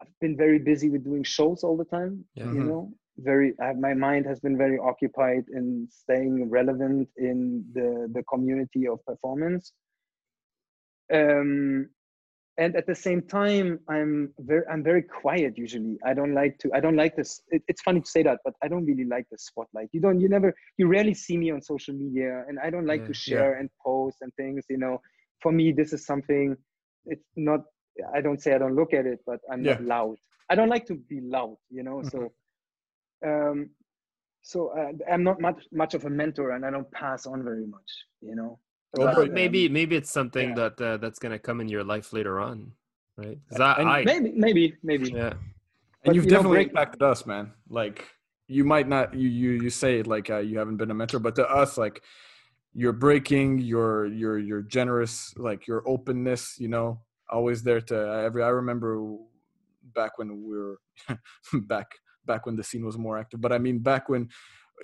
i've 0.00 0.18
been 0.20 0.36
very 0.36 0.58
busy 0.58 0.88
with 0.90 1.04
doing 1.04 1.22
shows 1.22 1.62
all 1.64 1.76
the 1.76 1.84
time 1.84 2.24
Yeah. 2.34 2.46
you 2.50 2.62
Mhm. 2.62 2.68
know 2.68 2.92
very 3.18 3.54
I, 3.60 3.72
my 3.74 3.94
mind 3.94 4.26
has 4.26 4.40
been 4.40 4.56
very 4.58 4.78
occupied 4.78 5.44
in 5.52 5.88
staying 5.90 6.50
relevant 6.50 7.08
in 7.16 7.64
the 7.74 8.08
the 8.12 8.22
community 8.24 8.86
of 8.88 9.04
performance. 9.06 9.72
Um 11.12 11.90
and 12.56 12.76
at 12.76 12.86
the 12.86 12.94
same 12.94 13.20
time 13.20 13.80
i'm 13.88 14.32
very 14.38 14.62
i'm 14.70 14.82
very 14.82 15.02
quiet 15.02 15.58
usually. 15.58 15.98
I 16.06 16.14
don't 16.14 16.34
like 16.34 16.58
to 16.60 16.70
i 16.72 16.80
don't 16.80 16.96
like 16.96 17.16
this 17.16 17.42
it, 17.48 17.62
it's 17.68 17.82
funny 17.82 18.00
to 18.00 18.06
say 18.06 18.22
that 18.22 18.38
but 18.44 18.54
i 18.62 18.68
don't 18.68 18.86
really 18.86 19.04
like 19.04 19.26
the 19.30 19.38
spotlight. 19.38 19.88
You 19.92 20.00
don't 20.00 20.20
you 20.20 20.28
never 20.28 20.54
you 20.78 20.86
rarely 20.86 21.14
see 21.14 21.36
me 21.36 21.50
on 21.50 21.60
social 21.62 21.94
media 21.94 22.44
and 22.48 22.58
i 22.60 22.70
don't 22.70 22.86
like 22.86 23.02
Yeah, 23.02 23.06
to 23.06 23.12
mm, 23.12 23.26
yeah. 23.26 23.36
share 23.36 23.54
and 23.54 23.70
post 23.84 24.18
and 24.20 24.32
things 24.34 24.64
you 24.70 24.78
know. 24.78 25.00
For 25.42 25.52
me 25.52 25.72
this 25.72 25.92
is 25.92 26.06
something 26.06 26.56
it's 27.06 27.28
not 27.36 27.60
i 28.14 28.20
don't 28.20 28.40
say 28.40 28.54
i 28.54 28.58
don't 28.58 28.76
look 28.76 28.92
at 28.94 29.04
it 29.06 29.20
but 29.26 29.40
i'm 29.50 29.62
not 29.62 29.82
loud. 29.82 30.16
I 30.50 30.54
don't 30.54 30.68
like 30.68 30.86
to 30.86 30.94
be 30.94 31.20
loud 31.20 31.56
you 31.70 31.82
know 31.82 32.02
so 32.02 32.18
mm-hmm. 32.18 32.43
Um 33.24 33.70
so 34.42 34.58
uh, 34.78 34.92
i'm 35.12 35.22
not 35.24 35.40
much 35.40 35.60
much 35.72 35.94
of 35.94 36.04
a 36.04 36.10
mentor 36.10 36.52
and 36.52 36.64
i 36.66 36.70
don't 36.70 36.90
pass 36.92 37.26
on 37.26 37.42
very 37.42 37.66
much 37.66 37.90
you 38.20 38.34
know 38.38 38.58
Well, 38.96 39.06
Well, 39.06 39.26
but- 39.26 39.32
maybe 39.40 39.68
maybe 39.68 39.94
it's 40.00 40.12
something 40.20 40.48
Yeah. 40.50 40.60
that 40.70 40.74
uh, 40.88 40.96
that's 41.02 41.18
gonna 41.22 41.38
come 41.48 41.58
in 41.64 41.68
your 41.74 41.82
life 41.94 42.12
later 42.18 42.34
on, 42.48 42.56
right? 43.22 43.38
I, 43.58 43.72
And 43.80 43.88
I 43.96 43.98
maybe 44.12 44.30
maybe 44.46 44.64
maybe 44.90 45.06
yeah 45.10 45.34
And 46.04 46.10
But, 46.10 46.14
you've 46.14 46.26
you 46.26 46.30
know, 46.30 46.36
definitely 46.36 46.58
break- 46.68 46.72
impacted 46.76 47.02
us, 47.12 47.20
man. 47.32 47.44
Like 47.78 47.98
you 48.56 48.62
might 48.74 48.88
not 48.94 49.06
you 49.22 49.28
you 49.40 49.50
you 49.64 49.70
say 49.82 49.92
like 50.14 50.26
uh, 50.36 50.42
you 50.48 50.54
haven't 50.60 50.78
been 50.82 50.92
a 50.94 50.98
mentor, 51.00 51.18
but 51.26 51.34
to 51.40 51.44
us, 51.62 51.70
like 51.84 51.96
you're 52.80 52.98
breaking, 53.06 53.48
your 53.72 53.88
your 54.06 54.34
you're 54.38 54.38
you're 54.48 54.64
generous, 54.78 55.14
like 55.48 55.60
your 55.70 55.80
openness, 55.94 56.42
you 56.64 56.68
know, 56.74 56.88
always 57.36 57.58
there 57.66 57.82
to 57.90 57.96
every. 58.26 58.42
I 58.48 58.52
remember 58.62 58.90
back 59.98 60.12
when 60.18 60.28
we 60.46 60.54
were 60.62 60.76
back 61.74 61.88
back 62.26 62.46
when 62.46 62.56
the 62.56 62.64
scene 62.64 62.84
was 62.84 62.96
more 62.98 63.18
active, 63.18 63.40
but 63.40 63.52
I 63.52 63.58
mean 63.58 63.78
back 63.78 64.08
when 64.08 64.28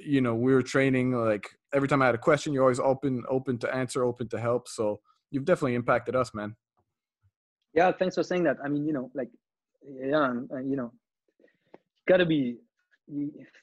you 0.01 0.21
know 0.21 0.35
we 0.35 0.53
were 0.55 0.63
training. 0.63 1.13
Like 1.13 1.47
every 1.73 1.89
time 1.89 2.03
I 2.03 2.07
had 2.07 2.15
a 2.15 2.19
question, 2.19 2.53
you're 2.53 2.63
always 2.63 2.81
open 2.81 3.25
open 3.29 3.59
to 3.59 3.75
answer, 3.75 4.05
open 4.05 4.29
to 4.29 4.39
help. 4.41 4.69
So 4.69 5.01
you've 5.31 5.45
definitely 5.45 5.75
impacted 5.75 6.15
us, 6.17 6.33
man. 6.35 6.57
yeah 7.79 7.91
thanks 8.01 8.15
for 8.19 8.25
saying 8.31 8.45
that 8.49 8.57
i 8.65 8.69
mean 8.69 8.85
you 8.89 8.93
know 8.99 9.07
like 9.21 9.31
yeah 10.13 10.33
you 10.71 10.77
know 10.81 10.91
gotta 12.11 12.27
be 12.27 12.57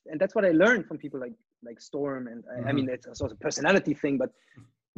and 0.09 0.19
that's 0.19 0.35
what 0.35 0.45
i 0.45 0.51
learned 0.63 0.85
from 0.87 0.97
people 0.97 1.19
like 1.19 1.33
like 1.67 1.79
storm 1.89 2.27
and 2.31 2.43
I, 2.53 2.69
I 2.69 2.71
mean 2.77 2.87
it's 2.89 3.07
a 3.21 3.35
personality 3.47 3.93
thing 3.93 4.15
but 4.23 4.31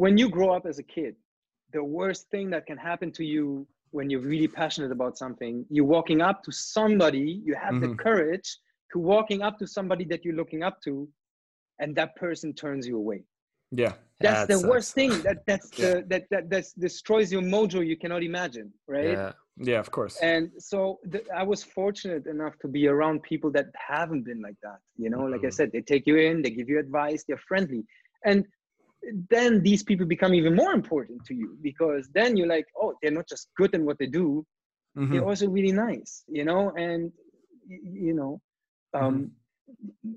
when 0.04 0.14
you 0.22 0.30
grow 0.30 0.50
up 0.58 0.66
as 0.72 0.78
a 0.80 0.84
kid 0.84 1.16
the 1.74 1.84
worst 1.84 2.30
thing 2.34 2.50
that 2.52 2.64
can 2.70 2.78
happen 2.78 3.12
to 3.20 3.26
you 3.34 3.68
when 3.92 4.10
you're 4.10 4.28
really 4.34 4.48
passionate 4.48 4.92
about 4.92 5.18
something 5.18 5.66
you're 5.70 5.92
walking 5.98 6.22
up 6.30 6.38
to 6.44 6.52
somebody 6.52 7.28
you 7.48 7.54
have 7.66 7.76
the 7.84 7.88
Mhm. 7.88 7.98
courage 8.08 8.50
to 8.92 9.00
walking 9.00 9.42
up 9.42 9.58
to 9.60 9.68
somebody 9.68 10.06
that 10.06 10.24
you're 10.26 10.36
looking 10.36 10.64
up 10.64 10.82
to 10.86 11.08
and 11.80 11.96
that 11.96 12.16
person 12.16 12.54
turns 12.54 12.88
you 12.88 12.98
away. 12.98 13.24
Yeah, 13.72 13.94
that's 14.20 14.42
That 14.42 14.48
the 14.62 14.68
worst 14.68 14.94
thing. 14.94 15.12
That 15.24 15.38
that's 15.46 15.70
Yeah. 15.78 15.86
the 15.96 16.04
that 16.12 16.24
that 16.32 16.50
that's 16.50 16.72
destroys 16.74 17.32
your 17.32 17.42
mojo 17.56 17.80
you 17.86 17.98
cannot 17.98 18.24
imagine 18.24 18.68
right? 18.88 19.06
Yeah. 19.20 19.32
Yeah, 19.62 19.80
of 19.86 19.92
course. 19.92 20.16
and 20.32 20.44
so 20.70 20.80
the, 21.12 21.20
i 21.42 21.44
was 21.52 21.62
fortunate 21.80 22.26
enough 22.36 22.56
to 22.64 22.68
be 22.78 22.84
around 22.94 23.18
people 23.32 23.50
that 23.58 23.68
haven't 23.92 24.24
been 24.30 24.42
like 24.48 24.60
that 24.68 24.80
you 25.04 25.10
know? 25.14 25.24
Like 25.34 25.44
i 25.44 25.48
Mhm. 25.48 25.58
said 25.58 25.68
they 25.76 25.84
take 25.94 26.06
you 26.10 26.16
in 26.28 26.36
they 26.44 26.54
give 26.60 26.70
you 26.72 26.78
advice 26.88 27.20
they're 27.28 27.46
friendly. 27.52 27.82
And 28.30 28.40
then 29.34 29.52
these 29.68 29.84
people 29.90 30.06
become 30.16 30.34
even 30.40 30.54
more 30.62 30.74
important 30.82 31.20
to 31.30 31.34
you 31.42 31.50
because 31.70 32.04
then 32.20 32.30
you're 32.38 32.54
like 32.58 32.68
oh 32.82 32.92
they're 33.00 33.18
not 33.20 33.28
just 33.34 33.46
good 33.60 33.72
in 33.78 33.82
what 33.88 33.98
they 34.02 34.10
do 34.24 34.28
Mhm. 34.98 35.10
they're 35.12 35.28
also 35.30 35.48
really 35.58 35.76
nice 35.88 36.12
you 36.38 36.46
know? 36.50 36.64
And 36.86 37.02
you 38.08 38.14
know 38.20 38.34
um 38.94 39.32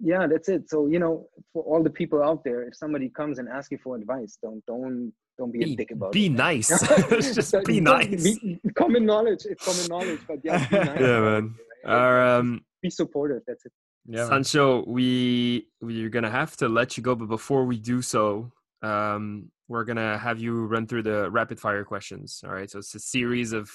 yeah 0.02 0.26
that's 0.26 0.48
it. 0.48 0.68
So 0.68 0.86
you 0.86 0.98
know 0.98 1.28
for 1.52 1.62
all 1.64 1.82
the 1.82 1.90
people 1.90 2.22
out 2.22 2.42
there 2.44 2.62
if 2.66 2.74
somebody 2.76 3.08
comes 3.08 3.38
and 3.38 3.48
asks 3.48 3.70
you 3.72 3.78
for 3.82 3.96
advice 3.96 4.38
don't 4.42 4.64
don't 4.66 5.12
don't 5.38 5.52
be 5.52 5.62
a 5.62 5.66
be, 5.66 5.76
dick 5.76 5.90
about 5.92 6.12
be 6.12 6.26
it 6.26 6.30
man. 6.30 6.36
nice. 6.38 6.68
Just 7.34 7.52
Don't- 7.52 7.66
be 7.66 7.80
don't- 7.80 8.10
nice. 8.10 8.22
be- 8.24 8.60
common 8.76 9.04
knowledge 9.06 9.44
it's 9.44 9.64
common 9.64 9.86
knowledge 9.88 10.20
but 10.26 10.38
yeah 10.44 10.66
be 10.68 10.76
nice 10.76 11.00
yeah 11.00 11.20
man. 11.20 11.54
our 11.84 12.36
um 12.38 12.60
be 12.82 12.90
supportive 12.90 13.42
that's 13.46 13.64
it. 13.66 13.72
Yeah, 14.06 14.22
man. 14.28 14.42
Sancho, 14.44 14.84
we 14.86 15.68
we're 15.80 16.08
gonna 16.08 16.30
have 16.30 16.56
to 16.56 16.68
let 16.68 16.96
you 16.96 17.04
go, 17.04 17.14
but 17.14 17.26
before 17.28 17.64
we 17.64 17.78
do 17.78 18.02
so, 18.02 18.50
um, 18.82 19.48
we're 19.68 19.84
gonna 19.84 20.18
have 20.18 20.40
you 20.40 20.66
run 20.66 20.88
through 20.88 21.04
the 21.04 21.30
rapid 21.30 21.60
fire 21.60 21.84
questions. 21.84 22.42
All 22.44 22.52
right, 22.52 22.68
so 22.68 22.80
it's 22.80 22.96
a 22.96 22.98
series 22.98 23.52
of 23.52 23.70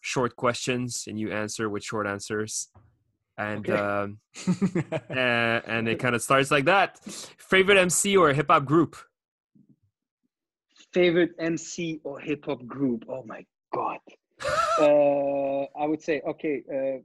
short 0.00 0.36
questions, 0.36 1.06
and 1.08 1.18
you 1.18 1.32
answer 1.32 1.68
with 1.68 1.82
short 1.82 2.06
answers, 2.06 2.68
and 3.38 3.68
Okay. 3.68 3.78
um, 3.78 4.18
and, 5.10 5.62
and 5.66 5.88
it 5.88 5.98
kind 5.98 6.14
of 6.14 6.22
starts 6.22 6.50
like 6.50 6.64
that. 6.66 6.98
Favorite 7.38 7.78
MC 7.78 8.16
or 8.16 8.32
hip 8.32 8.48
hop 8.48 8.64
group? 8.64 8.96
favorite 10.92 11.32
mc 11.40 12.00
or 12.04 12.20
hip-hop 12.20 12.64
group 12.66 13.04
oh 13.08 13.24
my 13.26 13.44
god 13.74 13.98
uh 14.78 15.62
i 15.82 15.86
would 15.86 16.00
say 16.00 16.20
okay 16.26 16.62
uh 16.72 16.98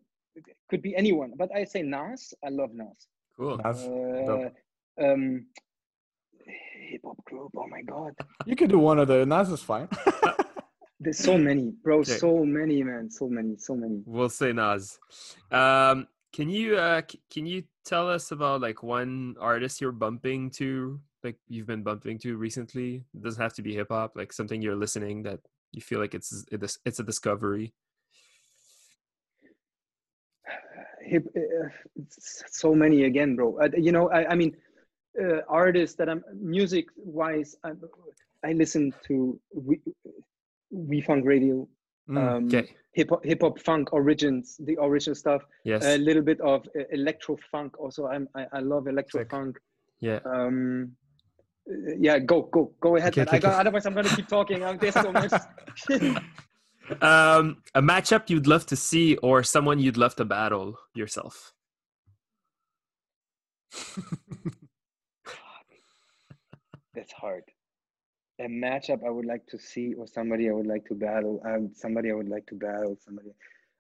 could 0.70 0.82
be 0.82 0.96
anyone 0.96 1.34
but 1.36 1.50
i 1.56 1.64
say 1.64 1.82
nas 1.82 2.34
i 2.46 2.50
love 2.50 2.70
nas 2.74 3.08
Cool. 3.36 3.58
That's 3.58 3.84
uh, 3.86 4.50
um 5.02 5.46
hip-hop 6.92 7.24
group 7.26 7.52
oh 7.58 7.68
my 7.68 7.82
god 7.82 8.14
You 8.46 8.56
could 8.56 8.70
do 8.70 8.78
one 8.80 9.00
of 9.00 9.08
the 9.08 9.26
Nas 9.26 9.50
is 9.50 9.62
fine. 9.64 9.88
there's 11.00 11.18
so 11.18 11.38
many 11.38 11.74
bro 11.84 12.00
Okay. 12.00 12.18
so 12.24 12.44
many 12.46 12.84
man 12.84 13.10
so 13.10 13.28
many 13.28 13.56
so 13.58 13.74
many 13.76 14.04
We'll 14.06 14.30
say 14.30 14.52
Nas. 14.54 15.00
Um, 15.52 16.08
can 16.34 16.50
you 16.50 16.78
uh, 16.78 17.02
can 17.32 17.46
you 17.46 17.64
tell 17.86 18.10
us 18.10 18.32
about 18.32 18.62
like 18.62 18.84
one 18.84 19.36
artist 19.40 19.82
you're 19.82 19.92
bumping 19.92 20.52
to, 20.52 21.00
like 21.24 21.38
you've 21.48 21.68
been 21.68 21.84
bumping 21.84 22.20
to 22.20 22.38
recently? 22.38 23.04
It 23.14 23.24
doesn't 23.24 23.42
have 23.42 23.54
to 23.54 23.62
be 23.62 23.74
hip 23.74 23.88
hop, 23.90 24.16
like 24.16 24.32
something 24.32 24.62
you're 24.62 24.76
listening 24.76 25.24
that 25.24 25.40
you 25.72 25.82
feel 25.82 26.00
like 26.00 26.14
it's 26.14 26.46
it's 26.52 27.00
a 27.00 27.04
discovery. 27.04 27.74
Hip, 31.02 31.26
uh, 31.36 31.70
so 32.10 32.76
many 32.76 33.06
again, 33.06 33.36
bro. 33.36 33.58
Uh, 33.60 33.70
you 33.76 33.92
know, 33.92 34.10
I, 34.12 34.32
I 34.32 34.36
mean, 34.36 34.56
uh, 35.20 35.42
artists 35.48 35.96
that 35.98 36.08
I'm 36.10 36.24
music 36.34 36.86
wise, 36.96 37.56
I, 37.64 37.72
I 38.46 38.54
listen 38.54 38.94
to 39.08 39.40
we, 39.54 39.82
we 40.70 41.02
Funk 41.02 41.26
Radio, 41.26 41.68
um, 42.18 42.46
Okay. 42.48 42.70
hip 42.94 43.10
hop, 43.10 43.24
hip 43.24 43.42
hop 43.42 43.60
funk 43.60 43.94
origins, 43.94 44.58
the 44.64 44.78
original 44.82 45.16
stuff. 45.16 45.42
Yes. 45.64 45.84
A 45.86 45.98
little 45.98 46.22
bit 46.24 46.40
of 46.42 46.66
electro 46.92 47.38
funk. 47.52 47.80
Also, 47.80 48.08
I'm 48.08 48.28
I, 48.36 48.46
I 48.54 48.60
love 48.60 48.88
electro 48.88 49.26
funk. 49.26 49.58
yeah. 50.00 50.20
Um, 50.26 50.92
yeah, 52.00 52.18
go 52.18 52.44
go 52.52 52.72
go 52.82 52.96
ahead. 52.96 53.14
Okay, 53.14 53.22
okay, 53.22 53.38
I 53.38 53.40
got, 53.40 53.60
otherwise, 53.60 53.86
I'm 53.86 53.94
gonna 53.94 54.10
keep 54.10 54.28
talking. 54.28 54.64
I'm 54.64 54.78
There's 54.80 54.96
so 54.96 55.12
much. 55.20 55.32
Um, 57.02 57.62
a 57.76 57.82
matchup 57.82 58.30
you'd 58.32 58.48
love 58.48 58.66
to 58.68 58.76
see, 58.76 59.16
or 59.18 59.44
someone 59.44 59.78
you'd 59.80 59.98
love 59.98 60.16
to 60.16 60.26
battle 60.26 60.80
yourself. 60.96 61.54
That's 66.96 67.12
hard. 67.14 67.44
A 68.40 68.48
matchup 68.48 69.06
I 69.06 69.10
would 69.10 69.26
like 69.26 69.46
to 69.48 69.60
see, 69.60 69.94
or 69.96 70.08
somebody 70.08 70.50
I 70.50 70.54
would 70.54 70.68
like 70.68 70.86
to 70.86 70.96
battle. 70.96 71.42
Um, 71.46 71.72
somebody 71.74 72.10
I 72.12 72.14
would 72.14 72.30
like 72.30 72.46
to 72.48 72.56
battle. 72.56 72.98
Somebody. 73.04 73.30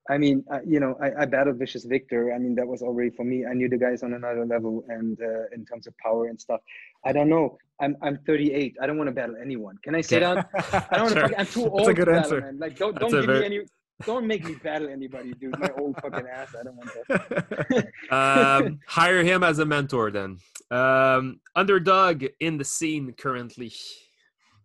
I 0.09 0.17
mean, 0.17 0.43
uh, 0.51 0.59
you 0.65 0.79
know, 0.79 0.97
I, 1.01 1.21
I 1.21 1.25
battled 1.25 1.57
Vicious 1.59 1.85
Victor. 1.85 2.33
I 2.33 2.39
mean, 2.39 2.55
that 2.55 2.67
was 2.67 2.81
already 2.81 3.11
for 3.11 3.23
me. 3.23 3.45
I 3.45 3.53
knew 3.53 3.69
the 3.69 3.77
guys 3.77 4.01
on 4.03 4.13
another 4.13 4.45
level, 4.45 4.83
and 4.89 5.17
uh, 5.21 5.45
in 5.53 5.65
terms 5.65 5.87
of 5.87 5.93
power 5.97 6.25
and 6.27 6.39
stuff. 6.39 6.61
I 7.05 7.13
don't 7.13 7.29
know. 7.29 7.57
I'm 7.79 7.95
I'm 8.01 8.17
38. 8.25 8.75
I 8.81 8.87
don't 8.87 8.97
want 8.97 9.07
to 9.07 9.13
battle 9.13 9.35
anyone. 9.41 9.77
Can 9.83 9.95
I 9.95 10.01
say 10.01 10.17
Okay. 10.23 10.41
that? 10.53 10.87
I 10.91 10.97
don't 10.97 11.15
want 11.15 11.31
to. 11.31 11.39
I'm 11.39 11.45
too 11.45 11.67
old. 11.69 11.79
That's 11.79 11.89
a 11.89 11.93
good 11.93 12.05
to 12.05 12.13
answer. 12.15 12.41
battle, 12.41 12.51
man. 12.53 12.59
Like, 12.59 12.75
don't 12.77 12.93
That's 12.99 13.11
don't 13.11 13.21
give 13.21 13.25
very- 13.27 13.39
me 13.41 13.45
any. 13.57 13.59
Don't 14.05 14.25
make 14.27 14.45
me 14.45 14.55
battle 14.55 14.87
anybody, 14.89 15.33
dude. 15.33 15.59
My 15.59 15.69
old 15.77 15.95
fucking 16.01 16.25
ass. 16.25 16.55
I 16.57 16.63
don't 16.63 16.77
want 16.77 16.89
that. 17.09 17.87
um, 18.15 18.79
hire 18.87 19.23
him 19.23 19.43
as 19.43 19.59
a 19.59 19.65
mentor 19.65 20.09
then. 20.09 20.37
Um, 20.71 21.41
underdog 21.55 22.23
in 22.39 22.57
the 22.57 22.63
scene 22.63 23.13
currently. 23.17 23.73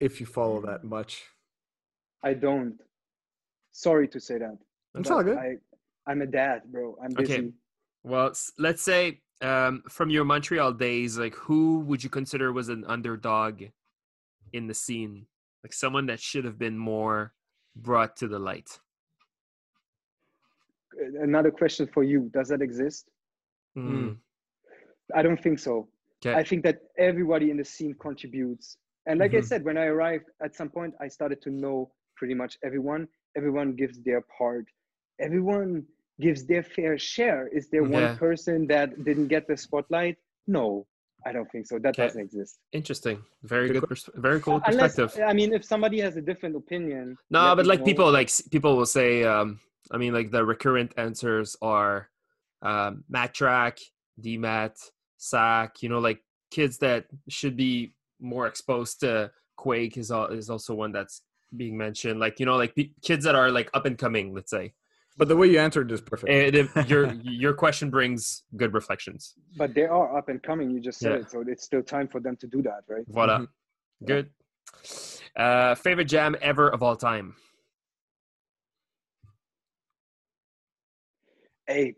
If 0.05 0.21
you 0.21 0.27
follow 0.27 0.61
that 0.61 0.85
much. 0.85 1.25
I 2.23 2.35
don't. 2.35 2.75
Sorry 3.73 4.07
to 4.09 4.21
say 4.21 4.39
that. 4.39 4.59
But 4.93 5.11
all 5.11 5.23
good. 5.23 5.39
I, 5.39 5.57
I'm 6.07 6.21
a 6.21 6.27
dad, 6.27 6.63
bro. 6.71 6.97
I'm 7.03 7.13
busy. 7.13 7.35
Okay. 7.35 7.51
Well, 8.03 8.33
let's 8.59 8.83
say 8.83 9.21
um, 9.41 9.83
from 9.89 10.11
your 10.11 10.25
Montreal 10.25 10.73
days, 10.73 11.19
like 11.19 11.35
who 11.35 11.81
would 11.81 12.05
you 12.05 12.11
consider 12.11 12.53
was 12.53 12.69
an 12.69 12.85
underdog 12.87 13.63
in 14.53 14.67
the 14.67 14.75
scene? 14.75 15.27
Like 15.65 15.73
someone 15.73 16.07
that 16.07 16.21
should 16.21 16.45
have 16.45 16.59
been 16.59 16.77
more 16.77 17.33
brought 17.75 18.17
to 18.19 18.29
the 18.29 18.39
light. 18.39 18.79
Another 21.21 21.51
question 21.51 21.89
for 21.93 22.05
you: 22.05 22.31
Does 22.33 22.49
that 22.49 22.61
exist? 22.61 23.09
Mm. 23.77 24.19
I 25.15 25.23
don't 25.23 25.43
think 25.43 25.59
so. 25.59 25.89
Okay. 26.25 26.39
I 26.39 26.45
think 26.45 26.63
that 26.65 26.81
everybody 26.99 27.51
in 27.51 27.57
the 27.57 27.65
scene 27.65 27.95
contributes. 27.99 28.77
And 29.07 29.21
like 29.21 29.35
I 29.35 29.39
Mhm. 29.39 29.45
said, 29.45 29.65
when 29.65 29.77
I 29.77 29.87
arrived, 29.87 30.27
at 30.43 30.55
some 30.55 30.71
point, 30.71 30.95
I 31.01 31.09
started 31.09 31.41
to 31.43 31.51
know 31.51 31.93
pretty 32.17 32.35
much 32.35 32.59
everyone. 32.65 33.09
Everyone 33.37 33.75
gives 33.75 34.01
their 34.03 34.23
part. 34.39 34.67
Everyone 35.21 35.87
gives 36.21 36.47
their 36.47 36.63
fair 36.63 36.97
share. 36.99 37.49
Is 37.49 37.69
there 37.71 37.85
Yeah. 37.85 37.99
one 38.01 38.17
person 38.19 38.67
that 38.69 39.05
didn't 39.05 39.29
get 39.29 39.47
the 39.47 39.57
spotlight? 39.57 40.17
No, 40.47 40.87
I 41.27 41.33
don't 41.33 41.51
think 41.51 41.67
so. 41.67 41.79
That 41.79 41.95
Okay. 41.95 42.07
doesn't 42.07 42.21
exist. 42.21 42.61
Interesting. 42.73 43.25
Very 43.43 43.69
Good 43.69 43.81
good. 43.81 43.89
Pers- 43.89 44.11
very 44.15 44.41
cool 44.41 44.61
Unless, 44.67 44.97
perspective. 44.97 45.25
I 45.25 45.33
mean, 45.33 45.53
if 45.53 45.65
somebody 45.65 46.01
has 46.01 46.17
a 46.17 46.23
different 46.23 46.55
opinion. 46.57 47.17
No, 47.31 47.55
but 47.57 47.67
like 47.67 47.81
know. 47.81 47.85
people 47.87 48.11
like 48.13 48.31
people 48.51 48.77
will 48.77 48.87
say, 48.87 49.25
um, 49.25 49.61
I 49.91 49.97
mean, 49.99 50.13
like 50.15 50.31
the 50.31 50.45
recurrent 50.45 50.93
answers 50.97 51.57
are 51.61 52.11
um, 52.63 53.05
Matt 53.09 53.35
Track, 53.35 53.79
DMAT, 54.21 54.75
Sack. 55.19 55.83
You 55.83 55.89
know, 55.91 55.99
like 55.99 56.21
kids 56.51 56.79
that 56.79 57.07
should 57.29 57.57
be 57.57 57.95
more 58.25 58.47
exposed 58.47 59.01
to 59.01 59.31
Quake 59.57 59.97
is 59.97 60.11
al- 60.11 60.27
is 60.33 60.51
also 60.51 60.75
one 60.75 60.91
that's 60.91 61.23
being 61.57 61.77
mentioned. 61.77 62.19
Like 62.19 62.41
you 62.41 62.47
know, 62.47 62.57
like 62.57 62.75
pe- 62.75 62.91
kids 63.03 63.25
that 63.25 63.35
are 63.37 63.51
like 63.51 63.71
up 63.75 63.87
and 63.87 63.97
coming. 63.97 64.35
Let's 64.35 64.51
say, 64.51 64.73
But 65.17 65.29
the 65.29 65.37
way 65.37 65.47
you 65.49 65.61
answered 65.61 65.93
is 65.93 66.01
perfect. 66.01 66.33
and 66.33 66.55
if 66.57 66.69
your 66.91 67.13
your 67.23 67.55
question 67.55 67.91
brings 67.91 68.43
good 68.57 68.73
reflections. 68.75 69.35
But 69.57 69.75
they 69.75 69.85
are 69.85 70.17
up 70.19 70.29
and 70.29 70.43
coming. 70.43 70.71
You 70.71 70.81
just 70.81 70.99
said 70.99 71.13
Yeah. 71.13 71.19
it, 71.19 71.31
so 71.31 71.45
it's 71.47 71.63
still 71.65 71.83
time 71.83 72.09
for 72.09 72.21
them 72.21 72.37
to 72.43 72.47
do 72.49 72.63
that, 72.63 72.83
right? 72.89 73.05
Voila, 73.07 73.39
Mhm. 73.41 73.49
good. 74.05 74.31
Uh, 75.37 75.75
favorite 75.75 76.07
jam 76.15 76.35
ever 76.41 76.69
of 76.69 76.83
all 76.83 76.97
time. 76.97 77.37
Hey, 81.67 81.95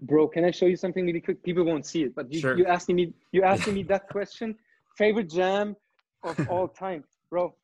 bro, 0.00 0.28
can 0.28 0.44
I 0.44 0.50
show 0.50 0.66
you 0.66 0.76
something 0.76 1.04
really 1.06 1.20
quick? 1.20 1.42
People 1.42 1.64
won't 1.64 1.86
see 1.86 2.02
it, 2.04 2.14
but 2.14 2.32
you 2.32 2.40
Sure. 2.40 2.56
you 2.58 2.66
asking 2.66 2.96
me 2.96 3.04
you 3.32 3.42
asking 3.42 3.74
me 3.74 3.82
that 3.84 4.08
question. 4.08 4.56
Favorite 4.96 5.30
jam 5.30 5.76
of 6.22 6.48
all 6.48 6.68
time, 6.68 7.04
bro. 7.30 7.54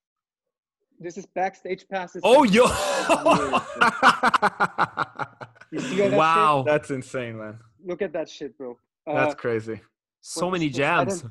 This 0.98 1.19
is 1.19 1.27
backstage 1.27 1.86
passes. 1.89 2.23
Oh, 2.24 2.44
yo! 2.44 2.65
You 5.73 5.81
see 5.81 5.97
that 5.97 6.12
wow, 6.12 6.62
That's 6.66 6.90
insane, 6.90 7.39
man. 7.39 7.59
Look 7.85 8.01
at 8.01 8.12
that 8.12 8.31
shit, 8.31 8.57
bro. 8.57 8.78
Uh, 9.07 9.15
That's 9.15 9.35
crazy. 9.35 9.81
so 10.20 10.47
what 10.47 10.53
many 10.53 10.66
is 10.66 10.77
jams. 10.77 11.24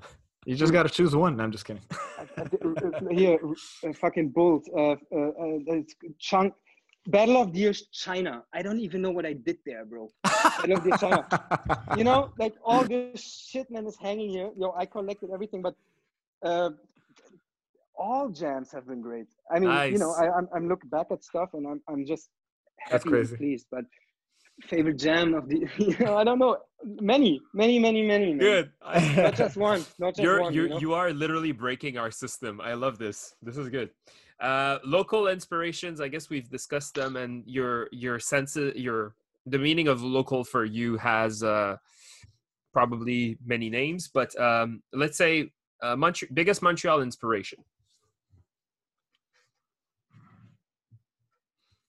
You 0.46 0.56
just 0.56 0.74
got 0.74 0.84
to 0.84 0.90
choose 0.90 1.16
one. 1.16 1.40
I'm 1.40 1.52
just 1.52 1.66
kidding. 1.66 1.82
uh, 2.38 2.44
uh, 2.44 3.10
here, 3.12 3.40
uh, 3.88 3.94
fucking 3.94 4.30
Bolt, 4.30 4.68
uh, 4.78 4.96
uh, 5.12 5.16
uh, 5.16 5.82
chunk. 6.20 6.54
Battle 7.08 7.42
of 7.42 7.54
the 7.54 7.60
Years, 7.60 7.88
China. 7.92 8.44
I 8.54 8.62
don't 8.62 8.80
even 8.80 9.02
know 9.02 9.12
what 9.12 9.26
I 9.26 9.34
did 9.34 9.58
there, 9.66 9.86
bro. 9.86 10.12
Battle 10.24 10.78
of 10.78 10.84
the 10.84 10.98
China. 10.98 11.28
you 11.98 12.04
know, 12.04 12.32
like 12.40 12.54
all 12.64 12.84
this 12.84 13.48
shit, 13.50 13.70
man, 13.70 13.86
is 13.86 13.98
hanging 13.98 14.30
here. 14.30 14.50
Yo, 14.58 14.74
I 14.78 14.86
collected 14.86 15.30
everything, 15.32 15.62
but 15.62 15.76
uh, 16.44 16.72
all 17.98 18.30
jams 18.30 18.72
have 18.72 18.88
been 18.88 19.02
great. 19.02 19.28
I 19.52 19.60
mean, 19.60 19.70
you 19.92 20.00
know, 20.00 20.16
Nice. 20.18 20.22
I, 20.22 20.38
I'm, 20.38 20.48
I'm 20.54 20.68
looking 20.68 20.90
back 20.90 21.08
at 21.12 21.24
stuff 21.24 21.50
and 21.54 21.68
I'm, 21.68 21.82
I'm 21.88 22.06
just 22.06 22.30
happy 22.80 23.10
That's 23.10 23.30
and 23.30 23.38
pleased. 23.38 23.68
But 23.72 23.86
favorite 24.64 24.98
jam 24.98 25.34
of 25.34 25.48
the, 25.48 25.68
you 25.78 25.98
know, 26.00 26.18
I 26.18 26.24
don't 26.24 26.40
know, 26.40 26.58
many, 26.84 27.40
many, 27.54 27.80
many, 27.80 28.02
many. 28.02 28.34
man. 28.34 28.38
Good. 28.38 28.72
Not 29.16 29.36
just 29.36 29.58
one. 29.58 29.86
Not 30.00 30.16
just 30.16 30.24
you're 30.24 30.42
one. 30.42 30.54
you're 30.54 30.66
you 30.66 30.70
know? 30.74 30.80
you 30.80 30.94
are 30.94 31.12
literally 31.12 31.52
breaking 31.52 31.98
our 31.98 32.12
system. 32.12 32.62
I 32.62 32.74
love 32.74 32.98
this. 32.98 33.36
This 33.42 33.58
is 33.58 33.70
good. 33.70 33.90
Uh, 34.40 34.80
local 34.84 35.28
inspirations. 35.28 36.02
I 36.02 36.08
guess 36.10 36.30
we've 36.30 36.50
discussed 36.50 36.96
them, 36.96 37.16
and 37.16 37.44
your 37.48 37.88
your 37.92 38.20
sense 38.20 38.58
your 38.76 39.16
the 39.46 39.58
meaning 39.58 39.88
of 39.88 40.02
local 40.02 40.44
for 40.44 40.66
you 40.66 40.98
has 40.98 41.42
uh, 41.44 41.78
probably 42.74 43.38
many 43.46 43.70
names, 43.70 44.10
but 44.14 44.38
um, 44.40 44.82
let's 44.92 45.18
say 45.18 45.52
uh, 45.82 45.96
Montre- 45.96 46.28
biggest 46.34 46.62
Montreal 46.62 47.02
inspiration. 47.02 47.60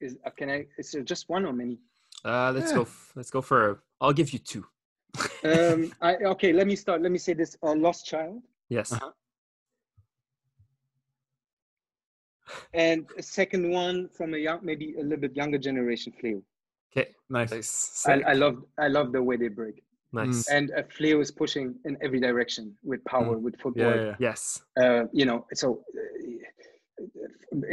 Is, 0.01 0.16
uh, 0.24 0.31
can 0.31 0.51
I? 0.51 0.66
Is 0.78 0.93
there 0.93 1.02
just 1.02 1.28
one 1.28 1.44
or 1.47 1.52
many? 1.52 1.78
Uh, 2.24 2.52
let's 2.55 2.70
Yeah. 2.70 2.77
go. 2.77 2.82
f- 2.82 3.12
Let's 3.16 3.31
go 3.31 3.40
for. 3.43 3.82
I'll 4.01 4.12
give 4.12 4.31
you 4.32 4.39
two. 4.39 4.66
um, 5.44 5.93
I, 6.01 6.16
okay, 6.16 6.52
let 6.52 6.66
me 6.66 6.77
start. 6.77 7.02
Let 7.02 7.10
me 7.10 7.18
say 7.18 7.32
this: 7.32 7.56
Lost 7.62 8.06
Child, 8.06 8.43
Yes. 8.68 8.93
Uh-huh. 8.93 9.10
And 12.74 13.07
a 13.19 13.23
second 13.23 13.70
one 13.70 14.09
from 14.16 14.35
a 14.35 14.39
young, 14.39 14.61
maybe 14.62 14.95
a 14.99 15.03
little 15.03 15.19
bit 15.27 15.35
younger 15.37 15.59
generation, 15.59 16.12
Fleo. 16.23 16.43
Okay. 16.97 17.11
nice. 17.28 17.51
Nice. 17.53 18.03
I, 18.07 18.15
I 18.31 18.33
love, 18.33 18.57
I 18.78 18.89
love 18.89 19.12
the 19.12 19.23
way 19.23 19.37
they 19.37 19.49
break, 19.49 19.83
nice. 20.12 20.49
and 20.49 20.70
uh, 20.73 20.83
Fleo 20.97 21.20
is 21.20 21.31
pushing 21.31 21.74
in 21.85 21.97
every 22.03 22.20
direction 22.20 22.74
with 22.83 23.05
power, 23.05 23.37
with 23.39 23.55
Yeah, 23.57 23.62
footwork. 23.62 23.97
yeah, 23.97 24.05
yeah. 24.05 24.16
Yes. 24.19 24.62
Uh, 24.81 25.05
you 25.12 25.27
know, 25.27 25.47
so 25.55 25.85
uh, 25.95 27.05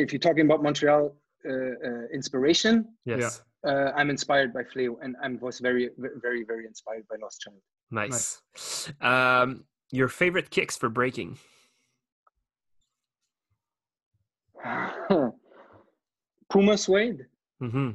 if 0.04 0.12
you're 0.12 0.20
talking 0.20 0.46
about 0.46 0.62
Montreal 0.64 1.16
uh, 1.48 1.52
uh, 1.52 2.06
inspiration, 2.14 2.74
Yes. 3.06 3.42
uh, 3.66 3.92
I'm 3.96 4.10
inspired 4.10 4.54
by 4.54 4.64
Fleo, 4.64 4.96
and 5.02 5.16
I 5.24 5.28
was 5.46 5.60
very, 5.60 5.90
very, 5.98 6.44
very 6.44 6.66
inspired 6.66 7.06
by 7.10 7.16
Lost 7.22 7.42
Child. 7.42 7.62
Nice. 7.92 8.42
Um, 9.02 9.66
your 9.92 10.08
favorite 10.08 10.50
kicks 10.50 10.76
for 10.76 10.90
breaking? 10.90 11.38
Puma 16.50 16.78
Suede, 16.78 17.26
Mm-hmm. 17.62 17.92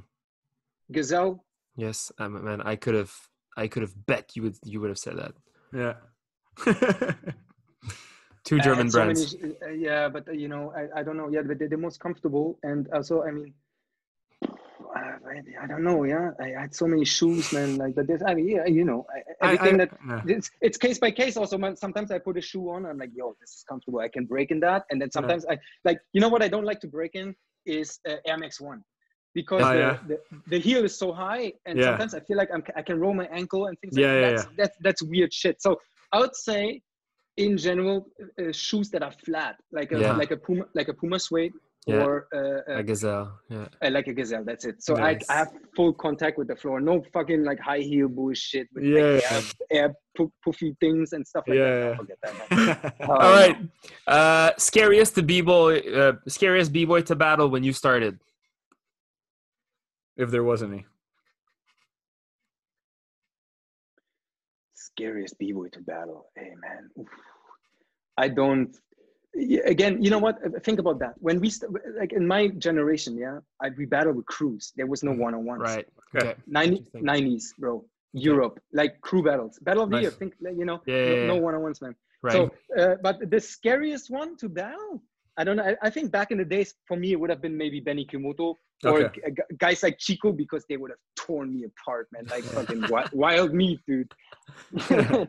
Gazelle, 0.92 1.44
Yes, 1.76 2.10
um, 2.18 2.42
man. 2.44 2.60
I 2.62 2.74
could 2.76 2.94
have. 2.94 3.12
I 3.56 3.68
could 3.68 3.82
have 3.82 3.94
bet 4.06 4.34
you 4.34 4.42
would. 4.42 4.56
You 4.64 4.80
would 4.80 4.88
have 4.90 4.98
said 4.98 5.16
that. 5.18 5.32
Yeah. 5.72 5.94
Two 8.44 8.58
Uh, 8.58 8.62
German 8.62 8.90
so 8.90 9.04
many 9.04 9.14
brands. 9.14 9.36
uh, 9.62 9.68
yeah, 9.70 10.08
but 10.08 10.28
uh, 10.28 10.32
you 10.32 10.48
know, 10.48 10.72
I, 10.74 11.00
I 11.00 11.02
don't 11.02 11.16
know. 11.16 11.28
Yeah, 11.28 11.42
but 11.42 11.58
they're 11.58 11.68
the 11.68 11.76
most 11.76 12.00
comfortable, 12.00 12.58
and 12.62 12.88
also, 12.92 13.22
I 13.22 13.30
mean, 13.30 13.52
I, 14.94 15.62
I 15.62 15.66
don't 15.66 15.82
know. 15.84 16.04
Yeah, 16.04 16.30
I 16.40 16.48
had 16.48 16.74
so 16.74 16.86
many 16.86 17.04
shoes, 17.04 17.52
man. 17.52 17.76
Like, 17.76 17.94
but 17.94 18.06
this, 18.06 18.22
I 18.26 18.34
mean, 18.34 18.48
yeah, 18.48 18.66
you 18.66 18.84
know, 18.84 19.06
I- 19.14 19.46
I- 19.46 19.52
everything 19.54 19.74
I- 19.80 19.84
that 19.84 19.90
yeah. 20.26 20.36
it's, 20.36 20.50
it's 20.60 20.78
case 20.78 20.98
by 20.98 21.10
case. 21.10 21.36
Also, 21.36 21.56
man, 21.58 21.76
sometimes 21.76 22.10
I 22.10 22.18
put 22.18 22.36
a 22.36 22.40
shoe 22.40 22.70
on. 22.70 22.86
I'm 22.86 22.98
like, 22.98 23.10
yo, 23.14 23.36
this 23.40 23.50
is 23.50 23.64
comfortable. 23.68 24.00
I 24.00 24.08
can 24.08 24.24
break 24.24 24.50
in 24.50 24.60
that. 24.60 24.84
And 24.90 25.00
then 25.00 25.10
sometimes 25.10 25.44
I 25.48 25.58
like, 25.84 26.00
you 26.12 26.20
know 26.20 26.28
what? 26.28 26.42
I 26.42 26.48
don't 26.48 26.64
like 26.64 26.80
to 26.80 26.88
break 26.88 27.14
in 27.14 27.34
is 27.66 27.98
uh, 28.08 28.16
Air 28.26 28.38
Max 28.38 28.60
One 28.60 28.82
because 29.34 29.62
Oh, 29.62 29.72
the, 29.72 29.78
yeah. 29.78 29.98
the, 30.08 30.20
the 30.48 30.58
heel 30.58 30.84
is 30.84 30.96
so 30.98 31.12
high, 31.12 31.52
and 31.66 31.78
Yeah. 31.78 31.84
sometimes 31.86 32.14
I 32.14 32.20
feel 32.20 32.36
like 32.36 32.50
I'm, 32.52 32.64
I 32.76 32.82
can 32.82 32.98
roll 32.98 33.14
my 33.14 33.26
ankle 33.26 33.66
and 33.66 33.78
things. 33.80 33.96
Yeah, 33.96 34.12
like 34.12 34.20
yeah, 34.22 34.30
that's, 34.30 34.46
that's 34.56 34.76
that's 34.80 35.02
weird 35.02 35.32
shit. 35.34 35.60
So 35.60 35.80
I 36.12 36.18
would 36.20 36.34
say, 36.34 36.82
in 37.36 37.56
general, 37.56 38.08
uh, 38.40 38.50
shoes 38.52 38.90
that 38.90 39.02
are 39.02 39.12
flat, 39.12 39.56
like 39.70 39.92
a 39.92 40.00
Yeah. 40.00 40.12
like 40.12 40.30
a 40.30 40.36
Puma 40.36 40.64
like 40.74 40.88
a 40.88 40.94
Puma 40.94 41.18
suede 41.18 41.52
Yeah. 41.88 42.04
or 42.04 42.28
uh, 42.34 42.70
uh, 42.72 42.78
A 42.78 42.82
gazelle. 42.82 43.38
Yeah. 43.48 43.66
I 43.82 43.88
like 43.88 44.06
a 44.08 44.12
gazelle. 44.12 44.44
That's 44.44 44.64
it. 44.64 44.82
So 44.82 44.94
Nice. 44.94 45.24
I, 45.28 45.34
I 45.34 45.36
have 45.38 45.48
full 45.74 45.92
contact 45.94 46.36
with 46.38 46.48
the 46.48 46.56
floor. 46.56 46.80
No 46.80 47.02
fucking 47.12 47.44
like 47.44 47.58
high 47.58 47.78
heel 47.80 48.08
bullshit 48.08 48.68
with 48.74 48.84
Yeah, 48.84 49.20
like, 49.20 49.32
air, 49.32 49.42
air 49.70 49.94
poo- 50.16 50.32
poofy 50.46 50.76
things 50.80 51.12
and 51.14 51.26
stuff 51.26 51.44
like 51.48 51.58
Yeah, 51.58 51.64
that. 51.64 51.80
yeah. 51.80 51.90
No, 51.90 51.96
forget 51.96 52.18
that. 52.22 52.94
Oh, 53.00 53.12
All 53.12 53.32
right. 53.32 53.56
Uh, 54.06 54.50
scariest 54.58 55.14
to 55.16 55.22
b-boy, 55.22 55.78
uh, 55.80 56.12
scariest 56.28 56.72
b-boy 56.72 57.02
to 57.02 57.16
battle 57.16 57.48
when 57.48 57.62
you 57.64 57.72
started. 57.72 58.18
if 60.16 60.30
there 60.30 60.42
was 60.44 60.62
any. 60.62 60.84
Scariest 64.74 65.38
b-boy 65.38 65.68
to 65.72 65.80
battle. 65.80 66.26
Hey 66.36 66.52
man, 66.60 66.90
Oof. 66.98 67.08
I 68.16 68.28
don't. 68.28 68.76
Yeah, 69.34 69.60
Again, 69.64 70.02
you 70.02 70.10
know 70.10 70.18
what? 70.18 70.36
Think 70.64 70.78
about 70.78 70.98
that. 71.00 71.14
When 71.18 71.40
we 71.40 71.50
st- 71.50 71.70
like 71.98 72.12
in 72.12 72.26
my 72.26 72.48
generation, 72.48 73.16
yeah, 73.16 73.38
I, 73.62 73.70
we 73.76 73.84
battled 73.86 74.16
with 74.16 74.26
crews. 74.26 74.72
There 74.76 74.86
was 74.86 75.02
no 75.02 75.12
one-on-ones. 75.12 75.62
Right. 75.62 75.86
Okay. 76.16 76.30
Okay. 76.30 76.40
90, 76.46 76.86
90s, 76.96 77.44
bro. 77.58 77.84
Europe, 78.14 78.58
like 78.72 79.00
crew 79.02 79.22
battles, 79.22 79.58
battle 79.60 79.84
of 79.84 79.90
the 79.90 79.96
Nice. 79.96 80.02
year. 80.02 80.10
Think, 80.12 80.34
you 80.40 80.64
know, 80.64 80.80
Yeah, 80.86 80.96
yeah, 80.96 81.08
no, 81.10 81.16
yeah. 81.16 81.26
no 81.26 81.36
one-on-ones, 81.36 81.80
man. 81.82 81.94
Right. 82.22 82.32
So, 82.32 82.50
uh, 82.76 82.94
but 83.02 83.30
the 83.30 83.38
scariest 83.38 84.10
one 84.10 84.36
to 84.38 84.48
battle, 84.48 85.02
I 85.36 85.44
don't 85.44 85.56
know. 85.56 85.64
I, 85.64 85.76
I 85.82 85.90
think 85.90 86.10
back 86.10 86.30
in 86.32 86.38
the 86.38 86.44
days, 86.44 86.74
for 86.86 86.96
me, 86.96 87.12
it 87.12 87.20
would 87.20 87.30
have 87.30 87.42
been 87.42 87.56
maybe 87.56 87.80
Benny 87.80 88.06
Kimoto 88.06 88.54
or 88.84 89.02
Okay. 89.04 89.20
g- 89.26 89.30
g- 89.36 89.56
guys 89.58 89.82
like 89.82 89.98
Chico 89.98 90.32
because 90.32 90.64
they 90.68 90.76
would 90.78 90.90
have 90.90 90.98
torn 91.16 91.54
me 91.54 91.64
apart, 91.64 92.08
man. 92.12 92.24
Like 92.30 92.44
fucking 92.56 92.80
wi- 92.82 93.08
wild 93.12 93.52
meat, 93.54 93.80
dude. 93.86 94.10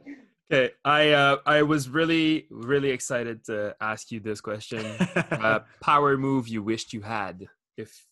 okay. 0.51 0.73
I 0.83 1.11
uh, 1.11 1.37
I 1.45 1.63
was 1.63 1.89
really 1.89 2.47
really 2.49 2.89
excited 2.89 3.45
to 3.45 3.75
ask 3.81 4.11
you 4.11 4.19
this 4.19 4.41
question. 4.41 4.85
Uh, 5.15 5.59
power 5.81 6.17
move 6.17 6.47
you 6.47 6.63
wished 6.63 6.93
you 6.93 7.01
had, 7.01 7.47
if 7.77 8.05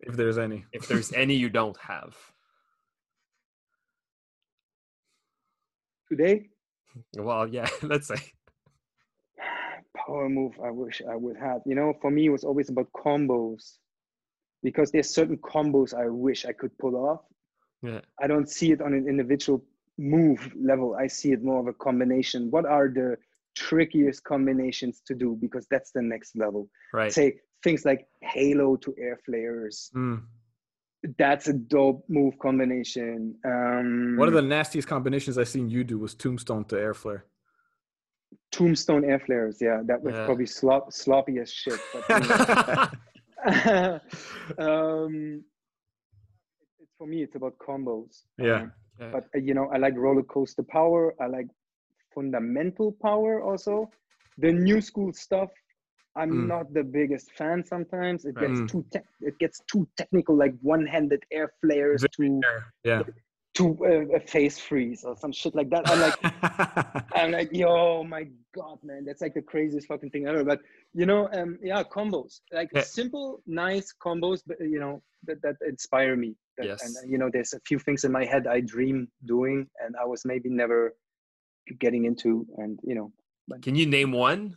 if 0.00 0.16
there's 0.16 0.38
any. 0.38 0.64
if 0.72 0.88
there's 0.88 1.12
any 1.12 1.34
you 1.34 1.48
don't 1.48 1.76
have. 1.78 2.16
Today, 6.08 6.48
Well, 7.16 7.48
yeah. 7.48 7.68
Let's 7.82 8.08
say. 8.08 8.16
power 9.96 10.28
move 10.28 10.52
I 10.62 10.70
wish 10.70 11.00
I 11.08 11.16
would 11.16 11.36
have. 11.36 11.62
You 11.64 11.74
know, 11.74 11.94
for 12.02 12.10
me, 12.10 12.26
it 12.26 12.30
was 12.30 12.44
always 12.44 12.68
about 12.68 12.88
combos 12.92 13.78
because 14.62 14.90
there's 14.90 15.08
certain 15.14 15.38
combos 15.38 15.94
I 15.94 16.08
wish 16.08 16.44
I 16.44 16.52
could 16.52 16.76
pull 16.78 16.96
off. 16.96 17.20
Yeah. 17.82 18.00
I 18.20 18.26
don't 18.26 18.48
see 18.48 18.72
it 18.72 18.80
on 18.80 18.92
an 18.92 19.08
individual 19.08 19.64
move 20.02 20.52
level. 20.56 20.96
I 20.98 21.06
see 21.06 21.32
it 21.32 21.42
more 21.42 21.60
of 21.60 21.66
a 21.68 21.72
combination. 21.72 22.50
What 22.50 22.66
are 22.66 22.88
the 22.88 23.16
trickiest 23.54 24.24
combinations 24.24 25.00
to 25.06 25.14
do? 25.14 25.38
Because 25.40 25.66
that's 25.70 25.92
the 25.92 26.02
next 26.02 26.36
level. 26.36 26.68
Right. 26.92 27.12
Say 27.12 27.36
things 27.62 27.84
like 27.84 28.06
halo 28.22 28.76
to 28.76 28.94
air 28.98 29.18
flares. 29.24 29.90
Mm. 29.94 30.22
That's 31.18 31.48
a 31.48 31.52
dope 31.52 32.04
move 32.08 32.38
combination. 32.38 33.34
Um, 33.44 34.16
One 34.16 34.28
of 34.28 34.34
the 34.34 34.42
nastiest 34.42 34.86
combinations 34.88 35.36
i've 35.38 35.48
seen 35.48 35.68
you 35.68 35.82
do 35.84 35.98
was 35.98 36.14
tombstone 36.14 36.64
to 36.66 36.76
air 36.78 36.94
flare. 36.94 37.24
tombstone 38.50 39.04
air 39.04 39.18
flares? 39.20 39.58
Yeah, 39.60 39.80
that 39.86 40.02
was 40.02 40.14
Yeah. 40.14 40.24
probably 40.26 40.46
slop, 40.46 40.92
sloppy 40.92 41.38
as 41.38 41.50
shit. 41.52 41.80
But, 41.92 42.02
um, 44.58 45.44
it's 46.80 46.92
for 46.98 47.06
me, 47.06 47.22
it's 47.22 47.34
about 47.36 47.54
combos. 47.58 48.22
Yeah. 48.38 48.62
Um, 48.62 48.72
Yeah. 49.02 49.12
but 49.12 49.24
uh, 49.34 49.38
you 49.38 49.54
know, 49.54 49.68
I 49.72 49.78
like 49.78 49.96
roller 49.96 50.22
coaster 50.22 50.62
power. 50.62 51.14
I 51.20 51.26
like 51.26 51.48
fundamental 52.14 52.92
power 53.02 53.42
also. 53.42 53.90
The 54.38 54.52
new 54.52 54.80
school 54.80 55.12
stuff, 55.12 55.50
I'm 56.16 56.46
Mm. 56.46 56.48
not 56.48 56.72
the 56.74 56.82
biggest 56.84 57.32
fan. 57.38 57.64
Sometimes 57.64 58.24
it 58.24 58.36
Right. 58.36 58.48
gets 58.48 58.60
Mm. 58.60 58.68
too 58.70 58.84
tech 58.92 59.04
it 59.20 59.38
gets 59.38 59.60
too 59.72 59.86
technical, 59.96 60.36
like 60.36 60.54
one-handed 60.62 61.22
air 61.30 61.52
flares 61.60 62.06
to 62.16 62.44
Yeah. 62.84 63.02
To 63.54 63.76
uh, 63.84 64.16
a 64.16 64.20
face 64.20 64.58
freeze 64.58 65.04
or 65.04 65.16
some 65.16 65.32
shit 65.32 65.54
like 65.54 65.68
that. 65.70 65.86
I'm 65.88 66.00
like, 66.00 67.06
I'm 67.14 67.32
like, 67.32 67.50
yo, 67.52 68.02
my 68.02 68.28
god, 68.54 68.78
man, 68.82 69.04
that's 69.04 69.20
like 69.20 69.34
the 69.34 69.42
craziest 69.42 69.86
fucking 69.88 70.10
thing 70.10 70.26
ever. 70.26 70.42
But 70.44 70.60
you 70.94 71.04
know, 71.06 71.28
um, 71.32 71.58
yeah, 71.62 71.82
combos, 71.82 72.40
like 72.52 72.70
Yeah. 72.72 72.82
simple, 72.82 73.42
nice 73.46 73.92
combos, 74.00 74.42
but 74.46 74.58
you 74.60 74.80
know, 74.80 75.02
that, 75.24 75.42
that 75.42 75.56
inspire 75.66 76.16
me. 76.16 76.34
That, 76.56 76.66
Yes. 76.66 76.82
And 76.82 77.10
you 77.10 77.18
know, 77.18 77.28
there's 77.32 77.52
a 77.52 77.60
few 77.60 77.78
things 77.78 78.04
in 78.04 78.12
my 78.12 78.24
head 78.24 78.46
I 78.46 78.60
dream 78.60 79.08
doing, 79.26 79.68
and 79.84 79.94
I 80.00 80.06
was 80.06 80.24
maybe 80.24 80.48
never 80.48 80.94
getting 81.78 82.04
into, 82.06 82.46
and 82.56 82.78
you 82.82 82.94
know, 82.94 83.12
Can 83.60 83.74
you 83.76 83.86
name 83.86 84.12
one? 84.12 84.56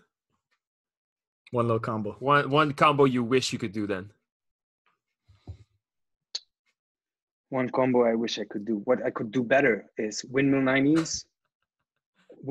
One 1.52 1.68
little 1.68 1.80
combo. 1.80 2.16
One 2.20 2.50
one 2.50 2.74
combo 2.74 3.06
you 3.06 3.24
wish 3.24 3.52
you 3.54 3.60
could 3.60 3.72
do 3.72 3.88
then. 3.88 4.12
One 7.56 7.69
combo 7.69 8.03
I 8.03 8.15
wish 8.23 8.38
I 8.38 8.44
could 8.52 8.65
do. 8.65 8.76
What 8.90 8.99
I 9.07 9.11
could 9.18 9.32
do 9.32 9.41
better 9.41 9.76
is 9.98 10.23
windmill 10.26 10.65
90s. 10.73 11.26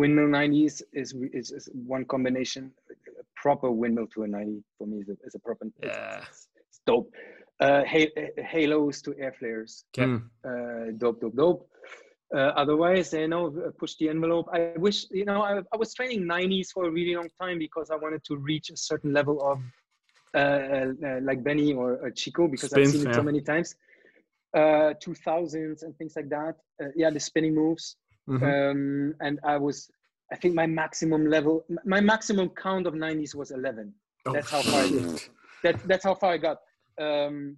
Windmill 0.00 0.30
90s 0.40 0.82
is, 0.92 1.14
is, 1.40 1.52
is 1.58 1.68
one 1.94 2.04
combination. 2.06 2.72
A 2.90 3.24
proper 3.36 3.70
windmill 3.70 4.08
to 4.14 4.22
a 4.22 4.28
90 4.28 4.64
for 4.78 4.86
me 4.86 4.96
is 5.02 5.08
a, 5.10 5.16
is 5.26 5.34
a 5.34 5.38
proper. 5.38 5.66
Yeah. 5.82 6.22
It's, 6.28 6.48
it's 6.68 6.80
dope. 6.86 7.12
Uh, 7.60 7.82
ha- 7.94 8.14
halos 8.52 9.02
to 9.02 9.14
air 9.18 9.34
flares. 9.38 9.84
Okay. 9.90 10.08
Mm. 10.10 10.22
Uh, 10.48 10.92
dope, 10.96 11.20
dope, 11.20 11.36
dope. 11.36 11.60
Uh, 12.34 12.52
otherwise, 12.62 13.12
you 13.12 13.28
know, 13.28 13.44
uh, 13.46 13.70
push 13.78 13.94
the 14.00 14.08
envelope. 14.08 14.46
I 14.52 14.72
wish, 14.86 14.98
you 15.10 15.26
know, 15.26 15.42
I, 15.42 15.52
I 15.74 15.76
was 15.76 15.94
training 15.94 16.22
90s 16.22 16.68
for 16.74 16.86
a 16.86 16.90
really 16.90 17.14
long 17.14 17.28
time 17.40 17.58
because 17.58 17.90
I 17.90 17.96
wanted 18.04 18.24
to 18.24 18.36
reach 18.36 18.70
a 18.70 18.76
certain 18.76 19.12
level 19.12 19.36
of 19.50 19.58
uh, 20.34 20.86
uh, 21.08 21.20
like 21.28 21.44
Benny 21.44 21.74
or, 21.74 21.90
or 22.04 22.10
Chico 22.10 22.48
because 22.48 22.72
I've 22.72 22.88
Spins, 22.88 22.92
seen 22.92 23.02
it 23.02 23.10
yeah. 23.10 23.20
so 23.20 23.22
many 23.22 23.42
times. 23.52 23.76
Uh, 24.54 24.94
2000s 25.04 25.82
and 25.82 25.96
things 25.98 26.14
like 26.16 26.28
that. 26.28 26.54
Uh, 26.80 26.86
yeah, 26.94 27.10
the 27.10 27.18
spinning 27.18 27.54
moves. 27.54 27.96
Mhm. 28.28 28.42
Um, 28.42 29.14
and 29.20 29.40
I 29.44 29.56
was, 29.56 29.90
I 30.32 30.36
think 30.36 30.54
my 30.54 30.66
maximum 30.66 31.26
level, 31.26 31.64
my 31.84 32.00
maximum 32.00 32.50
count 32.50 32.86
of 32.86 32.94
90s 32.94 33.34
was 33.34 33.50
11. 33.50 33.92
That's 34.32 34.50
how 34.50 34.62
far 34.62 34.82
I 34.82 34.88
shit. 34.88 35.30
That, 35.64 35.88
that's 35.88 36.04
how 36.04 36.14
far 36.14 36.32
I 36.32 36.38
got. 36.38 36.58
Um, 37.00 37.56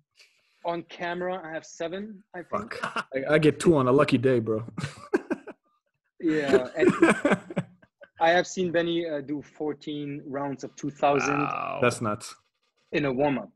on 0.65 0.83
camera, 0.85 1.41
I 1.45 1.51
have 1.53 1.65
seven, 1.67 2.23
I 2.35 2.43
think. 2.43 2.79
I, 2.83 3.35
I 3.35 3.39
get 3.39 3.61
two 3.61 3.77
on 3.77 3.87
a 3.89 3.93
lucky 3.93 4.19
day, 4.19 4.39
bro. 4.41 4.65
Yeah, 6.19 6.69
and 6.77 6.93
I 8.21 8.31
have 8.31 8.47
seen 8.47 8.73
Benny 8.73 9.07
uh, 9.09 9.21
do 9.21 9.43
14 9.43 10.23
rounds 10.27 10.65
of 10.65 10.75
2000 10.77 11.29
Wow. 11.29 11.79
That's 11.83 12.01
nuts. 12.01 12.35
in 12.93 13.05
a 13.05 13.13
warm 13.13 13.39
up. 13.39 13.51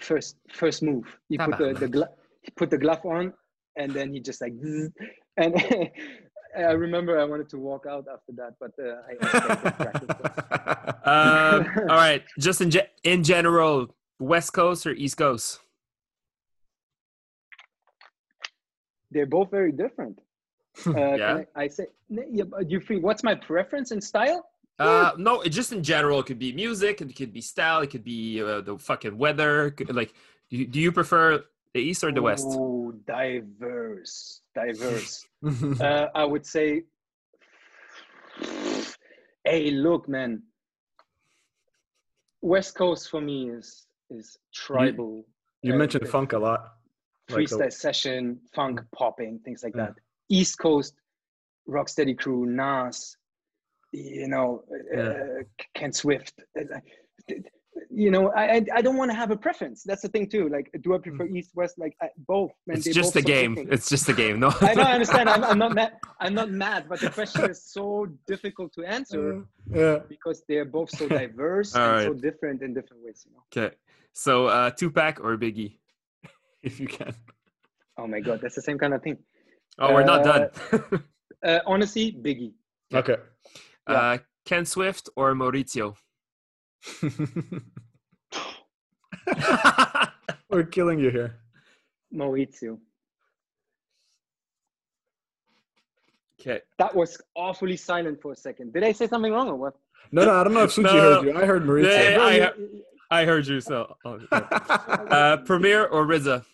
First, 0.00 0.36
first 0.52 0.82
move. 0.82 1.04
He 1.28 1.38
put 1.38 1.58
the, 1.58 1.72
the 1.74 1.88
glo- 1.88 2.14
he 2.42 2.50
put 2.56 2.70
the 2.70 2.78
glove 2.78 3.04
on, 3.04 3.32
and 3.76 3.92
then 3.92 4.12
he 4.12 4.20
just 4.20 4.40
like, 4.40 4.52
zzz, 4.62 4.90
and 5.36 5.54
I 6.56 6.72
remember 6.72 7.18
I 7.18 7.24
wanted 7.24 7.48
to 7.50 7.58
walk 7.58 7.86
out 7.88 8.06
after 8.12 8.32
that, 8.36 8.54
but 8.60 8.70
uh, 8.78 9.02
I, 9.08 9.14
I 9.20 9.28
stayed 9.28 9.66
in 9.66 9.72
practice. 9.72 10.96
um, 11.04 11.88
all 11.90 11.96
right. 11.96 12.22
Just 12.38 12.60
in 12.60 12.70
ge- 12.70 12.90
in 13.02 13.24
general, 13.24 13.88
West 14.20 14.52
Coast 14.52 14.86
or 14.86 14.92
East 14.92 15.16
Coast? 15.16 15.60
They're 19.10 19.26
both 19.26 19.50
very 19.50 19.72
different. 19.72 20.20
Uh, 20.86 21.14
Yeah. 21.14 21.42
I, 21.56 21.62
I 21.64 21.68
say, 21.68 21.86
yeah, 22.08 22.44
but 22.44 22.70
you 22.70 22.80
think 22.80 23.04
what's 23.04 23.22
my 23.22 23.34
preference 23.34 23.90
in 23.92 24.00
style? 24.00 24.44
Uh, 24.78 25.12
no, 25.18 25.40
it 25.42 25.50
just 25.50 25.72
in 25.72 25.82
general. 25.82 26.18
It 26.20 26.26
could 26.26 26.38
be 26.38 26.52
music. 26.52 27.00
It 27.00 27.14
could 27.16 27.32
be 27.32 27.40
style. 27.40 27.80
It 27.80 27.90
could 27.90 28.02
be 28.04 28.42
uh, 28.42 28.60
the 28.60 28.76
fucking 28.78 29.16
weather. 29.16 29.70
Could- 29.70 29.94
Like, 29.94 30.12
do 30.50 30.56
you, 30.56 30.66
do 30.66 30.80
you 30.80 30.90
prefer 30.92 31.44
the 31.72 31.80
East 31.80 32.02
or 32.04 32.10
the 32.12 32.22
West? 32.22 32.46
Oh, 32.48 32.92
diverse, 33.06 34.40
diverse. 34.54 35.26
uh, 35.80 36.06
I 36.14 36.24
would 36.24 36.44
say, 36.44 36.82
hey, 39.44 39.70
look, 39.70 40.08
man. 40.08 40.42
West 42.42 42.74
Coast 42.74 43.08
for 43.10 43.20
me 43.20 43.50
is 43.50 43.86
is 44.10 44.36
tribal. 44.52 45.24
you 45.62 45.72
uh, 45.72 45.76
mentioned 45.78 46.04
uh, 46.04 46.10
funk 46.10 46.32
a 46.34 46.38
lot. 46.38 46.74
Like 47.30 47.38
a- 47.38 47.54
freestyle 47.54 47.72
session, 47.72 48.38
funk, 48.54 48.80
popping, 48.94 49.38
things 49.44 49.62
like 49.64 49.74
Yeah. 49.74 49.86
that. 49.86 49.94
East 50.28 50.58
Coast, 50.58 50.94
Rocksteady 51.68 52.18
Crew, 52.18 52.44
Nas, 52.44 53.16
you 53.94 54.28
know, 54.28 54.64
Yeah. 54.92 55.00
uh, 55.00 55.42
Ken 55.74 55.92
Swift. 55.92 56.42
Uh, 56.58 56.80
you 57.90 58.10
know, 58.10 58.32
I 58.32 58.64
I, 58.72 58.82
don't 58.82 58.96
want 58.96 59.10
to 59.10 59.16
have 59.16 59.30
a 59.30 59.36
preference. 59.36 59.82
That's 59.82 60.02
the 60.02 60.08
thing 60.08 60.28
too. 60.28 60.48
Like, 60.48 60.70
do 60.82 60.94
I 60.94 60.98
prefer 60.98 61.26
East 61.26 61.50
West? 61.54 61.78
Like 61.78 61.96
I, 62.00 62.08
both. 62.26 62.52
Man, 62.66 62.76
it's 62.76 62.86
just 62.86 63.14
both 63.14 63.22
a 63.22 63.26
game. 63.26 63.52
It's 63.70 63.88
just 63.88 64.08
a 64.08 64.12
game. 64.12 64.38
No. 64.40 64.52
I 64.60 64.74
know, 64.74 64.82
I 64.82 64.92
understand. 64.92 65.28
I'm, 65.28 65.44
I'm 65.44 65.58
not 65.58 65.74
mad. 65.80 65.92
I'm 66.20 66.34
not 66.34 66.50
mad, 66.50 66.86
but 66.88 67.00
the 67.00 67.10
question 67.10 67.50
is 67.50 67.62
so 67.62 68.06
difficult 68.26 68.72
to 68.74 68.84
answer 68.84 69.44
yeah. 69.72 69.98
because 70.08 70.44
they're 70.48 70.64
both 70.64 70.90
so 70.90 71.08
diverse 71.08 71.74
and 71.76 71.84
right. 71.84 72.04
so 72.04 72.12
different 72.14 72.62
in 72.62 72.74
different 72.74 73.02
ways. 73.04 73.26
You 73.26 73.32
know. 73.34 73.42
Okay. 73.50 73.74
So 74.12 74.46
uh, 74.46 74.70
Tupac 74.70 75.20
or 75.20 75.36
Biggie? 75.36 75.78
If 76.62 76.80
you 76.80 76.86
can. 76.86 77.14
Oh 77.98 78.06
my 78.06 78.20
God, 78.20 78.40
that's 78.40 78.54
the 78.54 78.62
same 78.62 78.78
kind 78.78 78.94
of 78.94 79.02
thing. 79.02 79.18
Oh, 79.78 79.92
we're 79.92 80.04
not 80.04 80.24
done. 80.24 80.48
Uh, 81.44 81.60
honestly, 81.66 82.10
Biggie. 82.10 82.54
Okay. 82.92 83.16
Yeah. 83.88 83.94
uh, 83.94 84.18
Ken 84.44 84.64
Swift 84.64 85.08
or 85.16 85.34
Maurizio? 85.34 85.96
We're 90.50 90.64
killing 90.64 90.98
you 90.98 91.10
here. 91.10 91.36
Maurizio. 92.14 92.78
okay. 96.40 96.60
That 96.78 96.94
was 96.94 97.20
awfully 97.34 97.76
silent 97.76 98.20
for 98.22 98.32
a 98.32 98.36
second. 98.36 98.72
Did 98.72 98.84
I 98.84 98.92
say 98.92 99.06
something 99.08 99.32
wrong 99.32 99.48
or 99.48 99.56
what? 99.56 99.74
No, 100.12 100.24
no, 100.24 100.32
I 100.40 100.44
don't 100.44 100.54
know 100.54 100.62
if 100.64 100.74
Suji 100.74 100.82
No. 100.84 100.90
heard 100.92 101.24
you. 101.24 101.36
I 101.36 101.44
heard 101.46 101.64
Maurizio. 101.64 102.10
Yeah, 102.10 102.16
No, 102.16 102.24
I- 102.24 102.34
you- 102.36 102.82
I 103.10 103.24
heard 103.24 103.46
you. 103.46 103.60
So, 103.60 103.94
oh, 104.04 104.18
uh, 104.32 105.36
Premier 105.44 105.86
or 105.86 106.04
RZA? 106.06 106.44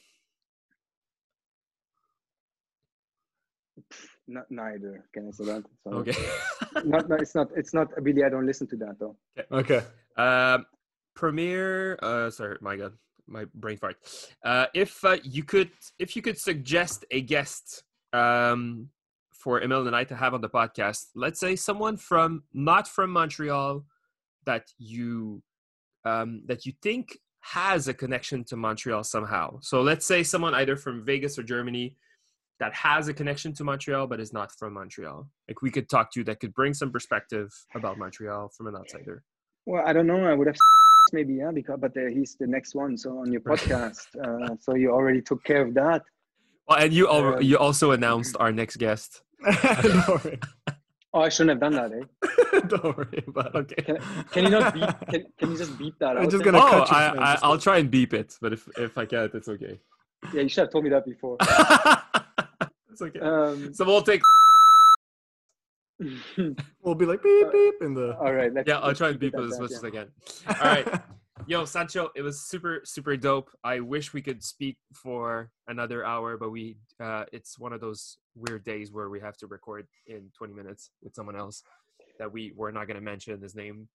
Not, 4.31 4.49
neither. 4.49 5.05
Can 5.13 5.27
I 5.27 5.31
say 5.33 5.45
that? 5.47 5.65
Sorry. 5.83 5.97
Okay. 5.97 6.15
not, 6.85 7.09
no, 7.09 7.17
it's 7.17 7.35
not. 7.35 7.49
It's 7.57 7.75
not. 7.75 7.89
Really, 8.01 8.23
I 8.23 8.29
don't 8.29 8.47
listen 8.47 8.69
to 8.69 8.77
that 8.77 8.97
though. 9.01 9.17
okay. 9.51 9.83
Um, 10.17 10.67
Premier. 11.17 11.99
Uh, 12.01 12.31
sorry, 12.31 12.57
my 12.61 12.77
God, 12.77 12.93
my 13.27 13.47
brain 13.55 13.77
fart. 13.77 13.97
Uh, 14.45 14.67
if 14.73 15.05
uh, 15.05 15.17
you 15.25 15.43
could, 15.43 15.71
if 15.99 16.15
you 16.15 16.23
could 16.23 16.39
suggest 16.39 17.05
a 17.11 17.21
guest 17.21 17.83
um, 18.13 18.89
for 19.33 19.61
Emil 19.61 19.89
and 19.89 19.97
I 19.97 20.05
to 20.05 20.15
have 20.15 20.33
on 20.33 20.41
the 20.41 20.49
podcast, 20.49 21.07
let's 21.17 21.41
say 21.41 21.57
someone 21.57 21.97
from 21.97 22.45
not 22.55 22.87
from 22.87 23.11
Montreal 23.11 23.85
that 24.47 24.67
you 24.79 25.43
um, 26.05 26.43
that 26.47 26.67
you 26.67 26.73
think 26.83 27.19
has 27.41 27.89
a 27.89 27.95
connection 27.95 28.45
to 28.45 28.57
Montreal 28.57 29.03
somehow. 29.03 29.59
So 29.61 29.83
let's 29.83 30.07
say 30.07 30.23
someone 30.23 30.55
either 30.55 30.77
from 30.77 31.05
Vegas 31.05 31.37
or 31.37 31.43
Germany 31.43 31.97
that 32.61 32.73
has 32.75 33.09
a 33.09 33.15
connection 33.15 33.53
to 33.55 33.65
Montreal 33.65 34.07
but 34.07 34.21
is 34.21 34.33
not 34.33 34.53
from 34.59 34.75
Montreal. 34.75 35.27
Like 35.49 35.63
we 35.63 35.71
could 35.71 35.89
talk 35.89 36.13
to 36.13 36.21
you 36.21 36.25
that 36.25 36.41
could 36.41 36.55
bring 36.55 36.73
some 36.75 36.91
perspective 36.93 37.49
about 37.75 37.99
Montreal 37.99 38.51
from 38.57 38.67
an 38.69 38.77
outsider. 38.77 39.23
Well, 39.67 39.83
I 39.85 39.93
don't 39.93 40.07
know. 40.07 40.25
I 40.25 40.35
would 40.35 40.47
have 40.47 40.57
maybe 41.13 41.35
yeah, 41.35 41.51
because 41.53 41.79
but 41.81 41.97
uh, 41.97 42.07
he's 42.17 42.37
the 42.39 42.47
next 42.47 42.75
one. 42.75 42.97
So 42.97 43.19
on 43.19 43.33
your 43.33 43.41
podcast, 43.51 44.07
uh, 44.25 44.55
so 44.61 44.75
you 44.77 44.91
already 44.93 45.21
took 45.23 45.43
care 45.45 45.63
of 45.67 45.75
that. 45.75 46.03
Well, 46.69 46.79
and 46.79 46.93
you 46.93 47.09
al- 47.09 47.35
Um, 47.35 47.43
you 47.43 47.57
also 47.59 47.91
announced 47.93 48.37
our 48.39 48.53
next 48.53 48.77
guest. 48.77 49.23
Oh, 51.13 51.23
I 51.23 51.29
shouldn't 51.29 51.51
have 51.61 51.73
done 51.73 51.73
that, 51.73 51.91
eh? 51.93 52.61
don't 52.69 52.97
worry 52.97 53.25
about 53.27 53.53
it. 53.57 53.59
Okay. 53.59 53.83
Can, 53.83 53.97
can 54.31 54.45
you 54.45 54.51
not 54.51 54.73
beep? 54.73 55.09
Can, 55.11 55.25
can 55.41 55.51
you 55.51 55.59
just 55.59 55.77
beep 55.77 55.99
that 55.99 56.17
I'm 56.17 56.23
out? 56.27 56.31
just 56.31 56.45
gonna 56.45 56.59
Oh, 56.63 56.77
you, 56.77 56.83
I, 56.85 57.33
I, 57.33 57.39
I'll 57.43 57.59
try 57.59 57.79
and 57.79 57.91
beep 57.91 58.15
it, 58.15 58.37
but 58.41 58.53
if 58.53 58.69
if 58.79 58.97
I 58.97 59.07
can't, 59.07 59.35
it's 59.35 59.49
okay. 59.49 59.81
Yeah, 60.33 60.43
you 60.43 60.49
should 60.49 60.61
have 60.63 60.71
told 60.71 60.85
me 60.85 60.91
that 60.91 61.05
before. 61.05 61.37
It's 62.91 63.03
okay. 63.03 63.21
Um, 63.21 63.73
so 63.75 63.85
we'll 63.85 64.03
take. 64.03 64.23
We'll 66.83 66.95
be 66.95 67.05
like 67.05 67.23
beep 67.23 67.53
beep 67.53 67.75
in 67.83 67.93
the. 67.95 68.17
all 68.19 68.33
right. 68.33 68.53
Let's, 68.53 68.67
Yeah, 68.67 68.79
I'll 68.79 68.95
try 68.95 69.11
and 69.11 69.19
beep 69.19 69.35
it 69.35 69.41
as 69.41 69.61
much 69.61 69.71
yeah. 69.71 69.77
as 69.77 69.85
I 69.85 69.91
can. 69.91 70.09
All 70.49 70.55
right. 70.65 71.01
Yo, 71.47 71.65
Sancho, 71.67 72.11
it 72.17 72.23
was 72.23 72.41
super, 72.41 72.81
super 72.85 73.17
dope. 73.19 73.51
I 73.65 73.81
wish 73.81 74.15
we 74.15 74.23
could 74.23 74.43
speak 74.43 74.79
for 74.95 75.51
another 75.69 76.05
hour, 76.05 76.39
but 76.39 76.51
we 76.51 76.79
uh 77.01 77.25
it's 77.33 77.59
one 77.59 77.75
of 77.75 77.81
those 77.83 78.17
weird 78.35 78.65
days 78.65 78.93
where 78.93 79.11
we 79.11 79.21
have 79.21 79.37
to 79.39 79.47
record 79.47 79.87
in 80.07 80.31
20 80.39 80.55
minutes 80.55 80.91
with 81.03 81.15
someone 81.15 81.37
else 81.37 81.63
that 82.19 82.33
we 82.33 82.53
we're 82.57 82.71
not 82.71 82.87
gonna 82.89 83.01
mention 83.03 83.39
his 83.41 83.55
name. 83.55 83.87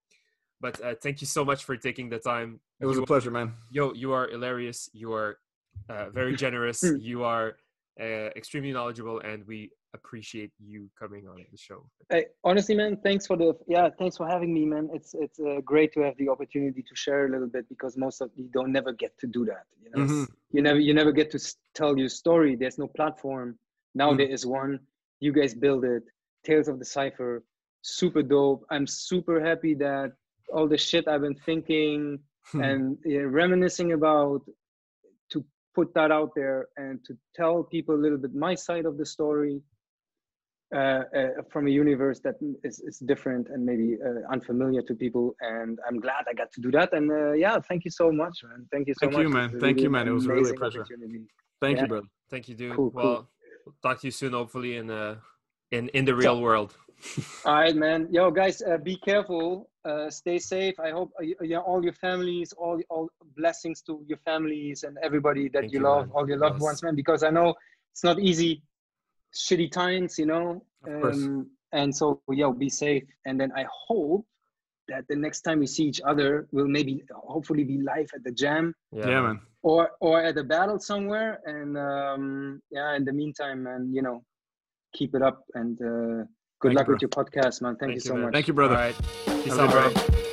But 0.61 0.79
uh, 0.85 0.93
thank 1.01 1.21
you 1.21 1.27
so 1.27 1.43
much 1.43 1.63
for 1.65 1.75
taking 1.75 2.09
the 2.09 2.19
time. 2.19 2.59
It 2.79 2.85
was 2.85 2.97
You- 2.97 3.03
a 3.03 3.07
pleasure, 3.07 3.31
man. 3.31 3.53
yo, 3.71 3.93
you 3.93 4.11
are 4.13 4.27
hilarious. 4.27 4.89
You 4.93 5.13
are 5.13 5.37
uh, 5.89 6.09
very 6.11 6.35
generous. 6.35 6.83
you 6.99 7.23
are 7.23 7.57
uh, 7.99 8.29
extremely 8.35 8.71
knowledgeable, 8.71 9.19
and 9.21 9.45
we 9.47 9.71
appreciate 9.93 10.51
you 10.59 10.89
coming 10.99 11.27
on 11.27 11.37
the 11.51 11.57
show. 11.57 11.89
Hey, 12.09 12.25
honestly, 12.43 12.75
man, 12.75 12.97
thanks 13.03 13.25
for 13.25 13.37
the 13.37 13.53
yeah, 13.67 13.89
thanks 13.97 14.17
for 14.17 14.27
having 14.27 14.53
me, 14.53 14.65
man. 14.65 14.89
It's 14.93 15.13
it's 15.13 15.39
uh, 15.39 15.61
great 15.63 15.93
to 15.93 16.01
have 16.01 16.15
the 16.17 16.29
opportunity 16.29 16.81
to 16.83 16.95
share 16.95 17.25
a 17.27 17.29
little 17.31 17.47
bit 17.47 17.67
because 17.69 17.97
most 17.97 18.21
of 18.21 18.29
you 18.35 18.49
don't 18.53 18.71
never 18.71 18.91
get 18.91 19.17
to 19.19 19.27
do 19.27 19.45
that. 19.45 19.63
You 19.83 19.89
know, 19.91 20.05
Mhm. 20.05 20.27
you 20.51 20.61
never 20.61 20.79
you 20.79 20.93
never 20.93 21.11
get 21.11 21.31
to 21.31 21.39
tell 21.73 21.97
your 21.97 22.09
story. 22.09 22.55
There's 22.55 22.77
no 22.77 22.87
platform. 22.87 23.57
Now 23.93 24.11
Mm. 24.11 24.17
there 24.17 24.27
is 24.29 24.45
one. 24.45 24.79
You 25.21 25.31
guys 25.31 25.53
build 25.53 25.85
it. 25.85 26.03
Tales 26.43 26.67
of 26.67 26.77
the 26.79 26.85
Cipher, 26.85 27.43
super 27.81 28.21
dope. 28.21 28.65
I'm 28.69 28.85
super 28.85 29.39
happy 29.39 29.73
that 29.75 30.11
all 30.53 30.67
the 30.67 30.77
shit 30.77 31.07
I've 31.07 31.21
been 31.21 31.39
thinking 31.45 32.19
and 32.53 32.97
yeah, 33.05 33.21
reminiscing 33.41 33.93
about 33.93 34.41
put 35.75 35.93
that 35.93 36.11
out 36.11 36.31
there 36.35 36.67
and 36.77 37.03
to 37.07 37.13
tell 37.35 37.63
people 37.63 37.93
a 37.95 38.01
little 38.05 38.17
bit 38.17 38.33
my 38.33 38.55
side 38.67 38.85
of 38.85 38.97
the 38.97 39.05
story 39.05 39.61
uh, 40.75 40.79
uh, 40.79 41.27
from 41.51 41.67
a 41.67 41.69
universe 41.69 42.19
that 42.25 42.35
is, 42.63 42.79
is 42.79 42.97
different 42.99 43.47
and 43.49 43.63
maybe 43.63 43.97
uh, 44.07 44.31
unfamiliar 44.33 44.81
to 44.81 44.93
people. 44.95 45.35
And 45.41 45.77
I'm 45.87 45.99
glad 45.99 46.23
I 46.29 46.33
got 46.33 46.51
to 46.53 46.61
do 46.61 46.71
that. 46.71 46.93
And 46.93 47.11
uh, 47.11 47.33
yeah, 47.33 47.57
thank 47.69 47.85
you 47.85 47.91
so 47.91 48.11
much, 48.11 48.35
man. 48.43 48.65
Thank 48.71 48.87
you 48.87 48.93
so 48.95 49.01
Thank 49.01 49.13
much. 49.13 49.21
you, 49.23 49.29
man. 49.29 49.49
It's 49.53 49.61
Thank 49.61 49.79
you, 49.81 49.89
man. 49.89 50.07
It 50.07 50.11
was 50.11 50.27
really 50.27 50.49
a 50.49 50.53
pleasure. 50.53 50.85
Thank 51.61 51.77
Yeah. 51.77 51.83
you, 51.83 51.87
brother. 51.87 52.07
Thank 52.29 52.49
you, 52.49 52.55
dude. 52.55 52.75
Cool, 52.75 52.91
cool. 52.91 53.03
well, 53.03 53.29
we'll 53.65 53.75
talk 53.83 54.01
to 54.01 54.07
you 54.07 54.11
soon, 54.11 54.33
hopefully 54.33 54.77
in 54.77 54.89
uh 54.89 55.15
in 55.71 55.83
in 55.89 56.03
the 56.09 56.15
real 56.15 56.41
world. 56.41 56.71
All 57.45 57.53
right, 57.55 57.75
man. 57.75 58.07
Yo, 58.11 58.31
guys, 58.31 58.61
uh, 58.61 58.77
be 58.77 58.97
careful. 58.97 59.69
Uh, 59.83 60.09
stay 60.09 60.39
safe. 60.39 60.79
I 60.79 60.89
hope 60.91 61.11
uh, 61.19 61.23
y- 61.23 61.45
yeah, 61.47 61.59
all 61.59 61.83
your 61.83 61.93
families, 61.93 62.53
all 62.57 62.81
all 62.89 63.07
blessings 63.37 63.81
to 63.83 64.03
your 64.07 64.17
families 64.25 64.83
and 64.83 64.97
everybody 65.03 65.47
that 65.49 65.61
Thank 65.61 65.73
you 65.73 65.79
you, 65.79 65.85
love, 65.85 66.07
man. 66.07 66.11
all 66.15 66.27
your 66.27 66.37
loved 66.39 66.55
Yes. 66.55 66.63
ones, 66.63 66.83
man. 66.83 66.95
Because 66.95 67.21
I 67.23 67.29
know 67.29 67.53
it's 67.93 68.03
not 68.03 68.19
easy, 68.19 68.63
shitty 69.33 69.71
times, 69.71 70.17
you 70.17 70.25
know. 70.25 70.65
Of 70.85 70.91
course. 71.01 71.17
Um, 71.17 71.51
and 71.71 71.95
so, 71.95 72.19
yo, 72.31 72.51
be 72.51 72.69
safe. 72.69 73.03
And 73.25 73.39
then 73.39 73.51
I 73.55 73.65
hope 73.87 74.25
that 74.87 75.03
the 75.07 75.15
next 75.15 75.41
time 75.41 75.59
we 75.59 75.67
see 75.67 75.83
each 75.83 76.01
other, 76.01 76.47
we'll 76.51 76.67
maybe 76.67 77.03
hopefully 77.13 77.63
be 77.63 77.77
live 77.79 78.09
at 78.15 78.23
the 78.23 78.31
jam 78.31 78.73
Yeah, 78.91 79.21
man. 79.21 79.39
or 79.61 79.91
or 79.99 80.21
at 80.23 80.37
a 80.37 80.43
battle 80.43 80.79
somewhere. 80.79 81.41
And 81.45 81.77
um, 81.77 82.61
yeah, 82.71 82.95
in 82.95 83.05
the 83.05 83.13
meantime, 83.13 83.63
man, 83.63 83.91
you 83.93 84.01
know, 84.01 84.23
keep 84.93 85.13
it 85.15 85.21
up 85.21 85.43
and 85.53 85.79
uh, 85.81 86.23
good 86.65 86.75
Thank 86.75 86.77
luck 86.77 86.85
bro. 86.87 86.95
with 86.95 87.01
your 87.01 87.09
podcast, 87.09 87.61
man. 87.61 87.75
Thank, 87.75 87.79
Thank 87.79 87.89
you 87.91 87.95
you, 87.95 87.99
so 88.01 88.13
man. 88.13 88.23
much. 88.23 88.33
Thank 88.33 88.47
you, 88.47 88.53
brother. 88.53 88.75
All 88.75 88.81
right. 88.81 89.43
Peace 89.43 89.57
out, 89.57 89.71
bro. 89.71 89.93
day. 89.93 90.31